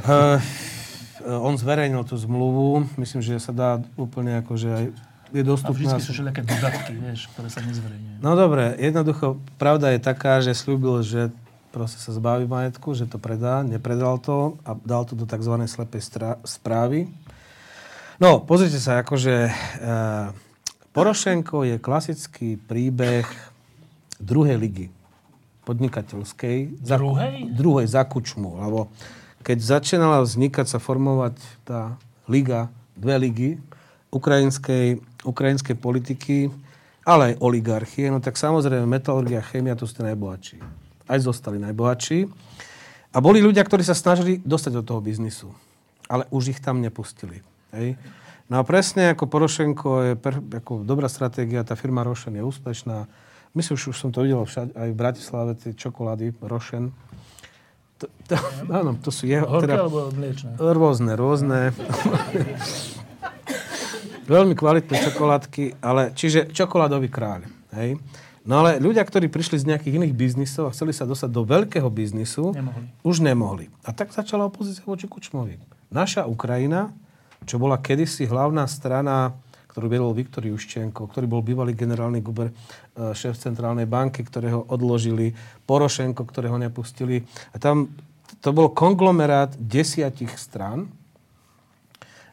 Uh, 0.05 0.37
on 1.41 1.57
zverejnil 1.57 2.05
tú 2.05 2.13
zmluvu, 2.13 2.85
myslím, 3.01 3.25
že 3.25 3.41
sa 3.41 3.49
dá 3.49 3.69
úplne 3.97 4.37
akože 4.45 4.69
aj 4.69 4.85
je 5.31 5.43
dostupná. 5.47 5.95
A 5.95 5.97
vždy 5.97 6.03
sú 6.03 6.11
všelijaké 6.11 6.43
dodatky, 6.43 6.91
vieš, 6.91 7.31
ktoré 7.31 7.47
sa 7.47 7.63
nezverejňujú. 7.63 8.19
No 8.19 8.35
dobre, 8.35 8.75
jednoducho, 8.77 9.39
pravda 9.55 9.95
je 9.95 9.99
taká, 10.03 10.43
že 10.43 10.51
slúbil, 10.51 11.01
že 11.07 11.31
proste 11.71 12.03
sa 12.03 12.11
zbaví 12.11 12.45
majetku, 12.51 12.91
že 12.91 13.07
to 13.07 13.15
predá, 13.15 13.63
nepredal 13.63 14.19
to 14.19 14.59
a 14.67 14.75
dal 14.75 15.07
to 15.07 15.15
do 15.15 15.23
tzv. 15.23 15.55
slepej 15.55 16.03
správy. 16.43 17.07
No, 18.19 18.43
pozrite 18.43 18.77
sa, 18.77 19.01
akože... 19.01 19.35
Uh, 19.81 20.50
Porošenko 20.91 21.63
je 21.63 21.75
klasický 21.79 22.59
príbeh 22.59 23.23
druhej 24.19 24.59
ligy 24.59 24.87
podnikateľskej. 25.63 26.83
Druhej? 26.83 27.35
Za, 27.47 27.55
druhej, 27.55 27.85
za 27.87 28.03
Kučmu. 28.03 28.59
Lebo 28.59 28.91
keď 29.39 29.79
začínala 29.79 30.19
vznikať 30.19 30.67
sa 30.67 30.83
formovať 30.83 31.39
tá 31.63 31.95
liga, 32.27 32.67
dve 32.99 33.15
ligy 33.17 33.51
ukrajinskej, 34.11 34.99
ukrajinskej 35.23 35.75
politiky, 35.79 36.51
ale 37.07 37.33
aj 37.33 37.39
oligarchie, 37.39 38.11
no 38.11 38.19
tak 38.19 38.35
samozrejme 38.35 38.83
metalurgia 38.85 39.39
a 39.39 39.47
chémia 39.47 39.79
to 39.79 39.87
ste 39.87 40.03
najbohatší. 40.03 40.59
Aj 41.07 41.19
zostali 41.23 41.57
najbohatší. 41.57 42.27
A 43.11 43.17
boli 43.19 43.39
ľudia, 43.39 43.63
ktorí 43.63 43.83
sa 43.83 43.95
snažili 43.95 44.43
dostať 44.43 44.71
do 44.75 44.83
toho 44.83 44.99
biznisu. 44.99 45.51
Ale 46.11 46.27
už 46.35 46.55
ich 46.55 46.59
tam 46.59 46.83
nepustili. 46.83 47.39
Hej? 47.71 47.95
No 48.51 48.59
a 48.59 48.67
presne 48.67 49.15
ako 49.15 49.31
Porošenko 49.31 49.89
je 50.11 50.13
per, 50.19 50.43
ako 50.43 50.83
dobrá 50.83 51.07
stratégia, 51.07 51.63
tá 51.63 51.79
firma 51.79 52.03
Rošen 52.03 52.35
je 52.35 52.43
úspešná. 52.43 53.07
Myslím, 53.55 53.79
že 53.79 53.95
už 53.95 53.97
som 54.03 54.11
to 54.11 54.27
videl 54.27 54.43
všade, 54.43 54.75
aj 54.75 54.89
v 54.91 54.97
Bratislave, 54.99 55.51
tie 55.55 55.71
čokolády 55.71 56.35
Rošen. 56.43 56.91
To, 58.03 58.11
to, 58.27 58.35
áno, 58.83 58.99
to 58.99 59.07
sú 59.07 59.23
jeho... 59.23 59.47
Horké 59.47 59.71
teda, 59.71 59.87
alebo 59.87 60.11
mliečne? 60.11 60.59
Rôzne, 60.59 61.11
rôzne. 61.15 61.59
Veľmi 64.27 64.51
kvalitné 64.59 64.99
čokoládky, 64.99 65.79
ale 65.79 66.11
čiže 66.11 66.51
čokoládový 66.51 67.07
kráľ. 67.07 67.47
Hej? 67.71 68.03
No 68.43 68.67
ale 68.67 68.83
ľudia, 68.83 69.07
ktorí 69.07 69.31
prišli 69.31 69.63
z 69.63 69.67
nejakých 69.71 69.95
iných 69.95 70.11
biznisov 70.11 70.67
a 70.67 70.75
chceli 70.75 70.91
sa 70.91 71.07
dostať 71.07 71.31
do 71.31 71.47
veľkého 71.47 71.87
biznisu, 71.87 72.51
nemohli. 72.51 72.83
už 72.99 73.15
nemohli. 73.23 73.71
A 73.87 73.95
tak 73.95 74.11
začala 74.11 74.51
opozícia 74.51 74.83
voči 74.83 75.07
Kučmovi. 75.07 75.55
Naša 75.87 76.27
Ukrajina 76.27 76.91
čo 77.45 77.57
bola 77.57 77.81
kedysi 77.81 78.29
hlavná 78.29 78.69
strana, 78.69 79.33
ktorú 79.71 79.87
viedol 79.87 80.11
Viktor 80.11 80.43
Juščenko, 80.43 81.07
ktorý 81.07 81.25
bol 81.31 81.41
bývalý 81.41 81.71
generálny 81.71 82.19
guber, 82.19 82.51
e, 82.51 82.53
šéf 83.15 83.39
centrálnej 83.39 83.87
banky, 83.87 84.21
ktorého 84.21 84.67
odložili, 84.67 85.31
Porošenko, 85.63 86.27
ktorého 86.27 86.59
nepustili. 86.59 87.23
A 87.55 87.57
tam 87.57 87.87
to 88.43 88.51
bol 88.51 88.69
konglomerát 88.75 89.55
desiatich 89.55 90.35
strán, 90.35 90.91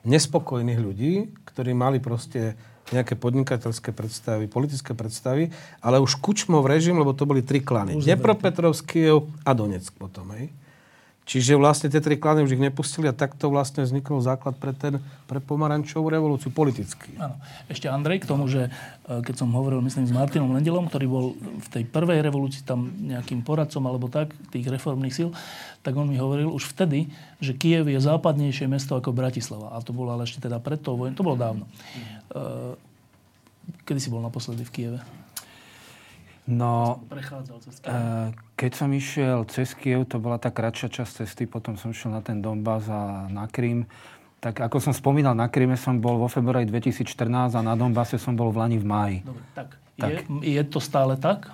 nespokojných 0.03 0.81
ľudí, 0.83 1.13
ktorí 1.47 1.75
mali 1.75 2.03
proste 2.03 2.59
nejaké 2.89 3.21
podnikateľské 3.21 3.93
predstavy, 3.93 4.49
politické 4.49 4.97
predstavy, 4.97 5.53
ale 5.85 6.01
už 6.01 6.19
Kučmov 6.25 6.65
režim, 6.65 6.97
lebo 6.97 7.13
to 7.13 7.29
boli 7.29 7.45
tri 7.45 7.61
klany. 7.61 8.01
Dnepropetrovský 8.01 9.13
a 9.45 9.51
Donetsk 9.53 9.93
potom. 10.01 10.33
Hej. 10.33 10.49
Čiže 11.29 11.61
vlastne 11.61 11.93
tie 11.93 12.01
tri 12.01 12.17
klany 12.17 12.41
už 12.41 12.57
ich 12.57 12.65
nepustili 12.65 13.05
a 13.05 13.13
takto 13.13 13.53
vlastne 13.53 13.85
vznikol 13.85 14.25
základ 14.25 14.57
pre, 14.57 14.73
ten, 14.73 14.97
pre 15.29 15.45
pomarančovú 15.45 16.09
revolúciu 16.09 16.49
politicky. 16.49 17.13
Áno. 17.21 17.37
Ešte 17.69 17.85
Andrej 17.93 18.25
k 18.25 18.31
tomu, 18.33 18.49
že 18.49 18.73
e, 19.05 19.21
keď 19.21 19.45
som 19.45 19.53
hovoril, 19.53 19.85
myslím, 19.85 20.09
s 20.09 20.17
Martinom 20.17 20.57
Lendelom, 20.57 20.89
ktorý 20.89 21.05
bol 21.05 21.37
v 21.37 21.69
tej 21.69 21.85
prvej 21.85 22.25
revolúcii 22.25 22.65
tam 22.65 22.89
nejakým 23.05 23.45
poradcom 23.45 23.85
alebo 23.85 24.09
tak, 24.09 24.33
tých 24.49 24.73
reformných 24.73 25.13
síl, 25.13 25.29
tak 25.85 25.93
on 26.01 26.09
mi 26.09 26.17
hovoril 26.17 26.49
už 26.49 26.65
vtedy, 26.73 27.13
že 27.45 27.53
Kiev 27.53 27.93
je 27.93 28.01
západnejšie 28.01 28.65
mesto 28.65 28.97
ako 28.97 29.13
Bratislava. 29.13 29.77
A 29.77 29.85
to 29.85 29.93
bolo 29.93 30.17
ale 30.17 30.25
ešte 30.25 30.49
teda 30.49 30.57
pred 30.65 30.81
tou 30.81 30.97
vojnou, 30.97 31.13
to 31.13 31.29
bolo 31.29 31.37
dávno. 31.37 31.69
E, 31.69 32.73
kedy 33.85 34.01
si 34.01 34.09
bol 34.09 34.25
naposledy 34.25 34.65
v 34.65 34.73
Kieve? 34.73 35.01
No, 36.49 37.05
uh, 37.13 38.33
keď 38.57 38.73
som 38.73 38.89
išiel 38.89 39.45
cez 39.53 39.77
Kiev, 39.77 40.09
to 40.09 40.17
bola 40.17 40.41
tá 40.41 40.49
kratšia 40.49 40.89
časť 40.89 41.13
cesty, 41.21 41.45
potom 41.45 41.77
som 41.77 41.93
šiel 41.93 42.17
na 42.17 42.25
ten 42.25 42.41
Donbass 42.41 42.89
a 42.89 43.29
na 43.29 43.45
Krym. 43.53 43.85
Tak 44.41 44.57
ako 44.65 44.81
som 44.81 44.97
spomínal, 44.97 45.37
na 45.37 45.53
Kryme 45.53 45.77
som 45.77 46.01
bol 46.01 46.17
vo 46.17 46.31
februári 46.31 46.65
2014 46.65 47.53
a 47.53 47.61
na 47.61 47.77
Donbase 47.77 48.17
som 48.17 48.33
bol 48.33 48.49
v 48.49 48.65
Lani 48.65 48.79
v 48.81 48.87
máji. 48.89 49.17
Dobre, 49.29 49.45
tak. 49.53 49.69
Tak. 49.99 50.11
Je, 50.41 50.57
je 50.57 50.63
to 50.65 50.79
stále 50.81 51.19
tak? 51.21 51.53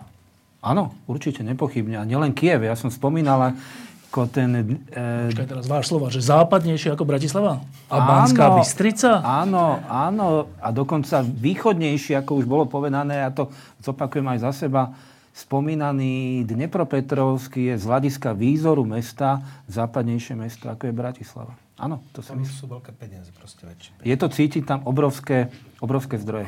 Áno, 0.62 0.94
určite, 1.08 1.42
nepochybne. 1.42 1.98
A 1.98 2.04
nielen 2.06 2.36
Kiev, 2.36 2.62
ja 2.62 2.76
som 2.78 2.92
spomínal 2.92 3.56
ako 4.14 4.30
ten... 4.30 4.78
E, 4.94 5.34
Počkaj 5.34 5.48
teraz 5.50 5.66
váš 5.66 5.90
slova, 5.90 6.06
že 6.06 6.22
západnejšie 6.22 6.94
ako 6.94 7.02
Bratislava? 7.02 7.66
A 7.90 7.96
Banská 7.98 8.46
Áno. 8.46 8.62
Bystrica? 8.62 9.18
Áno, 9.18 9.82
áno. 9.84 10.26
A 10.62 10.70
dokonca 10.70 11.26
východnejšie, 11.26 12.14
ako 12.14 12.38
už 12.38 12.46
bolo 12.46 12.70
povedané, 12.70 13.26
ja 13.26 13.34
to 13.34 13.50
zopakujem 13.82 14.30
aj 14.30 14.38
za 14.38 14.52
seba, 14.54 14.94
spomínaný 15.34 16.46
Dnepropetrovský 16.46 17.74
je 17.74 17.82
z 17.82 17.84
hľadiska 17.84 18.38
výzoru 18.38 18.86
mesta 18.86 19.42
západnejšie 19.66 20.38
mesto, 20.38 20.70
ako 20.70 20.86
je 20.86 20.94
Bratislava. 20.94 21.58
Áno, 21.74 21.98
to 22.14 22.22
Tam 22.22 22.38
myslím. 22.38 22.54
sú 22.54 22.70
veľké 22.70 22.94
peniaze, 22.94 23.34
proste 23.34 23.66
väčšie. 23.66 23.98
Je 23.98 24.14
to 24.14 24.30
cítiť 24.30 24.62
tam 24.62 24.86
obrovské, 24.86 25.50
obrovské 25.82 26.22
zdroje. 26.22 26.46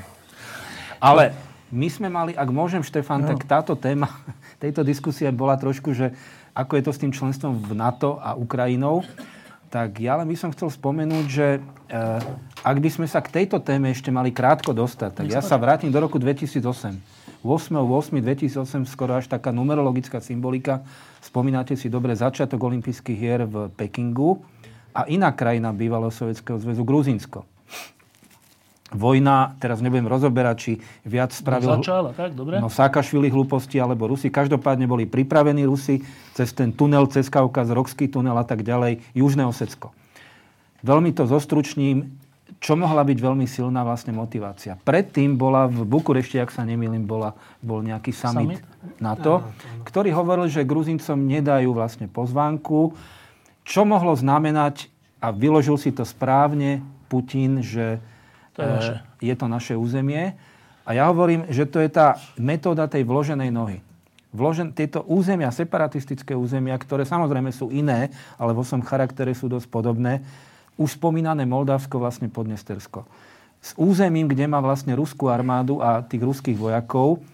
Ale 1.02 1.34
my 1.74 1.90
sme 1.90 2.06
mali, 2.06 2.30
ak 2.30 2.46
môžem, 2.46 2.78
Štefan, 2.80 3.26
No. 3.26 3.34
tak 3.34 3.42
táto 3.42 3.74
téma 3.74 4.06
tejto 4.62 4.86
diskusie 4.86 5.34
bola 5.34 5.58
trošku, 5.58 5.90
že 5.90 6.14
ako 6.56 6.72
je 6.80 6.82
to 6.88 6.92
s 6.96 7.00
tým 7.04 7.12
členstvom 7.12 7.60
v 7.60 7.76
NATO 7.76 8.16
a 8.16 8.32
Ukrajinou. 8.32 9.04
Tak 9.68 10.00
ja 10.00 10.16
len 10.16 10.24
by 10.24 10.36
som 10.40 10.48
chcel 10.56 10.72
spomenúť, 10.72 11.26
že 11.28 11.60
eh, 11.60 12.64
ak 12.64 12.76
by 12.80 12.88
sme 12.88 13.04
sa 13.04 13.20
k 13.20 13.42
tejto 13.44 13.60
téme 13.60 13.92
ešte 13.92 14.08
mali 14.08 14.32
krátko 14.32 14.72
dostať, 14.72 15.22
tak 15.22 15.26
ja 15.28 15.44
sa 15.44 15.60
vrátim 15.60 15.92
do 15.92 16.00
roku 16.00 16.16
2008. 16.16 16.64
8.8.2008, 17.46 18.90
skoro 18.90 19.14
až 19.14 19.30
taká 19.30 19.54
numerologická 19.54 20.18
symbolika. 20.18 20.82
Spomínate 21.22 21.78
si 21.78 21.86
dobre 21.86 22.16
začiatok 22.18 22.58
olympijských 22.58 23.18
hier 23.18 23.46
v 23.46 23.70
Pekingu 23.70 24.42
a 24.90 25.06
iná 25.06 25.30
krajina 25.30 25.70
bývalého 25.70 26.10
Sovietskeho 26.10 26.58
zväzu, 26.58 26.82
Gruzínsko. 26.82 27.46
Vojna, 28.94 29.58
teraz 29.58 29.82
nebudem 29.82 30.06
rozoberať, 30.06 30.56
či 30.62 30.72
viac 31.02 31.34
spravil... 31.34 31.82
Začala, 31.82 32.14
tak? 32.14 32.38
Dobre? 32.38 32.62
No 32.62 32.70
Sákašvili 32.70 33.26
hlúposti 33.34 33.82
alebo 33.82 34.06
Rusi. 34.06 34.30
Každopádne 34.30 34.86
boli 34.86 35.10
pripravení 35.10 35.66
Rusi 35.66 36.06
cez 36.38 36.54
ten 36.54 36.70
tunel, 36.70 37.10
cez 37.10 37.26
Kaukaz, 37.26 37.66
Rockský 37.74 38.06
tunel 38.06 38.38
a 38.38 38.46
tak 38.46 38.62
ďalej, 38.62 39.02
Južné 39.10 39.42
Osecko. 39.42 39.90
Veľmi 40.86 41.10
to 41.10 41.26
zostručním, 41.26 42.14
čo 42.62 42.78
mohla 42.78 43.02
byť 43.02 43.18
veľmi 43.18 43.42
silná 43.50 43.82
vlastne 43.82 44.14
motivácia. 44.14 44.78
Predtým 44.78 45.34
bola 45.34 45.66
v 45.66 45.82
Bukurešti, 45.82 46.38
ak 46.38 46.54
sa 46.54 46.62
nemýlim, 46.62 47.02
bola, 47.02 47.34
bol 47.58 47.82
nejaký 47.82 48.14
summit, 48.14 48.62
Summit? 48.62 49.02
NATO, 49.02 49.42
ktorý 49.82 50.14
hovoril, 50.14 50.46
že 50.46 50.62
Gruzincom 50.62 51.26
nedajú 51.26 51.74
vlastne 51.74 52.06
pozvánku, 52.06 52.94
čo 53.66 53.82
mohlo 53.82 54.14
znamenať, 54.14 54.94
a 55.16 55.34
vyložil 55.34 55.74
si 55.80 55.90
to 55.90 56.06
správne 56.06 56.86
Putin, 57.10 57.64
že 57.64 57.98
To 58.56 58.64
je 58.64 58.68
naše. 58.68 58.94
e, 58.96 59.24
je 59.28 59.34
to 59.36 59.46
naše 59.46 59.74
územie. 59.76 60.34
A 60.86 60.94
ja 60.94 61.10
hovorím, 61.10 61.44
že 61.50 61.66
to 61.66 61.82
je 61.82 61.90
tá 61.90 62.16
metóda 62.40 62.86
tej 62.86 63.04
vloženej 63.04 63.50
nohy. 63.50 63.78
Vložen, 64.36 64.76
tieto 64.76 65.00
územia, 65.08 65.48
separatistické 65.48 66.36
územia, 66.36 66.76
ktoré 66.76 67.08
samozrejme 67.08 67.50
sú 67.50 67.72
iné, 67.72 68.12
ale 68.36 68.52
vo 68.52 68.62
svojom 68.62 68.84
charaktere 68.84 69.32
sú 69.32 69.48
dosť 69.48 69.66
podobné, 69.72 70.20
už 70.76 71.00
spomínané 71.00 71.48
Moldavsko, 71.48 71.96
vlastne 71.96 72.28
Podnestersko. 72.28 73.08
S 73.64 73.72
územím, 73.80 74.28
kde 74.28 74.44
má 74.44 74.60
vlastne 74.60 74.92
ruskú 74.92 75.32
armádu 75.32 75.80
a 75.80 76.04
tých 76.04 76.20
ruských 76.20 76.54
vojakov, 76.54 77.24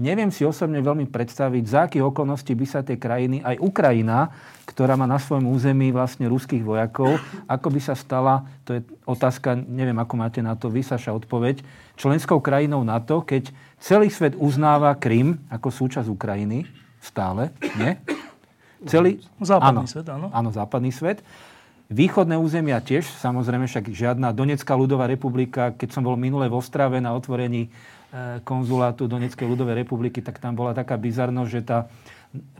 neviem 0.00 0.32
si 0.32 0.44
osobne 0.44 0.80
veľmi 0.80 1.08
predstaviť, 1.08 1.64
za 1.68 1.80
akých 1.88 2.04
okolností 2.08 2.56
by 2.56 2.66
sa 2.68 2.80
tie 2.80 2.96
krajiny, 2.96 3.44
aj 3.44 3.60
Ukrajina, 3.60 4.32
ktorá 4.64 4.96
má 4.96 5.04
na 5.04 5.20
svojom 5.20 5.52
území 5.52 5.92
vlastne 5.92 6.30
ruských 6.30 6.64
vojakov, 6.64 7.20
ako 7.44 7.68
by 7.68 7.80
sa 7.82 7.92
stala, 7.92 8.46
to 8.64 8.78
je 8.78 8.80
otázka, 9.04 9.54
neviem, 9.54 9.96
ako 10.00 10.14
máte 10.16 10.40
na 10.40 10.56
to 10.56 10.72
vy, 10.72 10.80
Saša, 10.80 11.12
odpoveď, 11.12 11.60
členskou 12.00 12.40
krajinou 12.40 12.80
NATO, 12.82 13.20
keď 13.20 13.52
celý 13.82 14.08
svet 14.08 14.32
uznáva 14.38 14.96
Krym 14.96 15.42
ako 15.52 15.68
súčasť 15.68 16.08
Ukrajiny, 16.08 16.64
stále, 17.02 17.52
nie? 17.76 17.98
Celý, 18.82 19.22
Západný 19.38 19.86
svet, 19.86 20.10
áno. 20.10 20.26
Áno, 20.34 20.50
západný 20.50 20.90
svet. 20.90 21.22
Východné 21.92 22.34
územia 22.40 22.80
tiež, 22.80 23.04
samozrejme 23.20 23.68
však 23.68 23.92
žiadna 23.92 24.32
Donetská 24.32 24.72
ľudová 24.72 25.06
republika. 25.06 25.76
Keď 25.76 25.92
som 25.92 26.02
bol 26.02 26.16
minule 26.16 26.48
v 26.48 26.56
Ostrave 26.56 26.98
na 26.98 27.12
otvorení 27.12 27.68
konzulátu 28.44 29.08
Donetskej 29.08 29.48
ľudovej 29.48 29.82
republiky, 29.84 30.20
tak 30.20 30.36
tam 30.36 30.52
bola 30.52 30.76
taká 30.76 31.00
bizarnosť, 31.00 31.50
že 31.50 31.62
tá 31.64 31.78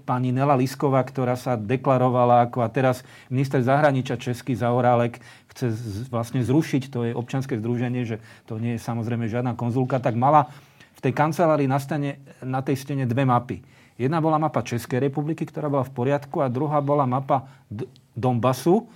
pani 0.04 0.32
Nela 0.32 0.56
Lisková, 0.56 1.00
ktorá 1.04 1.36
sa 1.36 1.56
deklarovala 1.56 2.48
ako 2.48 2.64
a 2.64 2.68
teraz 2.72 3.04
minister 3.28 3.60
zahraničia 3.60 4.20
Český 4.20 4.56
Zaorálek 4.56 5.20
chce 5.52 5.72
vlastne 6.08 6.40
zrušiť, 6.44 6.82
to 6.88 6.98
je 7.08 7.12
občanské 7.12 7.60
združenie, 7.60 8.04
že 8.04 8.16
to 8.48 8.56
nie 8.56 8.76
je 8.76 8.84
samozrejme 8.84 9.28
žiadna 9.28 9.52
konzulka, 9.56 10.00
tak 10.00 10.16
mala 10.16 10.48
v 10.96 11.00
tej 11.04 11.12
kancelárii 11.12 11.68
na, 11.68 11.80
stene, 11.80 12.20
na 12.40 12.60
tej 12.64 12.80
stene 12.80 13.04
dve 13.04 13.24
mapy. 13.28 13.60
Jedna 14.00 14.24
bola 14.24 14.40
mapa 14.40 14.64
Českej 14.64 15.04
republiky, 15.04 15.44
ktorá 15.44 15.68
bola 15.68 15.84
v 15.84 15.92
poriadku 15.92 16.40
a 16.40 16.48
druhá 16.48 16.80
bola 16.80 17.04
mapa 17.04 17.44
D- 17.68 17.84
Donbasu 18.16 18.88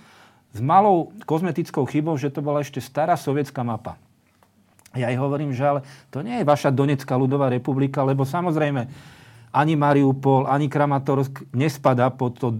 s 0.53 0.59
malou 0.61 1.13
kozmetickou 1.29 1.85
chybou, 1.85 2.17
že 2.17 2.33
to 2.33 2.41
bola 2.41 2.65
ešte 2.65 2.81
stará 2.81 3.13
sovietská 3.13 3.61
mapa. 3.61 3.97
Ja 4.97 5.13
jej 5.13 5.19
hovorím, 5.21 5.53
že 5.53 5.63
ale 5.63 5.79
to 6.09 6.25
nie 6.25 6.41
je 6.41 6.45
vaša 6.45 6.73
Donetská 6.73 7.13
ľudová 7.13 7.53
republika, 7.53 8.01
lebo 8.01 8.25
samozrejme 8.25 8.89
ani 9.53 9.73
Mariupol, 9.77 10.49
ani 10.49 10.67
Kramatorsk 10.67 11.53
nespada 11.53 12.09
pod 12.11 12.37
to 12.37 12.57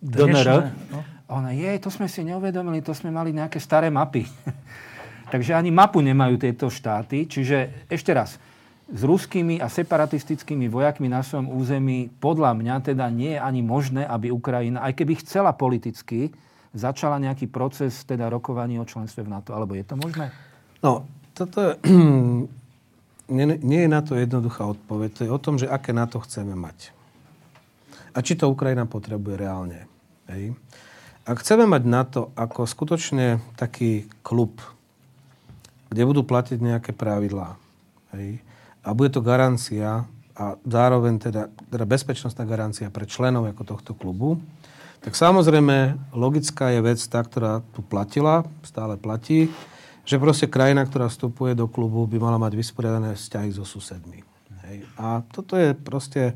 DNR. 0.00 0.72
No. 0.90 1.00
Ona, 1.30 1.54
jej, 1.54 1.78
to 1.78 1.94
sme 1.94 2.10
si 2.10 2.26
neuvedomili, 2.26 2.82
to 2.82 2.90
sme 2.90 3.14
mali 3.14 3.30
nejaké 3.30 3.62
staré 3.62 3.86
mapy. 3.86 4.26
Takže 5.32 5.54
ani 5.54 5.70
mapu 5.70 6.02
nemajú 6.02 6.42
tieto 6.42 6.66
štáty. 6.66 7.30
Čiže 7.30 7.86
ešte 7.86 8.10
raz, 8.10 8.34
s 8.90 9.00
ruskými 9.06 9.62
a 9.62 9.70
separatistickými 9.70 10.66
vojakmi 10.66 11.06
na 11.06 11.22
svojom 11.22 11.54
území 11.54 12.10
podľa 12.18 12.58
mňa 12.58 12.74
teda 12.82 13.06
nie 13.14 13.38
je 13.38 13.40
ani 13.40 13.62
možné, 13.62 14.02
aby 14.02 14.34
Ukrajina, 14.34 14.82
aj 14.82 14.98
keby 14.98 15.22
chcela 15.22 15.54
politicky, 15.54 16.34
začala 16.74 17.22
nejaký 17.22 17.46
proces 17.46 18.02
teda 18.02 18.26
rokovaní 18.26 18.82
o 18.82 18.86
členstve 18.86 19.22
v 19.22 19.30
NATO. 19.30 19.54
Alebo 19.54 19.78
je 19.78 19.86
to 19.86 19.94
možné? 19.94 20.34
No, 20.82 21.06
toto 21.40 21.58
je, 21.64 21.70
nie, 23.36 23.44
nie 23.64 23.80
je 23.86 23.90
na 23.90 24.04
to 24.04 24.20
jednoduchá 24.20 24.68
odpoveď. 24.68 25.08
To 25.16 25.22
je 25.24 25.30
o 25.32 25.40
tom, 25.40 25.56
že 25.56 25.70
aké 25.72 25.96
NATO 25.96 26.20
chceme 26.20 26.52
mať. 26.52 26.92
A 28.12 28.20
či 28.20 28.36
to 28.36 28.52
Ukrajina 28.52 28.84
potrebuje 28.84 29.40
reálne. 29.40 29.88
Hej. 30.28 30.52
Ak 31.24 31.40
chceme 31.40 31.64
mať 31.64 31.82
NATO 31.88 32.22
ako 32.36 32.66
skutočne 32.68 33.40
taký 33.56 34.10
klub, 34.20 34.60
kde 35.88 36.02
budú 36.04 36.26
platiť 36.26 36.58
nejaké 36.60 36.92
pravidlá, 36.92 37.56
a 38.80 38.88
bude 38.90 39.10
to 39.14 39.22
garancia 39.22 40.08
a 40.34 40.44
zároveň 40.66 41.22
teda, 41.22 41.46
teda 41.70 41.84
bezpečnostná 41.86 42.42
garancia 42.42 42.90
pre 42.90 43.06
členov 43.06 43.46
ako 43.46 43.62
tohto 43.76 43.92
klubu, 43.94 44.42
tak 45.00 45.14
samozrejme 45.16 45.96
logická 46.12 46.74
je 46.74 46.80
vec 46.82 47.00
tá, 47.06 47.22
ktorá 47.22 47.64
tu 47.72 47.80
platila, 47.80 48.44
stále 48.66 48.98
platí, 48.98 49.48
že 50.10 50.18
proste 50.18 50.50
krajina, 50.50 50.82
ktorá 50.82 51.06
vstupuje 51.06 51.54
do 51.54 51.70
klubu, 51.70 52.02
by 52.10 52.18
mala 52.18 52.34
mať 52.42 52.58
vysporiadané 52.58 53.14
vzťahy 53.14 53.54
so 53.54 53.62
susedmi. 53.62 54.26
Hej. 54.66 54.82
A 54.98 55.22
toto 55.30 55.54
je 55.54 55.70
proste 55.70 56.34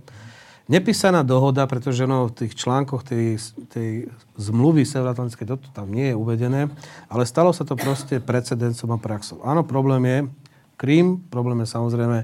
nepísaná 0.70 1.26
dohoda, 1.26 1.66
pretože 1.66 2.06
no, 2.06 2.30
v 2.30 2.46
tých 2.46 2.54
článkoch 2.54 3.02
tej, 3.02 3.42
tej 3.74 4.06
zmluvy 4.38 4.86
Severoatlantickej 4.86 5.58
toto 5.58 5.66
tam 5.74 5.90
nie 5.90 6.14
je 6.14 6.16
uvedené, 6.16 6.70
ale 7.10 7.26
stalo 7.26 7.50
sa 7.50 7.66
to 7.66 7.74
proste 7.74 8.22
precedencom 8.22 8.94
a 8.94 8.98
praxou. 9.02 9.42
Áno, 9.42 9.66
problém 9.66 10.06
je 10.06 10.18
Krím, 10.78 11.26
problém 11.26 11.66
je 11.66 11.74
samozrejme 11.74 12.18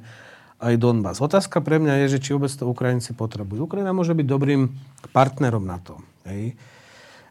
aj 0.60 0.74
Donbass. 0.78 1.18
Otázka 1.18 1.58
pre 1.66 1.82
mňa 1.82 2.06
je, 2.06 2.18
že 2.18 2.22
či 2.22 2.30
vôbec 2.30 2.52
to 2.54 2.70
Ukrajinci 2.70 3.10
potrebujú. 3.18 3.66
Ukrajina 3.66 3.90
môže 3.90 4.14
byť 4.14 4.26
dobrým 4.26 4.70
partnerom 5.10 5.66
na 5.66 5.82
to. 5.82 5.98
Hej. 6.30 6.54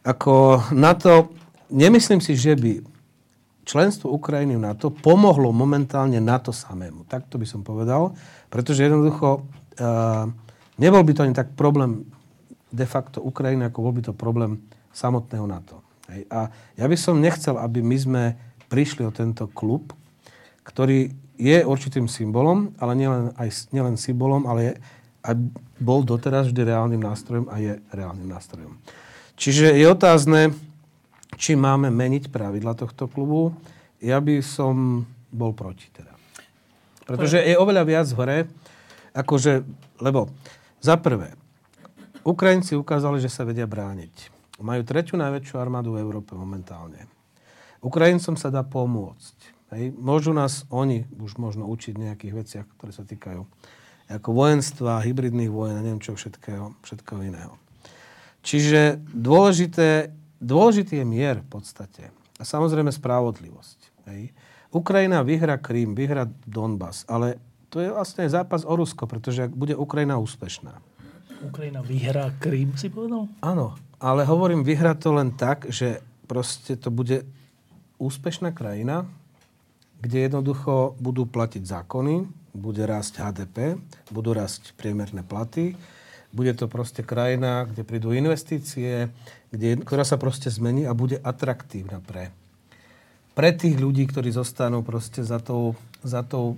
Ako 0.04 0.68
na 0.76 0.92
to, 0.92 1.32
nemyslím 1.72 2.20
si, 2.20 2.36
že 2.36 2.60
by 2.60 2.99
členstvo 3.70 4.10
Ukrajiny 4.10 4.58
v 4.58 4.66
NATO 4.66 4.90
pomohlo 4.90 5.54
momentálne 5.54 6.18
NATO 6.18 6.50
samému. 6.50 7.06
Tak 7.06 7.30
to 7.30 7.38
by 7.38 7.46
som 7.46 7.62
povedal, 7.62 8.18
pretože 8.50 8.90
jednoducho 8.90 9.46
uh, 9.46 10.26
nebol 10.82 11.06
by 11.06 11.14
to 11.14 11.22
ani 11.30 11.38
tak 11.38 11.54
problém 11.54 12.10
de 12.74 12.86
facto 12.90 13.22
Ukrajiny, 13.22 13.70
ako 13.70 13.86
bol 13.86 13.94
by 13.94 14.02
to 14.10 14.14
problém 14.18 14.66
samotného 14.90 15.46
NATO. 15.46 15.86
Hej. 16.10 16.26
A 16.34 16.50
ja 16.74 16.86
by 16.90 16.98
som 16.98 17.22
nechcel, 17.22 17.62
aby 17.62 17.86
my 17.86 17.98
sme 17.98 18.24
prišli 18.74 19.06
o 19.06 19.14
tento 19.14 19.46
klub, 19.54 19.94
ktorý 20.66 21.14
je 21.38 21.62
určitým 21.66 22.10
symbolom, 22.10 22.74
ale 22.82 22.94
nielen, 22.98 23.34
aj, 23.38 23.70
nielen 23.74 23.96
symbolom, 23.98 24.50
ale 24.50 24.60
je, 24.62 24.74
a 25.26 25.30
bol 25.80 26.02
doteraz 26.06 26.50
vždy 26.50 26.68
reálnym 26.68 27.02
nástrojom 27.02 27.48
a 27.50 27.56
je 27.62 27.74
reálnym 27.94 28.28
nástrojom. 28.28 28.78
Čiže 29.40 29.72
je 29.78 29.86
otázne, 29.88 30.52
či 31.36 31.54
máme 31.54 31.92
meniť 31.94 32.32
pravidla 32.34 32.74
tohto 32.74 33.06
klubu. 33.12 33.54
Ja 34.00 34.24
by 34.24 34.40
som 34.40 35.06
bol 35.30 35.54
proti 35.54 35.92
teda. 35.92 36.16
Pretože 37.06 37.42
je 37.42 37.58
oveľa 37.58 37.84
viac 37.86 38.08
hore, 38.14 38.46
akože, 39.18 39.66
lebo 40.02 40.30
za 40.80 40.96
prvé, 41.02 41.34
Ukrajinci 42.22 42.78
ukázali, 42.78 43.18
že 43.18 43.32
sa 43.32 43.44
vedia 43.48 43.66
brániť. 43.66 44.30
Majú 44.60 44.82
tretiu 44.84 45.16
najväčšiu 45.16 45.56
armádu 45.58 45.96
v 45.96 46.04
Európe 46.04 46.36
momentálne. 46.36 47.08
Ukrajincom 47.80 48.36
sa 48.36 48.52
dá 48.52 48.62
pomôcť. 48.62 49.38
Hej. 49.72 49.96
Môžu 49.96 50.36
nás 50.36 50.68
oni 50.68 51.08
už 51.16 51.40
možno 51.40 51.66
učiť 51.70 51.96
nejakých 51.96 52.34
veciach, 52.36 52.68
ktoré 52.78 52.92
sa 52.92 53.08
týkajú 53.08 53.48
ako 54.10 54.30
vojenstva, 54.34 55.06
hybridných 55.06 55.54
vojen 55.54 55.78
a 55.78 55.86
neviem 55.86 56.02
čo 56.02 56.18
všetkého, 56.18 56.74
všetkého 56.82 57.22
iného. 57.30 57.54
Čiže 58.42 58.98
dôležité, 59.14 60.10
dôležitý 60.40 61.04
je 61.04 61.06
mier 61.06 61.44
v 61.44 61.50
podstate. 61.60 62.10
A 62.40 62.44
samozrejme 62.48 62.92
spravodlivosť. 62.92 63.80
Hej. 64.12 64.32
Ukrajina 64.72 65.22
vyhra 65.22 65.60
Krím, 65.60 65.94
vyhra 65.94 66.30
Donbass, 66.48 67.04
ale 67.06 67.38
to 67.70 67.84
je 67.84 67.94
vlastne 67.94 68.26
zápas 68.26 68.66
o 68.66 68.74
Rusko, 68.74 69.06
pretože 69.06 69.46
ak 69.46 69.54
bude 69.54 69.78
Ukrajina 69.78 70.18
úspešná. 70.18 70.82
Ukrajina 71.46 71.86
vyhrá 71.86 72.34
Krím, 72.42 72.74
si 72.76 72.90
povedal? 72.90 73.30
Áno, 73.40 73.78
ale 74.02 74.26
hovorím, 74.26 74.66
vyhrá 74.66 74.96
to 74.96 75.14
len 75.14 75.36
tak, 75.36 75.70
že 75.70 76.02
proste 76.26 76.76
to 76.76 76.90
bude 76.90 77.26
úspešná 78.00 78.56
krajina, 78.56 79.06
kde 80.00 80.32
jednoducho 80.32 80.96
budú 80.98 81.28
platiť 81.28 81.64
zákony, 81.66 82.26
bude 82.56 82.84
rásť 82.88 83.20
HDP, 83.20 83.78
budú 84.10 84.32
rásť 84.34 84.74
priemerné 84.80 85.22
platy, 85.22 85.76
bude 86.30 86.54
to 86.54 86.70
proste 86.70 87.02
krajina, 87.02 87.66
kde 87.66 87.82
prídu 87.84 88.14
investície, 88.14 89.10
kde, 89.50 89.82
ktorá 89.82 90.06
sa 90.06 90.18
proste 90.22 90.50
zmení 90.54 90.86
a 90.86 90.94
bude 90.94 91.18
atraktívna 91.22 92.02
pre, 92.04 92.30
pre 93.34 93.50
tých 93.54 93.78
ľudí, 93.78 94.06
ktorí 94.06 94.30
zostanú 94.34 94.86
proste 94.86 95.26
za 95.26 95.42
tou, 95.42 95.74
za 96.06 96.22
tou, 96.22 96.58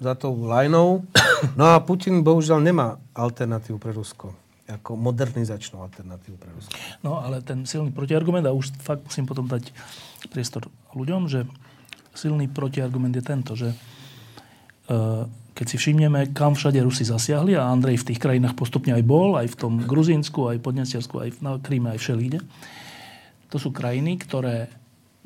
za 0.00 0.16
tou 0.16 0.32
lajnou. 0.36 1.04
No 1.58 1.64
a 1.74 1.82
Putin 1.82 2.22
bohužiaľ 2.22 2.62
nemá 2.62 2.96
alternatívu 3.12 3.76
pre 3.76 3.90
Rusko 3.90 4.42
ako 4.72 4.96
modernizačnú 4.96 5.82
alternatívu 5.84 6.36
pre 6.40 6.50
Rusko. 6.54 6.72
No 7.04 7.20
ale 7.20 7.44
ten 7.44 7.66
silný 7.68 7.92
protiargument, 7.92 8.46
a 8.48 8.56
už 8.56 8.72
fakt 8.80 9.04
musím 9.04 9.28
potom 9.28 9.44
dať 9.44 9.68
priestor 10.32 10.70
ľuďom, 10.96 11.28
že 11.28 11.44
silný 12.16 12.48
protiargument 12.48 13.12
je 13.12 13.24
tento, 13.24 13.52
že 13.58 13.72
e, 13.72 13.76
keď 15.52 15.66
si 15.68 15.76
všimneme, 15.76 16.32
kam 16.32 16.56
všade 16.56 16.80
Rusi 16.80 17.04
zasiahli, 17.04 17.56
a 17.56 17.68
Andrej 17.68 18.02
v 18.02 18.12
tých 18.12 18.20
krajinách 18.22 18.56
postupne 18.56 18.96
aj 18.96 19.04
bol, 19.04 19.36
aj 19.36 19.52
v 19.52 19.58
tom 19.58 19.72
Gruzínsku, 19.84 20.48
aj 20.48 20.64
Podnesiarsku, 20.64 21.14
aj 21.20 21.28
na 21.44 21.60
Kríme, 21.60 21.92
aj 21.92 22.00
všelíde, 22.00 22.38
to 23.52 23.56
sú 23.60 23.68
krajiny, 23.68 24.16
ktoré 24.16 24.72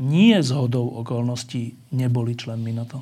nie 0.03 0.35
z 0.43 0.51
hodou 0.51 0.98
okolností 1.01 1.78
neboli 1.94 2.35
členmi 2.35 2.74
NATO. 2.74 3.01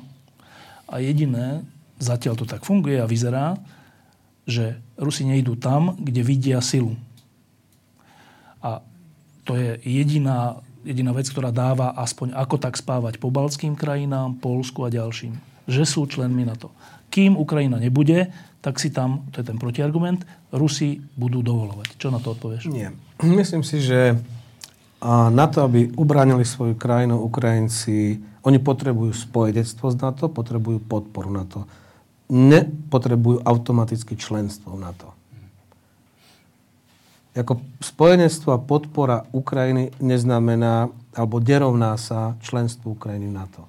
A 0.85 1.01
jediné, 1.01 1.65
zatiaľ 1.97 2.37
to 2.37 2.45
tak 2.45 2.61
funguje 2.61 3.01
a 3.01 3.09
vyzerá, 3.09 3.57
že 4.45 4.77
Rusi 4.95 5.25
nejdú 5.25 5.57
tam, 5.57 5.97
kde 5.97 6.21
vidia 6.21 6.61
silu. 6.61 6.93
A 8.61 8.85
to 9.41 9.57
je 9.57 9.81
jediná 9.81 10.61
jediná 10.85 11.11
vec, 11.11 11.25
ktorá 11.27 11.49
dáva 11.49 11.97
aspoň 11.97 12.37
ako 12.37 12.55
tak 12.61 12.77
spávať 12.77 13.17
po 13.17 13.33
balským 13.33 13.73
krajinám, 13.73 14.37
Polsku 14.37 14.85
a 14.85 14.93
ďalším. 14.93 15.33
Že 15.65 15.83
sú 15.83 16.01
členmi 16.05 16.45
NATO. 16.45 16.69
Kým 17.09 17.39
Ukrajina 17.39 17.79
nebude, 17.79 18.31
tak 18.59 18.81
si 18.81 18.89
tam, 18.89 19.29
to 19.29 19.41
je 19.41 19.45
ten 19.45 19.61
protiargument, 19.61 20.25
Rusi 20.49 20.97
budú 21.15 21.45
dovolovať. 21.45 22.01
Čo 22.01 22.09
na 22.09 22.17
to 22.17 22.33
odpovieš? 22.33 22.67
Nie. 22.71 22.91
Myslím 23.21 23.61
si, 23.61 23.79
že 23.79 24.17
na 25.29 25.45
to, 25.45 25.63
aby 25.67 25.93
ubránili 25.93 26.41
svoju 26.41 26.73
krajinu, 26.73 27.21
Ukrajinci, 27.21 28.17
oni 28.41 28.57
potrebujú 28.57 29.13
spojenectvo 29.13 29.85
z 29.93 29.95
NATO, 30.01 30.25
potrebujú 30.33 30.81
podporu 30.81 31.29
NATO. 31.29 31.69
Nepotrebujú 32.33 33.45
automaticky 33.45 34.17
členstvo 34.17 34.73
v 34.73 34.81
NATO 34.81 35.15
ako 37.35 37.59
spojenectvo 37.83 38.49
a 38.55 38.63
podpora 38.63 39.27
Ukrajiny 39.35 39.91
neznamená, 39.99 40.87
alebo 41.11 41.43
nerovná 41.43 41.99
sa 41.99 42.39
členstvu 42.39 42.95
Ukrajiny 42.95 43.27
v 43.27 43.35
NATO. 43.35 43.61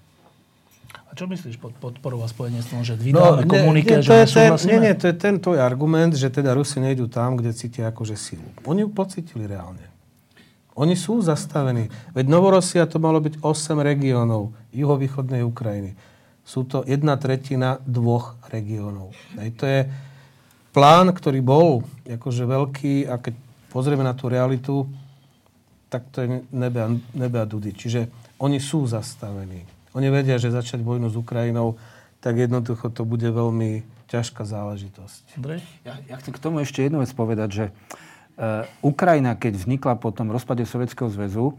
Čo 1.17 1.25
myslíš 1.25 1.57
pod 1.57 1.73
podporou 1.81 2.21
a 2.21 2.29
spojenectvom? 2.29 2.85
Že 2.85 3.01
vydáme 3.01 3.49
no, 3.49 3.51
komuniké, 3.51 4.05
že 4.05 4.29
ten, 4.29 4.53
nie, 4.69 4.85
nie, 4.85 4.93
to 4.93 5.09
je 5.09 5.17
ten 5.17 5.41
tvoj 5.41 5.65
argument, 5.65 6.13
že 6.13 6.29
teda 6.29 6.53
Rusi 6.53 6.77
nejdú 6.77 7.09
tam, 7.09 7.41
kde 7.41 7.57
cítia 7.57 7.89
akože 7.89 8.21
silu. 8.21 8.45
Oni 8.69 8.85
ju 8.85 8.93
pocitili 8.93 9.49
reálne. 9.49 9.81
Oni 10.77 10.93
sú 10.93 11.25
zastavení. 11.25 11.89
Veď 12.13 12.29
Novorosia 12.29 12.85
to 12.85 13.01
malo 13.01 13.17
byť 13.25 13.41
8 13.41 13.81
regiónov 13.81 14.53
juhovýchodnej 14.77 15.41
Ukrajiny. 15.41 15.97
Sú 16.45 16.69
to 16.69 16.85
jedna 16.85 17.17
tretina 17.17 17.81
dvoch 17.89 18.37
regiónov. 18.53 19.17
Hej, 19.41 19.57
to 19.57 19.65
je 19.65 19.81
plán, 20.77 21.17
ktorý 21.17 21.41
bol 21.41 21.81
akože 22.05 22.45
veľký 22.45 23.09
a 23.09 23.17
keď 23.17 23.35
pozrieme 23.73 24.05
na 24.05 24.13
tú 24.13 24.29
realitu, 24.29 24.85
tak 25.89 26.13
to 26.13 26.29
je 26.29 26.45
nebe 26.53 26.77
a, 26.77 26.93
nebe 27.17 27.41
a 27.41 27.49
dudy. 27.49 27.73
Čiže 27.73 28.13
oni 28.37 28.61
sú 28.61 28.85
zastavení. 28.85 29.76
Oni 29.97 30.13
vedia, 30.13 30.37
že 30.37 30.53
začať 30.53 30.85
vojnu 30.85 31.09
s 31.09 31.17
Ukrajinou, 31.17 31.81
tak 32.21 32.37
jednoducho 32.37 32.93
to 32.93 33.09
bude 33.09 33.25
veľmi 33.25 33.81
ťažká 34.13 34.45
záležitosť. 34.45 35.41
Andrej? 35.41 35.65
Ja, 35.89 35.97
ja 36.05 36.21
chcem 36.21 36.37
k 36.37 36.43
tomu 36.43 36.61
ešte 36.61 36.85
jednu 36.85 37.01
vec 37.01 37.09
povedať, 37.17 37.49
že 37.49 37.65
uh, 38.37 38.69
Ukrajina, 38.85 39.33
keď 39.33 39.57
vznikla 39.57 39.97
po 39.97 40.13
tom 40.13 40.29
rozpade 40.29 40.69
Sovjetského 40.69 41.09
zväzu, 41.09 41.57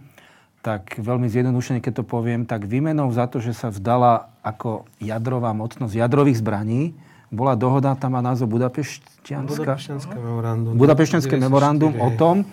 tak 0.61 1.01
veľmi 1.01 1.25
zjednodušene, 1.31 1.81
keď 1.81 2.01
to 2.01 2.05
poviem, 2.05 2.45
tak 2.45 2.69
výmenou 2.69 3.09
za 3.09 3.25
to, 3.25 3.41
že 3.41 3.57
sa 3.57 3.73
vzdala 3.73 4.29
ako 4.45 4.85
jadrová 5.01 5.55
mocnosť 5.57 5.97
jadrových 5.97 6.37
zbraní, 6.37 6.93
bola 7.27 7.59
dohoda, 7.59 7.95
tam 7.99 8.15
má 8.15 8.21
názov 8.23 8.47
Budapešťanská... 8.55 9.63
Budapešťanské 9.63 10.15
memorandum. 10.15 10.73
Budapešťanské 10.79 11.35
memorandum 11.35 11.93
o 11.99 12.09
tom, 12.15 12.47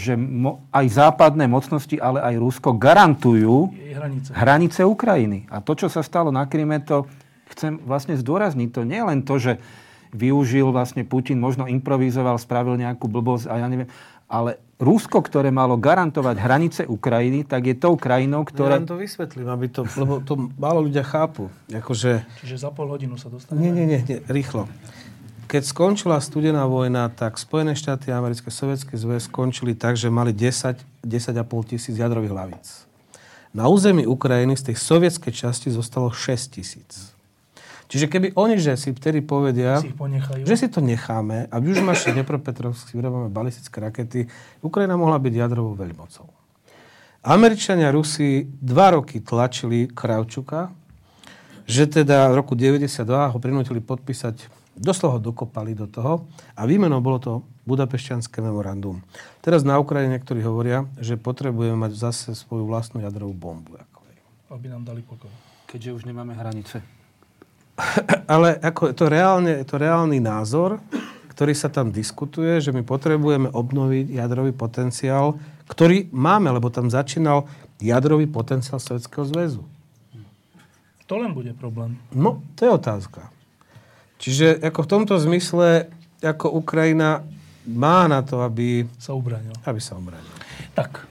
že 0.00 0.16
mo, 0.16 0.64
aj 0.72 0.86
západné 0.88 1.44
mocnosti, 1.44 2.00
ale 2.00 2.24
aj 2.24 2.34
Rusko 2.40 2.80
garantujú 2.80 3.68
hranice. 3.92 4.30
hranice 4.32 4.80
Ukrajiny. 4.88 5.44
A 5.52 5.60
to, 5.60 5.76
čo 5.76 5.92
sa 5.92 6.00
stalo 6.00 6.32
na 6.32 6.48
Kryme, 6.48 6.80
to 6.80 7.04
chcem 7.52 7.76
vlastne 7.84 8.16
zdôrazniť. 8.16 8.68
To 8.72 8.88
nie 8.88 8.96
je 8.96 9.08
len 9.12 9.20
to, 9.20 9.36
že 9.36 9.52
využil 10.16 10.72
vlastne 10.72 11.04
Putin, 11.04 11.38
možno 11.38 11.68
improvizoval, 11.68 12.40
spravil 12.40 12.80
nejakú 12.80 13.06
blbosť 13.06 13.46
a 13.46 13.62
ja 13.62 13.66
neviem, 13.68 13.86
ale 14.30 14.62
Rusko, 14.80 15.20
ktoré 15.20 15.52
malo 15.52 15.76
garantovať 15.76 16.36
hranice 16.40 16.82
Ukrajiny, 16.88 17.44
tak 17.44 17.68
je 17.68 17.76
tou 17.76 18.00
krajinou, 18.00 18.48
ktorá... 18.48 18.80
Ja 18.80 18.88
to 18.88 18.96
vysvetlím, 18.96 19.52
aby 19.52 19.68
to, 19.68 19.84
lebo 19.98 20.24
to 20.24 20.48
málo 20.56 20.86
ľudia 20.86 21.04
chápu. 21.04 21.52
Akože... 21.68 22.24
Čiže 22.40 22.56
za 22.64 22.70
pol 22.72 22.88
hodinu 22.88 23.20
sa 23.20 23.28
dostaneme? 23.28 23.60
Nie, 23.60 23.70
nie, 23.76 23.84
nie, 23.84 24.00
nie, 24.00 24.18
rýchlo. 24.24 24.70
Keď 25.50 25.66
skončila 25.66 26.22
studená 26.22 26.62
vojna, 26.70 27.10
tak 27.10 27.34
Spojené 27.34 27.74
štáty 27.74 28.14
a 28.14 28.22
americké 28.22 28.54
sovietské 28.54 28.94
zväz 28.94 29.26
skončili 29.26 29.74
tak, 29.74 29.98
že 29.98 30.06
mali 30.06 30.30
10, 30.30 30.78
10,5 31.02 31.42
tisíc 31.66 31.98
jadrových 31.98 32.30
hlavíc. 32.30 32.86
Na 33.50 33.66
území 33.66 34.06
Ukrajiny 34.06 34.54
z 34.54 34.70
tej 34.70 34.76
sovietskej 34.78 35.34
časti 35.34 35.74
zostalo 35.74 36.14
6 36.14 36.54
tisíc. 36.54 37.10
Čiže 37.90 38.06
keby 38.06 38.38
oni, 38.38 38.62
že 38.62 38.78
si 38.78 38.94
vtedy 38.94 39.26
povedia, 39.26 39.82
si 39.82 39.90
že 40.46 40.54
si 40.54 40.70
to 40.70 40.78
necháme 40.78 41.50
a 41.50 41.54
v 41.58 41.74
Južmaši 41.74 42.14
Dnepropetrovsk 42.14 42.86
si 42.86 42.94
vyrábame 42.94 43.26
balistické 43.26 43.82
rakety, 43.82 44.30
Ukrajina 44.62 44.94
mohla 44.94 45.18
byť 45.18 45.34
jadrovou 45.34 45.74
veľmocou. 45.74 46.30
Američania 47.26 47.90
Rusi 47.90 48.46
dva 48.46 48.94
roky 48.94 49.18
tlačili 49.18 49.90
Kravčuka, 49.90 50.70
že 51.66 51.90
teda 51.90 52.30
v 52.30 52.38
roku 52.38 52.54
92 52.54 53.02
ho 53.34 53.38
prinútili 53.42 53.82
podpísať, 53.82 54.59
doslova 54.76 55.18
dokopali 55.18 55.74
do 55.74 55.90
toho 55.90 56.26
a 56.54 56.62
výmenou 56.66 57.02
bolo 57.02 57.18
to 57.18 57.32
Budapešťanské 57.68 58.42
memorandum. 58.42 58.98
Teraz 59.44 59.62
na 59.62 59.78
Ukrajine 59.78 60.18
niektorí 60.18 60.42
hovoria, 60.42 60.88
že 60.98 61.20
potrebujeme 61.20 61.86
mať 61.86 61.92
zase 61.94 62.28
svoju 62.34 62.66
vlastnú 62.66 62.98
jadrovú 63.04 63.30
bombu. 63.30 63.78
Aby 64.50 64.66
nám 64.66 64.82
dali 64.82 65.06
pokoj. 65.06 65.30
Keďže 65.70 66.02
už 66.02 66.02
nemáme 66.10 66.34
hranice. 66.34 66.82
ale 68.34 68.58
ako 68.58 68.90
to, 68.92 69.06
reálne, 69.06 69.62
to 69.62 69.78
reálny 69.78 70.18
názor, 70.18 70.82
ktorý 71.30 71.54
sa 71.54 71.70
tam 71.72 71.94
diskutuje, 71.94 72.60
že 72.60 72.74
my 72.74 72.82
potrebujeme 72.82 73.48
obnoviť 73.54 74.12
jadrový 74.12 74.52
potenciál, 74.52 75.38
ktorý 75.70 76.10
máme, 76.10 76.50
lebo 76.50 76.68
tam 76.68 76.90
začínal 76.90 77.46
jadrový 77.80 78.26
potenciál 78.26 78.82
Sovjetského 78.82 79.24
zväzu. 79.24 79.62
To 81.08 81.18
len 81.18 81.34
bude 81.34 81.50
problém. 81.58 81.98
No, 82.14 82.38
to 82.54 82.66
je 82.66 82.70
otázka. 82.70 83.39
Čiže 84.20 84.60
ako 84.60 84.84
v 84.84 84.90
tomto 84.92 85.14
zmysle, 85.16 85.88
ako 86.20 86.52
Ukrajina 86.60 87.24
má 87.64 88.04
na 88.04 88.20
to, 88.20 88.44
aby 88.44 88.84
sa 89.00 89.16
ubránil. 89.16 89.56
Aby 89.64 89.80
sa 89.80 89.96
ubránil. 89.96 90.28
Tak, 90.76 91.08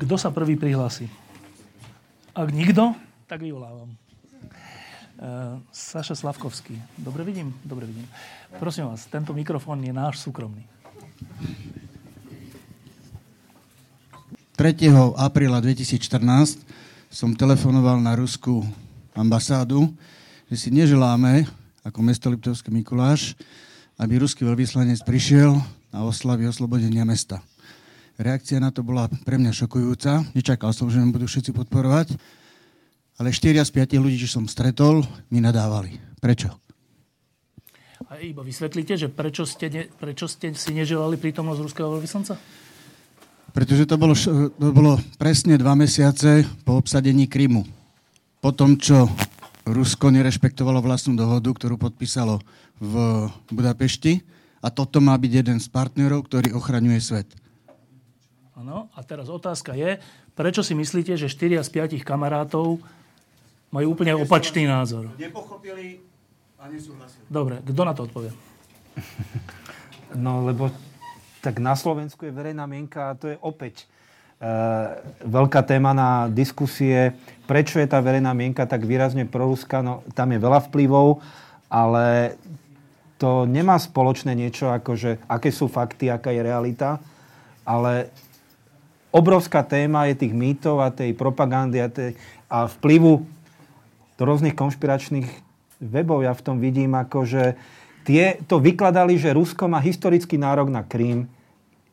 kto 0.00 0.14
sa 0.16 0.32
prvý 0.32 0.56
prihlási? 0.56 1.12
Ak 2.32 2.48
nikto, 2.48 2.96
tak 3.28 3.44
vyvolávam. 3.44 3.92
Uh, 5.20 5.60
Saša 5.68 6.16
Slavkovský. 6.16 6.80
Dobre 6.96 7.20
vidím? 7.28 7.52
Dobre 7.60 7.84
vidím. 7.84 8.08
Prosím 8.56 8.88
vás, 8.88 9.04
tento 9.04 9.36
mikrofón 9.36 9.84
je 9.84 9.92
náš 9.92 10.24
súkromný. 10.24 10.64
3. 14.56 14.92
apríla 15.16 15.60
2014 15.60 16.64
som 17.12 17.36
telefonoval 17.36 18.00
na 18.00 18.16
ruskú 18.16 18.64
ambasádu, 19.12 19.92
že 20.50 20.56
si 20.58 20.68
neželáme, 20.74 21.46
ako 21.86 22.02
mesto 22.02 22.26
Liptovský 22.26 22.74
Mikuláš, 22.74 23.38
aby 24.02 24.18
ruský 24.18 24.42
veľvyslanec 24.42 24.98
prišiel 25.06 25.54
na 25.94 26.02
oslavy 26.02 26.50
oslobodenia 26.50 27.06
mesta. 27.06 27.38
Reakcia 28.18 28.58
na 28.58 28.74
to 28.74 28.82
bola 28.82 29.06
pre 29.24 29.38
mňa 29.38 29.54
šokujúca. 29.54 30.26
Nečakal 30.34 30.74
som, 30.74 30.90
že 30.90 30.98
ma 31.00 31.08
budú 31.08 31.30
všetci 31.30 31.54
podporovať. 31.54 32.18
Ale 33.16 33.32
4 33.32 33.62
z 33.62 33.70
5 33.72 34.02
ľudí, 34.02 34.20
čo 34.20 34.28
som 34.28 34.44
stretol, 34.50 35.06
mi 35.30 35.38
nadávali. 35.40 35.96
Prečo? 36.20 36.52
A 38.10 38.18
iba 38.18 38.42
vysvetlíte, 38.42 38.98
že 38.98 39.08
prečo 39.08 39.46
ste, 39.46 39.70
ne, 39.70 39.82
prečo 39.86 40.26
ste 40.26 40.50
si 40.52 40.74
neželali 40.74 41.14
prítomnosť 41.16 41.60
ruského 41.62 41.88
veľvyslanca? 41.94 42.34
Pretože 43.54 43.86
to 43.86 43.96
bolo, 43.96 44.18
to 44.18 44.68
bolo 44.74 44.98
presne 45.14 45.54
dva 45.56 45.78
mesiace 45.78 46.42
po 46.66 46.76
obsadení 46.76 47.30
Krymu. 47.30 47.62
Po 48.40 48.50
tom, 48.50 48.76
čo 48.76 49.06
Rusko 49.70 50.10
nerešpektovalo 50.10 50.82
vlastnú 50.82 51.14
dohodu, 51.14 51.46
ktorú 51.54 51.78
podpísalo 51.78 52.42
v 52.82 52.94
Budapešti. 53.54 54.26
A 54.60 54.68
toto 54.68 55.00
má 55.00 55.16
byť 55.16 55.32
jeden 55.40 55.58
z 55.62 55.66
partnerov, 55.72 56.26
ktorý 56.28 56.52
ochraňuje 56.52 57.00
svet. 57.00 57.28
Áno, 58.58 58.92
a 58.92 59.00
teraz 59.00 59.32
otázka 59.32 59.72
je, 59.72 59.96
prečo 60.36 60.60
si 60.60 60.76
myslíte, 60.76 61.16
že 61.16 61.32
4 61.32 61.64
z 61.64 61.70
5 61.96 62.04
kamarátov 62.04 62.76
majú 63.72 63.86
úplne 63.96 64.12
opačný 64.18 64.68
názor? 64.68 65.08
Nepochopili 65.16 66.04
a 66.60 66.68
nesúhlasili. 66.68 67.24
Dobre, 67.30 67.64
kto 67.64 67.82
na 67.86 67.94
to 67.96 68.04
odpovie? 68.04 68.30
No, 70.10 70.42
lebo 70.42 70.74
tak 71.38 71.62
na 71.62 71.78
Slovensku 71.78 72.26
je 72.26 72.34
verejná 72.34 72.66
mienka 72.66 73.14
a 73.14 73.16
to 73.16 73.30
je 73.30 73.38
opäť 73.38 73.86
e, 74.42 74.50
veľká 75.22 75.62
téma 75.62 75.94
na 75.94 76.26
diskusie. 76.26 77.14
Prečo 77.50 77.82
je 77.82 77.90
tá 77.90 77.98
verejná 77.98 78.30
mienka 78.30 78.62
tak 78.62 78.86
výrazne 78.86 79.26
proruská? 79.26 79.82
No, 79.82 80.06
tam 80.14 80.30
je 80.30 80.38
veľa 80.38 80.70
vplyvov, 80.70 81.18
ale 81.66 82.38
to 83.18 83.42
nemá 83.42 83.74
spoločné 83.74 84.38
niečo 84.38 84.70
ako, 84.70 84.94
že 84.94 85.10
aké 85.26 85.50
sú 85.50 85.66
fakty, 85.66 86.06
aká 86.06 86.30
je 86.30 86.46
realita, 86.46 87.02
ale 87.66 88.14
obrovská 89.10 89.66
téma 89.66 90.06
je 90.06 90.22
tých 90.22 90.30
mýtov 90.30 90.78
a 90.78 90.94
tej 90.94 91.10
propagandy 91.18 91.82
a, 91.82 91.90
tej, 91.90 92.14
a 92.46 92.70
vplyvu 92.70 93.26
rôznych 94.14 94.54
konšpiračných 94.54 95.26
webov. 95.82 96.22
Ja 96.22 96.38
v 96.38 96.44
tom 96.46 96.62
vidím 96.62 96.94
ako, 96.94 97.26
že 97.26 97.58
tie 98.06 98.38
to 98.46 98.62
vykladali, 98.62 99.18
že 99.18 99.34
Rusko 99.34 99.66
má 99.66 99.82
historický 99.82 100.38
nárok 100.38 100.70
na 100.70 100.86
Krím. 100.86 101.26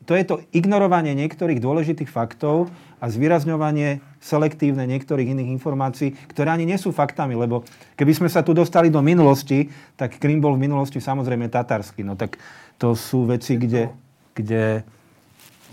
To 0.05 0.13
je 0.13 0.21
to 0.21 0.45
ignorovanie 0.53 1.17
niektorých 1.17 1.59
dôležitých 1.59 2.13
faktov 2.13 2.69
a 3.01 3.09
zvýrazňovanie 3.09 4.05
selektívne 4.21 4.83
niektorých 4.89 5.33
iných 5.33 5.53
informácií, 5.53 6.13
ktoré 6.33 6.53
ani 6.53 6.65
nie 6.65 6.77
sú 6.77 6.91
faktami, 6.91 7.37
lebo 7.37 7.63
keby 7.93 8.13
sme 8.13 8.29
sa 8.29 8.41
tu 8.41 8.51
dostali 8.51 8.89
do 8.89 8.99
minulosti, 9.01 9.69
tak 9.93 10.17
Krím 10.17 10.41
bol 10.41 10.57
v 10.57 10.65
minulosti 10.67 10.97
samozrejme 10.97 11.47
tatarský. 11.47 12.01
No 12.01 12.17
tak 12.17 12.37
to 12.77 12.93
sú 12.93 13.29
veci, 13.29 13.57
kde, 13.57 13.89
kde 14.33 14.85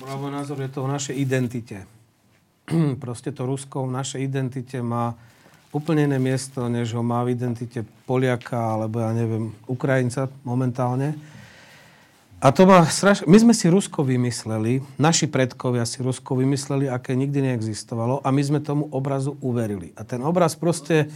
podľa 0.05 0.17
môjho 0.21 0.37
názoru 0.37 0.61
je 0.67 0.73
to 0.75 0.81
o 0.85 0.89
našej 0.91 1.15
identite. 1.17 1.79
Proste 3.05 3.31
to 3.33 3.49
Rusko 3.49 3.89
v 3.89 3.95
našej 3.97 4.21
identite 4.21 4.79
má 4.85 5.17
úplne 5.75 6.07
iné 6.07 6.19
miesto, 6.23 6.71
než 6.71 6.95
ho 6.95 7.03
má 7.03 7.25
v 7.25 7.35
identite 7.35 7.83
Poliaka 8.07 8.79
alebo 8.79 9.03
ja 9.03 9.11
neviem, 9.11 9.51
Ukrajinca 9.67 10.31
momentálne. 10.47 11.19
A 12.41 12.53
to 12.53 12.69
má 12.69 12.85
straš... 12.87 13.25
My 13.25 13.41
sme 13.41 13.55
si 13.57 13.71
Rusko 13.73 14.05
vymysleli, 14.05 14.85
naši 15.01 15.31
predkovia 15.31 15.89
si 15.89 16.05
Rusko 16.05 16.37
vymysleli, 16.37 16.91
aké 16.91 17.17
nikdy 17.17 17.41
neexistovalo 17.41 18.21
a 18.21 18.29
my 18.29 18.43
sme 18.45 18.61
tomu 18.61 18.91
obrazu 18.93 19.39
uverili. 19.41 19.97
A 19.97 20.05
ten 20.05 20.21
obraz 20.21 20.53
proste, 20.53 21.09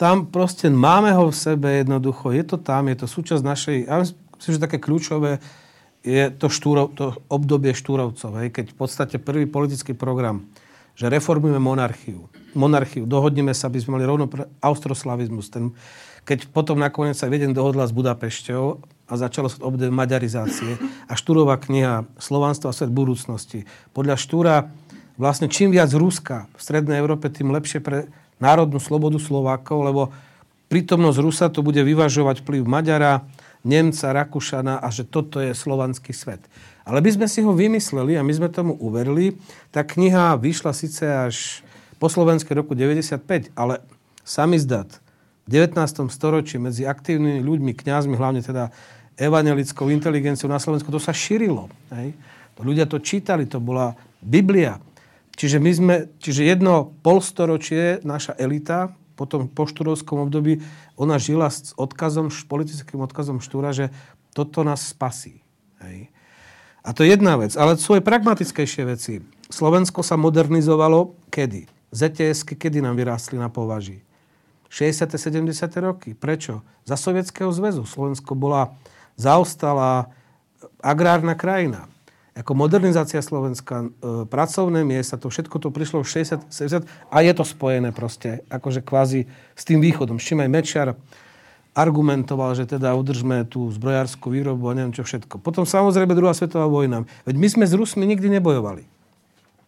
tam 0.00 0.30
proste 0.30 0.72
máme 0.72 1.12
ho 1.12 1.28
v 1.28 1.36
sebe 1.36 1.68
jednoducho, 1.84 2.32
je 2.32 2.44
to 2.48 2.56
tam, 2.56 2.88
je 2.88 2.96
to 3.02 3.06
súčasť 3.10 3.42
našej, 3.44 3.76
ja 3.84 3.96
myslím, 4.02 4.52
že 4.56 4.64
také 4.64 4.80
kľúčové 4.80 5.38
je 6.02 6.34
to, 6.34 6.50
štúrov, 6.50 6.98
to 6.98 7.14
obdobie 7.30 7.76
štúrovcov, 7.76 8.30
hej, 8.42 8.48
keď 8.50 8.74
v 8.74 8.76
podstate 8.76 9.16
prvý 9.22 9.46
politický 9.46 9.94
program, 9.94 10.48
že 10.98 11.08
reformujeme 11.08 11.62
monarchiu. 11.62 12.26
Monarchiu, 12.52 13.08
dohodneme 13.08 13.54
sa, 13.56 13.70
aby 13.70 13.80
sme 13.80 13.96
mali 13.96 14.04
rovno 14.04 14.28
pre 14.28 14.50
austroslavizmus. 14.60 15.48
Ten, 15.48 15.72
keď 16.26 16.52
potom 16.52 16.76
nakoniec 16.76 17.16
sa 17.16 17.30
jeden 17.30 17.56
dohodla 17.56 17.88
s 17.88 17.96
Budapešťou 17.96 18.91
a 19.12 19.20
začalo 19.20 19.52
sa 19.52 19.60
obdobie 19.60 19.92
maďarizácie 19.92 20.80
a 21.04 21.12
štúrová 21.12 21.60
kniha 21.60 22.08
Slovanstvo 22.16 22.72
a 22.72 22.76
svet 22.76 22.88
budúcnosti. 22.88 23.68
Podľa 23.92 24.16
štúra 24.16 24.54
vlastne 25.20 25.52
čím 25.52 25.68
viac 25.68 25.92
Ruska 25.92 26.48
v 26.56 26.60
Strednej 26.64 26.96
Európe, 26.96 27.28
tým 27.28 27.52
lepšie 27.52 27.84
pre 27.84 28.08
národnú 28.40 28.80
slobodu 28.80 29.20
Slovákov, 29.20 29.84
lebo 29.84 30.02
prítomnosť 30.72 31.18
Rusa 31.20 31.46
to 31.52 31.60
bude 31.60 31.78
vyvažovať 31.84 32.40
vplyv 32.40 32.64
Maďara, 32.64 33.28
Nemca, 33.62 34.10
Rakúšana 34.10 34.82
a 34.82 34.88
že 34.90 35.06
toto 35.06 35.38
je 35.38 35.54
slovanský 35.54 36.10
svet. 36.10 36.42
Ale 36.82 36.98
by 36.98 37.14
sme 37.14 37.26
si 37.30 37.44
ho 37.46 37.54
vymysleli 37.54 38.18
a 38.18 38.26
my 38.26 38.32
sme 38.34 38.48
tomu 38.50 38.74
uverili. 38.80 39.38
Tá 39.70 39.86
kniha 39.86 40.34
vyšla 40.34 40.72
síce 40.74 41.06
až 41.06 41.62
po 42.02 42.10
slovenské 42.10 42.50
roku 42.58 42.74
95, 42.74 43.54
ale 43.54 43.78
samizdat 44.26 44.98
v 45.46 45.62
19. 45.62 46.10
storočí 46.10 46.58
medzi 46.58 46.82
aktívnymi 46.82 47.38
ľuďmi, 47.38 47.72
kňazmi, 47.78 48.14
hlavne 48.18 48.42
teda 48.42 48.74
evangelickou 49.22 49.86
inteligenciou 49.94 50.50
na 50.50 50.58
Slovensku, 50.58 50.90
to 50.90 50.98
sa 50.98 51.14
šírilo. 51.14 51.70
Hej? 51.94 52.18
To 52.58 52.66
ľudia 52.66 52.90
to 52.90 52.98
čítali, 52.98 53.46
to 53.46 53.62
bola 53.62 53.94
Biblia. 54.18 54.82
Čiže 55.38 55.62
my 55.62 55.70
sme, 55.72 55.96
čiže 56.18 56.44
jedno 56.44 56.92
polstoročie 57.00 58.02
naša 58.02 58.36
elita 58.36 58.92
potom 59.22 59.46
po 59.46 59.68
štúrovskom 59.68 60.26
období, 60.26 60.64
ona 60.98 61.20
žila 61.20 61.46
s 61.46 61.76
odkazom, 61.78 62.32
politickým 62.48 62.98
odkazom 63.04 63.38
Štúra, 63.38 63.70
že 63.70 63.92
toto 64.32 64.64
nás 64.66 64.90
spasí. 64.90 65.44
Hej. 65.84 66.10
A 66.82 66.90
to 66.90 67.06
je 67.06 67.14
jedna 67.14 67.38
vec. 67.38 67.54
Ale 67.54 67.78
sú 67.78 67.94
aj 67.94 68.02
pragmatickejšie 68.02 68.82
veci. 68.88 69.22
Slovensko 69.46 70.02
sa 70.02 70.18
modernizovalo 70.18 71.14
kedy? 71.30 71.70
zts 71.92 72.48
kedy 72.56 72.80
nám 72.82 72.98
vyrástli 72.98 73.36
na 73.38 73.52
považí? 73.52 74.02
60. 74.72 75.12
70. 75.14 75.52
roky. 75.84 76.16
Prečo? 76.16 76.64
Za 76.88 76.96
Sovietskeho 76.96 77.52
zväzu. 77.52 77.84
Slovensko 77.84 78.32
bola 78.32 78.72
zaostalá 79.16 80.12
agrárna 80.82 81.38
krajina 81.38 81.92
ako 82.32 82.56
modernizácia 82.56 83.20
Slovenska, 83.20 83.84
e, 83.84 84.24
pracovné 84.24 84.88
miesta, 84.88 85.20
to 85.20 85.28
všetko 85.28 85.52
to 85.60 85.68
prišlo 85.68 86.00
v 86.00 86.08
60, 86.08 86.48
70 86.48 86.88
a 87.12 87.16
je 87.20 87.32
to 87.36 87.44
spojené 87.44 87.92
proste, 87.92 88.40
akože 88.48 88.80
kvázi 88.80 89.28
s 89.52 89.62
tým 89.68 89.84
východom. 89.84 90.16
S 90.16 90.32
čím 90.32 90.40
aj 90.40 90.48
Mečiar 90.48 90.88
argumentoval, 91.76 92.56
že 92.56 92.64
teda 92.64 92.96
udržme 92.96 93.44
tú 93.48 93.68
zbrojárskú 93.68 94.32
výrobu 94.32 94.64
a 94.72 94.76
neviem 94.76 94.96
čo 94.96 95.04
všetko. 95.04 95.44
Potom 95.44 95.68
samozrejme 95.68 96.16
druhá 96.16 96.32
svetová 96.32 96.68
vojna. 96.68 97.04
Veď 97.28 97.36
my 97.36 97.48
sme 97.48 97.64
s 97.68 97.76
Rusmi 97.76 98.04
nikdy 98.08 98.40
nebojovali. 98.40 98.84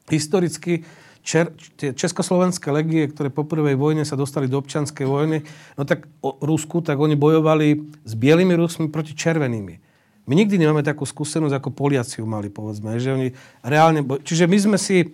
Historicky 0.09 0.85
čer, 1.25 1.51
tie 1.81 1.97
československé 1.97 2.69
legie, 2.69 3.09
ktoré 3.09 3.33
po 3.33 3.49
prvej 3.49 3.81
vojne 3.81 4.05
sa 4.05 4.15
dostali 4.15 4.45
do 4.45 4.61
občianskej 4.61 5.09
vojny, 5.09 5.41
no 5.75 5.83
tak 5.89 6.05
o 6.21 6.37
Rusku, 6.45 6.85
tak 6.85 7.01
oni 7.01 7.17
bojovali 7.17 7.81
s 8.05 8.13
bielými 8.13 8.53
Rusmi 8.55 8.93
proti 8.93 9.17
červenými. 9.17 9.81
My 10.25 10.33
nikdy 10.37 10.57
nemáme 10.57 10.85
takú 10.85 11.05
skúsenosť, 11.05 11.57
ako 11.57 11.69
Poliaci 11.73 12.21
mali, 12.25 12.49
povedzme. 12.49 12.97
Že 12.97 13.11
oni 13.13 13.29
reálne... 13.61 14.01
Čiže 14.25 14.49
my 14.49 14.57
sme 14.57 14.79
si 14.81 15.13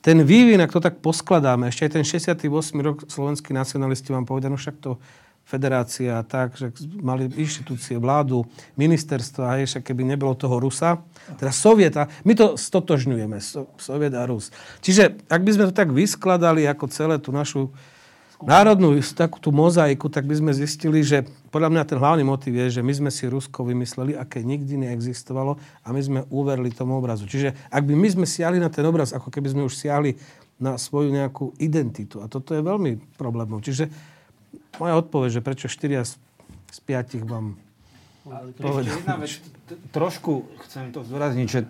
ten 0.00 0.24
vývin, 0.26 0.58
ak 0.58 0.74
to 0.74 0.80
tak 0.80 0.98
poskladáme, 1.04 1.68
ešte 1.68 1.86
aj 1.86 1.92
ten 2.00 2.04
68. 2.06 2.50
rok 2.80 3.04
slovenskí 3.06 3.52
nacionalisti 3.52 4.10
vám 4.10 4.26
povedali, 4.26 4.50
no 4.50 4.58
však 4.58 4.76
to 4.80 4.96
federácia 5.44 6.22
tak, 6.22 6.54
že 6.54 6.70
mali 7.02 7.26
inštitúcie, 7.26 7.98
vládu, 7.98 8.46
ministerstva, 8.78 9.58
hej, 9.58 9.66
však 9.66 9.90
keby 9.90 10.06
nebolo 10.06 10.38
toho 10.38 10.62
Rusa, 10.62 11.02
teda 11.34 11.50
Sovieta, 11.50 12.06
my 12.22 12.38
to 12.38 12.54
stotožňujeme, 12.54 13.42
so, 13.42 13.66
Soviet 13.74 14.14
a 14.14 14.22
Rus. 14.30 14.54
Čiže 14.78 15.18
ak 15.26 15.42
by 15.42 15.50
sme 15.50 15.64
to 15.68 15.74
tak 15.74 15.90
vyskladali 15.90 16.70
ako 16.70 16.86
celé 16.86 17.18
tú 17.18 17.34
našu 17.34 17.74
národnú 18.40 18.96
takú 19.12 19.36
tú 19.36 19.52
mozaiku, 19.52 20.08
tak 20.08 20.24
by 20.24 20.32
sme 20.32 20.52
zistili, 20.56 21.04
že 21.04 21.28
podľa 21.52 21.68
mňa 21.76 21.82
ten 21.84 21.98
hlavný 22.00 22.24
motiv 22.24 22.56
je, 22.56 22.80
že 22.80 22.82
my 22.84 22.92
sme 22.96 23.10
si 23.12 23.28
Rusko 23.28 23.68
vymysleli, 23.68 24.16
aké 24.16 24.40
nikdy 24.40 24.80
neexistovalo 24.80 25.60
a 25.84 25.88
my 25.92 26.00
sme 26.00 26.20
uverili 26.32 26.72
tomu 26.72 26.96
obrazu. 26.96 27.28
Čiže 27.28 27.52
ak 27.68 27.84
by 27.84 27.92
my 27.92 28.08
sme 28.08 28.26
siahli 28.26 28.56
na 28.56 28.72
ten 28.72 28.86
obraz, 28.88 29.12
ako 29.12 29.28
keby 29.28 29.52
sme 29.52 29.62
už 29.68 29.76
siahli 29.76 30.16
na 30.60 30.76
svoju 30.76 31.08
nejakú 31.08 31.56
identitu. 31.56 32.20
A 32.20 32.28
toto 32.28 32.52
je 32.52 32.60
veľmi 32.60 33.16
problémom. 33.16 33.64
Čiže 33.64 33.88
moja 34.78 34.94
odpoveď, 35.00 35.40
že 35.40 35.40
prečo 35.42 35.66
4 35.66 36.04
z 36.70 36.78
5 36.86 37.26
vám 37.26 37.58
Ešte 38.60 38.86
jedna 38.86 39.16
vec, 39.18 39.32
trošku 39.90 40.46
chcem 40.68 40.92
to 40.94 41.02
zdôrazniť, 41.02 41.46
že 41.48 41.66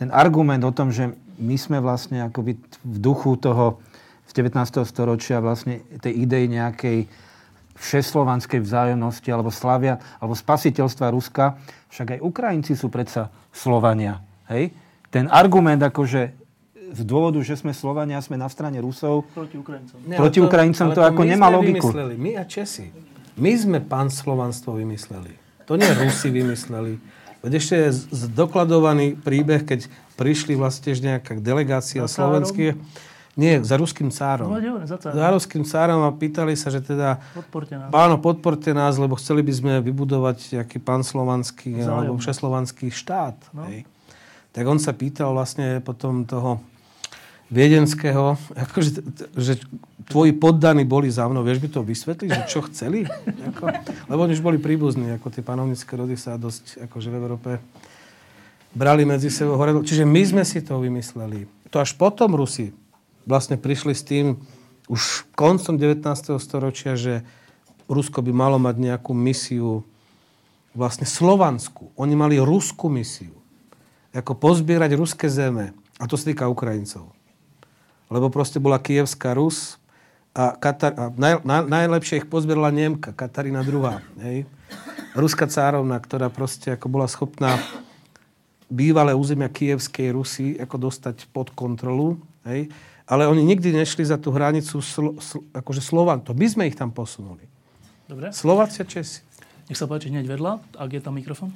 ten 0.00 0.10
argument 0.10 0.64
o 0.64 0.72
tom, 0.74 0.90
že 0.90 1.14
my 1.38 1.56
sme 1.60 1.78
vlastne 1.78 2.26
akoby 2.26 2.58
v 2.82 2.96
duchu 2.98 3.38
toho 3.38 3.78
z 4.26 4.32
19. 4.34 4.82
storočia 4.88 5.44
vlastne 5.44 5.84
tej 6.00 6.26
idei 6.26 6.48
nejakej 6.48 7.06
všeslovanskej 7.76 8.60
vzájomnosti 8.62 9.28
alebo 9.28 9.52
slavia, 9.52 10.00
alebo 10.18 10.36
spasiteľstva 10.36 11.12
Ruska, 11.12 11.60
však 11.92 12.18
aj 12.18 12.24
Ukrajinci 12.24 12.72
sú 12.72 12.88
predsa 12.88 13.28
Slovania. 13.52 14.24
Hej? 14.48 14.72
Ten 15.12 15.28
argument 15.28 15.80
akože 15.82 16.41
z 16.92 17.02
dôvodu, 17.02 17.40
že 17.40 17.56
sme 17.56 17.72
Slovania, 17.72 18.20
sme 18.20 18.36
na 18.36 18.46
strane 18.46 18.78
Rusov. 18.78 19.24
Proti 19.32 19.56
Ukrajincom. 19.56 19.98
Ne, 20.04 20.16
Proti 20.16 20.38
ale 20.38 20.46
Ukrajincom 20.46 20.86
ale 20.86 20.94
to 20.94 21.02
ako 21.02 21.20
my 21.20 21.28
nemá 21.28 21.48
sme 21.48 21.56
logiku. 21.56 21.86
Vymysleli, 21.88 22.14
my 22.16 22.30
a 22.36 22.44
Česi. 22.44 22.86
My 23.32 23.52
sme 23.56 23.78
pán 23.80 24.12
slovanstvo 24.12 24.76
vymysleli. 24.76 25.32
To 25.64 25.80
nie 25.80 25.88
Rusi 25.88 26.28
vymysleli. 26.28 27.00
Veď 27.40 27.52
ešte 27.58 27.74
je 27.74 27.88
z- 27.90 28.28
zdokladovaný 28.28 29.16
príbeh, 29.16 29.64
keď 29.64 29.88
prišli 30.14 30.54
vlastne 30.54 30.92
tiež 30.92 31.02
nejaká 31.02 31.40
delegácia 31.40 32.04
slovenských. 32.06 32.76
Nie, 33.32 33.64
za 33.64 33.80
ruským 33.80 34.12
cárom. 34.12 34.52
No, 34.52 34.60
hovorím, 34.60 34.84
za 34.84 35.00
cárom. 35.00 35.16
Za 35.16 35.26
ruským 35.32 35.64
cárom 35.64 36.04
a 36.04 36.12
pýtali 36.12 36.52
sa, 36.52 36.68
že 36.68 36.84
teda 36.84 37.16
Podporte 37.32 37.74
nás. 37.80 37.88
Áno, 37.88 38.20
podporte 38.20 38.70
nás, 38.76 39.00
lebo 39.00 39.16
chceli 39.16 39.40
by 39.40 39.52
sme 39.56 39.72
vybudovať 39.80 40.60
nejaký 40.60 40.76
panslovanský 40.84 41.80
alebo 41.80 42.20
všeslovanský 42.20 42.92
štát. 42.92 43.40
No. 43.56 43.64
Hej. 43.72 43.88
Tak 44.52 44.64
on 44.68 44.76
sa 44.76 44.92
pýtal 44.92 45.32
vlastne 45.32 45.80
potom 45.80 46.28
toho 46.28 46.60
viedenského, 47.52 48.40
akože, 48.56 48.90
že 49.36 49.60
tvoji 50.08 50.32
poddaní 50.32 50.88
boli 50.88 51.12
za 51.12 51.28
mnou, 51.28 51.44
vieš 51.44 51.60
by 51.60 51.68
to 51.68 51.80
vysvetliť, 51.84 52.28
že 52.32 52.42
čo 52.48 52.64
chceli? 52.72 53.04
Ako, 53.52 53.68
lebo 54.08 54.20
oni 54.24 54.32
už 54.32 54.42
boli 54.42 54.56
príbuzní, 54.56 55.12
ako 55.20 55.28
tie 55.28 55.44
panovnické 55.44 55.92
rody 55.94 56.16
sa 56.16 56.40
dosť 56.40 56.88
akože 56.88 57.08
v 57.12 57.16
Európe 57.20 57.50
brali 58.72 59.04
medzi 59.04 59.28
sebou 59.28 59.60
hore. 59.60 59.84
Čiže 59.84 60.08
my 60.08 60.22
sme 60.24 60.42
si 60.48 60.64
to 60.64 60.80
vymysleli. 60.80 61.44
To 61.68 61.80
až 61.80 61.92
potom 61.96 62.32
Rusi 62.32 62.72
vlastne 63.28 63.60
prišli 63.60 63.92
s 63.92 64.02
tým 64.02 64.40
už 64.88 65.28
koncom 65.36 65.76
19. 65.76 66.04
storočia, 66.40 66.96
že 66.96 67.22
Rusko 67.86 68.24
by 68.24 68.32
malo 68.32 68.56
mať 68.56 68.80
nejakú 68.80 69.12
misiu 69.12 69.84
vlastne 70.72 71.04
slovanskú. 71.04 71.92
Oni 72.00 72.16
mali 72.16 72.40
ruskú 72.40 72.88
misiu. 72.88 73.36
Ako 74.12 74.36
pozbierať 74.36 74.96
ruské 74.96 75.28
zeme. 75.28 75.76
A 76.00 76.08
to 76.08 76.16
sa 76.16 76.32
týka 76.32 76.48
Ukrajincov. 76.48 77.12
Lebo 78.12 78.28
proste 78.28 78.60
bola 78.60 78.76
Kievská 78.76 79.32
Rus 79.32 79.80
a, 80.36 80.52
Katar, 80.52 80.92
a 81.00 81.08
naj, 81.08 81.40
na, 81.48 81.64
najlepšie 81.64 82.24
ich 82.24 82.26
pozbierala 82.28 82.68
Nemka, 82.68 83.16
Katarína 83.16 83.64
II. 83.64 83.96
Hej. 84.20 84.44
Ruská 85.16 85.48
cárovna, 85.48 85.96
ktorá 85.96 86.28
proste 86.28 86.76
ako 86.76 86.86
bola 86.92 87.08
schopná 87.08 87.56
bývalé 88.68 89.12
územia 89.12 89.48
Kievskej 89.48 90.12
Rusy 90.12 90.46
ako 90.60 90.88
dostať 90.88 91.28
pod 91.32 91.52
kontrolu. 91.52 92.20
Hej. 92.44 92.72
Ale 93.04 93.28
oni 93.28 93.44
nikdy 93.44 93.76
nešli 93.76 94.04
za 94.08 94.16
tú 94.16 94.32
hranicu 94.32 94.80
slo, 94.80 95.16
sl, 95.20 95.44
akože 95.52 95.84
Slovan. 95.84 96.24
To 96.24 96.32
my 96.32 96.46
sme 96.48 96.64
ich 96.68 96.76
tam 96.76 96.88
posunuli. 96.88 97.44
Dobre. 98.08 98.32
Slováci 98.32 98.80
a 98.80 98.86
Česi. 98.88 99.20
Nech 99.68 99.76
sa 99.76 99.88
páči 99.88 100.12
hneď 100.12 100.28
vedľa, 100.28 100.60
ak 100.76 100.90
je 100.96 101.00
tam 101.00 101.16
mikrofón. 101.16 101.52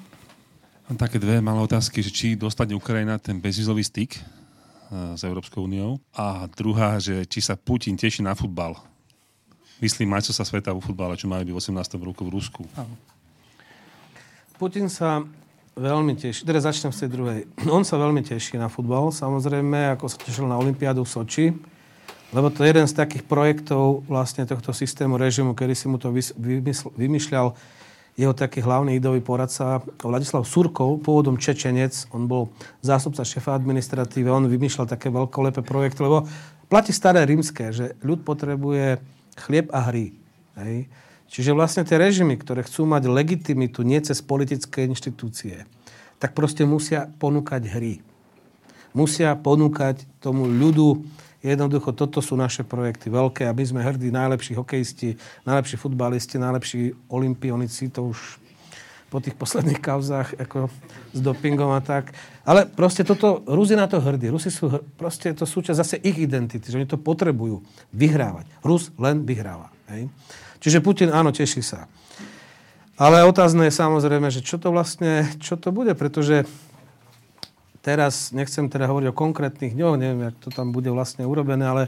Mám 0.87 1.01
také 1.01 1.19
dve 1.19 1.43
malé 1.43 1.59
otázky, 1.65 1.99
že 2.05 2.15
či 2.15 2.27
dostane 2.39 2.77
Ukrajina 2.77 3.19
ten 3.19 3.43
bezvizový 3.43 3.83
styk 3.83 4.21
s 4.91 5.23
Európskou 5.27 5.67
úniou 5.67 5.99
a 6.15 6.47
druhá, 6.51 6.99
že 7.03 7.27
či 7.27 7.43
sa 7.43 7.59
Putin 7.59 7.99
teší 7.99 8.23
na 8.23 8.39
futbal. 8.39 8.79
Myslím 9.83 10.15
majstrovstvá 10.15 10.45
sveta 10.47 10.71
vo 10.73 10.81
futbale, 10.81 11.19
čo 11.21 11.29
majú 11.29 11.45
byť 11.45 11.53
v 11.53 11.61
18. 11.61 12.01
roku 12.01 12.25
v 12.25 12.33
Rusku. 12.33 12.63
Putin 14.57 14.89
sa 14.89 15.21
veľmi 15.77 16.17
teší, 16.17 16.49
teda 16.49 16.65
začnem 16.65 16.89
z 16.95 17.05
tej 17.05 17.11
druhej. 17.13 17.41
On 17.69 17.85
sa 17.85 18.01
veľmi 18.01 18.25
teší 18.25 18.57
na 18.57 18.73
futbal, 18.73 19.13
samozrejme, 19.13 19.93
ako 19.93 20.09
sa 20.09 20.17
tešil 20.17 20.49
na 20.49 20.57
Olympiádu 20.57 21.05
v 21.05 21.13
Soči, 21.13 21.47
lebo 22.33 22.49
to 22.49 22.65
je 22.65 22.73
jeden 22.73 22.89
z 22.89 22.97
takých 22.97 23.29
projektov 23.29 24.09
vlastne 24.09 24.49
tohto 24.49 24.73
systému 24.73 25.21
režimu, 25.21 25.53
kedy 25.53 25.75
si 25.77 25.87
mu 25.87 26.01
to 26.01 26.09
vymysl- 26.11 26.91
vymýšľal 26.97 27.53
jeho 28.17 28.33
taký 28.33 28.65
hlavný 28.65 28.97
idový 28.97 29.21
poradca 29.21 29.85
Vladislav 30.01 30.49
Surkov, 30.49 31.05
pôvodom 31.05 31.37
Čečenec, 31.37 32.09
on 32.17 32.25
bol 32.25 32.49
zástupca 32.81 33.21
šefa 33.21 33.53
administratíve, 33.61 34.33
on 34.33 34.49
vymýšľal 34.49 34.89
také 34.89 35.13
veľkolepé 35.13 35.61
projekty, 35.61 36.01
lebo 36.01 36.25
platí 36.73 36.97
staré 36.97 37.29
rímske, 37.29 37.77
že 37.77 37.93
ľud 38.01 38.25
potrebuje 38.25 39.05
chlieb 39.37 39.69
a 39.69 39.93
hry. 39.93 40.17
Hej? 40.57 40.89
Čiže 41.29 41.53
vlastne 41.53 41.85
tie 41.85 42.01
režimy, 42.01 42.41
ktoré 42.41 42.65
chcú 42.65 42.89
mať 42.89 43.13
legitimitu 43.13 43.85
nie 43.85 44.01
cez 44.01 44.25
politické 44.25 44.89
inštitúcie, 44.89 45.69
tak 46.17 46.33
proste 46.33 46.65
musia 46.65 47.13
ponúkať 47.21 47.69
hry. 47.69 48.01
Musia 48.97 49.37
ponúkať 49.37 50.09
tomu 50.25 50.49
ľudu, 50.49 51.05
jednoducho 51.47 51.95
toto 51.95 52.19
sú 52.19 52.35
naše 52.35 52.67
projekty 52.67 53.07
veľké 53.07 53.47
a 53.47 53.55
my 53.55 53.63
sme 53.63 53.81
hrdí, 53.87 54.11
najlepší 54.11 54.59
hokejisti, 54.59 55.15
najlepší 55.47 55.79
futbalisti, 55.79 56.43
najlepší 56.43 56.81
olimpionici, 57.07 57.89
to 57.95 58.11
už 58.11 58.43
po 59.07 59.23
tých 59.23 59.39
posledných 59.39 59.79
kauzách 59.79 60.35
ako 60.43 60.67
s 61.15 61.19
dopingom 61.23 61.71
a 61.71 61.79
tak. 61.79 62.11
Ale 62.43 62.67
proste 62.67 63.07
toto, 63.07 63.47
Rusi 63.47 63.79
na 63.79 63.87
to 63.87 64.03
hrdí. 64.03 64.27
Rusi 64.27 64.51
sú, 64.51 64.67
hr- 64.67 64.83
proste 64.99 65.31
to 65.31 65.47
súčasť 65.47 65.79
zase 65.79 65.97
ich 66.03 66.19
identity, 66.19 66.67
že 66.67 66.77
oni 66.77 66.91
to 66.91 66.99
potrebujú 66.99 67.63
vyhrávať. 67.95 68.51
Rus 68.67 68.91
len 68.99 69.23
vyhráva. 69.23 69.71
Hej? 69.95 70.11
Čiže 70.59 70.83
Putin, 70.83 71.15
áno, 71.15 71.31
teší 71.31 71.63
sa. 71.63 71.87
Ale 72.97 73.29
otázne 73.29 73.69
je 73.69 73.77
samozrejme, 73.77 74.33
že 74.33 74.41
čo 74.41 74.57
to 74.57 74.73
vlastne, 74.73 75.29
čo 75.37 75.61
to 75.61 75.69
bude, 75.69 75.93
pretože 75.93 76.49
teraz 77.87 78.35
nechcem 78.35 78.67
teda 78.67 78.91
hovoriť 78.91 79.15
o 79.15 79.15
konkrétnych 79.15 79.79
dňoch, 79.79 79.95
neviem, 79.95 80.27
jak 80.27 80.37
to 80.43 80.51
tam 80.51 80.75
bude 80.75 80.91
vlastne 80.91 81.23
urobené, 81.23 81.63
ale 81.63 81.83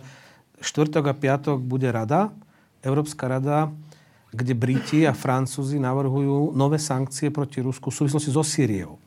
štvrtok 0.63 1.11
a 1.11 1.19
piatok 1.19 1.59
bude 1.59 1.91
rada, 1.91 2.31
Európska 2.87 3.27
rada, 3.27 3.75
kde 4.31 4.55
Briti 4.55 5.03
a 5.03 5.11
Francúzi 5.11 5.83
navrhujú 5.83 6.55
nové 6.55 6.79
sankcie 6.79 7.35
proti 7.35 7.59
Rusku 7.59 7.91
v 7.91 7.99
súvislosti 7.99 8.31
so 8.31 8.47
Sýriou. 8.47 9.03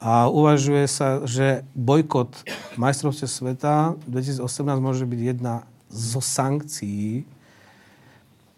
A 0.00 0.32
uvažuje 0.32 0.88
sa, 0.88 1.20
že 1.28 1.68
bojkot 1.76 2.32
majstrovstiev 2.80 3.28
sveta 3.28 3.92
2018 4.08 4.40
môže 4.80 5.04
byť 5.04 5.20
jedna 5.20 5.68
zo 5.92 6.24
sankcií, 6.24 7.28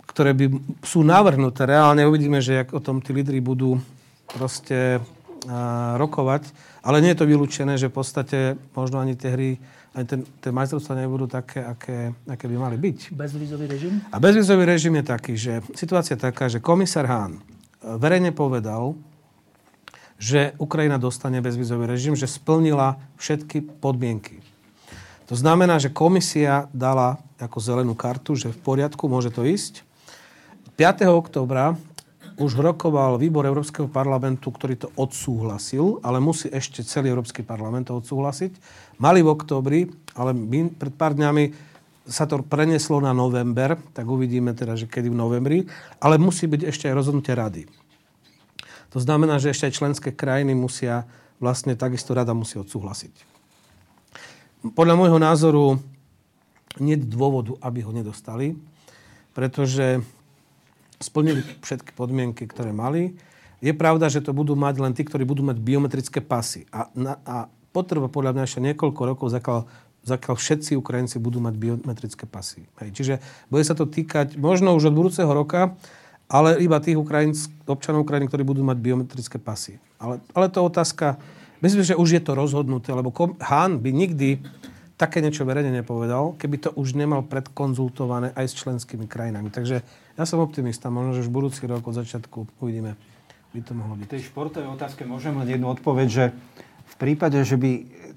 ktoré 0.07 0.39
by 0.39 0.55
sú 0.87 1.03
navrhnuté. 1.03 1.67
Reálne 1.67 2.07
uvidíme, 2.07 2.39
že 2.39 2.63
jak 2.63 2.71
o 2.71 2.81
tom 2.83 3.03
tí 3.03 3.11
lídry 3.11 3.43
budú 3.43 3.83
proste 4.31 5.03
rokovať. 5.97 6.51
Ale 6.83 7.03
nie 7.03 7.15
je 7.15 7.19
to 7.23 7.31
vylúčené, 7.31 7.79
že 7.79 7.91
v 7.91 7.97
podstate 7.97 8.39
možno 8.75 8.99
ani 8.99 9.15
tie 9.15 9.31
hry, 9.35 9.51
ani 9.95 10.07
ten, 10.07 10.21
tie 10.43 10.51
majstrovstvá 10.51 10.99
nebudú 10.99 11.27
také, 11.31 11.63
aké, 11.63 12.13
aké 12.27 12.45
by 12.51 12.57
mali 12.59 12.77
byť. 12.77 13.15
Bezvízový 13.15 13.67
režim. 13.71 14.03
A 14.11 14.19
bezvizový 14.19 14.65
režim 14.67 14.95
je 14.99 15.05
taký, 15.07 15.35
že 15.39 15.63
situácia 15.73 16.19
je 16.19 16.27
taká, 16.27 16.51
že 16.51 16.63
komisár 16.63 17.07
Hahn 17.07 17.43
verejne 17.83 18.35
povedal, 18.35 18.99
že 20.17 20.57
Ukrajina 20.57 20.97
dostane 20.97 21.45
bezvizový 21.45 21.87
režim, 21.87 22.17
že 22.17 22.27
splnila 22.27 22.97
všetky 23.21 23.81
podmienky. 23.85 24.41
To 25.29 25.35
znamená, 25.35 25.77
že 25.83 25.93
komisia 25.93 26.71
dala 26.73 27.21
ako 27.37 27.59
zelenú 27.61 27.93
kartu, 27.99 28.39
že 28.39 28.55
v 28.55 28.61
poriadku, 28.63 29.11
môže 29.11 29.29
to 29.29 29.45
ísť. 29.45 29.85
5. 30.79 31.09
oktobra 31.09 31.77
už 32.37 32.61
rokoval 32.61 33.17
výbor 33.17 33.49
Európskeho 33.49 33.89
parlamentu, 33.89 34.53
ktorý 34.53 34.77
to 34.77 34.89
odsúhlasil, 35.01 36.05
ale 36.05 36.21
musí 36.21 36.53
ešte 36.53 36.85
celý 36.85 37.09
Európsky 37.13 37.41
parlament 37.41 37.89
to 37.89 37.97
odsúhlasiť. 37.97 38.53
Mali 39.01 39.25
v 39.25 39.33
oktobri, 39.33 39.81
ale 40.13 40.37
my, 40.37 40.69
pred 40.77 40.93
pár 40.93 41.17
dňami 41.17 41.75
sa 42.07 42.29
to 42.29 42.45
preneslo 42.45 43.01
na 43.01 43.17
november, 43.17 43.81
tak 43.97 44.07
uvidíme 44.07 44.53
teda, 44.53 44.77
že 44.79 44.87
kedy 44.87 45.11
v 45.11 45.17
novembri, 45.19 45.59
ale 45.99 46.21
musí 46.21 46.47
byť 46.47 46.63
ešte 46.69 46.85
aj 46.87 46.95
rozhodnutie 46.95 47.35
rady. 47.35 47.63
To 48.95 49.03
znamená, 49.03 49.41
že 49.43 49.51
ešte 49.51 49.67
aj 49.67 49.77
členské 49.77 50.09
krajiny 50.15 50.55
musia, 50.55 51.09
vlastne 51.43 51.75
takisto 51.75 52.15
rada 52.15 52.37
musí 52.37 52.61
odsúhlasiť. 52.61 53.13
Podľa 54.77 54.95
môjho 54.95 55.19
názoru 55.21 55.65
nie 56.81 56.97
je 57.01 57.09
dôvodu, 57.09 57.57
aby 57.65 57.81
ho 57.81 57.93
nedostali, 57.93 58.57
pretože 59.33 60.01
splnili 61.01 61.45
všetky 61.61 61.93
podmienky, 61.93 62.49
ktoré 62.49 62.73
mali. 62.73 63.17
Je 63.61 63.73
pravda, 63.73 64.13
že 64.13 64.21
to 64.21 64.37
budú 64.37 64.53
mať 64.53 64.75
len 64.81 64.93
tí, 64.93 65.03
ktorí 65.05 65.25
budú 65.25 65.41
mať 65.45 65.57
biometrické 65.61 66.21
pasy. 66.21 66.69
A, 66.73 66.93
na, 66.93 67.17
a 67.25 67.49
potreba 67.73 68.09
podľa 68.09 68.37
mňa 68.37 68.43
ešte 68.45 68.61
niekoľko 68.61 69.03
rokov, 69.05 69.27
zakiaľ, 69.33 69.69
zakiaľ 70.05 70.35
všetci 70.37 70.73
Ukrajinci 70.77 71.17
budú 71.21 71.41
mať 71.41 71.55
biometrické 71.57 72.25
pasy. 72.29 72.69
Hej. 72.81 72.91
Čiže 72.97 73.15
bude 73.49 73.65
sa 73.65 73.77
to 73.77 73.89
týkať 73.89 74.37
možno 74.37 74.77
už 74.77 74.93
od 74.93 74.97
budúceho 74.97 75.29
roka, 75.29 75.77
ale 76.27 76.59
iba 76.59 76.83
tých 76.83 76.99
Ukrajinc, 76.99 77.39
občanov 77.65 78.03
Ukrajiny, 78.03 78.27
ktorí 78.27 78.43
budú 78.43 78.67
mať 78.67 78.79
biometrické 78.83 79.39
pasy. 79.39 79.79
Ale, 79.97 80.19
ale 80.35 80.47
to 80.51 80.65
otázka, 80.65 81.17
myslím, 81.63 81.87
že 81.87 81.99
už 81.99 82.19
je 82.19 82.23
to 82.23 82.35
rozhodnuté, 82.35 82.91
lebo 82.93 83.15
Hán 83.41 83.79
by 83.79 83.91
nikdy 83.95 84.43
také 84.97 85.21
niečo 85.21 85.45
verejne 85.45 85.73
nepovedal, 85.73 86.37
keby 86.41 86.57
to 86.57 86.71
už 86.73 86.97
nemal 86.97 87.21
predkonzultované 87.25 88.33
aj 88.33 88.47
s 88.49 88.59
členskými 88.65 89.05
krajinami. 89.05 89.53
Takže 89.53 89.85
ja 90.17 90.25
som 90.25 90.41
optimista, 90.41 90.89
možno, 90.89 91.13
že 91.13 91.29
už 91.29 91.31
budúci 91.33 91.69
rok 91.69 91.85
od 91.85 91.97
začiatku 92.01 92.49
uvidíme 92.65 92.97
by 93.57 93.61
to 93.65 93.73
mohlo 93.73 93.95
byť. 93.97 94.09
V 94.09 94.13
tej 94.13 94.25
športovej 94.29 94.69
otázke 94.69 95.09
môžem 95.09 95.33
len 95.41 95.49
jednu 95.49 95.73
odpoveď, 95.73 96.09
že 96.09 96.25
v 96.87 96.95
prípade, 97.01 97.41
že 97.41 97.57
by 97.57 97.71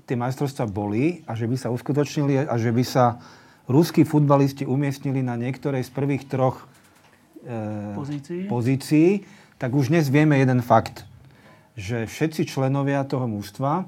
tie 0.04 0.20
majstrovstvá 0.20 0.68
boli 0.68 1.24
a 1.24 1.36
že 1.36 1.48
by 1.48 1.56
sa 1.56 1.72
uskutočnili 1.72 2.44
a 2.44 2.56
že 2.60 2.76
by 2.76 2.84
sa 2.84 3.24
ruskí 3.72 4.04
futbalisti 4.04 4.68
umiestnili 4.68 5.24
na 5.24 5.40
niektorej 5.40 5.88
z 5.88 5.92
prvých 5.96 6.28
troch 6.28 6.68
e, 7.46 7.96
Pozícií? 7.96 8.42
pozícií, 8.52 9.08
tak 9.56 9.72
už 9.76 9.94
dnes 9.94 10.12
vieme 10.12 10.36
jeden 10.36 10.60
fakt, 10.60 11.08
že 11.80 12.10
všetci 12.10 12.50
členovia 12.50 13.06
toho 13.08 13.30
mužstva 13.30 13.88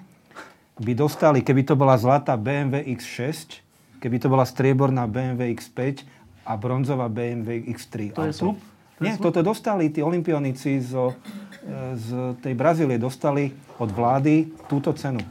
by 0.81 0.93
dostali, 0.97 1.45
keby 1.45 1.61
to 1.63 1.77
bola 1.77 1.93
zlatá 1.95 2.33
BMW 2.33 2.81
X6, 2.97 3.61
keby 4.01 4.17
to 4.17 4.27
bola 4.27 4.43
strieborná 4.43 5.05
BMW 5.05 5.53
X5 5.53 6.01
a 6.41 6.57
bronzová 6.57 7.05
BMW 7.05 7.69
X3. 7.69 8.17
To 8.17 8.25
je 8.25 8.33
slub? 8.33 8.57
To 8.57 9.01
je 9.01 9.05
Nie, 9.05 9.13
slub? 9.15 9.29
toto 9.29 9.45
dostali 9.45 9.93
tí 9.93 10.01
olimpionici 10.01 10.81
zo, 10.81 11.13
e, 11.13 11.93
z 11.93 12.33
tej 12.41 12.53
Brazílie, 12.57 12.97
dostali 12.97 13.53
od 13.77 13.89
vlády 13.93 14.49
túto 14.65 14.89
cenu. 14.97 15.21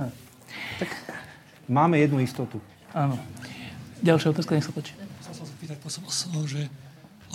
Tak 0.78 0.88
máme 1.66 1.98
jednu 1.98 2.22
istotu. 2.22 2.62
Áno. 2.94 3.18
Ďalšia 4.00 4.30
otázka, 4.32 4.54
nech 4.54 4.64
sa 4.64 4.72
páči. 4.72 4.94
Chcel 5.20 5.34
som 5.34 5.44
sa 5.44 5.52
spýtať 5.54 5.76
prosím 5.82 6.02
že 6.46 6.62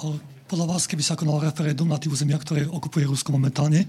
o, 0.01 0.17
podľa 0.49 0.65
vás, 0.75 0.87
keby 0.87 1.03
sa 1.03 1.19
konal 1.19 1.43
referendum 1.43 1.87
na 1.87 1.99
tých 1.99 2.15
územiach, 2.15 2.41
ktoré 2.41 2.65
okupuje 2.65 3.05
Rusko 3.05 3.35
momentálne, 3.35 3.85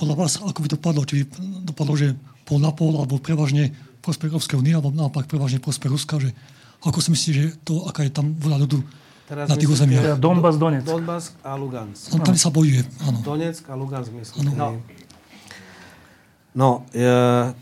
podľa 0.00 0.16
vás, 0.16 0.40
ako 0.40 0.64
by 0.64 0.68
dopadlo? 0.80 1.04
Či 1.04 1.14
by 1.20 1.24
dopadlo, 1.66 1.92
že 1.92 2.16
pol 2.50 2.58
na 2.58 2.74
pol, 2.74 2.98
alebo 2.98 3.22
prevažne 3.22 3.70
prospech 4.02 4.34
Európskej 4.34 4.58
únie, 4.58 4.74
alebo 4.74 4.90
naopak 4.90 5.30
prevažne 5.30 5.62
prospech 5.62 5.86
Ruska, 5.86 6.18
že 6.18 6.34
ako 6.82 6.98
si 6.98 7.08
myslíte, 7.14 7.32
že 7.36 7.46
to, 7.62 7.86
aká 7.86 8.02
je 8.02 8.10
tam 8.10 8.34
voľa 8.34 8.66
ľudu 8.66 8.78
na 9.30 9.54
tých 9.54 9.70
územiach? 9.70 10.02
Teda 10.02 10.18
Donbass, 10.18 10.58
Donetsk. 10.58 10.90
Donbass 10.90 11.24
a 11.46 11.54
Lugansk. 11.54 12.10
No, 12.10 12.26
tam 12.26 12.34
sa 12.34 12.50
bojuje, 12.50 12.82
áno. 13.06 13.22
Donetsk 13.22 13.70
a 13.70 13.78
Lugansk, 13.78 14.10
myslím. 14.10 14.58
No. 14.58 14.82
No, 16.50 16.82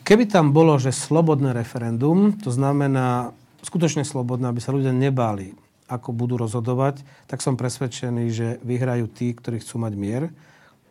keby 0.09 0.25
tam 0.33 0.57
bolo, 0.57 0.81
že 0.81 0.97
slobodné 0.97 1.53
referendum, 1.53 2.33
to 2.41 2.49
znamená 2.49 3.37
skutočne 3.61 4.01
slobodné, 4.01 4.49
aby 4.49 4.65
sa 4.65 4.73
ľudia 4.73 4.97
nebáli, 4.97 5.53
ako 5.93 6.17
budú 6.17 6.41
rozhodovať, 6.41 7.05
tak 7.29 7.45
som 7.45 7.61
presvedčený, 7.61 8.25
že 8.33 8.49
vyhrajú 8.65 9.05
tí, 9.13 9.37
ktorí 9.37 9.61
chcú 9.61 9.85
mať 9.85 9.93
mier, 9.93 10.33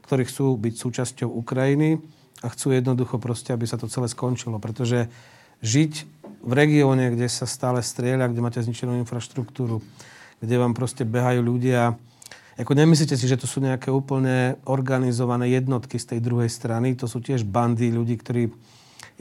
ktorí 0.05 0.29
chcú 0.29 0.53
byť 0.61 0.73
súčasťou 0.77 1.29
Ukrajiny 1.41 1.97
a 2.41 2.47
chcú 2.53 2.76
jednoducho 2.76 3.18
proste, 3.18 3.53
aby 3.55 3.65
sa 3.65 3.80
to 3.80 3.89
celé 3.89 4.05
skončilo. 4.11 4.61
Pretože 4.61 5.09
žiť 5.65 5.93
v 6.45 6.51
regióne, 6.53 7.14
kde 7.14 7.26
sa 7.27 7.49
stále 7.49 7.81
strieľa, 7.81 8.30
kde 8.30 8.43
máte 8.45 8.61
zničenú 8.61 8.97
infraštruktúru, 9.01 9.81
kde 10.38 10.55
vám 10.61 10.77
proste 10.77 11.01
behajú 11.01 11.41
ľudia, 11.41 11.97
ako 12.57 12.73
nemyslíte 12.73 13.14
si, 13.14 13.30
že 13.30 13.38
to 13.38 13.45
sú 13.45 13.61
nejaké 13.61 13.93
úplne 13.93 14.57
organizované 14.65 15.53
jednotky 15.53 16.01
z 16.01 16.18
tej 16.18 16.19
druhej 16.26 16.49
strany. 16.49 16.97
To 16.97 17.05
sú 17.05 17.22
tiež 17.22 17.45
bandy 17.45 17.93
ľudí, 17.93 18.18
ktorí 18.18 18.49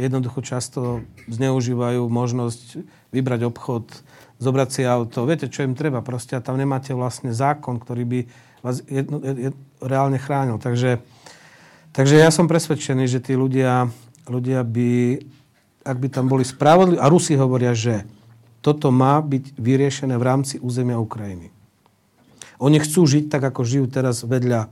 jednoducho 0.01 0.41
často 0.41 1.05
zneužívajú 1.29 2.01
možnosť 2.09 2.81
vybrať 3.13 3.41
obchod, 3.45 3.93
zobrať 4.41 4.69
si 4.73 4.83
auto. 4.89 5.29
Viete, 5.29 5.53
čo 5.53 5.69
im 5.69 5.77
treba 5.77 6.01
proste 6.01 6.33
a 6.33 6.45
tam 6.45 6.57
nemáte 6.57 6.97
vlastne 6.97 7.29
zákon, 7.37 7.77
ktorý 7.77 8.05
by 8.09 8.21
vás 8.65 8.81
jedno, 8.89 9.21
jed, 9.21 9.53
reálne 9.85 10.17
chránil. 10.17 10.57
Takže, 10.57 11.05
takže 11.97 12.21
ja 12.21 12.29
som 12.29 12.45
presvedčený, 12.45 13.09
že 13.09 13.25
tí 13.25 13.33
ľudia, 13.33 13.89
ľudia 14.29 14.61
by, 14.61 15.25
ak 15.81 15.97
by 15.97 16.09
tam 16.13 16.29
boli 16.29 16.45
spravodliví, 16.45 17.01
a 17.01 17.09
Rusi 17.09 17.33
hovoria, 17.41 17.73
že 17.73 18.05
toto 18.61 18.93
má 18.93 19.17
byť 19.25 19.57
vyriešené 19.57 20.15
v 20.21 20.27
rámci 20.27 20.55
územia 20.61 21.01
Ukrajiny. 21.01 21.49
Oni 22.61 22.77
chcú 22.81 23.09
žiť 23.09 23.33
tak, 23.33 23.49
ako 23.49 23.65
žijú 23.65 23.87
teraz 23.89 24.25
vedľa 24.25 24.69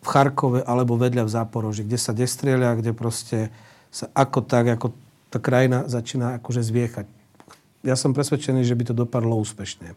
v 0.00 0.06
Charkove 0.08 0.60
alebo 0.64 0.96
vedľa 0.96 1.28
v 1.28 1.32
Záporoži, 1.32 1.84
kde 1.84 1.98
sa 2.00 2.16
destrieľa, 2.16 2.80
kde 2.80 2.92
proste 2.96 3.52
sa 3.92 4.08
ako 4.16 4.40
tak, 4.44 4.72
ako 4.72 4.96
tá 5.28 5.38
krajina 5.38 5.84
začína 5.86 6.40
akože 6.40 6.64
zviechať. 6.64 7.06
Ja 7.84 7.96
som 7.96 8.16
presvedčený, 8.16 8.64
že 8.64 8.76
by 8.76 8.92
to 8.92 8.94
dopadlo 8.96 9.36
úspešne. 9.40 9.92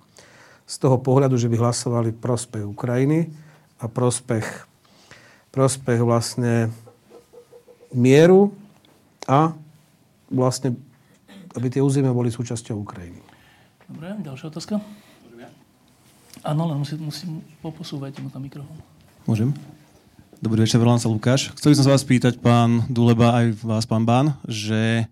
Z 0.63 0.75
toho 0.79 0.99
pohľadu, 0.99 1.35
že 1.35 1.51
by 1.51 1.59
hlasovali 1.59 2.15
prospech 2.15 2.63
Ukrajiny 2.63 3.31
a 3.79 3.87
prospech, 3.91 4.45
prospech 5.53 6.01
vlastne 6.01 6.73
mieru 7.93 8.49
a 9.29 9.53
vlastne, 10.25 10.73
aby 11.53 11.69
tie 11.69 11.85
územia 11.85 12.09
boli 12.09 12.33
súčasťou 12.33 12.81
Ukrajiny. 12.81 13.21
Dobre, 13.85 14.17
ďalšia 14.25 14.49
otázka. 14.49 14.81
Áno, 16.43 16.67
len 16.67 16.81
musím, 16.81 17.07
musím 17.07 17.31
poposúvať 17.61 18.17
mu 18.19 18.33
tam 18.33 18.41
mikrofón. 18.43 18.75
Môžem? 19.29 19.53
Dobrý 20.43 20.65
večer, 20.65 20.81
volám 20.81 20.99
sa 20.99 21.07
Lukáš. 21.07 21.53
Chcel 21.55 21.71
by 21.71 21.77
som 21.79 21.85
sa 21.87 21.93
vás 21.95 22.03
pýtať, 22.03 22.41
pán 22.41 22.83
Duleba, 22.91 23.31
aj 23.31 23.63
vás, 23.63 23.87
pán 23.87 24.03
Bán, 24.03 24.35
že 24.49 25.07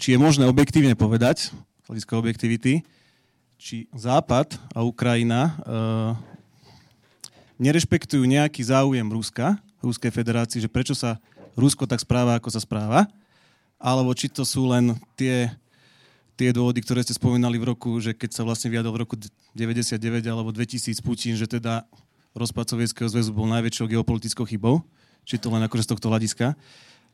či 0.00 0.14
je 0.14 0.18
možné 0.22 0.48
objektívne 0.48 0.96
povedať, 0.96 1.52
z 1.52 1.86
hľadiska 1.90 2.14
objektivity, 2.16 2.86
či 3.60 3.90
Západ 3.92 4.56
a 4.72 4.80
Ukrajina 4.80 5.58
uh, 5.60 6.16
nerešpektujú 7.60 8.24
nejaký 8.24 8.64
záujem 8.64 9.04
Ruska, 9.04 9.60
Ruskej 9.82 10.14
federácie, 10.14 10.62
že 10.62 10.70
prečo 10.70 10.94
sa 10.94 11.18
Rusko 11.58 11.84
tak 11.84 12.00
správa, 12.00 12.38
ako 12.38 12.48
sa 12.48 12.62
správa, 12.62 13.10
alebo 13.76 14.14
či 14.14 14.30
to 14.30 14.46
sú 14.46 14.70
len 14.70 14.94
tie, 15.18 15.50
tie 16.38 16.54
dôvody, 16.54 16.80
ktoré 16.80 17.02
ste 17.02 17.18
spomínali 17.18 17.58
v 17.58 17.74
roku, 17.74 17.98
že 17.98 18.14
keď 18.14 18.30
sa 18.30 18.42
vlastne 18.46 18.70
vyjadol 18.70 18.94
v 18.94 19.02
roku 19.04 19.14
99 19.58 19.98
alebo 20.30 20.54
2000 20.54 21.02
Putin, 21.02 21.34
že 21.34 21.50
teda 21.50 21.84
rozpad 22.32 22.72
Sovietskeho 22.72 23.10
zväzu 23.10 23.34
bol 23.34 23.50
najväčšou 23.50 23.90
geopolitickou 23.90 24.48
chybou, 24.48 24.80
či 25.28 25.36
to 25.36 25.52
len 25.52 25.60
akože 25.66 25.84
z 25.84 25.90
tohto 25.92 26.08
hľadiska. 26.08 26.56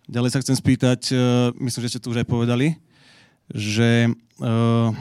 Ďalej 0.08 0.30
sa 0.32 0.40
chcem 0.44 0.56
spýtať, 0.56 1.00
uh, 1.12 1.18
myslím, 1.58 1.82
že 1.84 1.90
ste 1.96 2.02
to 2.04 2.12
už 2.14 2.22
aj 2.22 2.28
povedali, 2.28 2.78
že 3.52 4.12
uh, 4.40 4.92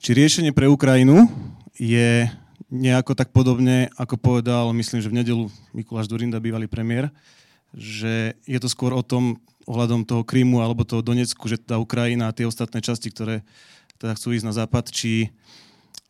či 0.00 0.10
riešenie 0.12 0.52
pre 0.52 0.68
Ukrajinu 0.68 1.28
je 1.76 2.28
nejako 2.70 3.14
tak 3.14 3.30
podobne, 3.30 3.90
ako 3.94 4.18
povedal, 4.18 4.74
myslím, 4.74 4.98
že 4.98 5.10
v 5.10 5.18
nedelu 5.22 5.44
Mikuláš 5.70 6.10
Durinda, 6.10 6.42
bývalý 6.42 6.66
premiér, 6.66 7.14
že 7.74 8.34
je 8.46 8.58
to 8.58 8.66
skôr 8.70 8.90
o 8.90 9.02
tom, 9.02 9.38
ohľadom 9.66 10.06
toho 10.06 10.22
Krymu 10.22 10.62
alebo 10.62 10.86
toho 10.86 11.02
Donecku, 11.02 11.50
že 11.50 11.58
tá 11.58 11.76
Ukrajina 11.82 12.30
a 12.30 12.34
tie 12.34 12.46
ostatné 12.46 12.78
časti, 12.78 13.10
ktoré 13.10 13.42
teda 13.98 14.14
chcú 14.14 14.38
ísť 14.38 14.46
na 14.46 14.54
západ, 14.54 14.94
či 14.94 15.34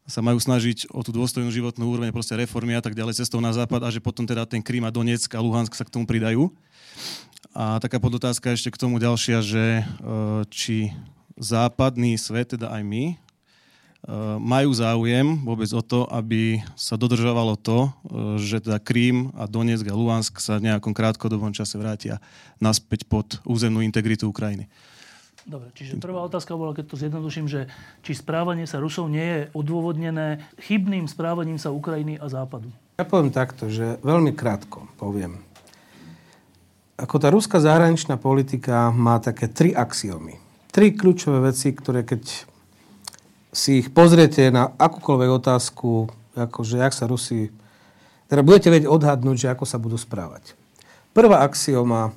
sa 0.06 0.22
majú 0.22 0.38
snažiť 0.38 0.92
o 0.94 1.02
tú 1.02 1.10
dôstojnú 1.10 1.50
životnú 1.50 1.90
úroveň, 1.90 2.14
proste 2.14 2.38
reformy 2.38 2.78
a 2.78 2.84
tak 2.84 2.94
ďalej 2.94 3.18
cestou 3.18 3.42
na 3.42 3.50
západ 3.50 3.82
a 3.82 3.90
že 3.90 3.98
potom 3.98 4.22
teda 4.22 4.46
ten 4.46 4.62
Krym 4.62 4.86
a 4.86 4.94
Donetsk 4.94 5.34
a 5.34 5.42
Luhansk 5.42 5.74
sa 5.74 5.82
k 5.82 5.90
tomu 5.90 6.06
pridajú. 6.06 6.52
A 7.56 7.82
taká 7.82 7.98
podotázka 7.98 8.54
ešte 8.54 8.70
k 8.70 8.78
tomu 8.78 9.02
ďalšia, 9.02 9.42
že 9.42 9.64
e, 9.80 9.84
či 10.52 10.94
západný 11.40 12.14
svet, 12.20 12.54
teda 12.54 12.70
aj 12.70 12.82
my, 12.86 13.04
majú 14.38 14.70
záujem 14.70 15.42
vôbec 15.42 15.66
o 15.74 15.82
to, 15.82 16.06
aby 16.14 16.62
sa 16.78 16.94
dodržovalo 16.94 17.58
to, 17.58 17.90
e, 17.90 17.90
že 18.38 18.62
teda 18.62 18.78
Krím 18.78 19.34
a 19.34 19.50
Donetsk 19.50 19.90
a 19.90 19.98
Luhansk 19.98 20.38
sa 20.38 20.62
v 20.62 20.70
nejakom 20.70 20.94
krátkodobom 20.94 21.50
čase 21.50 21.74
vrátia 21.74 22.22
naspäť 22.62 23.02
pod 23.10 23.42
územnú 23.42 23.82
integritu 23.82 24.30
Ukrajiny. 24.30 24.70
Dobre, 25.46 25.70
čiže 25.74 26.02
prvá 26.02 26.26
otázka 26.26 26.58
bola, 26.58 26.74
keď 26.74 26.86
to 26.90 26.98
zjednoduším, 26.98 27.46
že 27.46 27.70
či 28.02 28.18
správanie 28.18 28.66
sa 28.66 28.82
Rusov 28.82 29.06
nie 29.06 29.22
je 29.22 29.40
odôvodnené 29.54 30.42
chybným 30.58 31.06
správaním 31.06 31.58
sa 31.58 31.70
Ukrajiny 31.70 32.18
a 32.18 32.26
Západu. 32.26 32.70
Ja 32.98 33.06
poviem 33.06 33.30
takto, 33.30 33.70
že 33.70 33.98
veľmi 34.02 34.34
krátko 34.34 34.90
poviem. 34.98 35.38
Ako 36.98 37.22
tá 37.22 37.30
ruská 37.30 37.62
zahraničná 37.62 38.18
politika 38.18 38.90
má 38.90 39.22
také 39.22 39.46
tri 39.46 39.70
axiomy. 39.70 40.38
Tri 40.74 40.94
kľúčové 40.94 41.54
veci, 41.54 41.70
ktoré 41.70 42.02
keď 42.02 42.55
si 43.56 43.80
ich 43.80 43.88
pozriete 43.88 44.52
na 44.52 44.76
akúkoľvek 44.76 45.30
otázku, 45.32 46.12
akože 46.36 46.84
jak 46.84 46.92
sa 46.92 47.08
Rusi... 47.08 47.48
Teda 48.28 48.44
budete 48.44 48.68
vedieť 48.68 48.90
odhadnúť, 48.90 49.36
že 49.38 49.48
ako 49.54 49.64
sa 49.64 49.80
budú 49.80 49.96
správať. 49.96 50.52
Prvá 51.16 51.40
axioma 51.40 52.12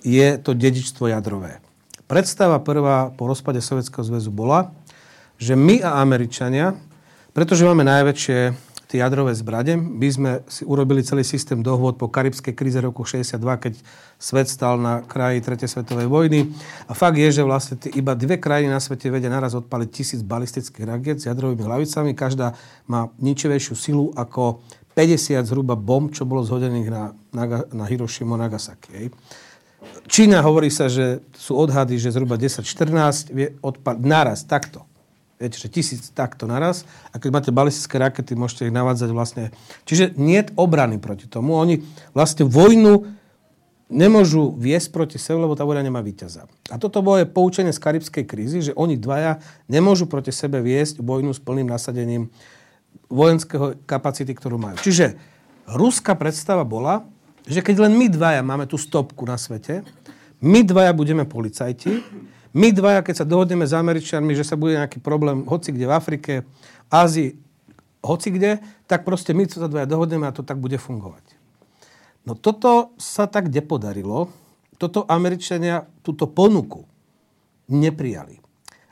je 0.00 0.40
to 0.40 0.56
dedičstvo 0.56 1.12
jadrové. 1.12 1.60
Predstava 2.08 2.56
prvá 2.62 3.12
po 3.12 3.28
rozpade 3.28 3.60
Sovietskeho 3.60 4.06
zväzu 4.06 4.32
bola, 4.32 4.72
že 5.36 5.58
my 5.58 5.84
a 5.84 6.00
Američania, 6.00 6.72
pretože 7.36 7.66
máme 7.68 7.84
najväčšie 7.84 8.69
tie 8.90 8.98
jadrové 8.98 9.30
zbrade, 9.38 9.78
by 9.78 10.08
sme 10.10 10.30
si 10.50 10.66
urobili 10.66 11.06
celý 11.06 11.22
systém 11.22 11.62
dohôd 11.62 11.94
po 11.94 12.10
karibskej 12.10 12.58
kríze 12.58 12.82
roku 12.82 13.06
62, 13.06 13.38
keď 13.38 13.78
svet 14.18 14.50
stal 14.50 14.82
na 14.82 15.06
kraji 15.06 15.38
3. 15.46 15.62
svetovej 15.70 16.10
vojny. 16.10 16.50
A 16.90 16.92
fakt 16.98 17.14
je, 17.14 17.30
že 17.30 17.46
vlastne 17.46 17.78
iba 17.94 18.18
dve 18.18 18.42
krajiny 18.42 18.74
na 18.74 18.82
svete 18.82 19.06
vedia 19.06 19.30
naraz 19.30 19.54
odpaliť 19.54 19.88
tisíc 19.94 20.26
balistických 20.26 20.90
raket 20.90 21.22
s 21.22 21.30
jadrovými 21.30 21.62
hlavicami. 21.62 22.18
Každá 22.18 22.58
má 22.90 23.06
ničivejšiu 23.22 23.74
silu 23.78 24.10
ako 24.18 24.58
50 24.98 25.46
zhruba 25.46 25.78
bomb, 25.78 26.10
čo 26.10 26.26
bolo 26.26 26.42
zhodených 26.42 26.88
na, 26.90 27.14
na, 27.30 27.62
na 27.70 27.84
Hirošimu 27.86 28.34
a 28.34 28.50
Nagasaki. 28.50 28.90
Hej. 28.90 29.06
Čína 30.10 30.42
hovorí 30.42 30.66
sa, 30.66 30.90
že 30.90 31.22
sú 31.30 31.54
odhady, 31.54 31.94
že 31.94 32.10
zhruba 32.10 32.34
10-14 32.34 33.30
vie 33.30 33.54
naraz, 34.02 34.42
takto. 34.42 34.89
Viete, 35.40 35.56
že 35.56 35.72
tisíc 35.72 36.12
takto 36.12 36.44
naraz. 36.44 36.84
A 37.10 37.18
keď 37.18 37.30
máte 37.32 37.48
balistické 37.48 37.96
rakety, 37.96 38.36
môžete 38.36 38.68
ich 38.68 38.76
navádzať 38.76 39.08
vlastne. 39.16 39.44
Čiže 39.88 40.12
nie 40.20 40.44
je 40.44 40.52
obrany 40.60 41.00
proti 41.00 41.24
tomu. 41.24 41.56
Oni 41.56 41.80
vlastne 42.12 42.44
vojnu 42.44 43.08
nemôžu 43.88 44.52
viesť 44.52 44.92
proti 44.92 45.16
sebe, 45.16 45.40
lebo 45.40 45.56
tá 45.56 45.64
vojna 45.64 45.80
nemá 45.80 46.04
víťaza. 46.04 46.44
A 46.68 46.76
toto 46.76 47.00
bolo 47.00 47.24
poučenie 47.24 47.72
z 47.72 47.80
karibskej 47.80 48.24
krízy, 48.28 48.70
že 48.70 48.76
oni 48.76 49.00
dvaja 49.00 49.40
nemôžu 49.66 50.06
proti 50.06 50.30
sebe 50.30 50.60
viesť 50.60 51.00
vojnu 51.00 51.32
s 51.32 51.40
plným 51.40 51.72
nasadením 51.72 52.28
vojenského 53.10 53.80
kapacity, 53.88 54.30
ktorú 54.30 54.60
majú. 54.60 54.76
Čiže 54.78 55.18
ruská 55.66 56.14
predstava 56.14 56.62
bola, 56.62 57.02
že 57.48 57.64
keď 57.64 57.88
len 57.88 57.98
my 57.98 58.06
dvaja 58.12 58.44
máme 58.46 58.68
tú 58.70 58.78
stopku 58.78 59.26
na 59.26 59.34
svete, 59.34 59.82
my 60.44 60.62
dvaja 60.62 60.92
budeme 60.94 61.26
policajti, 61.26 62.04
my 62.50 62.74
dvaja, 62.74 63.06
keď 63.06 63.22
sa 63.22 63.28
dohodneme 63.28 63.62
s 63.62 63.74
Američanmi, 63.74 64.34
že 64.34 64.42
sa 64.42 64.58
bude 64.58 64.74
nejaký 64.74 64.98
problém 64.98 65.46
hoci 65.46 65.70
kde 65.70 65.86
v 65.86 65.94
Afrike, 65.94 66.32
Ázii, 66.90 67.38
hoci 68.02 68.28
kde, 68.34 68.58
tak 68.90 69.06
proste 69.06 69.30
my 69.30 69.46
sa 69.46 69.70
dvaja 69.70 69.86
dohodneme 69.86 70.26
a 70.26 70.34
to 70.34 70.42
tak 70.42 70.58
bude 70.58 70.74
fungovať. 70.74 71.22
No 72.26 72.34
toto 72.34 72.92
sa 72.98 73.30
tak 73.30 73.48
nepodarilo. 73.48 74.28
Toto 74.80 75.04
Američania 75.06 75.86
túto 76.02 76.26
ponuku 76.26 76.88
neprijali. 77.70 78.40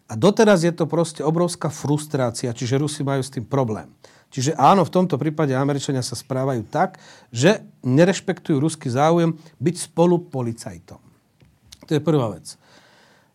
A 0.08 0.16
doteraz 0.16 0.64
je 0.64 0.72
to 0.72 0.88
proste 0.88 1.20
obrovská 1.20 1.68
frustrácia, 1.68 2.56
čiže 2.56 2.80
Rusi 2.80 3.04
majú 3.04 3.20
s 3.20 3.32
tým 3.32 3.44
problém. 3.44 3.92
Čiže 4.28 4.56
áno, 4.56 4.84
v 4.84 4.92
tomto 4.92 5.16
prípade 5.16 5.56
Američania 5.56 6.04
sa 6.04 6.16
správajú 6.16 6.64
tak, 6.68 7.00
že 7.32 7.64
nerešpektujú 7.84 8.56
ruský 8.60 8.88
záujem 8.92 9.36
byť 9.60 9.76
spolu 9.88 10.20
policajtom. 10.28 11.00
To 11.88 11.90
je 11.96 12.00
prvá 12.00 12.36
vec. 12.36 12.56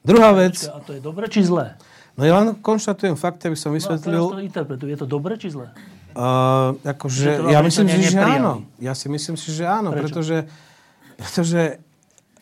Druhá 0.04 0.36
vec... 0.36 0.68
A 0.68 0.84
to 0.84 0.92
je 0.92 1.02
dobre 1.02 1.32
či 1.32 1.48
zlé? 1.48 1.80
No 2.14 2.28
ja 2.28 2.44
len 2.44 2.54
konštatujem 2.60 3.16
fakt, 3.16 3.42
aby 3.48 3.56
som 3.56 3.72
vysvetlil... 3.74 4.20
No 4.20 4.36
a 4.36 4.52
teraz 4.52 4.68
to 4.78 4.86
Je 4.86 4.98
to 5.00 5.08
dobre 5.08 5.40
či 5.40 5.50
zlé? 5.50 5.72
Uh, 6.14 6.78
akože, 6.86 7.50
ja 7.50 7.66
myslím 7.66 7.90
si, 7.90 8.14
že 8.14 8.22
áno. 8.22 8.70
Ja 8.78 8.94
si 8.94 9.10
myslím 9.10 9.34
si, 9.34 9.50
že 9.50 9.66
áno, 9.66 9.90
Prečo? 9.90 10.14
pretože, 10.14 10.38
pretože 11.18 11.82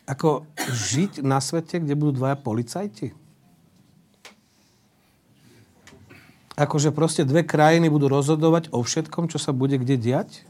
ako 0.04 0.44
žiť 0.60 1.24
na 1.24 1.40
svete, 1.40 1.80
kde 1.80 1.96
budú 1.96 2.20
dvaja 2.20 2.36
policajti? 2.36 3.16
Akože 6.52 6.92
proste 6.92 7.24
dve 7.24 7.48
krajiny 7.48 7.88
budú 7.88 8.12
rozhodovať 8.12 8.68
o 8.76 8.84
všetkom, 8.84 9.32
čo 9.32 9.40
sa 9.40 9.56
bude 9.56 9.80
kde 9.80 9.96
diať? 9.96 10.44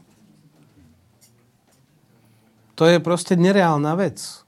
To 2.75 2.83
je 2.83 2.99
proste 2.99 3.39
nereálna 3.39 3.95
vec. 3.95 4.42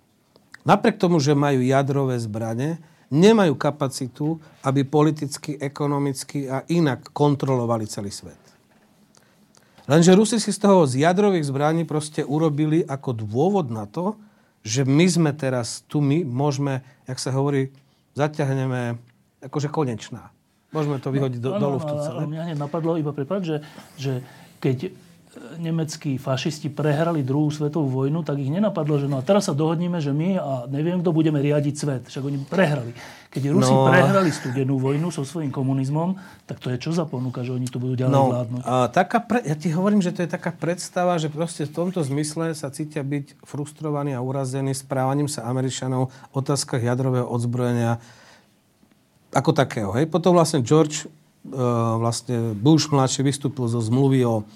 Napriek 0.66 0.98
tomu, 0.98 1.22
že 1.22 1.38
majú 1.38 1.62
jadrové 1.62 2.18
zbranie, 2.18 2.82
nemajú 3.14 3.54
kapacitu, 3.54 4.42
aby 4.66 4.82
politicky, 4.82 5.62
ekonomicky 5.62 6.50
a 6.50 6.66
inak 6.74 7.14
kontrolovali 7.14 7.86
celý 7.86 8.10
svet. 8.10 8.42
Lenže 9.86 10.18
Rusi 10.18 10.42
si 10.42 10.50
z 10.50 10.58
toho 10.66 10.90
z 10.90 11.06
jadrových 11.06 11.46
zbraní 11.46 11.86
proste 11.86 12.26
urobili 12.26 12.82
ako 12.82 13.14
dôvod 13.14 13.70
na 13.70 13.86
to, 13.86 14.18
že 14.66 14.82
my 14.82 15.06
sme 15.06 15.32
teraz 15.38 15.86
tu, 15.86 16.02
my 16.02 16.26
môžeme, 16.26 16.82
jak 17.06 17.22
sa 17.22 17.30
hovorí, 17.30 17.70
zaťahneme 18.18 18.98
akože 19.46 19.70
konečná. 19.70 20.34
Môžeme 20.74 20.98
to 20.98 21.14
vyhodiť 21.14 21.38
no, 21.38 21.46
do, 21.46 21.50
do 21.62 21.68
luftu 21.78 21.94
celé. 22.02 22.26
Mňa 22.26 22.42
hneď 22.50 22.58
napadlo, 22.58 22.98
iba 22.98 23.14
prepáč, 23.14 23.46
že, 23.46 23.58
že 24.02 24.14
keď 24.58 24.90
nemeckí 25.58 26.18
fašisti 26.18 26.70
prehrali 26.74 27.22
druhú 27.22 27.50
svetovú 27.50 28.04
vojnu, 28.04 28.22
tak 28.26 28.42
ich 28.42 28.52
nenapadlo, 28.52 29.00
že 29.00 29.08
no 29.10 29.20
a 29.20 29.24
teraz 29.26 29.48
sa 29.48 29.54
dohodníme, 29.54 30.02
že 30.02 30.12
my 30.12 30.30
a 30.38 30.52
neviem, 30.68 31.00
kto 31.00 31.12
budeme 31.16 31.40
riadiť 31.42 31.76
svet. 31.76 32.04
Však 32.10 32.24
oni 32.26 32.38
prehrali. 32.46 32.92
Keď 33.36 33.52
Rusi 33.52 33.76
no, 33.76 33.84
prehrali 33.92 34.32
studenú 34.32 34.80
vojnu 34.80 35.12
so 35.12 35.28
svojím 35.28 35.52
komunizmom, 35.52 36.16
tak 36.48 36.64
to 36.64 36.72
je 36.72 36.80
čo 36.80 36.96
za 36.96 37.04
ponuka, 37.04 37.44
že 37.44 37.52
oni 37.52 37.68
tu 37.68 37.84
budú 37.84 38.00
ďalej 38.00 38.16
no, 38.16 38.32
vládnuť? 38.32 38.62
A 38.64 38.88
taká 38.88 39.20
pre, 39.20 39.44
ja 39.44 39.60
ti 39.60 39.68
hovorím, 39.76 40.00
že 40.00 40.16
to 40.16 40.24
je 40.24 40.30
taká 40.32 40.56
predstava, 40.56 41.20
že 41.20 41.28
proste 41.28 41.68
v 41.68 41.76
tomto 41.76 42.00
zmysle 42.00 42.56
sa 42.56 42.72
cítia 42.72 43.04
byť 43.04 43.44
frustrovaní 43.44 44.16
a 44.16 44.24
urazení 44.24 44.72
správaním 44.72 45.28
sa 45.28 45.44
Američanov 45.52 46.16
v 46.32 46.36
otázkach 46.40 46.80
jadrového 46.80 47.28
odzbrojenia 47.28 48.00
ako 49.36 49.52
takého. 49.52 49.92
Hej? 50.00 50.08
Potom 50.08 50.32
vlastne 50.32 50.64
George 50.64 51.04
uh, 51.04 52.00
vlastne 52.00 52.56
Bush 52.56 52.88
mladší 52.88 53.20
vystúpil 53.20 53.68
zo 53.68 53.84
zmluvy 53.84 54.24
o 54.24 54.48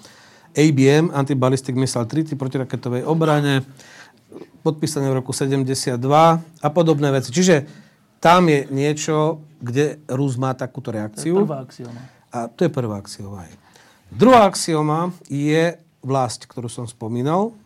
ABM, 0.56 1.14
Antibalistic 1.14 1.74
Missile 1.76 2.06
Treaty, 2.06 2.34
protiraketovej 2.34 3.06
obrane, 3.06 3.62
podpísané 4.62 5.08
v 5.10 5.22
roku 5.22 5.32
72 5.32 5.96
a 6.60 6.68
podobné 6.68 7.08
veci. 7.10 7.30
Čiže 7.32 7.64
tam 8.20 8.52
je 8.52 8.68
niečo, 8.68 9.40
kde 9.60 10.00
Rus 10.10 10.36
má 10.36 10.52
takúto 10.52 10.92
reakciu. 10.92 11.40
To 11.40 11.40
je 11.40 11.48
prvá 11.48 11.60
axioma. 11.64 12.00
A 12.30 12.38
to 12.46 12.60
je 12.62 12.70
prvá 12.70 12.96
axioma. 13.00 13.40
Druhá 14.10 14.40
axioma 14.46 15.14
je 15.30 15.78
vlast, 16.04 16.44
ktorú 16.44 16.68
som 16.68 16.84
spomínal. 16.84 17.56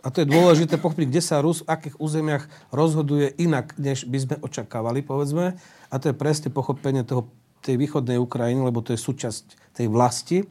A 0.00 0.08
to 0.08 0.24
je 0.24 0.32
dôležité 0.32 0.80
pochopiť, 0.80 1.06
kde 1.12 1.22
sa 1.22 1.44
Rus 1.44 1.60
v 1.60 1.76
akých 1.76 2.00
územiach 2.00 2.48
rozhoduje 2.72 3.36
inak, 3.36 3.76
než 3.76 4.08
by 4.08 4.18
sme 4.18 4.36
očakávali, 4.40 5.04
povedzme. 5.04 5.60
A 5.92 5.94
to 6.00 6.08
je 6.08 6.16
presne 6.16 6.48
pochopenie 6.48 7.04
toho, 7.04 7.28
tej 7.60 7.76
východnej 7.76 8.16
Ukrajiny, 8.16 8.64
lebo 8.64 8.80
to 8.80 8.96
je 8.96 9.00
súčasť 9.00 9.76
tej 9.76 9.92
vlasti. 9.92 10.48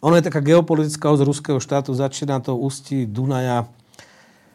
Ono 0.00 0.16
je 0.16 0.24
taká 0.24 0.40
geopolitická 0.40 1.12
od 1.12 1.20
ruského 1.20 1.60
štátu, 1.60 1.92
začína 1.92 2.40
to 2.40 2.56
ústí 2.56 3.04
Dunaja 3.04 3.68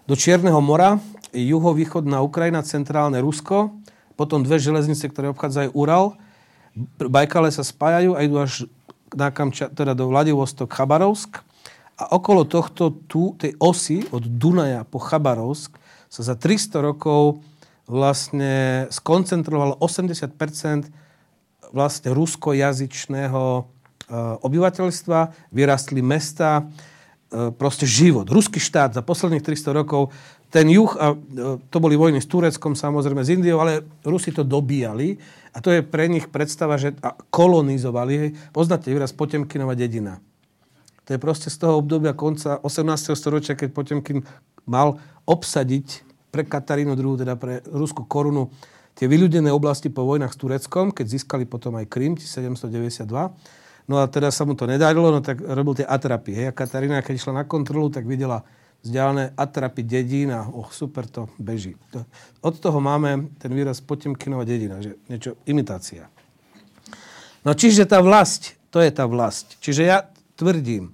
do 0.09 0.17
Čierneho 0.17 0.57
mora, 0.61 0.97
juhovýchodná 1.33 2.21
Ukrajina, 2.25 2.65
centrálne 2.65 3.21
Rusko, 3.21 3.73
potom 4.17 4.41
dve 4.41 4.57
železnice, 4.57 5.05
ktoré 5.09 5.29
obchádzajú 5.33 5.69
Ural, 5.77 6.17
Bajkale 6.99 7.55
sa 7.55 7.63
spájajú 7.63 8.19
a 8.19 8.23
idú 8.27 8.35
až 8.43 8.67
na 9.15 9.31
Kamča, 9.31 9.71
teda 9.71 9.95
do 9.95 10.11
Vladivostok, 10.11 10.75
Chabarovsk. 10.75 11.39
A 11.95 12.11
okolo 12.11 12.43
tohto, 12.43 12.91
tu, 13.07 13.31
tej 13.39 13.55
osy 13.63 14.03
od 14.11 14.27
Dunaja 14.27 14.83
po 14.83 14.99
Chabarovsk 14.99 15.79
sa 16.11 16.21
za 16.27 16.35
300 16.35 16.83
rokov 16.83 17.39
vlastne 17.87 18.85
skoncentrovalo 18.91 19.79
80% 19.79 20.91
vlastne 21.71 22.09
ruskojazyčného 22.11 23.43
obyvateľstva, 24.13 25.49
vyrastli 25.49 26.01
mesta, 26.05 26.61
eh, 26.61 27.49
proste 27.49 27.89
život. 27.89 28.29
Ruský 28.29 28.61
štát 28.61 28.93
za 28.93 29.01
posledných 29.01 29.41
300 29.41 29.73
rokov, 29.73 30.13
ten 30.53 30.69
juh, 30.69 30.93
a 31.01 31.13
eh, 31.13 31.57
to 31.57 31.77
boli 31.81 31.97
vojny 31.97 32.21
s 32.21 32.29
Tureckom, 32.29 32.77
samozrejme 32.77 33.25
s 33.25 33.33
Indiou, 33.33 33.57
ale 33.59 33.81
Rusi 34.05 34.29
to 34.29 34.45
dobíjali 34.45 35.17
a 35.55 35.57
to 35.63 35.73
je 35.73 35.81
pre 35.81 36.05
nich 36.05 36.29
predstava, 36.29 36.77
že 36.77 36.93
kolonizovali. 37.33 38.35
Poznáte 38.53 38.93
výraz 38.93 39.15
Potemkinova 39.15 39.73
dedina. 39.73 40.21
To 41.05 41.13
je 41.13 41.21
proste 41.21 41.53
z 41.53 41.61
toho 41.61 41.77
obdobia 41.79 42.17
konca 42.17 42.57
18. 42.65 43.13
storočia, 43.13 43.53
keď 43.53 43.69
Potemkin 43.71 44.25
mal 44.65 44.97
obsadiť 45.29 46.01
pre 46.33 46.43
Katarínu 46.43 46.97
II, 46.97 47.21
teda 47.21 47.37
pre 47.37 47.61
Rusku 47.69 48.03
korunu, 48.09 48.49
tie 48.97 49.05
vyľudené 49.05 49.53
oblasti 49.53 49.93
po 49.93 50.03
vojnách 50.03 50.33
s 50.33 50.41
Tureckom, 50.41 50.89
keď 50.91 51.05
získali 51.07 51.45
potom 51.45 51.77
aj 51.77 51.87
Krym 51.87 52.17
1792 52.17 53.64
No 53.85 54.01
a 54.01 54.09
teda 54.09 54.33
sa 54.33 54.49
mu 54.49 54.57
to 54.57 54.65
nedarilo, 54.65 55.13
no 55.13 55.21
tak 55.21 55.41
robil 55.45 55.77
tie 55.77 55.85
atrapy. 55.85 56.33
Hej. 56.33 56.45
A 56.49 56.57
Katarína, 56.57 57.05
keď 57.05 57.21
išla 57.21 57.41
na 57.41 57.45
kontrolu, 57.45 57.93
tak 57.93 58.09
videla 58.09 58.41
vzdialené 58.81 59.33
atrapy 59.37 59.81
dedín 59.85 60.29
a 60.33 60.45
oh, 60.45 60.69
super, 60.69 61.05
to 61.09 61.29
beží. 61.41 61.77
Od 62.41 62.55
toho 62.57 62.77
máme 62.81 63.33
ten 63.41 63.49
výraz 63.53 63.81
Potemkinova 63.81 64.45
dedina, 64.45 64.77
že 64.81 64.97
niečo, 65.09 65.37
imitácia. 65.49 66.09
No 67.45 67.53
čiže 67.53 67.85
tá 67.85 68.01
vlast, 68.01 68.57
to 68.73 68.81
je 68.81 68.89
tá 68.89 69.05
vlast. 69.05 69.57
Čiže 69.61 69.81
ja 69.85 70.09
tvrdím, 70.37 70.93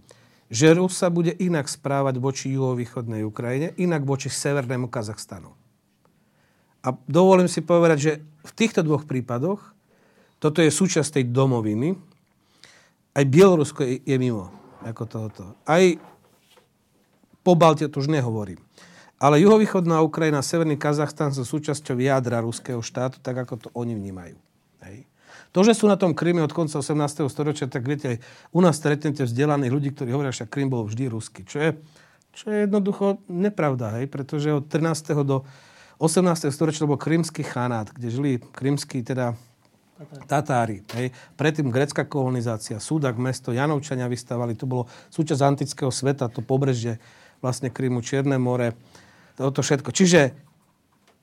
že 0.51 0.75
Rus 0.75 0.99
sa 0.99 1.07
bude 1.07 1.31
inak 1.31 1.71
správať 1.71 2.19
voči 2.19 2.51
juhovýchodnej 2.51 3.23
Ukrajine, 3.23 3.71
inak 3.79 4.03
voči 4.03 4.27
severnému 4.27 4.91
Kazachstanu. 4.91 5.55
A 6.83 6.91
dovolím 7.07 7.47
si 7.47 7.63
povedať, 7.63 7.97
že 7.99 8.11
v 8.43 8.51
týchto 8.51 8.83
dvoch 8.83 9.07
prípadoch 9.07 9.63
toto 10.43 10.59
je 10.59 10.73
súčasť 10.73 11.21
tej 11.21 11.25
domoviny, 11.31 11.95
aj 13.11 13.25
Bielorusko 13.27 13.83
je, 13.83 13.99
je 14.03 14.17
mimo 14.17 14.51
ako 14.81 15.03
tohoto. 15.05 15.43
Aj 15.67 15.83
po 17.41 17.53
Balte 17.57 17.89
to 17.89 18.01
už 18.01 18.09
nehovorím. 18.09 18.61
Ale 19.21 19.37
juhovýchodná 19.37 20.01
Ukrajina 20.01 20.41
Severný 20.41 20.81
Kazachstan 20.81 21.29
sú 21.29 21.45
súčasťou 21.45 22.01
jadra 22.01 22.41
ruského 22.41 22.81
štátu, 22.81 23.21
tak 23.21 23.45
ako 23.45 23.53
to 23.57 23.67
oni 23.77 23.93
vnímajú. 23.93 24.33
Hej. 24.81 25.05
To, 25.53 25.61
že 25.61 25.77
sú 25.77 25.85
na 25.85 25.99
tom 25.99 26.17
Kryme 26.17 26.41
od 26.41 26.49
konca 26.49 26.81
18. 26.81 27.29
storočia, 27.29 27.69
tak 27.69 27.85
viete, 27.85 28.17
aj 28.17 28.17
u 28.49 28.59
nás 28.65 28.81
stretnete 28.81 29.21
vzdelaných 29.27 29.73
ľudí, 29.73 29.89
ktorí 29.93 30.09
hovoria, 30.09 30.33
že 30.33 30.49
Krym 30.49 30.73
bol 30.73 30.89
vždy 30.89 31.05
ruský. 31.11 31.45
Čo 31.45 31.57
je, 31.61 31.69
čo 32.33 32.49
je 32.49 32.65
jednoducho 32.65 33.21
nepravda, 33.29 34.01
hej? 34.01 34.09
pretože 34.09 34.49
od 34.49 34.65
13. 34.65 35.21
do 35.21 35.45
18. 36.01 36.49
storočia 36.49 36.89
bol 36.89 36.97
krymský 36.97 37.45
chanát, 37.45 37.93
kde 37.93 38.07
žili 38.09 38.31
krymskí 38.41 39.05
teda 39.05 39.37
Tatári. 40.25 40.81
Hej. 40.97 41.13
Predtým 41.37 41.69
grecká 41.69 42.05
kolonizácia, 42.05 42.81
Súdak, 42.81 43.17
mesto, 43.21 43.53
Janovčania 43.53 44.09
vystavali. 44.09 44.57
To 44.57 44.65
bolo 44.65 44.83
súčasť 45.13 45.41
antického 45.41 45.91
sveta, 45.93 46.31
to 46.31 46.41
pobrežie 46.41 46.97
vlastne 47.41 47.73
Krymu, 47.73 48.05
Čierne 48.05 48.37
more, 48.37 48.77
toto 49.37 49.65
všetko. 49.65 49.89
Čiže 49.89 50.37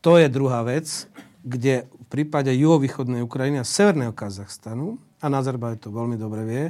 to 0.03 0.19
je 0.19 0.27
druhá 0.31 0.63
vec, 0.67 1.07
kde 1.43 1.87
v 1.87 2.05
prípade 2.11 2.51
juhovýchodnej 2.55 3.23
Ukrajiny 3.23 3.63
a 3.63 3.67
severného 3.67 4.15
Kazachstanu 4.15 4.99
a 5.23 5.27
Nazarbaj 5.27 5.83
to 5.83 5.95
veľmi 5.95 6.19
dobre 6.19 6.43
vie, 6.47 6.65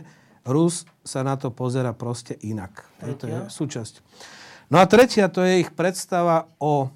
Rus 0.49 0.89
sa 1.05 1.21
na 1.21 1.37
to 1.37 1.53
pozera 1.53 1.93
proste 1.93 2.33
inak. 2.41 2.89
To 3.05 3.25
je 3.29 3.39
súčasť. 3.53 4.01
No 4.73 4.81
a 4.81 4.89
tretia, 4.89 5.29
to 5.29 5.45
je 5.45 5.65
ich 5.65 5.73
predstava 5.73 6.49
o 6.57 6.89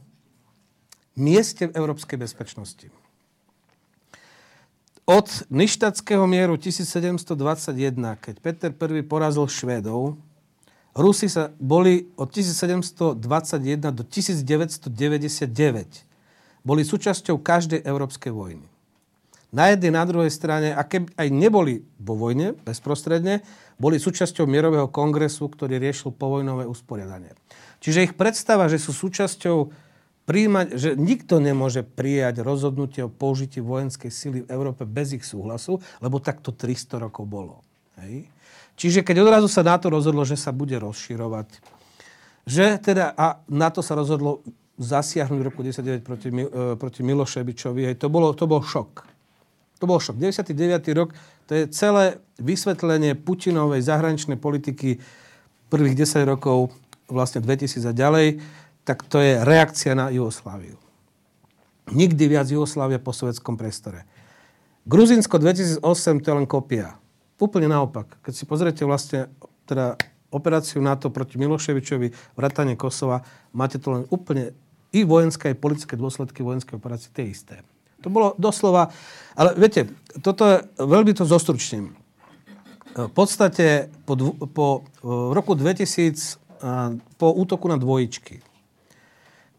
mieste 1.16 1.68
v 1.68 1.76
európskej 1.76 2.16
bezpečnosti. 2.16 3.01
Od 5.12 5.28
Ništatského 5.52 6.24
mieru 6.24 6.56
1721, 6.56 7.36
keď 8.16 8.34
Peter 8.40 8.72
I 8.72 9.04
porazil 9.04 9.44
Švédov, 9.44 10.16
Rusi 10.96 11.28
sa 11.28 11.52
boli 11.60 12.08
od 12.16 12.32
1721 12.32 13.20
do 13.92 14.08
1999 14.08 15.52
boli 16.64 16.80
súčasťou 16.80 17.44
každej 17.44 17.84
európskej 17.84 18.32
vojny. 18.32 18.64
Na 19.52 19.68
jednej, 19.68 19.92
na 19.92 20.08
druhej 20.08 20.32
strane, 20.32 20.72
a 20.72 20.80
keby 20.80 21.12
aj 21.12 21.28
neboli 21.28 21.84
vo 22.00 22.16
vojne 22.16 22.56
bezprostredne, 22.64 23.44
boli 23.76 24.00
súčasťou 24.00 24.48
mierového 24.48 24.88
kongresu, 24.88 25.44
ktorý 25.44 25.76
riešil 25.76 26.16
povojnové 26.16 26.64
usporiadanie. 26.64 27.36
Čiže 27.84 28.08
ich 28.08 28.16
predstava, 28.16 28.64
že 28.64 28.80
sú 28.80 28.96
súčasťou 28.96 29.91
príjmať, 30.22 30.66
že 30.78 30.90
nikto 30.94 31.42
nemôže 31.42 31.82
prijať 31.82 32.46
rozhodnutie 32.46 33.02
o 33.02 33.10
použití 33.10 33.58
vojenskej 33.58 34.10
sily 34.10 34.38
v 34.46 34.50
Európe 34.54 34.86
bez 34.86 35.14
ich 35.18 35.26
súhlasu, 35.26 35.82
lebo 35.98 36.22
takto 36.22 36.54
300 36.54 37.02
rokov 37.02 37.24
bolo. 37.26 37.66
Hej? 37.98 38.30
Čiže 38.78 39.02
keď 39.02 39.26
odrazu 39.26 39.50
sa 39.50 39.66
NATO 39.66 39.90
rozhodlo, 39.90 40.22
že 40.22 40.38
sa 40.38 40.54
bude 40.54 40.78
rozširovať, 40.78 41.60
že 42.46 42.78
teda, 42.82 43.14
a 43.14 43.38
NATO 43.50 43.82
sa 43.82 43.94
rozhodlo 43.94 44.42
zasiahnuť 44.80 45.38
v 45.38 45.46
roku 45.46 45.60
1999 45.62 46.02
proti, 46.02 46.28
e, 46.32 46.74
proti 46.74 47.00
Miloševičovi, 47.06 47.94
to, 47.98 48.06
bolo, 48.10 48.34
to 48.34 48.50
bol 48.50 48.62
šok. 48.64 49.06
To 49.78 49.84
bol 49.86 49.98
šok. 49.98 50.18
99. 50.18 50.90
rok, 50.94 51.14
to 51.46 51.52
je 51.54 51.64
celé 51.70 52.18
vysvetlenie 52.38 53.18
Putinovej 53.18 53.82
zahraničnej 53.82 54.38
politiky 54.38 54.98
prvých 55.70 56.06
10 56.06 56.26
rokov, 56.26 56.74
vlastne 57.06 57.44
2000 57.44 57.90
a 57.90 57.92
ďalej, 57.94 58.26
tak 58.82 59.06
to 59.06 59.22
je 59.22 59.38
reakcia 59.42 59.94
na 59.94 60.10
Jugosláviu. 60.10 60.78
Nikdy 61.90 62.24
viac 62.30 62.46
Jugoslávia 62.46 63.02
po 63.02 63.10
sovjetskom 63.10 63.58
priestore. 63.58 64.06
Gruzinsko 64.86 65.38
2008 65.38 65.82
to 66.22 66.26
je 66.30 66.34
len 66.34 66.46
kopia. 66.46 66.98
Úplne 67.38 67.70
naopak. 67.70 68.22
Keď 68.22 68.32
si 68.34 68.44
pozriete 68.46 68.82
vlastne 68.86 69.30
teda 69.66 69.98
operáciu 70.30 70.82
NATO 70.82 71.10
proti 71.10 71.38
Miloševičovi, 71.38 72.38
vrátanie 72.38 72.74
Kosova, 72.74 73.22
máte 73.54 73.78
to 73.78 73.94
len 73.94 74.02
úplne 74.10 74.56
i 74.90 75.04
vojenské, 75.04 75.52
aj 75.52 75.62
politické 75.62 75.94
dôsledky 75.94 76.40
vojenskej 76.42 76.78
operácie, 76.78 77.10
tie 77.12 77.28
isté. 77.28 77.60
To 78.02 78.10
bolo 78.10 78.34
doslova... 78.38 78.90
Ale 79.38 79.54
viete, 79.54 79.88
toto 80.20 80.42
je, 80.44 80.56
veľmi 80.76 81.12
to 81.14 81.24
zostručním. 81.24 81.94
V 82.92 83.12
podstate 83.14 83.88
po, 84.04 84.18
po 84.52 84.84
roku 85.32 85.56
2000, 85.56 86.60
po 87.16 87.28
útoku 87.32 87.70
na 87.72 87.80
dvojičky, 87.80 88.51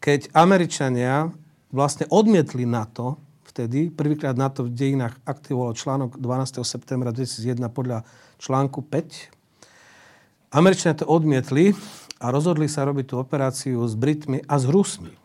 keď 0.04 0.36
Američania 0.36 1.32
vlastne 1.72 2.04
odmietli 2.12 2.68
NATO, 2.68 3.24
vtedy. 3.48 3.88
Prvýkrát 3.88 4.36
na 4.36 4.52
to 4.52 4.68
v 4.68 4.76
dejinách 4.76 5.16
aktivoval 5.24 5.80
článok 5.80 6.20
12. 6.20 6.60
septembra 6.68 7.16
2001 7.16 7.72
podľa 7.72 8.04
článku 8.36 8.84
5. 8.84 10.52
Američania 10.52 11.00
to 11.00 11.08
odmietli 11.08 11.72
a 12.20 12.36
rozhodli 12.36 12.68
sa 12.68 12.84
robiť 12.84 13.06
tú 13.08 13.16
operáciu 13.16 13.80
s 13.88 13.96
Britmi 13.96 14.44
a 14.44 14.60
s 14.60 14.68
Rusmi. 14.68 15.16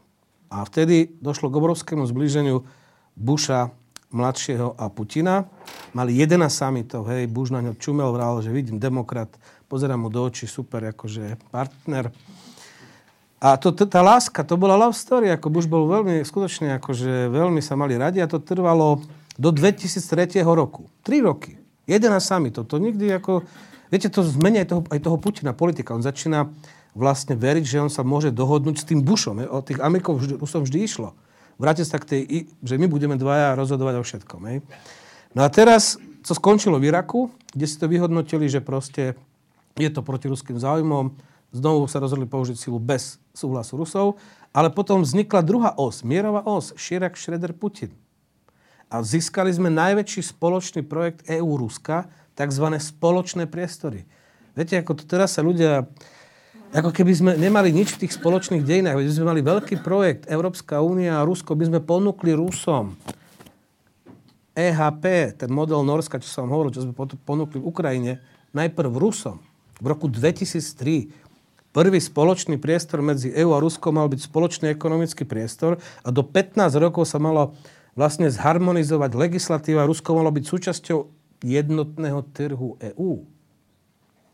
A 0.47 0.63
vtedy 0.63 1.11
došlo 1.19 1.51
k 1.51 1.59
obrovskému 1.59 2.07
zblíženiu 2.07 2.63
Busha 3.19 3.75
mladšieho 4.15 4.79
a 4.79 4.87
Putina. 4.95 5.51
Mali 5.91 6.15
11 6.17 6.49
samitov, 6.49 7.11
hej, 7.11 7.27
Bush 7.27 7.51
na 7.51 7.61
ňo 7.61 7.75
čumel, 7.77 8.15
vral, 8.15 8.41
že 8.41 8.55
vidím 8.55 8.79
demokrat, 8.81 9.29
pozerám 9.67 10.07
mu 10.07 10.09
do 10.09 10.23
očí, 10.23 10.47
super, 10.47 10.87
akože 10.95 11.37
partner. 11.51 12.15
A 13.39 13.55
to, 13.55 13.71
tá 13.71 14.03
láska, 14.03 14.43
to 14.43 14.59
bola 14.59 14.75
love 14.75 14.99
story, 14.99 15.31
ako 15.31 15.47
Bush 15.47 15.71
bol 15.71 15.87
veľmi, 15.87 16.27
skutočne 16.27 16.75
akože 16.83 17.31
veľmi 17.31 17.63
sa 17.63 17.79
mali 17.79 17.95
radi 17.95 18.19
a 18.19 18.27
to 18.27 18.43
trvalo 18.43 18.99
do 19.39 19.55
2003 19.55 20.43
roku. 20.43 20.91
Tri 21.07 21.23
roky. 21.23 21.55
Jeden 21.87 22.11
a 22.11 22.19
sami 22.19 22.51
to. 22.51 22.67
To 22.67 22.83
nikdy 22.83 23.07
ako... 23.15 23.47
Viete, 23.89 24.11
to 24.11 24.27
zmenia 24.27 24.67
aj 24.67 24.69
toho, 24.69 24.83
aj 24.91 25.01
toho 25.01 25.17
Putina, 25.17 25.57
politika. 25.57 25.95
On 25.95 26.03
začína 26.03 26.51
vlastne 26.99 27.39
veriť, 27.39 27.65
že 27.65 27.79
on 27.79 27.89
sa 27.89 28.03
môže 28.03 28.35
dohodnúť 28.35 28.83
s 28.83 28.85
tým 28.85 29.01
Bushom. 29.07 29.39
O 29.49 29.63
tých 29.63 29.79
Amerikov 29.81 30.19
vždy, 30.19 30.35
Rusom 30.37 30.67
vždy 30.67 30.79
išlo. 30.83 31.15
Vráte 31.57 31.87
sa 31.87 31.97
k 32.03 32.05
tej, 32.05 32.21
že 32.61 32.75
my 32.75 32.91
budeme 32.91 33.15
dvaja 33.15 33.55
rozhodovať 33.55 33.95
o 33.97 34.03
všetkom. 34.03 34.41
Hej. 34.51 34.59
No 35.33 35.47
a 35.47 35.49
teraz, 35.49 35.97
co 36.27 36.33
skončilo 36.35 36.83
v 36.83 36.91
Iraku, 36.91 37.31
kde 37.55 37.67
si 37.71 37.79
to 37.79 37.87
vyhodnotili, 37.87 38.51
že 38.51 38.61
proste 38.61 39.15
je 39.79 39.89
to 39.89 40.03
proti 40.03 40.27
ruským 40.27 40.59
záujmom, 40.59 41.15
Znovu 41.49 41.89
sa 41.89 41.97
rozhodli 41.97 42.29
použiť 42.29 42.57
silu 42.61 42.77
bez 42.77 43.17
súhlasu 43.33 43.81
Rusov, 43.81 44.21
ale 44.53 44.69
potom 44.69 45.01
vznikla 45.01 45.41
druhá 45.41 45.71
os, 45.81 46.05
mierová 46.05 46.45
os, 46.45 46.77
Širak, 46.77 47.17
Šreder, 47.17 47.57
Putin. 47.57 47.93
A 48.89 49.01
získali 49.05 49.53
sme 49.53 49.73
najväčší 49.73 50.33
spoločný 50.33 50.85
projekt 50.85 51.25
EU-Ruska, 51.29 52.09
tzv. 52.37 52.67
spoločné 52.77 53.45
priestory. 53.49 54.05
Viete, 54.57 54.81
ako 54.81 54.93
to 54.97 55.05
teraz 55.09 55.37
sa 55.37 55.45
ľudia... 55.45 55.89
Ako 56.69 56.93
keby 56.93 57.13
sme 57.17 57.33
nemali 57.41 57.73
nič 57.73 57.97
v 57.97 58.05
tých 58.05 58.21
spoločných 58.21 58.61
dejinách. 58.61 59.01
Veď 59.01 59.09
sme 59.09 59.33
mali 59.33 59.41
veľký 59.41 59.81
projekt, 59.81 60.29
Európska 60.29 60.85
únia 60.85 61.17
a 61.17 61.25
Rusko, 61.25 61.57
by 61.57 61.65
sme 61.65 61.81
ponúkli 61.81 62.37
Rusom. 62.37 62.93
EHP, 64.53 65.33
ten 65.41 65.49
model 65.49 65.81
Norska, 65.81 66.21
čo 66.21 66.29
som 66.29 66.53
hovoril, 66.53 66.77
čo 66.77 66.85
sme 66.85 66.93
ponúkli 67.25 67.57
v 67.57 67.69
Ukrajine, 67.73 68.13
najprv 68.53 69.01
Rusom. 69.01 69.41
V 69.81 69.87
roku 69.89 70.13
2003 70.13 71.28
Prvý 71.69 72.01
spoločný 72.01 72.57
priestor 72.57 73.05
medzi 73.05 73.29
EÚ 73.29 73.53
a 73.53 73.61
Ruskom 73.61 74.01
mal 74.01 74.09
byť 74.09 74.21
spoločný 74.25 74.67
ekonomický 74.73 75.29
priestor 75.29 75.77
a 76.01 76.09
do 76.09 76.25
15 76.25 76.57
rokov 76.81 77.05
sa 77.05 77.21
malo 77.21 77.53
vlastne 77.93 78.31
zharmonizovať 78.33 79.11
legislatíva. 79.13 79.85
Rusko 79.85 80.17
malo 80.17 80.33
byť 80.33 80.45
súčasťou 80.49 80.99
jednotného 81.45 82.21
trhu 82.33 82.81
EÚ. 82.81 83.27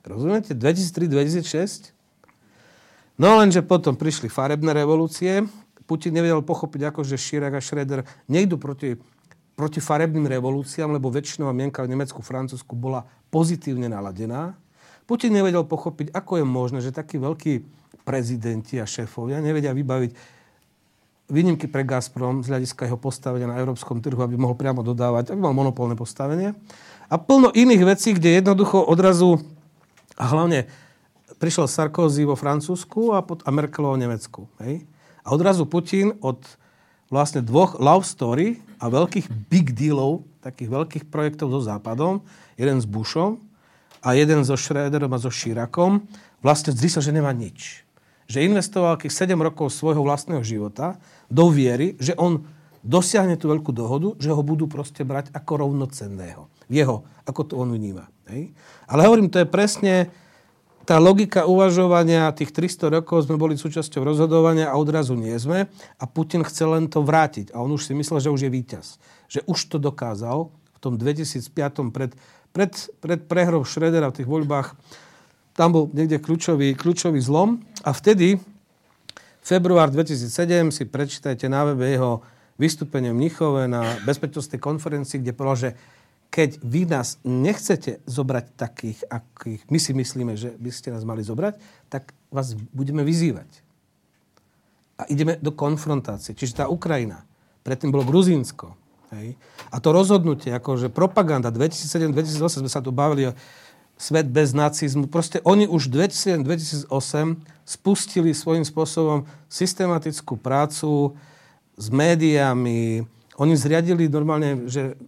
Rozumiete? 0.05 0.53
2003-2006? 0.53 1.97
No 3.17 3.41
lenže 3.41 3.65
potom 3.65 3.97
prišli 3.97 4.29
farebné 4.29 4.77
revolúcie. 4.77 5.43
Putin 5.89 6.17
nevedel 6.17 6.45
pochopiť, 6.45 6.93
ako 6.93 7.01
že 7.05 7.21
Širak 7.21 7.57
a 7.57 7.61
Schroeder 7.61 8.05
nejdu 8.29 8.57
proti, 8.57 8.97
proti 9.57 9.81
farebným 9.81 10.29
revolúciám, 10.29 10.93
lebo 10.93 11.13
väčšinová 11.13 11.53
mienka 11.57 11.85
v 11.85 11.93
Nemecku, 11.93 12.21
Francúzsku 12.25 12.73
bola 12.77 13.05
pozitívne 13.33 13.89
naladená. 13.89 14.57
Putin 15.05 15.37
nevedel 15.37 15.69
pochopiť, 15.69 16.17
ako 16.17 16.41
je 16.41 16.45
možné, 16.49 16.79
že 16.81 16.95
takí 16.95 17.21
veľkí 17.21 17.65
prezidenti 18.05 18.81
a 18.81 18.89
šéfovia 18.89 19.41
nevedia 19.41 19.73
vybaviť 19.73 20.13
výnimky 21.29 21.69
pre 21.73 21.89
Gazprom 21.89 22.45
z 22.45 22.53
hľadiska 22.53 22.85
jeho 22.85 23.01
postavenia 23.01 23.49
na 23.49 23.57
európskom 23.57 24.05
trhu, 24.05 24.21
aby 24.21 24.37
mohol 24.37 24.57
priamo 24.57 24.85
dodávať, 24.85 25.33
aby 25.33 25.41
mal 25.41 25.57
monopolné 25.57 25.97
postavenie. 25.97 26.53
A 27.09 27.17
plno 27.17 27.49
iných 27.49 27.83
vecí, 27.85 28.13
kde 28.13 28.45
jednoducho 28.45 28.85
odrazu, 28.85 29.41
a 30.21 30.25
hlavne 30.29 30.69
prišiel 31.41 31.65
Sarkozy 31.65 32.29
vo 32.29 32.37
Francúzsku 32.37 33.17
a, 33.17 33.25
pod, 33.25 33.41
a 33.45 33.51
Merkelová 33.51 33.97
v 33.97 34.05
Nemecku. 34.05 34.47
Hej? 34.61 34.85
A 35.25 35.33
odrazu 35.33 35.65
Putin 35.65 36.13
od 36.21 36.45
vlastne 37.09 37.41
dvoch 37.41 37.81
love 37.81 38.05
story 38.05 38.61
a 38.77 38.93
veľkých 38.93 39.27
big 39.49 39.73
dealov, 39.73 40.29
takých 40.45 40.69
veľkých 40.69 41.05
projektov 41.09 41.57
so 41.57 41.61
Západom, 41.65 42.21
jeden 42.61 42.77
s 42.81 42.85
Bushom 42.85 43.41
a 44.05 44.13
jeden 44.13 44.45
so 44.45 44.55
Schröderom 44.55 45.17
a 45.17 45.19
so 45.19 45.33
Širakom 45.33 46.05
vlastne 46.45 46.77
zistil, 46.77 47.01
že 47.01 47.17
nemá 47.17 47.33
nič. 47.33 47.83
Že 48.29 48.53
investoval 48.53 49.01
akých 49.01 49.33
7 49.33 49.41
rokov 49.41 49.73
svojho 49.73 50.05
vlastného 50.05 50.45
života 50.45 51.01
do 51.33 51.49
viery, 51.49 51.97
že 51.97 52.13
on 52.21 52.45
dosiahne 52.85 53.41
tú 53.41 53.49
veľkú 53.49 53.73
dohodu, 53.73 54.13
že 54.21 54.29
ho 54.29 54.45
budú 54.45 54.69
proste 54.69 55.03
brať 55.09 55.33
ako 55.33 55.65
rovnocenného. 55.65 56.53
Jeho, 56.69 57.09
ako 57.25 57.41
to 57.49 57.55
on 57.57 57.73
vníma. 57.73 58.13
Hej? 58.29 58.53
Ale 58.85 59.09
hovorím, 59.09 59.33
to 59.33 59.41
je 59.41 59.49
presne 59.49 60.13
tá 60.85 61.01
logika 61.01 61.49
uvažovania, 61.49 62.37
tých 62.37 62.53
300 62.53 63.01
rokov 63.01 63.25
sme 63.25 63.41
boli 63.41 63.57
súčasťou 63.57 64.05
rozhodovania 64.05 64.69
a 64.69 64.77
odrazu 64.77 65.17
nie 65.17 65.33
sme 65.41 65.65
a 65.97 66.05
Putin 66.05 66.45
chcel 66.45 66.77
len 66.77 66.93
to 66.93 67.01
vrátiť. 67.01 67.57
A 67.57 67.65
on 67.65 67.73
už 67.73 67.89
si 67.89 67.97
myslel, 67.97 68.21
že 68.21 68.29
už 68.29 68.45
je 68.45 68.53
víťaz. 68.53 69.01
Že 69.33 69.49
už 69.49 69.59
to 69.73 69.77
dokázal 69.81 70.53
v 70.53 70.79
tom 70.85 71.01
2005 71.01 71.89
pred 71.89 72.13
pred, 72.55 72.71
pred 73.03 73.21
prehrou 73.27 73.67
Šredera 73.67 74.15
v 74.15 74.23
tých 74.23 74.31
voľbách 74.31 74.79
tam 75.59 75.75
bol 75.75 75.85
niekde 75.91 76.23
kľúčový, 76.23 76.79
kľúčový 76.79 77.19
zlom 77.19 77.59
a 77.83 77.91
vtedy 77.91 78.39
február 79.43 79.91
2007 79.91 80.71
si 80.71 80.87
prečítajte 80.87 81.51
na 81.51 81.67
webe 81.67 81.91
jeho 81.91 82.23
vystúpenie 82.55 83.11
v 83.11 83.19
Mnichove 83.27 83.67
na 83.67 83.99
bezpečnostnej 84.07 84.63
konferencii, 84.63 85.19
kde 85.19 85.35
povedal, 85.35 85.59
že 85.59 85.71
keď 86.31 86.51
vy 86.67 86.83
nás 86.91 87.19
nechcete 87.23 88.03
zobrať 88.07 88.45
takých, 88.59 89.07
akých 89.07 89.63
my 89.71 89.79
si 89.79 89.91
myslíme, 89.95 90.33
že 90.35 90.55
by 90.59 90.71
ste 90.71 90.91
nás 90.91 91.07
mali 91.07 91.23
zobrať, 91.23 91.59
tak 91.91 92.11
vás 92.31 92.59
budeme 92.75 93.07
vyzývať. 93.07 93.63
A 94.99 95.07
ideme 95.11 95.39
do 95.39 95.55
konfrontácie. 95.55 96.35
Čiže 96.35 96.63
tá 96.63 96.65
Ukrajina, 96.67 97.23
predtým 97.63 97.95
bolo 97.95 98.07
Gruzínsko, 98.07 98.75
Hej. 99.15 99.29
A 99.71 99.77
to 99.79 99.95
rozhodnutie, 99.95 100.51
akože 100.51 100.91
propaganda 100.91 101.55
2007-2008 101.55 102.67
sme 102.67 102.71
sa 102.71 102.83
tu 102.83 102.91
bavili 102.91 103.31
o 103.31 103.37
svet 103.95 104.27
bez 104.27 104.51
nacizmu. 104.51 105.07
Proste 105.07 105.39
oni 105.47 105.71
už 105.71 105.89
2007-2008 105.91 106.91
spustili 107.65 108.35
svojím 108.35 108.67
spôsobom 108.67 109.25
systematickú 109.47 110.35
prácu 110.35 111.15
s 111.79 111.87
médiami. 111.91 113.07
Oni 113.39 113.55
zriadili 113.55 114.11
normálne, 114.11 114.67
že 114.67 114.99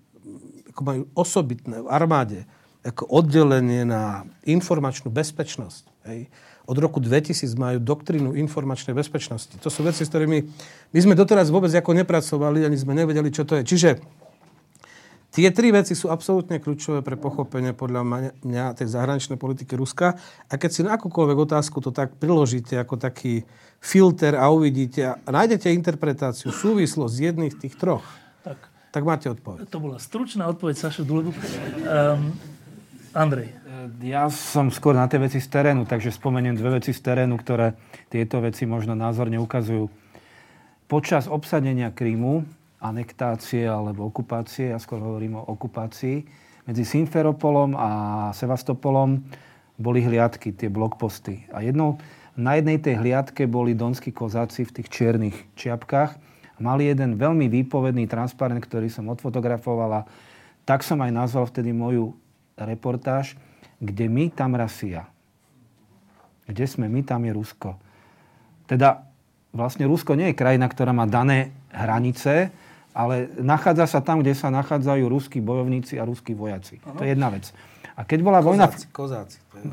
ako 0.71 0.81
majú 0.83 1.03
osobitné 1.17 1.83
v 1.83 1.91
armáde 1.91 2.41
ako 2.87 3.11
oddelenie 3.11 3.83
na 3.83 4.23
informačnú 4.47 5.11
bezpečnosť. 5.11 5.85
Hej. 6.07 6.31
Od 6.67 6.77
roku 6.83 6.99
2000 6.99 7.47
majú 7.55 7.79
doktrínu 7.79 8.35
informačnej 8.35 8.93
bezpečnosti. 8.93 9.55
To 9.63 9.71
sú 9.71 9.87
veci, 9.87 10.03
s 10.03 10.11
ktorými 10.11 10.39
my 10.91 10.99
sme 10.99 11.15
doteraz 11.15 11.51
vôbec 11.55 11.71
ako 11.71 11.95
nepracovali, 11.95 12.67
ani 12.67 12.75
sme 12.75 12.99
nevedeli, 12.99 13.31
čo 13.31 13.47
to 13.47 13.63
je. 13.63 13.63
Čiže 13.63 13.91
Tie 15.37 15.53
tri 15.53 15.69
veci 15.69 15.93
sú 15.93 16.09
absolútne 16.09 16.57
kľúčové 16.57 17.05
pre 17.05 17.13
pochopenie 17.13 17.77
podľa 17.77 18.25
mňa 18.41 18.73
tej 18.73 18.89
zahraničnej 18.89 19.37
politiky 19.37 19.77
Ruska. 19.77 20.17
A 20.49 20.57
keď 20.57 20.71
si 20.73 20.81
na 20.81 20.97
akúkoľvek 20.97 21.37
otázku 21.37 21.85
to 21.85 21.93
tak 21.93 22.17
priložíte 22.17 22.73
ako 22.81 22.97
taký 22.97 23.45
filter 23.77 24.33
a 24.33 24.49
uvidíte 24.49 25.13
a 25.13 25.29
nájdete 25.29 25.77
interpretáciu, 25.77 26.49
súvislosť 26.49 27.13
z 27.13 27.21
jedných 27.21 27.53
tých 27.53 27.77
troch, 27.77 28.01
tak, 28.41 28.57
tak 28.89 29.03
máte 29.05 29.29
odpoveď. 29.29 29.69
To 29.69 29.77
bola 29.77 30.01
stručná 30.01 30.49
odpoveď 30.49 30.89
Saša 30.89 31.05
Dulebu. 31.05 31.29
Um, 31.37 32.33
Andrej. 33.13 33.53
Ja 34.03 34.27
som 34.27 34.75
skôr 34.75 34.99
na 34.99 35.07
tie 35.07 35.23
veci 35.23 35.39
z 35.39 35.47
terénu, 35.47 35.87
takže 35.87 36.11
spomeniem 36.11 36.59
dve 36.59 36.83
veci 36.83 36.91
z 36.91 37.01
terénu, 37.07 37.39
ktoré 37.39 37.79
tieto 38.11 38.43
veci 38.43 38.67
možno 38.67 38.99
názorne 38.99 39.39
ukazujú. 39.39 39.87
Počas 40.91 41.31
obsadenia 41.31 41.95
Krímu 41.95 42.43
anektácie 42.83 43.67
alebo 43.67 44.07
okupácie, 44.11 44.75
ja 44.75 44.79
skôr 44.83 44.99
hovorím 44.99 45.39
o 45.39 45.47
okupácii, 45.55 46.27
medzi 46.67 46.83
Simferopolom 46.83 47.79
a 47.79 47.91
Sevastopolom 48.35 49.23
boli 49.79 50.03
hliadky, 50.03 50.51
tie 50.51 50.67
blokposty. 50.67 51.47
A 51.55 51.63
jednou, 51.63 52.03
na 52.35 52.59
jednej 52.59 52.83
tej 52.83 52.99
hliadke 52.99 53.47
boli 53.47 53.79
donskí 53.79 54.11
kozáci 54.11 54.67
v 54.67 54.83
tých 54.83 54.89
čiernych 54.91 55.37
čiapkách. 55.55 56.19
Mali 56.59 56.91
jeden 56.91 57.21
veľmi 57.21 57.47
výpovedný 57.47 58.11
transparent, 58.11 58.59
ktorý 58.65 58.91
som 58.91 59.07
odfotografoval 59.13 59.91
a 60.03 60.07
tak 60.67 60.83
som 60.83 60.99
aj 60.99 61.13
nazval 61.15 61.47
vtedy 61.47 61.71
moju 61.71 62.17
reportáž, 62.59 63.37
kde 63.81 64.07
my, 64.09 64.33
tam 64.33 64.57
Rasia. 64.57 65.09
Kde 66.47 66.65
sme 66.65 66.87
my, 66.87 67.03
tam 67.03 67.27
je 67.27 67.33
Rusko. 67.35 67.77
Teda 68.71 69.07
vlastne 69.51 69.89
Rusko 69.89 70.15
nie 70.15 70.33
je 70.33 70.39
krajina, 70.39 70.67
ktorá 70.71 70.95
má 70.95 71.09
dané 71.09 71.55
hranice, 71.73 72.53
ale 72.97 73.29
nachádza 73.37 73.85
sa 73.85 74.01
tam, 74.01 74.25
kde 74.25 74.33
sa 74.33 74.49
nachádzajú 74.49 75.05
ruskí 75.05 75.45
bojovníci 75.45 76.01
a 76.01 76.09
ruskí 76.09 76.33
vojaci. 76.33 76.81
Ano. 76.81 76.97
To 76.97 77.03
je 77.05 77.13
jedna 77.13 77.29
vec. 77.29 77.53
A 77.97 78.05
keď 78.05 78.19
bola 78.25 78.41
vojna... 78.45 78.69
Kozáci, 78.69 78.89
kozáci. 78.93 79.39
To 79.53 79.57
je 79.61 79.65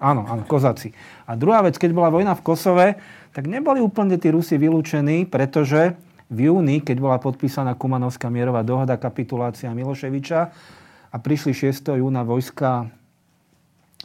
áno, 0.00 0.24
áno, 0.28 0.42
kozáci. 0.44 0.92
A 1.28 1.36
druhá 1.36 1.60
vec, 1.64 1.76
keď 1.76 1.92
bola 1.92 2.08
vojna 2.08 2.32
v 2.36 2.44
Kosove, 2.44 2.88
tak 3.36 3.48
neboli 3.48 3.84
úplne 3.84 4.16
tí 4.16 4.32
Rusi 4.32 4.56
vylúčení, 4.56 5.28
pretože 5.28 5.96
v 6.32 6.52
júni, 6.52 6.80
keď 6.80 6.96
bola 6.98 7.16
podpísaná 7.20 7.76
Kumanovská 7.76 8.32
mierová 8.32 8.64
dohoda, 8.64 8.96
kapitulácia 8.96 9.68
Miloševiča 9.76 10.40
a 11.12 11.16
prišli 11.20 11.52
6. 11.52 12.00
júna 12.00 12.24
vojska, 12.24 12.88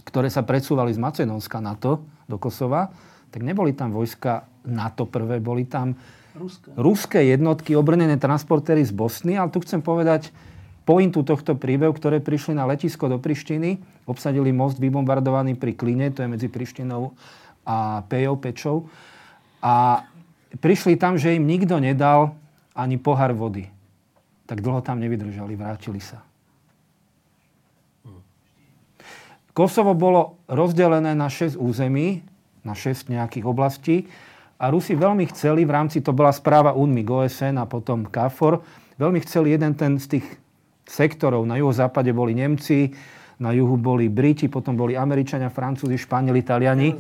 ktoré 0.05 0.31
sa 0.31 0.41
presúvali 0.41 0.95
z 0.95 0.99
Macedónska 0.99 1.59
na 1.59 1.75
to, 1.75 2.03
do 2.31 2.39
Kosova, 2.39 2.87
tak 3.31 3.43
neboli 3.43 3.75
tam 3.75 3.91
vojska 3.91 4.47
NATO 4.63 5.03
prvé, 5.03 5.43
boli 5.43 5.67
tam 5.67 5.99
Ruské. 6.31 6.71
ruské 6.79 7.19
jednotky, 7.27 7.75
obrnené 7.75 8.15
transportéry 8.15 8.83
z 8.87 8.95
Bosny, 8.95 9.35
ale 9.35 9.51
tu 9.51 9.59
chcem 9.59 9.83
povedať 9.83 10.31
pointu 10.87 11.21
tohto 11.27 11.59
príbehu, 11.59 11.91
ktoré 11.91 12.23
prišli 12.23 12.55
na 12.55 12.63
letisko 12.67 13.11
do 13.11 13.19
Prištiny, 13.19 13.79
obsadili 14.07 14.55
most 14.55 14.79
vybombardovaný 14.79 15.59
pri 15.59 15.75
Kline, 15.75 16.11
to 16.11 16.23
je 16.23 16.31
medzi 16.31 16.47
Prištinou 16.47 17.11
a 17.67 18.01
Pejou, 18.07 18.39
Pečou. 18.39 18.89
A 19.61 20.07
prišli 20.57 20.97
tam, 20.97 21.19
že 21.19 21.37
im 21.37 21.45
nikto 21.45 21.77
nedal 21.77 22.33
ani 22.73 22.97
pohár 22.97 23.35
vody. 23.35 23.69
Tak 24.49 24.59
dlho 24.59 24.81
tam 24.81 24.99
nevydržali, 24.99 25.53
vrátili 25.55 26.01
sa. 26.01 26.23
Kosovo 29.51 29.91
bolo 29.91 30.39
rozdelené 30.47 31.11
na 31.11 31.27
6 31.27 31.59
území, 31.59 32.23
na 32.63 32.71
6 32.71 33.11
nejakých 33.11 33.45
oblastí 33.45 33.95
a 34.61 34.69
Rusi 34.69 34.93
veľmi 34.93 35.25
chceli, 35.33 35.65
v 35.65 35.73
rámci, 35.73 36.05
to 36.05 36.13
bola 36.13 36.29
správa 36.29 36.77
UNMIG, 36.77 37.09
OSN 37.09 37.57
a 37.57 37.65
potom 37.65 38.05
KFOR, 38.05 38.61
veľmi 39.01 39.19
chceli 39.25 39.57
jeden 39.57 39.73
ten 39.73 39.97
z 39.97 40.17
tých 40.17 40.25
sektorov. 40.85 41.49
Na 41.49 41.57
juhozápade 41.57 42.13
boli 42.13 42.37
Nemci, 42.37 42.93
na 43.41 43.49
juhu 43.57 43.73
boli 43.81 44.05
Briti, 44.05 44.45
potom 44.45 44.77
boli 44.77 44.93
Američania, 44.93 45.49
Francúzi, 45.49 45.97
Španieli, 45.97 46.45
Italiani. 46.45 46.93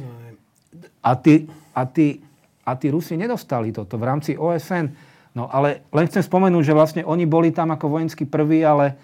A 1.05 1.11
tí, 1.21 1.45
a, 1.77 1.85
tí, 1.85 2.17
a 2.65 2.73
tí 2.73 2.87
Rusi 2.89 3.13
nedostali 3.13 3.69
toto 3.69 4.01
v 4.01 4.09
rámci 4.09 4.33
OSN. 4.33 4.89
No 5.37 5.45
ale 5.47 5.85
len 5.93 6.09
chcem 6.09 6.25
spomenúť, 6.25 6.63
že 6.65 6.73
vlastne 6.73 7.01
oni 7.05 7.29
boli 7.29 7.53
tam 7.53 7.69
ako 7.69 7.93
vojenský 7.93 8.25
prvý, 8.25 8.65
ale 8.65 8.97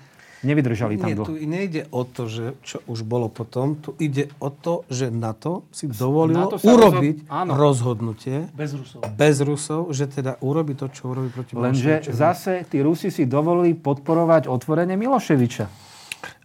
Nevydržali 0.45 1.01
tam 1.01 1.09
Nie, 1.09 1.15
dlho. 1.17 1.25
tu 1.25 1.33
nejde 1.33 1.81
o 1.89 2.05
to, 2.05 2.29
že 2.29 2.45
čo 2.61 2.77
už 2.85 3.01
bolo 3.01 3.25
potom. 3.25 3.73
Tu 3.81 3.89
ide 3.97 4.29
o 4.37 4.53
to, 4.53 4.85
že 4.85 5.09
NATO 5.09 5.65
si 5.73 5.89
dovolilo 5.89 6.45
NATO 6.45 6.61
urobiť 6.61 7.25
rozhod... 7.25 7.57
rozhodnutie 7.57 8.37
bez 8.53 8.77
Rusov. 8.77 9.01
bez 9.17 9.35
Rusov, 9.41 9.81
že 9.89 10.05
teda 10.05 10.37
urobi 10.45 10.77
to, 10.77 10.93
čo 10.93 11.09
urobí 11.09 11.33
proti 11.33 11.57
Lenže 11.57 12.05
zase 12.13 12.69
tí 12.69 12.85
Rusi 12.85 13.09
si 13.09 13.25
dovolili 13.25 13.73
podporovať 13.73 14.45
otvorenie 14.45 14.93
Miloševiča. 14.93 15.89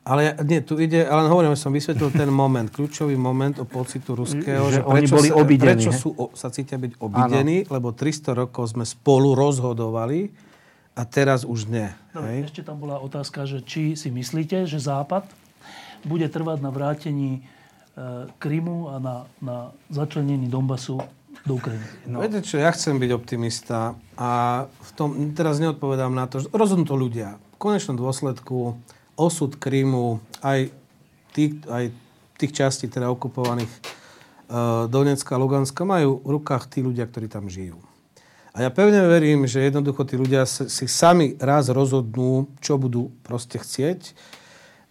Ale 0.02 0.34
nie, 0.42 0.58
tu 0.66 0.82
ide, 0.82 1.06
ale 1.06 1.30
hovorím, 1.30 1.54
som 1.54 1.70
vysvetlil 1.70 2.10
ten 2.10 2.26
moment, 2.42 2.66
kľúčový 2.66 3.14
moment 3.14 3.54
o 3.62 3.68
pocitu 3.68 4.18
ruského, 4.18 4.66
že, 4.72 4.80
že 4.80 4.88
oni 4.88 5.06
boli 5.06 5.30
sa, 5.30 5.36
obidení. 5.38 5.84
Prečo 5.84 5.92
sú, 5.94 6.10
sa 6.34 6.50
cítia 6.50 6.80
byť 6.80 6.98
obidení, 6.98 7.68
ano. 7.68 7.72
lebo 7.78 7.88
300 7.94 8.34
rokov 8.34 8.74
sme 8.74 8.82
spolu 8.82 9.38
rozhodovali 9.38 10.50
a 10.92 11.02
teraz 11.08 11.48
už 11.48 11.68
nie. 11.68 11.88
No, 12.12 12.24
Ešte 12.24 12.60
tam 12.60 12.76
bola 12.76 13.00
otázka, 13.00 13.48
že 13.48 13.64
či 13.64 13.96
si 13.96 14.12
myslíte, 14.12 14.68
že 14.68 14.76
Západ 14.76 15.24
bude 16.04 16.28
trvať 16.28 16.58
na 16.60 16.68
vrátení 16.68 17.40
e, 17.40 17.42
Krymu 18.36 18.92
a 18.92 19.00
na, 19.00 19.16
na 19.40 19.56
začlenení 19.88 20.52
Donbasu 20.52 21.00
do 21.48 21.56
Ukrajiny. 21.56 21.86
No. 22.04 22.20
Viete 22.20 22.44
čo, 22.44 22.60
ja 22.60 22.70
chcem 22.70 23.00
byť 23.00 23.10
optimista 23.16 23.96
a 24.20 24.64
v 24.68 24.90
tom, 24.92 25.32
teraz 25.32 25.58
neodpovedám 25.58 26.12
na 26.12 26.28
to, 26.28 26.44
že 26.44 26.52
rozhodnú 26.52 26.84
to 26.84 26.94
ľudia. 26.94 27.40
V 27.56 27.70
konečnom 27.70 27.96
dôsledku 27.96 28.76
osud 29.16 29.56
Krymu, 29.56 30.20
aj 30.44 30.68
tých, 31.32 31.56
aj 31.72 31.88
tých 32.36 32.52
častí 32.52 32.86
teda 32.90 33.08
okupovaných 33.08 33.70
e, 33.70 33.80
Donecka 34.92 35.38
a 35.38 35.40
Luganska 35.40 35.82
majú 35.88 36.20
v 36.20 36.28
rukách 36.36 36.68
tí 36.68 36.84
ľudia, 36.84 37.08
ktorí 37.08 37.32
tam 37.32 37.48
žijú. 37.48 37.80
A 38.52 38.68
ja 38.68 38.68
pevne 38.68 39.00
verím, 39.08 39.48
že 39.48 39.64
jednoducho 39.64 40.04
tí 40.04 40.20
ľudia 40.20 40.44
si 40.44 40.84
sami 40.84 41.40
raz 41.40 41.72
rozhodnú, 41.72 42.52
čo 42.60 42.76
budú 42.76 43.08
proste 43.24 43.56
chcieť. 43.56 44.12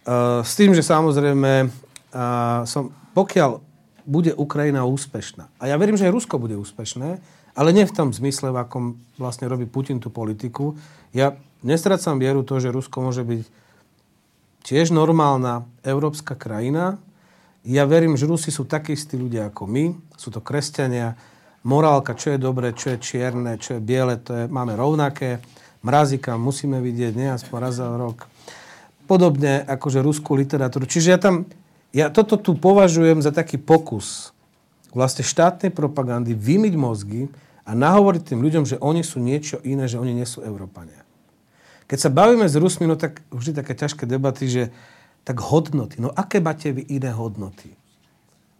Uh, 0.02 0.42
s 0.42 0.58
tým, 0.58 0.74
že 0.74 0.82
samozrejme, 0.82 1.70
uh, 1.70 2.66
som, 2.66 2.90
pokiaľ 3.14 3.62
bude 4.02 4.34
Ukrajina 4.34 4.82
úspešná, 4.82 5.46
a 5.62 5.70
ja 5.70 5.78
verím, 5.78 5.94
že 5.94 6.10
aj 6.10 6.14
Rusko 6.18 6.42
bude 6.42 6.58
úspešné, 6.58 7.22
ale 7.54 7.70
nie 7.70 7.86
v 7.86 7.94
tom 7.94 8.10
zmysle, 8.10 8.50
v 8.50 8.58
akom 8.66 8.84
vlastne 9.14 9.46
robí 9.46 9.70
Putin 9.70 10.02
tú 10.02 10.10
politiku. 10.10 10.74
Ja 11.14 11.38
nestracam 11.62 12.18
vieru 12.18 12.42
to, 12.42 12.58
že 12.58 12.74
Rusko 12.74 12.98
môže 12.98 13.22
byť 13.22 13.42
tiež 14.66 14.90
normálna 14.90 15.70
európska 15.86 16.34
krajina. 16.34 16.98
Ja 17.62 17.86
verím, 17.86 18.18
že 18.18 18.26
Rusi 18.26 18.50
sú 18.50 18.66
takí 18.66 18.98
istí 18.98 19.14
ľudia 19.14 19.54
ako 19.54 19.70
my, 19.70 19.94
sú 20.18 20.34
to 20.34 20.42
kresťania, 20.42 21.14
morálka, 21.62 22.18
čo 22.18 22.34
je 22.34 22.38
dobré, 22.38 22.74
čo 22.74 22.94
je 22.94 23.02
čierne, 23.02 23.58
čo 23.58 23.78
je 23.78 23.80
biele, 23.82 24.18
to 24.18 24.34
je, 24.34 24.44
máme 24.50 24.74
rovnaké. 24.74 25.42
Mrazíka 25.82 26.38
musíme 26.38 26.78
vidieť, 26.78 27.12
nie 27.18 27.30
aspoň 27.30 27.58
raz 27.58 27.74
za 27.78 27.90
rok. 27.90 28.30
Podobne 29.10 29.66
akože 29.66 29.98
ruskú 29.98 30.38
literatúru. 30.38 30.86
Čiže 30.86 31.08
ja 31.10 31.18
tam, 31.18 31.46
ja 31.90 32.06
toto 32.10 32.38
tu 32.38 32.54
považujem 32.54 33.18
za 33.18 33.34
taký 33.34 33.58
pokus 33.58 34.30
vlastne 34.94 35.26
štátnej 35.26 35.74
propagandy 35.74 36.36
vymyť 36.36 36.74
mozgy 36.78 37.22
a 37.66 37.74
nahovoriť 37.74 38.22
tým 38.22 38.40
ľuďom, 38.42 38.64
že 38.68 38.76
oni 38.78 39.02
sú 39.02 39.18
niečo 39.18 39.58
iné, 39.66 39.90
že 39.90 39.98
oni 39.98 40.14
nie 40.14 40.26
sú 40.28 40.44
Európania. 40.44 41.02
Keď 41.90 41.98
sa 41.98 42.10
bavíme 42.14 42.46
s 42.46 42.56
Rusmi, 42.56 42.86
no 42.86 42.96
tak 42.96 43.20
vždy 43.34 43.52
také 43.58 43.74
ťažké 43.74 44.06
debaty, 44.06 44.48
že 44.48 44.64
tak 45.22 45.38
hodnoty. 45.38 45.98
No 45.98 46.10
aké 46.14 46.38
máte 46.38 46.70
vy 46.74 46.82
iné 46.88 47.10
hodnoty? 47.14 47.74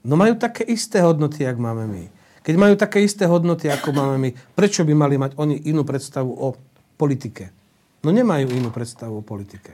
No 0.03 0.19
majú 0.19 0.35
také 0.35 0.67
isté 0.67 0.99
hodnoty, 1.03 1.47
jak 1.47 1.59
máme 1.59 1.87
my. 1.87 2.05
Keď 2.43 2.55
majú 2.59 2.75
také 2.75 3.03
isté 3.07 3.27
hodnoty, 3.31 3.71
ako 3.71 3.95
máme 3.95 4.17
my, 4.19 4.31
prečo 4.59 4.83
by 4.83 4.93
mali 4.95 5.15
mať 5.15 5.39
oni 5.39 5.71
inú 5.71 5.87
predstavu 5.87 6.31
o 6.31 6.59
politike? 6.99 7.55
No 8.03 8.11
nemajú 8.11 8.51
inú 8.51 8.75
predstavu 8.75 9.23
o 9.23 9.27
politike. 9.27 9.71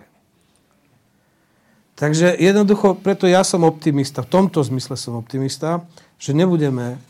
Takže 1.98 2.36
jednoducho, 2.38 2.94
preto 2.94 3.26
ja 3.26 3.42
som 3.42 3.66
optimista, 3.66 4.22
v 4.22 4.30
tomto 4.30 4.62
zmysle 4.62 4.94
som 4.94 5.18
optimista, 5.18 5.82
že 6.20 6.30
nebudeme, 6.36 7.00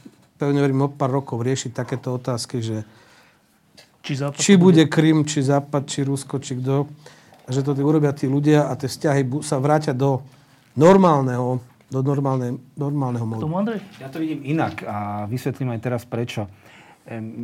pevne 0.41 0.65
verím, 0.65 0.87
o 0.87 0.89
pár 0.89 1.13
rokov 1.13 1.45
riešiť 1.45 1.77
takéto 1.77 2.17
otázky, 2.17 2.63
že 2.63 2.89
Či, 4.01 4.25
západ 4.25 4.41
či 4.41 4.57
bude 4.57 4.83
Krym, 4.89 5.27
či 5.29 5.45
Západ, 5.45 5.85
či 5.85 6.07
Rusko, 6.07 6.41
či 6.41 6.57
kto. 6.57 6.89
Že 7.51 7.61
to 7.61 7.73
urobia 7.85 8.15
tí 8.17 8.25
ľudia 8.25 8.71
a 8.71 8.73
tie 8.79 8.89
vzťahy 8.89 9.45
sa 9.45 9.61
vrátia 9.61 9.93
do 9.93 10.25
normálneho, 10.79 11.61
do 11.89 12.01
normálne, 12.01 12.49
normálneho 12.75 13.25
módu. 13.25 13.41
tomu, 13.41 13.57
Andrej? 13.57 13.81
Ja 13.97 14.09
to 14.09 14.19
vidím 14.19 14.45
inak 14.45 14.85
a 14.85 14.97
vysvetlím 15.25 15.73
aj 15.73 15.81
teraz 15.81 16.03
prečo. 16.05 16.45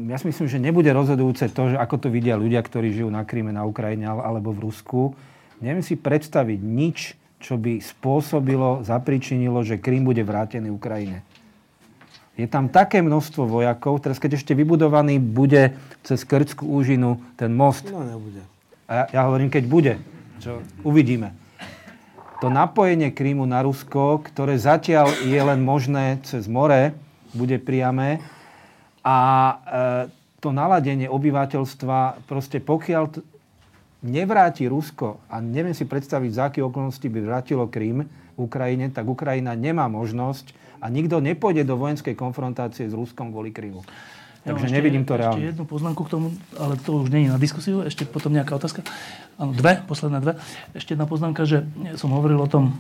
Ja 0.05 0.21
si 0.21 0.29
myslím, 0.29 0.45
že 0.45 0.61
nebude 0.61 0.93
rozhodujúce 0.93 1.49
to, 1.49 1.73
že 1.73 1.77
ako 1.77 1.97
to 1.97 2.09
vidia 2.09 2.37
ľudia, 2.37 2.61
ktorí 2.61 2.93
žijú 2.93 3.09
na 3.09 3.25
Kríme, 3.25 3.49
na 3.49 3.65
Ukrajine 3.65 4.05
ale- 4.07 4.21
alebo 4.23 4.53
v 4.53 4.61
Rusku. 4.63 5.17
Neviem 5.59 5.81
si 5.81 5.97
predstaviť 5.97 6.61
nič, 6.61 6.99
čo 7.41 7.57
by 7.57 7.81
spôsobilo, 7.81 8.85
zapričinilo, 8.85 9.61
že 9.61 9.77
Krím 9.77 10.05
bude 10.05 10.21
vrátený 10.21 10.69
Ukrajine. 10.69 11.25
Je 12.35 12.45
tam 12.45 12.67
také 12.67 12.99
množstvo 12.99 13.47
vojakov, 13.47 14.03
teraz 14.03 14.19
keď 14.19 14.37
ešte 14.37 14.53
vybudovaný 14.53 15.17
bude 15.17 15.73
cez 16.03 16.21
Krtskú 16.21 16.67
úžinu 16.67 17.17
ten 17.35 17.49
most, 17.49 17.89
No 17.89 18.03
nebude. 18.03 18.43
a 18.85 18.93
ja, 18.93 19.05
ja 19.09 19.21
hovorím, 19.25 19.49
keď 19.49 19.65
bude, 19.65 19.95
čo 20.43 20.59
uvidíme. 20.83 21.33
To 22.45 22.53
napojenie 22.53 23.09
Krímu 23.09 23.49
na 23.49 23.65
Rusko, 23.65 24.21
ktoré 24.21 24.61
zatiaľ 24.61 25.09
je 25.25 25.41
len 25.41 25.65
možné 25.65 26.21
cez 26.29 26.45
more, 26.45 26.93
bude 27.33 27.57
priame 27.57 28.21
a 29.01 29.17
e, 29.17 29.55
to 30.45 30.53
naladenie 30.53 31.09
obyvateľstva, 31.09 32.29
proste 32.29 32.61
pokiaľ 32.61 33.05
t- 33.17 33.25
nevráti 34.05 34.69
Rusko, 34.69 35.25
a 35.33 35.41
neviem 35.41 35.73
si 35.73 35.89
predstaviť, 35.89 36.31
za 36.37 36.53
aké 36.53 36.61
okolnosti 36.61 37.09
by 37.09 37.17
vrátilo 37.25 37.65
Krím 37.65 38.05
Ukrajine, 38.37 38.93
tak 38.93 39.09
Ukrajina 39.09 39.57
nemá 39.57 39.89
možnosť 39.89 40.53
a 40.85 40.93
nikto 40.93 41.25
nepôjde 41.25 41.65
do 41.65 41.81
vojenskej 41.81 42.13
konfrontácie 42.13 42.85
s 42.85 42.93
Ruskom 42.93 43.33
kvôli 43.33 43.57
Krímu. 43.57 43.81
Takže 44.45 44.69
ešte- 44.69 44.77
nevidím 44.77 45.09
to 45.09 45.17
Ešte 45.17 45.23
reálne. 45.25 45.41
jednu 45.41 45.65
poznámku 45.65 46.05
k 46.05 46.11
tomu, 46.13 46.27
ale 46.61 46.77
to 46.77 47.01
už 47.01 47.09
je 47.09 47.33
na 47.33 47.41
diskusiu. 47.41 47.81
Ešte 47.81 48.05
potom 48.05 48.29
nejaká 48.29 48.53
otázka. 48.53 48.85
Áno, 49.41 49.57
dve, 49.57 49.81
posledné 49.89 50.21
dve. 50.21 50.37
Ešte 50.77 50.93
jedna 50.93 51.09
poznámka, 51.09 51.49
že 51.49 51.65
som 51.97 52.13
hovoril 52.13 52.37
o 52.37 52.49
tom 52.49 52.77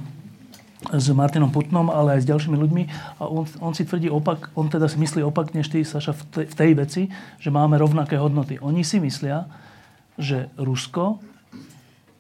s 0.92 1.08
Martinom 1.08 1.48
Putnom, 1.48 1.88
ale 1.88 2.20
aj 2.20 2.28
s 2.28 2.28
ďalšími 2.28 2.56
ľuďmi 2.60 2.82
a 3.16 3.24
on, 3.24 3.48
on 3.64 3.72
si 3.72 3.88
tvrdí 3.88 4.12
opak, 4.12 4.52
on 4.52 4.68
teda 4.68 4.84
si 4.84 5.00
myslí 5.00 5.24
opak 5.24 5.56
než 5.56 5.72
ty, 5.72 5.80
Saša, 5.80 6.12
v 6.12 6.22
tej, 6.28 6.46
v 6.52 6.54
tej 6.54 6.70
veci, 6.76 7.02
že 7.40 7.48
máme 7.48 7.80
rovnaké 7.80 8.20
hodnoty. 8.20 8.60
Oni 8.60 8.84
si 8.84 9.00
myslia, 9.00 9.48
že 10.20 10.52
Rusko 10.60 11.24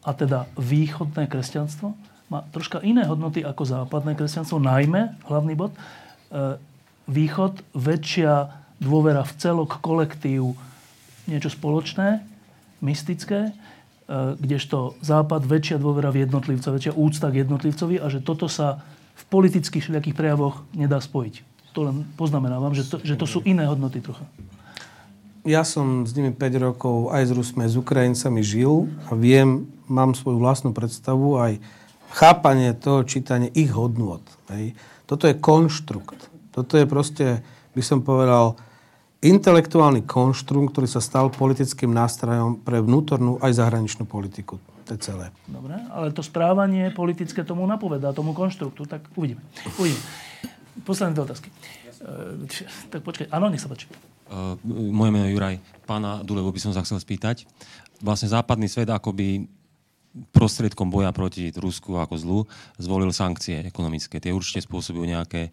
a 0.00 0.10
teda 0.16 0.48
východné 0.56 1.28
kresťanstvo 1.28 1.92
má 2.32 2.40
troška 2.56 2.80
iné 2.80 3.04
hodnoty 3.04 3.44
ako 3.44 3.68
západné 3.68 4.16
kresťanstvo, 4.16 4.56
najmä, 4.56 5.20
hlavný 5.28 5.52
bod, 5.52 5.76
e, 6.32 6.56
východ, 7.04 7.60
väčšia 7.76 8.63
dôvera 8.82 9.22
v 9.22 9.32
celok, 9.38 9.78
kolektív, 9.82 10.58
niečo 11.30 11.50
spoločné, 11.50 12.22
mystické, 12.84 13.50
e, 13.50 13.52
kdežto 14.36 14.98
západ, 15.00 15.46
väčšia 15.48 15.80
dôvera 15.80 16.12
v 16.12 16.28
jednotlivca, 16.28 16.74
väčšia 16.74 16.92
úcta 16.94 17.32
k 17.32 17.46
jednotlivcovi 17.46 17.96
a 18.02 18.06
že 18.12 18.20
toto 18.20 18.50
sa 18.50 18.84
v 19.14 19.22
politických 19.30 19.82
všelijakých 19.82 20.18
prejavoch 20.18 20.66
nedá 20.74 20.98
spojiť. 20.98 21.54
To 21.74 21.90
len 21.90 22.06
poznamenávam, 22.14 22.74
že 22.74 22.86
to, 22.86 23.02
že 23.02 23.18
to 23.18 23.26
sú 23.26 23.42
iné 23.42 23.66
hodnoty 23.66 23.98
trocha. 23.98 24.26
Ja 25.44 25.60
som 25.60 26.08
s 26.08 26.16
nimi 26.16 26.32
5 26.32 26.40
rokov 26.72 27.12
aj 27.12 27.28
s 27.28 27.32
Rusmi, 27.36 27.68
s 27.68 27.76
Ukrajincami 27.76 28.40
žil 28.40 28.88
a 29.10 29.12
viem, 29.12 29.68
mám 29.84 30.16
svoju 30.16 30.40
vlastnú 30.40 30.72
predstavu, 30.72 31.36
aj 31.36 31.60
chápanie 32.16 32.72
toho 32.72 33.04
čítanie 33.04 33.52
ich 33.52 33.68
hodnôt. 33.74 34.24
Hej. 34.48 34.72
Toto 35.04 35.28
je 35.28 35.36
konštrukt. 35.36 36.32
Toto 36.54 36.80
je 36.80 36.86
proste, 36.88 37.44
by 37.74 37.82
som 37.82 38.00
povedal, 38.00 38.54
intelektuálny 39.24 40.04
konštrukt, 40.04 40.76
ktorý 40.76 40.88
sa 40.88 41.00
stal 41.02 41.32
politickým 41.32 41.90
nástrojom 41.90 42.60
pre 42.60 42.78
vnútornú 42.80 43.40
aj 43.40 43.56
zahraničnú 43.56 44.04
politiku. 44.04 44.60
To 44.84 44.90
je 44.92 45.00
celé. 45.00 45.32
Dobre, 45.48 45.80
ale 45.90 46.12
to 46.12 46.20
správanie 46.20 46.92
politické 46.92 47.40
tomu 47.40 47.64
napovedá, 47.64 48.12
tomu 48.12 48.36
konštruktu, 48.36 48.84
tak 48.84 49.08
uvidíme. 49.16 49.40
uvidíme. 49.80 50.00
Posledné 50.84 51.16
dve 51.16 51.24
otázky. 51.24 51.48
E, 51.48 52.50
tak 52.92 53.00
počkaj, 53.00 53.32
áno, 53.32 53.48
nech 53.48 53.64
sa 53.64 53.72
páči. 53.72 53.88
Uh, 54.24 54.56
moje 54.92 55.10
meno 55.12 55.24
je 55.28 55.36
Juraj. 55.36 55.56
Pána 55.84 56.20
Dulevo 56.24 56.52
by 56.52 56.60
som 56.60 56.72
sa 56.76 56.84
chcel 56.84 57.00
spýtať. 57.00 57.48
Vlastne 58.04 58.28
západný 58.28 58.68
svet 58.68 58.88
akoby 58.88 59.48
prostriedkom 60.32 60.88
boja 60.88 61.10
proti 61.10 61.50
Rusku 61.52 61.98
ako 61.98 62.14
zlu 62.16 62.38
zvolil 62.78 63.10
sankcie 63.10 63.66
ekonomické. 63.66 64.22
Tie 64.22 64.32
určite 64.32 64.62
spôsobujú 64.62 65.04
nejaké, 65.04 65.50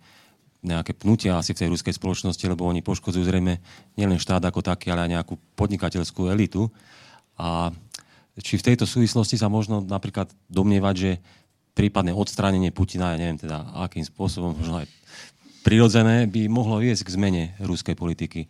nejaké 0.62 0.94
pnutia 0.94 1.42
asi 1.42 1.58
v 1.58 1.66
tej 1.66 1.70
ruskej 1.74 1.98
spoločnosti, 1.98 2.46
lebo 2.46 2.70
oni 2.70 2.86
poškodzujú 2.86 3.26
zrejme 3.26 3.58
nielen 3.98 4.22
štát 4.22 4.46
ako 4.46 4.62
taký, 4.62 4.94
ale 4.94 5.10
aj 5.10 5.12
nejakú 5.18 5.34
podnikateľskú 5.58 6.30
elitu. 6.30 6.70
A 7.38 7.74
či 8.38 8.62
v 8.62 8.66
tejto 8.74 8.86
súvislosti 8.86 9.36
sa 9.42 9.50
možno 9.50 9.82
napríklad 9.82 10.30
domnievať, 10.48 10.96
že 10.96 11.12
prípadne 11.74 12.14
odstránenie 12.14 12.70
Putina, 12.70 13.14
ja 13.14 13.18
neviem 13.18 13.42
teda 13.42 13.74
akým 13.90 14.06
spôsobom, 14.06 14.54
možno 14.54 14.86
aj 14.86 14.88
prirodzené, 15.66 16.30
by 16.30 16.46
mohlo 16.46 16.78
viesť 16.78 17.10
k 17.10 17.14
zmene 17.18 17.44
ruskej 17.62 17.98
politiky. 17.98 18.46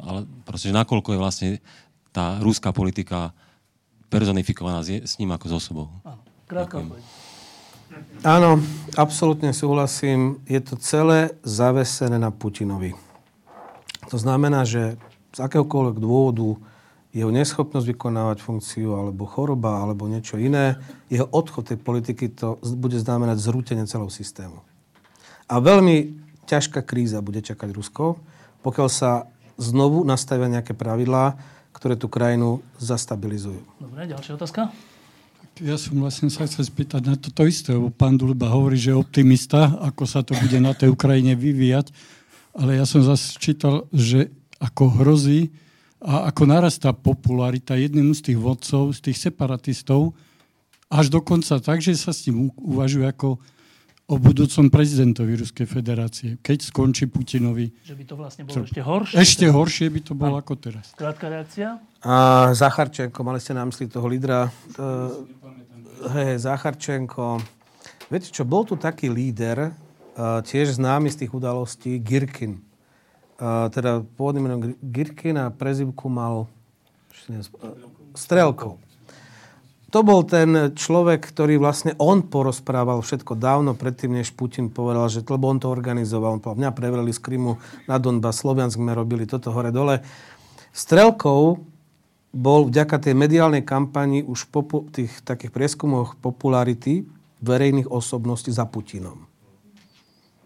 Ale 0.00 0.28
proste, 0.44 0.72
že 0.72 0.78
nakoľko 0.78 1.16
je 1.16 1.20
vlastne 1.20 1.48
tá 2.12 2.40
ruská 2.40 2.72
politika 2.72 3.36
personifikovaná 4.08 4.80
s 4.84 5.14
ním 5.20 5.32
ako 5.36 5.52
s 5.52 5.54
osobou. 5.64 5.86
Áno, 6.04 6.20
krátka 6.48 6.80
odpoveď. 6.80 7.04
Áno, 8.26 8.58
absolútne 8.98 9.54
súhlasím. 9.54 10.42
Je 10.50 10.58
to 10.58 10.74
celé 10.80 11.36
zavesené 11.46 12.18
na 12.18 12.34
Putinovi. 12.34 12.96
To 14.10 14.16
znamená, 14.18 14.66
že 14.66 14.98
z 15.34 15.38
akéhokoľvek 15.42 15.96
dôvodu 16.00 16.58
jeho 17.16 17.32
neschopnosť 17.32 17.86
vykonávať 17.96 18.44
funkciu, 18.44 18.92
alebo 18.92 19.24
choroba, 19.24 19.80
alebo 19.80 20.04
niečo 20.04 20.36
iné, 20.36 20.76
jeho 21.08 21.24
odchod 21.32 21.72
tej 21.72 21.78
politiky 21.80 22.28
to 22.28 22.60
bude 22.76 22.96
znamenať 23.00 23.40
zrútenie 23.40 23.88
celého 23.88 24.12
systému. 24.12 24.60
A 25.48 25.56
veľmi 25.56 26.12
ťažká 26.44 26.84
kríza 26.84 27.24
bude 27.24 27.40
čakať 27.40 27.72
Rusko, 27.72 28.20
pokiaľ 28.60 28.88
sa 28.92 29.30
znovu 29.56 30.04
nastavia 30.04 30.50
nejaké 30.52 30.76
pravidlá, 30.76 31.38
ktoré 31.72 31.96
tú 31.96 32.12
krajinu 32.12 32.60
zastabilizujú. 32.80 33.60
Dobre, 33.80 34.08
ďalšia 34.08 34.36
otázka. 34.36 34.68
Ja 35.64 35.80
som 35.80 35.96
vlastne 36.04 36.28
sa 36.28 36.44
chcel 36.44 36.68
spýtať 36.68 37.00
na 37.00 37.16
toto 37.16 37.48
isté, 37.48 37.72
lebo 37.72 37.88
pán 37.88 38.20
Dulba 38.20 38.52
hovorí, 38.52 38.76
že 38.76 38.92
je 38.92 39.00
optimista, 39.00 39.72
ako 39.80 40.04
sa 40.04 40.20
to 40.20 40.36
bude 40.36 40.60
na 40.60 40.76
tej 40.76 40.92
Ukrajine 40.92 41.32
vyvíjať, 41.32 41.96
ale 42.52 42.76
ja 42.76 42.84
som 42.84 43.00
zase 43.00 43.40
čítal, 43.40 43.88
že 43.88 44.28
ako 44.60 45.00
hrozí 45.00 45.48
a 46.04 46.28
ako 46.28 46.42
narastá 46.44 46.92
popularita 46.92 47.72
jedným 47.72 48.12
z 48.12 48.32
tých 48.32 48.38
vodcov, 48.40 48.92
z 49.00 49.08
tých 49.08 49.16
separatistov, 49.32 50.12
až 50.92 51.08
dokonca 51.08 51.56
tak, 51.56 51.80
že 51.80 51.96
sa 51.96 52.12
s 52.12 52.28
ním 52.28 52.52
uvažuje 52.60 53.08
ako 53.08 53.40
o 54.06 54.22
budúcom 54.22 54.70
prezidentovi 54.70 55.34
Ruskej 55.34 55.66
federácie, 55.66 56.38
keď 56.38 56.70
skončí 56.70 57.10
Putinovi. 57.10 57.74
Že 57.82 57.94
by 57.98 58.04
to 58.06 58.14
vlastne 58.14 58.42
bolo 58.46 58.62
ešte 58.62 58.78
horšie. 58.78 59.16
Ešte 59.18 59.46
horšie 59.50 59.86
by 59.90 60.00
to 60.06 60.12
bolo 60.14 60.38
ako 60.38 60.54
teraz. 60.54 60.94
Krátka 60.94 61.26
reakcia. 61.26 61.82
A 62.06 62.14
Zacharčenko, 62.54 63.26
mali 63.26 63.42
ste 63.42 63.58
na 63.58 63.66
mysli 63.66 63.90
toho 63.90 64.06
lídra. 64.06 64.46
Uh, 64.78 65.26
hej, 65.96 66.38
Zacharčenko. 66.40 67.40
Viete 68.06 68.30
čo, 68.30 68.46
bol 68.46 68.62
tu 68.62 68.78
taký 68.78 69.10
líder, 69.10 69.72
uh, 69.72 70.40
tiež 70.44 70.78
známy 70.78 71.10
z 71.10 71.24
tých 71.24 71.32
udalostí, 71.34 71.98
Girkin. 71.98 72.62
Uh, 73.36 73.68
teda 73.68 74.06
pôvodný 74.16 74.40
meno 74.40 74.56
Gir- 74.62 74.80
Girkin 74.80 75.36
a 75.36 75.52
prezivku 75.52 76.08
mal 76.08 76.46
uh, 76.46 77.44
Strelkov. 78.16 78.80
To 79.94 80.02
bol 80.02 80.26
ten 80.26 80.74
človek, 80.74 81.22
ktorý 81.30 81.62
vlastne 81.62 81.94
on 82.02 82.26
porozprával 82.26 83.00
všetko 83.00 83.38
dávno 83.38 83.72
predtým, 83.78 84.18
než 84.18 84.34
Putin 84.34 84.66
povedal, 84.66 85.06
že 85.06 85.22
lebo 85.22 85.46
on 85.46 85.62
to 85.62 85.70
organizoval. 85.70 86.36
On 86.36 86.42
povedal, 86.42 86.68
mňa 86.68 86.72
prevreli 86.74 87.12
z 87.14 87.22
Krymu 87.22 87.56
na 87.86 87.96
Donbass, 87.96 88.42
Sloviansk 88.42 88.82
sme 88.82 88.92
robili 88.92 89.24
toto 89.30 89.54
hore-dole. 89.54 90.02
Strelkov 90.74 91.62
bol 92.36 92.68
vďaka 92.68 93.00
tej 93.00 93.16
mediálnej 93.16 93.64
kampani 93.64 94.20
už 94.20 94.52
popu- 94.52 94.84
tých 94.92 95.24
takých 95.24 95.56
prieskumoch 95.56 96.20
popularity 96.20 97.08
verejných 97.40 97.88
osobností 97.88 98.52
za 98.52 98.68
Putinom. 98.68 99.24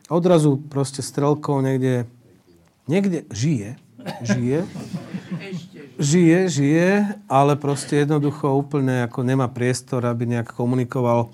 Odrazu 0.07 0.59
proste 0.71 1.03
Strelkov 1.03 1.62
niekde, 1.67 2.07
niekde 2.87 3.27
žije, 3.31 3.79
žije, 4.23 4.59
žije, 5.99 6.39
žije, 6.51 6.91
ale 7.27 7.53
proste 7.59 8.03
jednoducho 8.07 8.55
úplne 8.55 9.07
ako 9.07 9.27
nemá 9.27 9.51
priestor, 9.51 10.07
aby 10.07 10.27
nejak 10.27 10.55
komunikoval. 10.55 11.31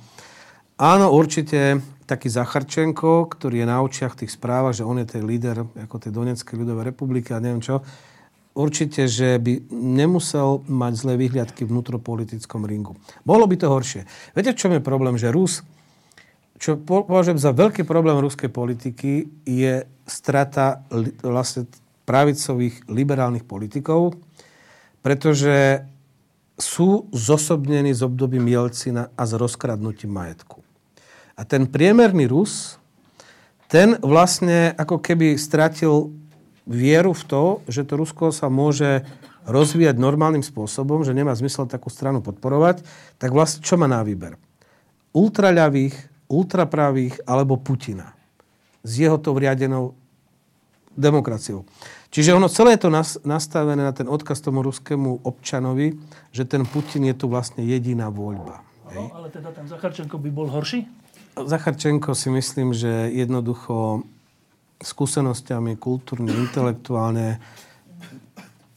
Áno, 0.76 1.08
určite 1.08 1.80
taký 2.04 2.28
Zacharčenko, 2.28 3.32
ktorý 3.32 3.64
je 3.64 3.66
na 3.66 3.80
očiach 3.80 4.14
tých 4.14 4.36
správach, 4.36 4.76
že 4.76 4.84
on 4.86 5.00
je 5.00 5.08
ten 5.08 5.24
líder 5.24 5.64
ako 5.64 5.96
tej 5.96 6.12
Donetskej 6.12 6.60
ľudovej 6.60 6.92
republiky 6.92 7.32
a 7.32 7.42
neviem 7.42 7.64
čo, 7.64 7.80
určite, 8.56 9.04
že 9.04 9.36
by 9.36 9.68
nemusel 9.70 10.64
mať 10.64 10.92
zlé 10.96 11.14
vyhliadky 11.20 11.68
v 11.68 11.76
vnútropolitickom 11.76 12.64
ringu. 12.64 12.96
Bolo 13.22 13.44
by 13.44 13.54
to 13.60 13.68
horšie. 13.68 14.08
Viete, 14.32 14.56
v 14.56 14.60
čom 14.60 14.72
je 14.72 14.80
problém? 14.80 15.20
Že 15.20 15.36
Rus, 15.36 15.60
čo 16.56 16.80
po- 16.80 17.04
považujem 17.04 17.36
za 17.36 17.52
veľký 17.52 17.84
problém 17.84 18.16
ruskej 18.16 18.48
politiky, 18.48 19.28
je 19.44 19.84
strata 20.08 20.80
li, 20.88 21.12
vlastne 21.20 21.68
pravicových 22.08 22.88
liberálnych 22.88 23.44
politikov, 23.44 24.16
pretože 25.04 25.84
sú 26.56 27.04
zosobnení 27.12 27.92
z 27.92 28.00
období 28.00 28.40
Mielcina 28.40 29.12
a 29.12 29.22
z 29.28 29.36
rozkradnutím 29.36 30.08
majetku. 30.08 30.64
A 31.36 31.44
ten 31.44 31.68
priemerný 31.68 32.24
Rus, 32.32 32.80
ten 33.68 34.00
vlastne 34.00 34.72
ako 34.72 35.04
keby 35.04 35.36
stratil 35.36 36.08
vieru 36.66 37.14
v 37.14 37.24
to, 37.24 37.44
že 37.70 37.86
to 37.86 37.94
Rusko 37.94 38.34
sa 38.34 38.50
môže 38.50 39.06
rozvíjať 39.46 39.96
normálnym 39.96 40.42
spôsobom, 40.42 41.06
že 41.06 41.14
nemá 41.14 41.32
zmysel 41.38 41.70
takú 41.70 41.86
stranu 41.88 42.18
podporovať, 42.18 42.82
tak 43.16 43.30
vlastne 43.30 43.62
čo 43.62 43.78
má 43.78 43.86
na 43.86 44.02
výber? 44.02 44.34
Ultraľavých, 45.14 45.94
ultrapravých 46.26 47.22
alebo 47.24 47.56
Putina. 47.56 48.12
S 48.82 48.98
jeho 48.98 49.16
to 49.22 49.30
vriadenou 49.32 49.94
demokraciou. 50.98 51.62
Čiže 52.10 52.34
ono 52.34 52.50
celé 52.50 52.74
je 52.74 52.88
to 52.88 52.90
nastavené 53.22 53.82
na 53.84 53.94
ten 53.94 54.08
odkaz 54.10 54.42
tomu 54.42 54.64
ruskému 54.66 55.22
občanovi, 55.22 55.94
že 56.34 56.48
ten 56.48 56.66
Putin 56.66 57.06
je 57.06 57.14
tu 57.14 57.30
vlastne 57.30 57.62
jediná 57.62 58.10
voľba. 58.10 58.64
No, 58.96 59.12
ale 59.12 59.28
teda 59.28 59.52
ten 59.52 59.68
Zacharčenko 59.68 60.16
by 60.16 60.30
bol 60.32 60.48
horší? 60.48 60.88
Zacharčenko 61.36 62.16
si 62.16 62.32
myslím, 62.32 62.72
že 62.72 63.12
jednoducho 63.12 64.08
skúsenosťami 64.80 65.80
kultúrne, 65.80 66.32
intelektuálne 66.32 67.40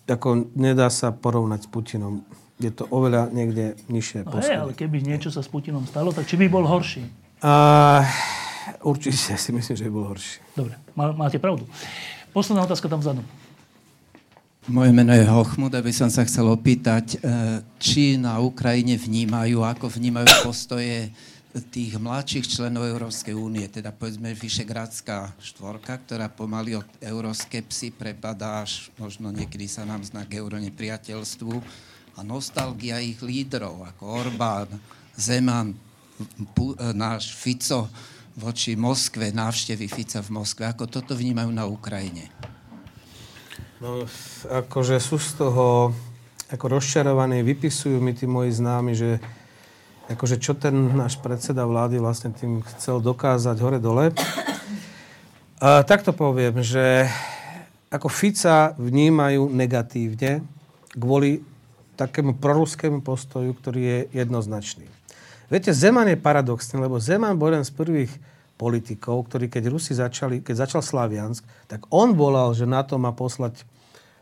ako 0.10 0.50
nedá 0.58 0.90
sa 0.90 1.14
porovnať 1.14 1.66
s 1.66 1.68
Putinom. 1.70 2.26
Je 2.60 2.74
to 2.74 2.90
oveľa 2.92 3.32
niekde 3.32 3.78
nižšie 3.88 4.28
no 4.28 4.42
hej, 4.42 4.58
ale 4.58 4.74
keby 4.76 5.00
niečo 5.06 5.32
sa 5.32 5.40
s 5.40 5.48
Putinom 5.48 5.86
stalo, 5.86 6.12
tak 6.12 6.28
či 6.28 6.36
by 6.36 6.50
bol 6.52 6.66
horší? 6.66 7.06
Uh, 7.40 8.04
určite 8.84 9.38
si 9.40 9.50
myslím, 9.56 9.76
že 9.80 9.86
by 9.88 9.92
bol 9.94 10.06
horší. 10.12 10.44
Dobre, 10.58 10.76
má, 10.98 11.16
máte 11.16 11.40
pravdu. 11.40 11.64
Posledná 12.36 12.68
otázka 12.68 12.92
tam 12.92 13.00
vzadu. 13.00 13.24
Moje 14.70 14.92
meno 14.94 15.16
je 15.16 15.26
Hochmud, 15.26 15.72
aby 15.74 15.90
som 15.90 16.12
sa 16.14 16.22
chcel 16.28 16.46
opýtať, 16.46 17.18
e, 17.18 17.64
či 17.82 18.22
na 18.22 18.38
Ukrajine 18.38 19.02
vnímajú, 19.02 19.66
ako 19.66 19.90
vnímajú 19.90 20.30
postoje 20.46 21.10
tých 21.50 21.98
mladších 21.98 22.46
členov 22.46 22.86
Európskej 22.86 23.34
únie, 23.34 23.66
teda 23.66 23.90
povedzme 23.90 24.38
Vyšegradská 24.38 25.34
štvorka, 25.42 25.98
ktorá 26.06 26.30
pomaly 26.30 26.78
od 26.78 26.86
euroskepsy 27.02 27.90
prepadá 27.90 28.62
až 28.62 28.94
možno 29.02 29.34
niekedy 29.34 29.66
sa 29.66 29.82
nám 29.82 30.06
znak 30.06 30.30
euronepriateľstvu 30.30 31.54
a 32.16 32.20
nostalgia 32.22 33.02
ich 33.02 33.18
lídrov, 33.26 33.82
ako 33.82 34.30
Orbán, 34.30 34.70
Zeman, 35.18 35.74
náš 36.94 37.34
Fico, 37.34 37.90
voči 38.38 38.78
Moskve, 38.78 39.34
návštevy 39.34 39.90
Fica 39.90 40.22
v 40.22 40.30
Moskve. 40.30 40.70
Ako 40.70 40.86
toto 40.86 41.18
vnímajú 41.18 41.50
na 41.50 41.66
Ukrajine? 41.66 42.30
No, 43.82 44.06
akože 44.48 45.02
sú 45.02 45.18
z 45.18 45.40
toho 45.40 45.96
ako 46.50 46.66
rozčarovaní, 46.78 47.46
vypisujú 47.46 48.02
mi 48.02 48.12
tí 48.18 48.26
moji 48.26 48.52
známi, 48.54 48.92
že 48.98 49.22
akože 50.10 50.42
čo 50.42 50.58
ten 50.58 50.74
náš 50.98 51.22
predseda 51.22 51.70
vlády 51.70 52.02
vlastne 52.02 52.34
tým 52.34 52.66
chcel 52.76 52.98
dokázať 53.00 53.58
hore-dole. 53.62 54.12
A 55.62 55.86
tak 55.86 56.02
to 56.02 56.12
poviem, 56.12 56.66
že 56.66 57.06
ako 57.94 58.10
Fica 58.10 58.74
vnímajú 58.78 59.50
negatívne 59.50 60.42
kvôli 60.98 61.46
takému 62.00 62.40
proruskému 62.40 63.04
postoju, 63.04 63.52
ktorý 63.54 63.82
je 63.82 64.00
jednoznačný. 64.24 64.88
Viete, 65.50 65.74
Zeman 65.74 66.08
je 66.08 66.18
paradoxný, 66.18 66.80
lebo 66.80 67.02
Zeman 67.02 67.36
bol 67.36 67.52
jeden 67.52 67.66
z 67.66 67.74
prvých 67.74 68.14
politikov, 68.56 69.28
ktorý 69.28 69.50
keď 69.50 69.64
Rusi 69.68 69.98
začali, 69.98 70.40
keď 70.46 70.68
začal 70.68 70.82
Slaviansk, 70.86 71.44
tak 71.68 71.90
on 71.90 72.14
volal, 72.14 72.54
že 72.54 72.70
na 72.70 72.86
to 72.86 73.02
má 73.02 73.12
poslať 73.12 73.66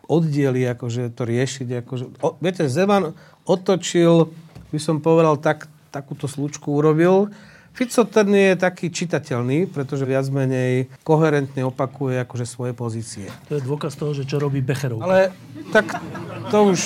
oddiely, 0.07 0.64
akože 0.72 1.11
to 1.14 1.27
riešiť. 1.27 1.68
Akože, 1.84 2.05
o, 2.23 2.39
viete, 2.39 2.65
Zeman 2.72 3.11
otočil, 3.43 4.31
by 4.72 4.80
som 4.80 5.03
povedal, 5.03 5.35
tak, 5.38 5.68
takúto 5.89 6.30
slučku 6.30 6.72
urobil. 6.72 7.31
Fico 7.77 8.09
ten 8.09 8.34
je 8.34 8.57
taký 8.57 8.89
čitateľný, 8.89 9.69
pretože 9.69 10.01
viac 10.01 10.26
menej 10.34 10.89
koherentne 11.05 11.61
opakuje 11.61 12.18
akože 12.26 12.45
svoje 12.49 12.73
pozície. 12.73 13.30
To 13.53 13.57
je 13.57 13.61
dôkaz 13.61 13.93
toho, 13.93 14.18
že 14.18 14.26
čo 14.26 14.41
robí 14.41 14.65
Becherov. 14.65 15.05
Ale 15.05 15.30
tak 15.69 16.01
to 16.49 16.73
už... 16.73 16.80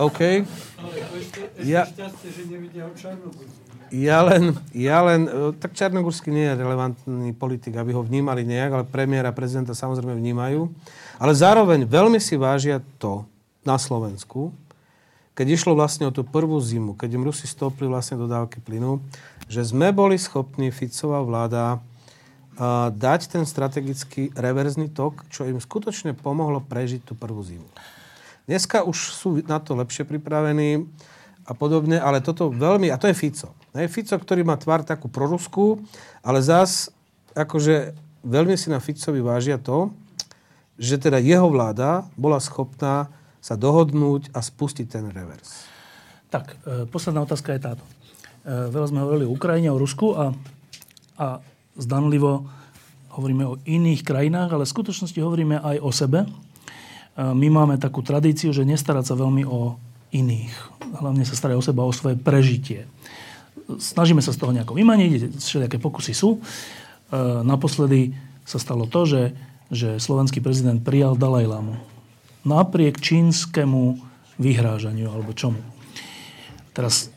OK. 0.00 0.48
Ja, 1.60 1.86
ja 3.94 4.18
len, 4.26 4.42
ja 4.74 4.98
len, 5.06 5.20
e, 5.28 5.52
tak 5.54 5.76
Čarnogórsky 5.76 6.34
nie 6.34 6.50
je 6.50 6.58
relevantný 6.58 7.30
politik, 7.36 7.78
aby 7.78 7.94
ho 7.94 8.02
vnímali 8.02 8.42
nejak, 8.42 8.70
ale 8.74 8.84
premiéra 8.88 9.30
prezidenta 9.30 9.76
samozrejme 9.76 10.18
vnímajú. 10.18 10.66
Ale 11.22 11.32
zároveň 11.36 11.86
veľmi 11.86 12.18
si 12.18 12.34
vážia 12.34 12.82
to 12.98 13.22
na 13.62 13.78
Slovensku, 13.78 14.50
keď 15.34 15.46
išlo 15.58 15.74
vlastne 15.74 16.06
o 16.06 16.14
tú 16.14 16.22
prvú 16.22 16.56
zimu, 16.62 16.94
keď 16.94 17.18
im 17.18 17.26
Rusi 17.26 17.50
stopli 17.50 17.90
vlastne 17.90 18.18
dodávky 18.18 18.62
plynu, 18.62 19.02
že 19.50 19.66
sme 19.66 19.90
boli 19.90 20.14
schopní, 20.14 20.70
Ficová 20.70 21.20
vláda, 21.26 21.82
dať 22.94 23.34
ten 23.34 23.42
strategický 23.42 24.30
reverzný 24.30 24.86
tok, 24.94 25.26
čo 25.26 25.42
im 25.42 25.58
skutočne 25.58 26.14
pomohlo 26.14 26.62
prežiť 26.62 27.02
tú 27.02 27.18
prvú 27.18 27.42
zimu. 27.42 27.66
Dneska 28.46 28.86
už 28.86 28.98
sú 29.10 29.28
na 29.50 29.58
to 29.58 29.74
lepšie 29.74 30.06
pripravení 30.06 30.86
a 31.42 31.52
podobne, 31.52 31.98
ale 31.98 32.22
toto 32.22 32.54
veľmi, 32.54 32.94
a 32.94 32.96
to 32.96 33.10
je 33.10 33.18
Fico. 33.18 33.50
Ne? 33.74 33.90
Fico, 33.90 34.14
ktorý 34.14 34.46
má 34.46 34.54
tvár 34.54 34.86
takú 34.86 35.10
proruskú, 35.10 35.82
ale 36.22 36.38
zás 36.46 36.94
akože 37.34 37.90
veľmi 38.22 38.54
si 38.54 38.70
na 38.70 38.78
Ficovi 38.78 39.18
vážia 39.18 39.58
to, 39.58 39.90
že 40.78 40.94
teda 41.02 41.18
jeho 41.18 41.50
vláda 41.50 42.06
bola 42.14 42.38
schopná 42.38 43.10
sa 43.44 43.60
dohodnúť 43.60 44.32
a 44.32 44.40
spustiť 44.40 44.88
ten 44.88 45.04
revers. 45.12 45.68
Tak, 46.32 46.56
e, 46.64 46.88
posledná 46.88 47.28
otázka 47.28 47.52
je 47.52 47.60
táto. 47.60 47.84
E, 47.84 47.90
veľa 48.72 48.88
sme 48.88 49.04
hovorili 49.04 49.28
o 49.28 49.36
Ukrajine, 49.36 49.68
o 49.68 49.76
Rusku 49.76 50.16
a, 50.16 50.32
a 51.20 51.44
zdanlivo 51.76 52.48
hovoríme 53.12 53.44
o 53.44 53.60
iných 53.68 54.00
krajinách, 54.00 54.56
ale 54.56 54.64
v 54.64 54.74
skutočnosti 54.74 55.20
hovoríme 55.20 55.60
aj 55.60 55.76
o 55.84 55.92
sebe 55.92 56.24
my 57.14 57.46
máme 57.46 57.78
takú 57.78 58.02
tradíciu, 58.02 58.50
že 58.50 58.66
nestarať 58.66 59.06
sa 59.06 59.14
veľmi 59.14 59.46
o 59.46 59.78
iných. 60.10 60.54
Hlavne 60.98 61.22
sa 61.22 61.38
starať 61.38 61.56
o 61.58 61.62
seba, 61.62 61.86
o 61.86 61.94
svoje 61.94 62.18
prežitie. 62.18 62.90
Snažíme 63.78 64.18
sa 64.18 64.34
z 64.34 64.42
toho 64.42 64.50
nejako 64.50 64.74
vymaniť, 64.74 65.38
všelijaké 65.38 65.78
pokusy 65.78 66.10
sú. 66.10 66.38
E, 66.38 66.40
naposledy 67.46 68.14
sa 68.42 68.58
stalo 68.58 68.90
to, 68.90 69.06
že, 69.06 69.22
že 69.70 70.02
slovenský 70.02 70.42
prezident 70.42 70.82
prijal 70.82 71.14
Dalaj. 71.14 71.46
Napriek 72.44 73.00
čínskemu 73.00 73.98
vyhrážaniu 74.36 75.08
alebo 75.08 75.32
čomu. 75.32 75.60
Teraz 76.76 77.08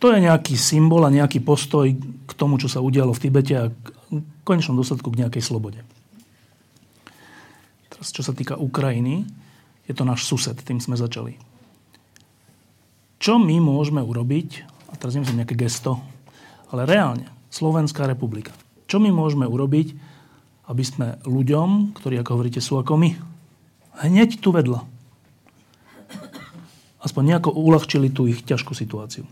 to 0.00 0.08
je 0.08 0.24
nejaký 0.24 0.56
symbol 0.56 1.04
a 1.04 1.12
nejaký 1.12 1.44
postoj 1.44 1.92
k 2.00 2.32
tomu, 2.32 2.56
čo 2.56 2.72
sa 2.72 2.80
udialo 2.80 3.12
v 3.12 3.22
Tibete 3.22 3.54
a 3.58 3.68
v 3.68 4.24
konečnom 4.48 4.80
dôsledku 4.80 5.12
k 5.12 5.20
nejakej 5.26 5.44
slobode. 5.44 5.84
Teraz, 7.92 8.08
čo 8.08 8.24
sa 8.24 8.32
týka 8.32 8.56
Ukrajiny, 8.56 9.28
je 9.84 9.92
to 9.92 10.08
náš 10.08 10.24
sused, 10.24 10.56
tým 10.56 10.80
sme 10.80 10.96
začali. 10.96 11.36
Čo 13.20 13.36
my 13.36 13.60
môžeme 13.60 14.00
urobiť, 14.00 14.64
a 14.88 14.96
teraz 14.96 15.12
nemyslím 15.12 15.44
nejaké 15.44 15.52
gesto, 15.52 16.00
ale 16.72 16.88
reálne, 16.88 17.28
Slovenská 17.50 18.08
republika. 18.08 18.56
Čo 18.88 19.02
my 19.02 19.12
môžeme 19.12 19.44
urobiť, 19.44 19.92
aby 20.70 20.84
sme 20.86 21.18
ľuďom, 21.26 21.92
ktorí, 21.98 22.16
ako 22.22 22.30
hovoríte, 22.38 22.62
sú 22.62 22.78
ako 22.78 22.94
my, 22.96 23.10
hneď 24.00 24.40
tu 24.40 24.52
vedľa, 24.52 24.84
aspoň 27.00 27.22
nejako 27.36 27.50
uľahčili 27.56 28.12
tú 28.12 28.28
ich 28.28 28.44
ťažkú 28.44 28.72
situáciu. 28.76 29.24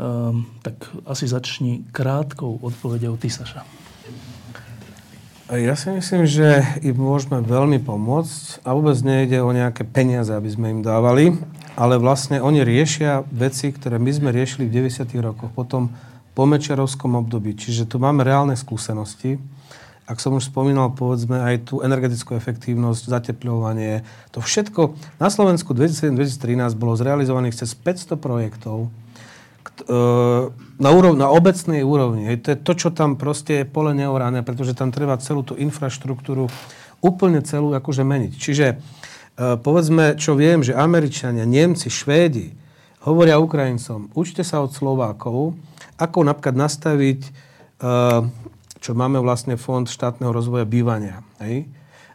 Um, 0.00 0.48
tak 0.64 0.74
asi 1.06 1.28
začni 1.28 1.86
krátkou 1.94 2.58
odpovedou 2.64 3.14
ty, 3.20 3.28
Saša. 3.28 3.62
Ja 5.52 5.76
si 5.76 5.92
myslím, 5.92 6.24
že 6.24 6.64
im 6.80 6.96
môžeme 6.96 7.44
veľmi 7.44 7.76
pomôcť 7.84 8.64
a 8.64 8.72
vôbec 8.72 8.96
nejde 9.04 9.44
o 9.44 9.52
nejaké 9.52 9.84
peniaze, 9.84 10.32
aby 10.32 10.48
sme 10.48 10.72
im 10.72 10.80
dávali, 10.80 11.36
ale 11.76 12.00
vlastne 12.00 12.40
oni 12.40 12.64
riešia 12.64 13.20
veci, 13.28 13.68
ktoré 13.68 14.00
my 14.00 14.08
sme 14.16 14.32
riešili 14.32 14.64
v 14.64 14.88
90. 14.88 15.12
rokoch, 15.20 15.52
potom 15.52 15.92
po 16.32 16.48
Mečerovskom 16.48 17.20
období. 17.20 17.52
Čiže 17.52 17.84
tu 17.84 18.00
máme 18.00 18.24
reálne 18.24 18.56
skúsenosti. 18.56 19.36
Ak 20.12 20.20
som 20.20 20.36
už 20.36 20.52
spomínal, 20.52 20.92
povedzme, 20.92 21.40
aj 21.40 21.72
tú 21.72 21.80
energetickú 21.80 22.36
efektívnosť, 22.36 23.08
zateplovanie, 23.08 24.04
to 24.28 24.44
všetko 24.44 24.92
na 25.16 25.32
Slovensku 25.32 25.72
2007-2013 25.72 26.76
bolo 26.76 26.92
zrealizovaných 27.00 27.64
cez 27.64 27.72
500 27.72 28.20
projektov, 28.20 28.92
E, 29.72 29.98
na, 30.82 30.90
úrov, 30.90 31.14
na 31.14 31.30
obecnej 31.30 31.86
úrovni. 31.86 32.28
To 32.42 32.48
je 32.54 32.58
to, 32.58 32.72
čo 32.74 32.88
tam 32.90 33.14
proste 33.14 33.62
je 33.62 33.70
pole 33.70 33.94
neorané, 33.94 34.42
pretože 34.42 34.74
tam 34.74 34.90
treba 34.90 35.18
celú 35.22 35.46
tú 35.46 35.54
infraštruktúru 35.54 36.50
úplne 37.00 37.40
celú 37.42 37.70
akože 37.72 38.02
meniť. 38.02 38.32
Čiže 38.34 38.66
e, 38.68 38.76
povedzme, 39.58 40.18
čo 40.18 40.34
viem, 40.34 40.60
že 40.60 40.76
Američania, 40.76 41.46
Nemci, 41.46 41.88
Švédi 41.88 42.52
hovoria 43.06 43.42
Ukrajincom, 43.42 44.12
učte 44.14 44.44
sa 44.44 44.62
od 44.62 44.74
Slovákov, 44.74 45.56
ako 45.98 46.18
napríklad 46.26 46.54
nastaviť, 46.58 47.20
e, 47.22 47.30
čo 48.82 48.98
máme 48.98 49.22
vlastne 49.22 49.54
Fond 49.54 49.86
štátneho 49.86 50.34
rozvoja 50.34 50.66
bývania. 50.66 51.22
Hej? 51.38 51.70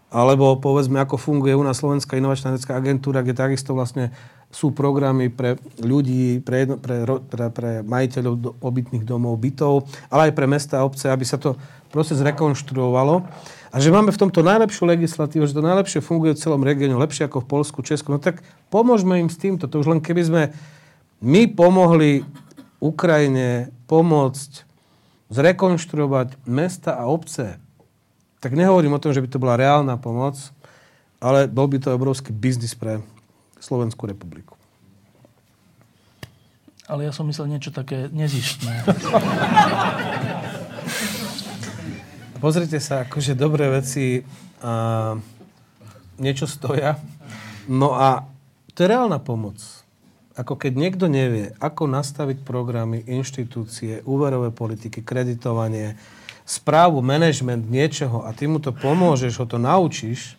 alebo 0.07 0.55
povedzme, 0.55 1.03
ako 1.03 1.19
funguje 1.19 1.51
u 1.51 1.63
nás 1.67 1.83
Slovenská 1.83 2.15
inovačná 2.15 2.55
vedecká 2.55 2.79
agentúra, 2.79 3.19
kde 3.19 3.35
takisto 3.35 3.75
vlastne 3.75 4.15
sú 4.47 4.71
programy 4.71 5.27
pre 5.27 5.59
ľudí, 5.83 6.39
pre, 6.39 6.63
pre, 6.79 7.03
pre, 7.03 7.45
pre 7.51 7.71
majiteľov 7.83 8.33
do, 8.39 8.49
obytných 8.63 9.03
domov, 9.03 9.35
bytov, 9.35 9.83
ale 10.07 10.31
aj 10.31 10.33
pre 10.39 10.47
mesta 10.47 10.79
a 10.79 10.87
obce, 10.87 11.11
aby 11.11 11.27
sa 11.27 11.35
to 11.35 11.59
proste 11.91 12.15
zrekonštruovalo. 12.15 13.27
A 13.67 13.75
že 13.83 13.91
máme 13.91 14.15
v 14.15 14.21
tomto 14.23 14.39
najlepšiu 14.47 14.87
legislatívu, 14.87 15.43
že 15.43 15.51
to 15.51 15.59
najlepšie 15.59 15.99
funguje 15.99 16.39
v 16.39 16.39
celom 16.39 16.63
regióne, 16.63 16.95
lepšie 16.95 17.27
ako 17.27 17.43
v 17.43 17.49
Polsku, 17.51 17.83
Česku, 17.83 18.15
no 18.15 18.23
tak 18.23 18.39
pomôžme 18.71 19.19
im 19.19 19.27
s 19.27 19.35
týmto. 19.35 19.67
To 19.67 19.83
už 19.83 19.91
len 19.91 19.99
keby 19.99 20.23
sme 20.23 20.43
my 21.19 21.51
pomohli 21.51 22.23
Ukrajine 22.79 23.75
pomôcť 23.91 24.66
zrekonštruovať 25.27 26.39
mesta 26.47 26.95
a 26.95 27.07
obce, 27.07 27.59
tak 28.39 28.53
nehovorím 28.53 28.95
o 28.95 29.01
tom, 29.01 29.11
že 29.11 29.23
by 29.23 29.27
to 29.27 29.41
bola 29.41 29.59
reálna 29.59 29.99
pomoc, 29.99 30.37
ale 31.17 31.49
bol 31.49 31.67
by 31.67 31.81
to 31.81 31.91
obrovský 31.91 32.31
biznis 32.31 32.77
pre 32.77 33.01
Slovenskú 33.57 34.05
republiku. 34.05 34.53
Ale 36.87 37.03
ja 37.03 37.11
som 37.11 37.27
myslel 37.27 37.51
niečo 37.51 37.75
také 37.75 38.07
nezištné. 38.07 38.87
Pozrite 42.43 42.79
sa, 42.79 43.03
akože 43.03 43.35
dobré 43.35 43.67
veci 43.67 44.23
a 44.61 45.17
niečo 46.21 46.47
stoja. 46.47 46.95
No 47.67 47.97
a 47.97 48.23
to 48.71 48.85
je 48.85 48.91
reálna 48.93 49.19
pomoc. 49.19 49.59
Ako 50.37 50.53
keď 50.53 50.77
niekto 50.77 51.09
nevie, 51.09 51.57
ako 51.57 51.89
nastaviť 51.89 52.45
programy, 52.45 53.01
inštitúcie, 53.09 54.05
úverové 54.05 54.53
politiky, 54.53 55.01
kreditovanie, 55.01 55.97
správu, 56.45 57.01
management 57.01 57.65
niečoho 57.65 58.21
a 58.21 58.31
ty 58.37 58.45
mu 58.45 58.61
to 58.61 58.69
pomôžeš, 58.69 59.33
ho 59.41 59.49
to 59.49 59.57
naučíš, 59.57 60.37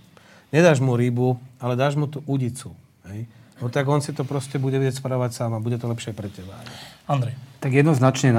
nedáš 0.54 0.78
mu 0.78 0.94
rybu, 0.94 1.34
ale 1.58 1.74
dáš 1.74 1.98
mu 1.98 2.06
tú 2.06 2.22
udicu. 2.30 2.72
Hej? 3.10 3.26
No 3.58 3.66
tak 3.66 3.90
on 3.90 3.98
si 3.98 4.14
to 4.14 4.22
proste 4.22 4.62
bude 4.62 4.78
vedieť 4.78 5.02
správať 5.02 5.34
sám 5.34 5.58
a 5.58 5.60
bude 5.60 5.82
to 5.82 5.90
lepšie 5.90 6.14
pre 6.14 6.30
teba. 6.30 6.54
Andrej. 7.10 7.34
Tak 7.58 7.74
jednoznačne 7.74 8.30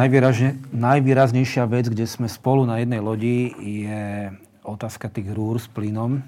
najvýraznejšia 0.71 1.67
vec, 1.67 1.91
kde 1.91 2.07
sme 2.07 2.31
spolu 2.31 2.63
na 2.63 2.79
jednej 2.79 3.03
lodi, 3.03 3.51
je 3.59 4.31
otázka 4.63 5.11
tých 5.11 5.27
rúr 5.35 5.59
s 5.59 5.67
plynom 5.67 6.23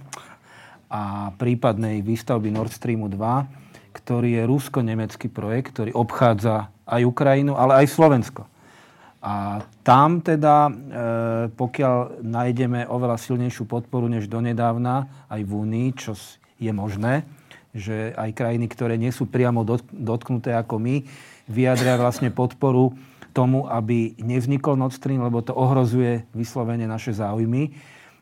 a 0.92 1.32
prípadnej 1.40 2.04
výstavby 2.04 2.52
Nord 2.52 2.76
Streamu 2.76 3.08
2, 3.08 3.61
ktorý 4.02 4.42
je 4.42 4.44
rusko-nemecký 4.50 5.30
projekt, 5.30 5.78
ktorý 5.78 5.94
obchádza 5.94 6.74
aj 6.90 7.02
Ukrajinu, 7.06 7.54
ale 7.56 7.86
aj 7.86 7.88
Slovensko. 7.94 8.50
A 9.22 9.62
tam 9.86 10.26
teda, 10.26 10.66
e, 10.66 10.72
pokiaľ 11.54 12.26
nájdeme 12.26 12.90
oveľa 12.90 13.22
silnejšiu 13.22 13.70
podporu 13.70 14.10
než 14.10 14.26
donedávna, 14.26 15.06
aj 15.30 15.42
v 15.46 15.52
Únii, 15.54 15.88
čo 15.94 16.18
je 16.58 16.74
možné, 16.74 17.22
že 17.72 18.18
aj 18.18 18.34
krajiny, 18.34 18.66
ktoré 18.66 18.98
nie 18.98 19.14
sú 19.14 19.30
priamo 19.30 19.62
dotknuté 19.94 20.58
ako 20.58 20.82
my, 20.82 21.06
vyjadria 21.46 22.02
vlastne 22.02 22.34
podporu 22.34 22.98
tomu, 23.32 23.70
aby 23.70 24.18
nevznikol 24.20 24.76
Nord 24.76 24.98
Stream, 24.98 25.24
lebo 25.24 25.40
to 25.46 25.56
ohrozuje 25.56 26.28
vyslovene 26.36 26.90
naše 26.90 27.16
záujmy, 27.16 27.72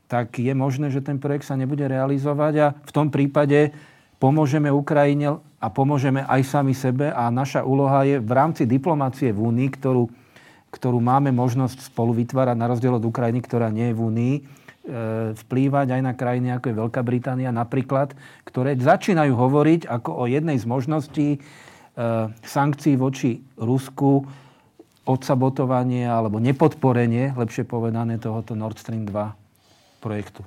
tak 0.09 0.41
je 0.41 0.53
možné, 0.53 0.89
že 0.89 1.05
ten 1.05 1.21
projekt 1.21 1.45
sa 1.47 1.55
nebude 1.55 1.85
realizovať 1.85 2.53
a 2.59 2.67
v 2.75 2.91
tom 2.91 3.07
prípade 3.13 3.71
pomôžeme 4.17 4.69
Ukrajine 4.69 5.37
a 5.59 5.67
pomôžeme 5.67 6.23
aj 6.23 6.41
sami 6.47 6.71
sebe 6.71 7.11
a 7.11 7.27
naša 7.27 7.67
úloha 7.67 8.07
je 8.07 8.17
v 8.23 8.31
rámci 8.31 8.63
diplomácie 8.63 9.35
v 9.35 9.43
Únii, 9.43 9.69
ktorú, 9.75 10.07
ktorú 10.71 10.99
máme 11.03 11.35
možnosť 11.35 11.91
spolu 11.91 12.15
vytvárať 12.15 12.55
na 12.55 12.71
rozdiel 12.71 12.95
od 12.95 13.03
Ukrajiny, 13.03 13.43
ktorá 13.43 13.67
nie 13.67 13.91
je 13.91 13.95
v 13.95 14.01
Únii, 14.01 14.35
E, 14.89 15.37
vplývať 15.45 15.93
aj 15.93 16.01
na 16.01 16.13
krajiny 16.17 16.49
ako 16.49 16.65
je 16.65 16.79
Veľká 16.81 17.01
Británia 17.05 17.53
napríklad, 17.53 18.17
ktoré 18.41 18.73
začínajú 18.73 19.37
hovoriť 19.37 19.85
ako 19.85 20.09
o 20.17 20.25
jednej 20.25 20.57
z 20.57 20.65
možností 20.65 21.27
e, 21.35 21.39
sankcií 22.41 22.97
voči 22.97 23.37
Rusku, 23.53 24.25
odsabotovanie 25.05 26.09
alebo 26.09 26.41
nepodporenie, 26.41 27.37
lepšie 27.37 27.69
povedané, 27.69 28.17
tohoto 28.17 28.57
Nord 28.57 28.81
Stream 28.81 29.05
2 29.05 30.01
projektu. 30.01 30.41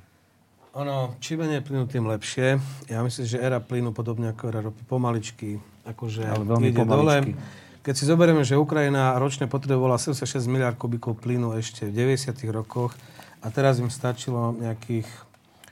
Ono, 0.73 1.13
čím 1.21 1.45
menej 1.45 1.61
plynu, 1.61 1.85
tým 1.85 2.09
lepšie. 2.09 2.57
Ja 2.89 3.05
myslím, 3.05 3.25
že 3.29 3.37
éra 3.37 3.61
plynu, 3.61 3.93
podobne 3.93 4.33
ako 4.33 4.43
éra 4.49 4.61
ropy, 4.65 4.81
pomaličky, 4.89 5.61
akože 5.85 6.25
Ale 6.25 6.49
veľmi 6.49 6.73
ide 6.73 6.81
pomaličky. 6.81 7.31
dole. 7.37 7.61
Keď 7.83 7.93
si 7.93 8.03
zoberieme, 8.09 8.41
že 8.41 8.57
Ukrajina 8.57 9.13
ročne 9.21 9.45
potrebovala 9.45 10.01
76 10.01 10.49
miliard 10.49 10.73
kubíkov 10.73 11.21
plynu 11.21 11.53
ešte 11.59 11.85
v 11.85 12.17
90. 12.17 12.33
rokoch, 12.49 12.97
a 13.43 13.51
teraz 13.51 13.77
im 13.83 13.91
stačilo 13.91 14.55
nejakých 14.55 15.05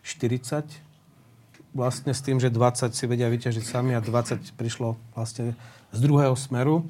40, 0.03 0.67
vlastne 1.71 2.11
s 2.11 2.19
tým, 2.19 2.35
že 2.35 2.51
20 2.51 2.91
si 2.91 3.07
vedia 3.07 3.31
vyťažiť 3.31 3.63
sami 3.63 3.95
a 3.95 4.03
20 4.03 4.53
prišlo 4.59 4.99
vlastne 5.15 5.55
z 5.95 5.99
druhého 6.03 6.35
smeru. 6.35 6.83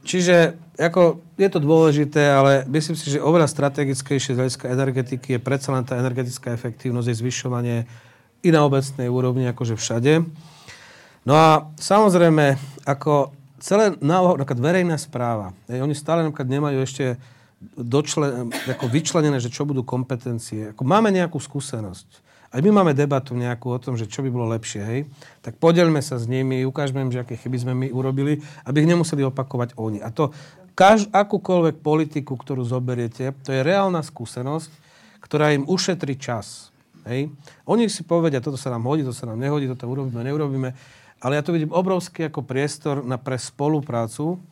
Čiže 0.00 0.56
ako, 0.80 1.20
je 1.36 1.48
to 1.52 1.60
dôležité, 1.60 2.32
ale 2.32 2.64
myslím 2.72 2.96
si, 2.96 3.12
že 3.12 3.20
oveľa 3.20 3.52
strategickejšie 3.52 4.32
z 4.32 4.38
hľadiska 4.40 4.72
energetiky 4.72 5.36
je 5.36 5.40
predsa 5.44 5.76
len 5.76 5.84
tá 5.84 6.00
energetická 6.00 6.56
efektívnosť, 6.56 7.08
je 7.12 7.20
zvyšovanie 7.20 7.76
i 8.40 8.48
na 8.48 8.64
obecnej 8.64 9.12
úrovni, 9.12 9.44
akože 9.52 9.76
všade. 9.76 10.24
No 11.28 11.36
a 11.36 11.68
samozrejme, 11.76 12.56
ako 12.88 13.36
celé, 13.60 13.92
napríklad 14.00 14.56
verejná 14.56 14.96
správa, 14.96 15.52
oni 15.68 15.92
stále 15.92 16.24
napríklad 16.24 16.48
nemajú 16.48 16.80
ešte 16.80 17.20
dočlen, 17.76 18.48
ako 18.48 18.88
vyčlenené, 18.88 19.36
že 19.36 19.52
čo 19.52 19.68
budú 19.68 19.84
kompetencie. 19.84 20.72
Ako 20.72 20.80
máme 20.80 21.12
nejakú 21.12 21.36
skúsenosť. 21.36 22.29
Aj 22.50 22.58
my 22.58 22.70
máme 22.74 22.98
debatu 22.98 23.38
nejakú 23.38 23.70
o 23.70 23.78
tom, 23.78 23.94
že 23.94 24.10
čo 24.10 24.26
by 24.26 24.30
bolo 24.34 24.50
lepšie, 24.50 24.82
hej? 24.82 25.00
Tak 25.38 25.62
podeľme 25.62 26.02
sa 26.02 26.18
s 26.18 26.26
nimi, 26.26 26.66
ukážme 26.66 26.98
im, 26.98 27.14
že 27.14 27.22
aké 27.22 27.38
chyby 27.38 27.56
sme 27.62 27.74
my 27.78 27.88
urobili, 27.94 28.42
aby 28.66 28.82
ich 28.82 28.90
nemuseli 28.90 29.22
opakovať 29.22 29.78
oni. 29.78 30.02
A 30.02 30.10
to 30.10 30.34
kaž, 30.74 31.06
akúkoľvek 31.14 31.78
politiku, 31.78 32.34
ktorú 32.34 32.66
zoberiete, 32.66 33.30
to 33.46 33.54
je 33.54 33.62
reálna 33.62 34.02
skúsenosť, 34.02 34.70
ktorá 35.22 35.54
im 35.54 35.62
ušetrí 35.62 36.18
čas. 36.18 36.74
Hej? 37.06 37.30
Oni 37.70 37.86
si 37.86 38.02
povedia, 38.02 38.42
toto 38.42 38.58
sa 38.58 38.74
nám 38.74 38.82
hodí, 38.82 39.06
to 39.06 39.14
sa 39.14 39.30
nám 39.30 39.38
nehodí, 39.38 39.70
toto 39.70 39.86
urobíme, 39.86 40.18
neurobíme. 40.26 40.74
Ale 41.22 41.38
ja 41.38 41.46
to 41.46 41.54
vidím 41.54 41.70
obrovský 41.70 42.26
ako 42.34 42.42
priestor 42.42 43.06
na 43.06 43.14
pre 43.14 43.38
spoluprácu, 43.38 44.42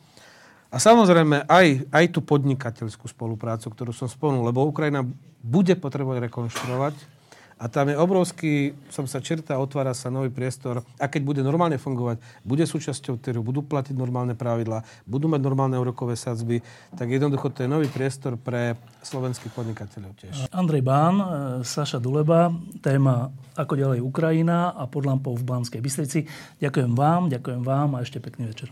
a 0.69 0.77
samozrejme 0.77 1.49
aj, 1.49 1.89
aj 1.89 2.05
tú 2.13 2.21
podnikateľskú 2.21 3.09
spoluprácu, 3.09 3.73
ktorú 3.73 3.89
som 3.89 4.05
spomenul, 4.05 4.53
lebo 4.53 4.69
Ukrajina 4.69 5.01
bude 5.41 5.73
potrebovať 5.73 6.29
rekonštruovať 6.29 7.18
a 7.59 7.67
tam 7.67 7.91
je 7.91 7.99
obrovský, 7.99 8.71
som 8.87 9.03
sa 9.03 9.19
čerta, 9.19 9.59
otvára 9.59 9.91
sa 9.91 10.07
nový 10.07 10.31
priestor 10.31 10.79
a 10.95 11.05
keď 11.11 11.21
bude 11.27 11.41
normálne 11.43 11.75
fungovať, 11.75 12.23
bude 12.47 12.63
súčasťou 12.63 13.19
trhu, 13.19 13.43
budú 13.43 13.59
platiť 13.59 13.91
normálne 13.99 14.31
pravidlá, 14.31 14.87
budú 15.03 15.27
mať 15.27 15.43
normálne 15.43 15.75
úrokové 15.75 16.15
sadzby, 16.15 16.63
tak 16.95 17.11
jednoducho 17.11 17.51
to 17.51 17.67
je 17.67 17.69
nový 17.69 17.91
priestor 17.91 18.39
pre 18.39 18.79
slovenských 19.03 19.51
podnikateľov 19.51 20.11
tiež. 20.15 20.35
Andrej 20.55 20.87
Bán, 20.87 21.15
e, 21.19 21.25
Saša 21.67 21.99
Duleba, 21.99 22.47
téma 22.79 23.27
ako 23.59 23.75
ďalej 23.75 23.99
Ukrajina 23.99 24.71
a 24.71 24.87
pod 24.87 25.03
lampou 25.03 25.35
v 25.35 25.43
Banskej 25.43 25.83
Bystrici. 25.83 26.23
Ďakujem 26.63 26.95
vám, 26.95 27.27
ďakujem 27.27 27.61
vám 27.67 27.99
a 27.99 28.07
ešte 28.07 28.23
pekný 28.23 28.55
večer. 28.55 28.71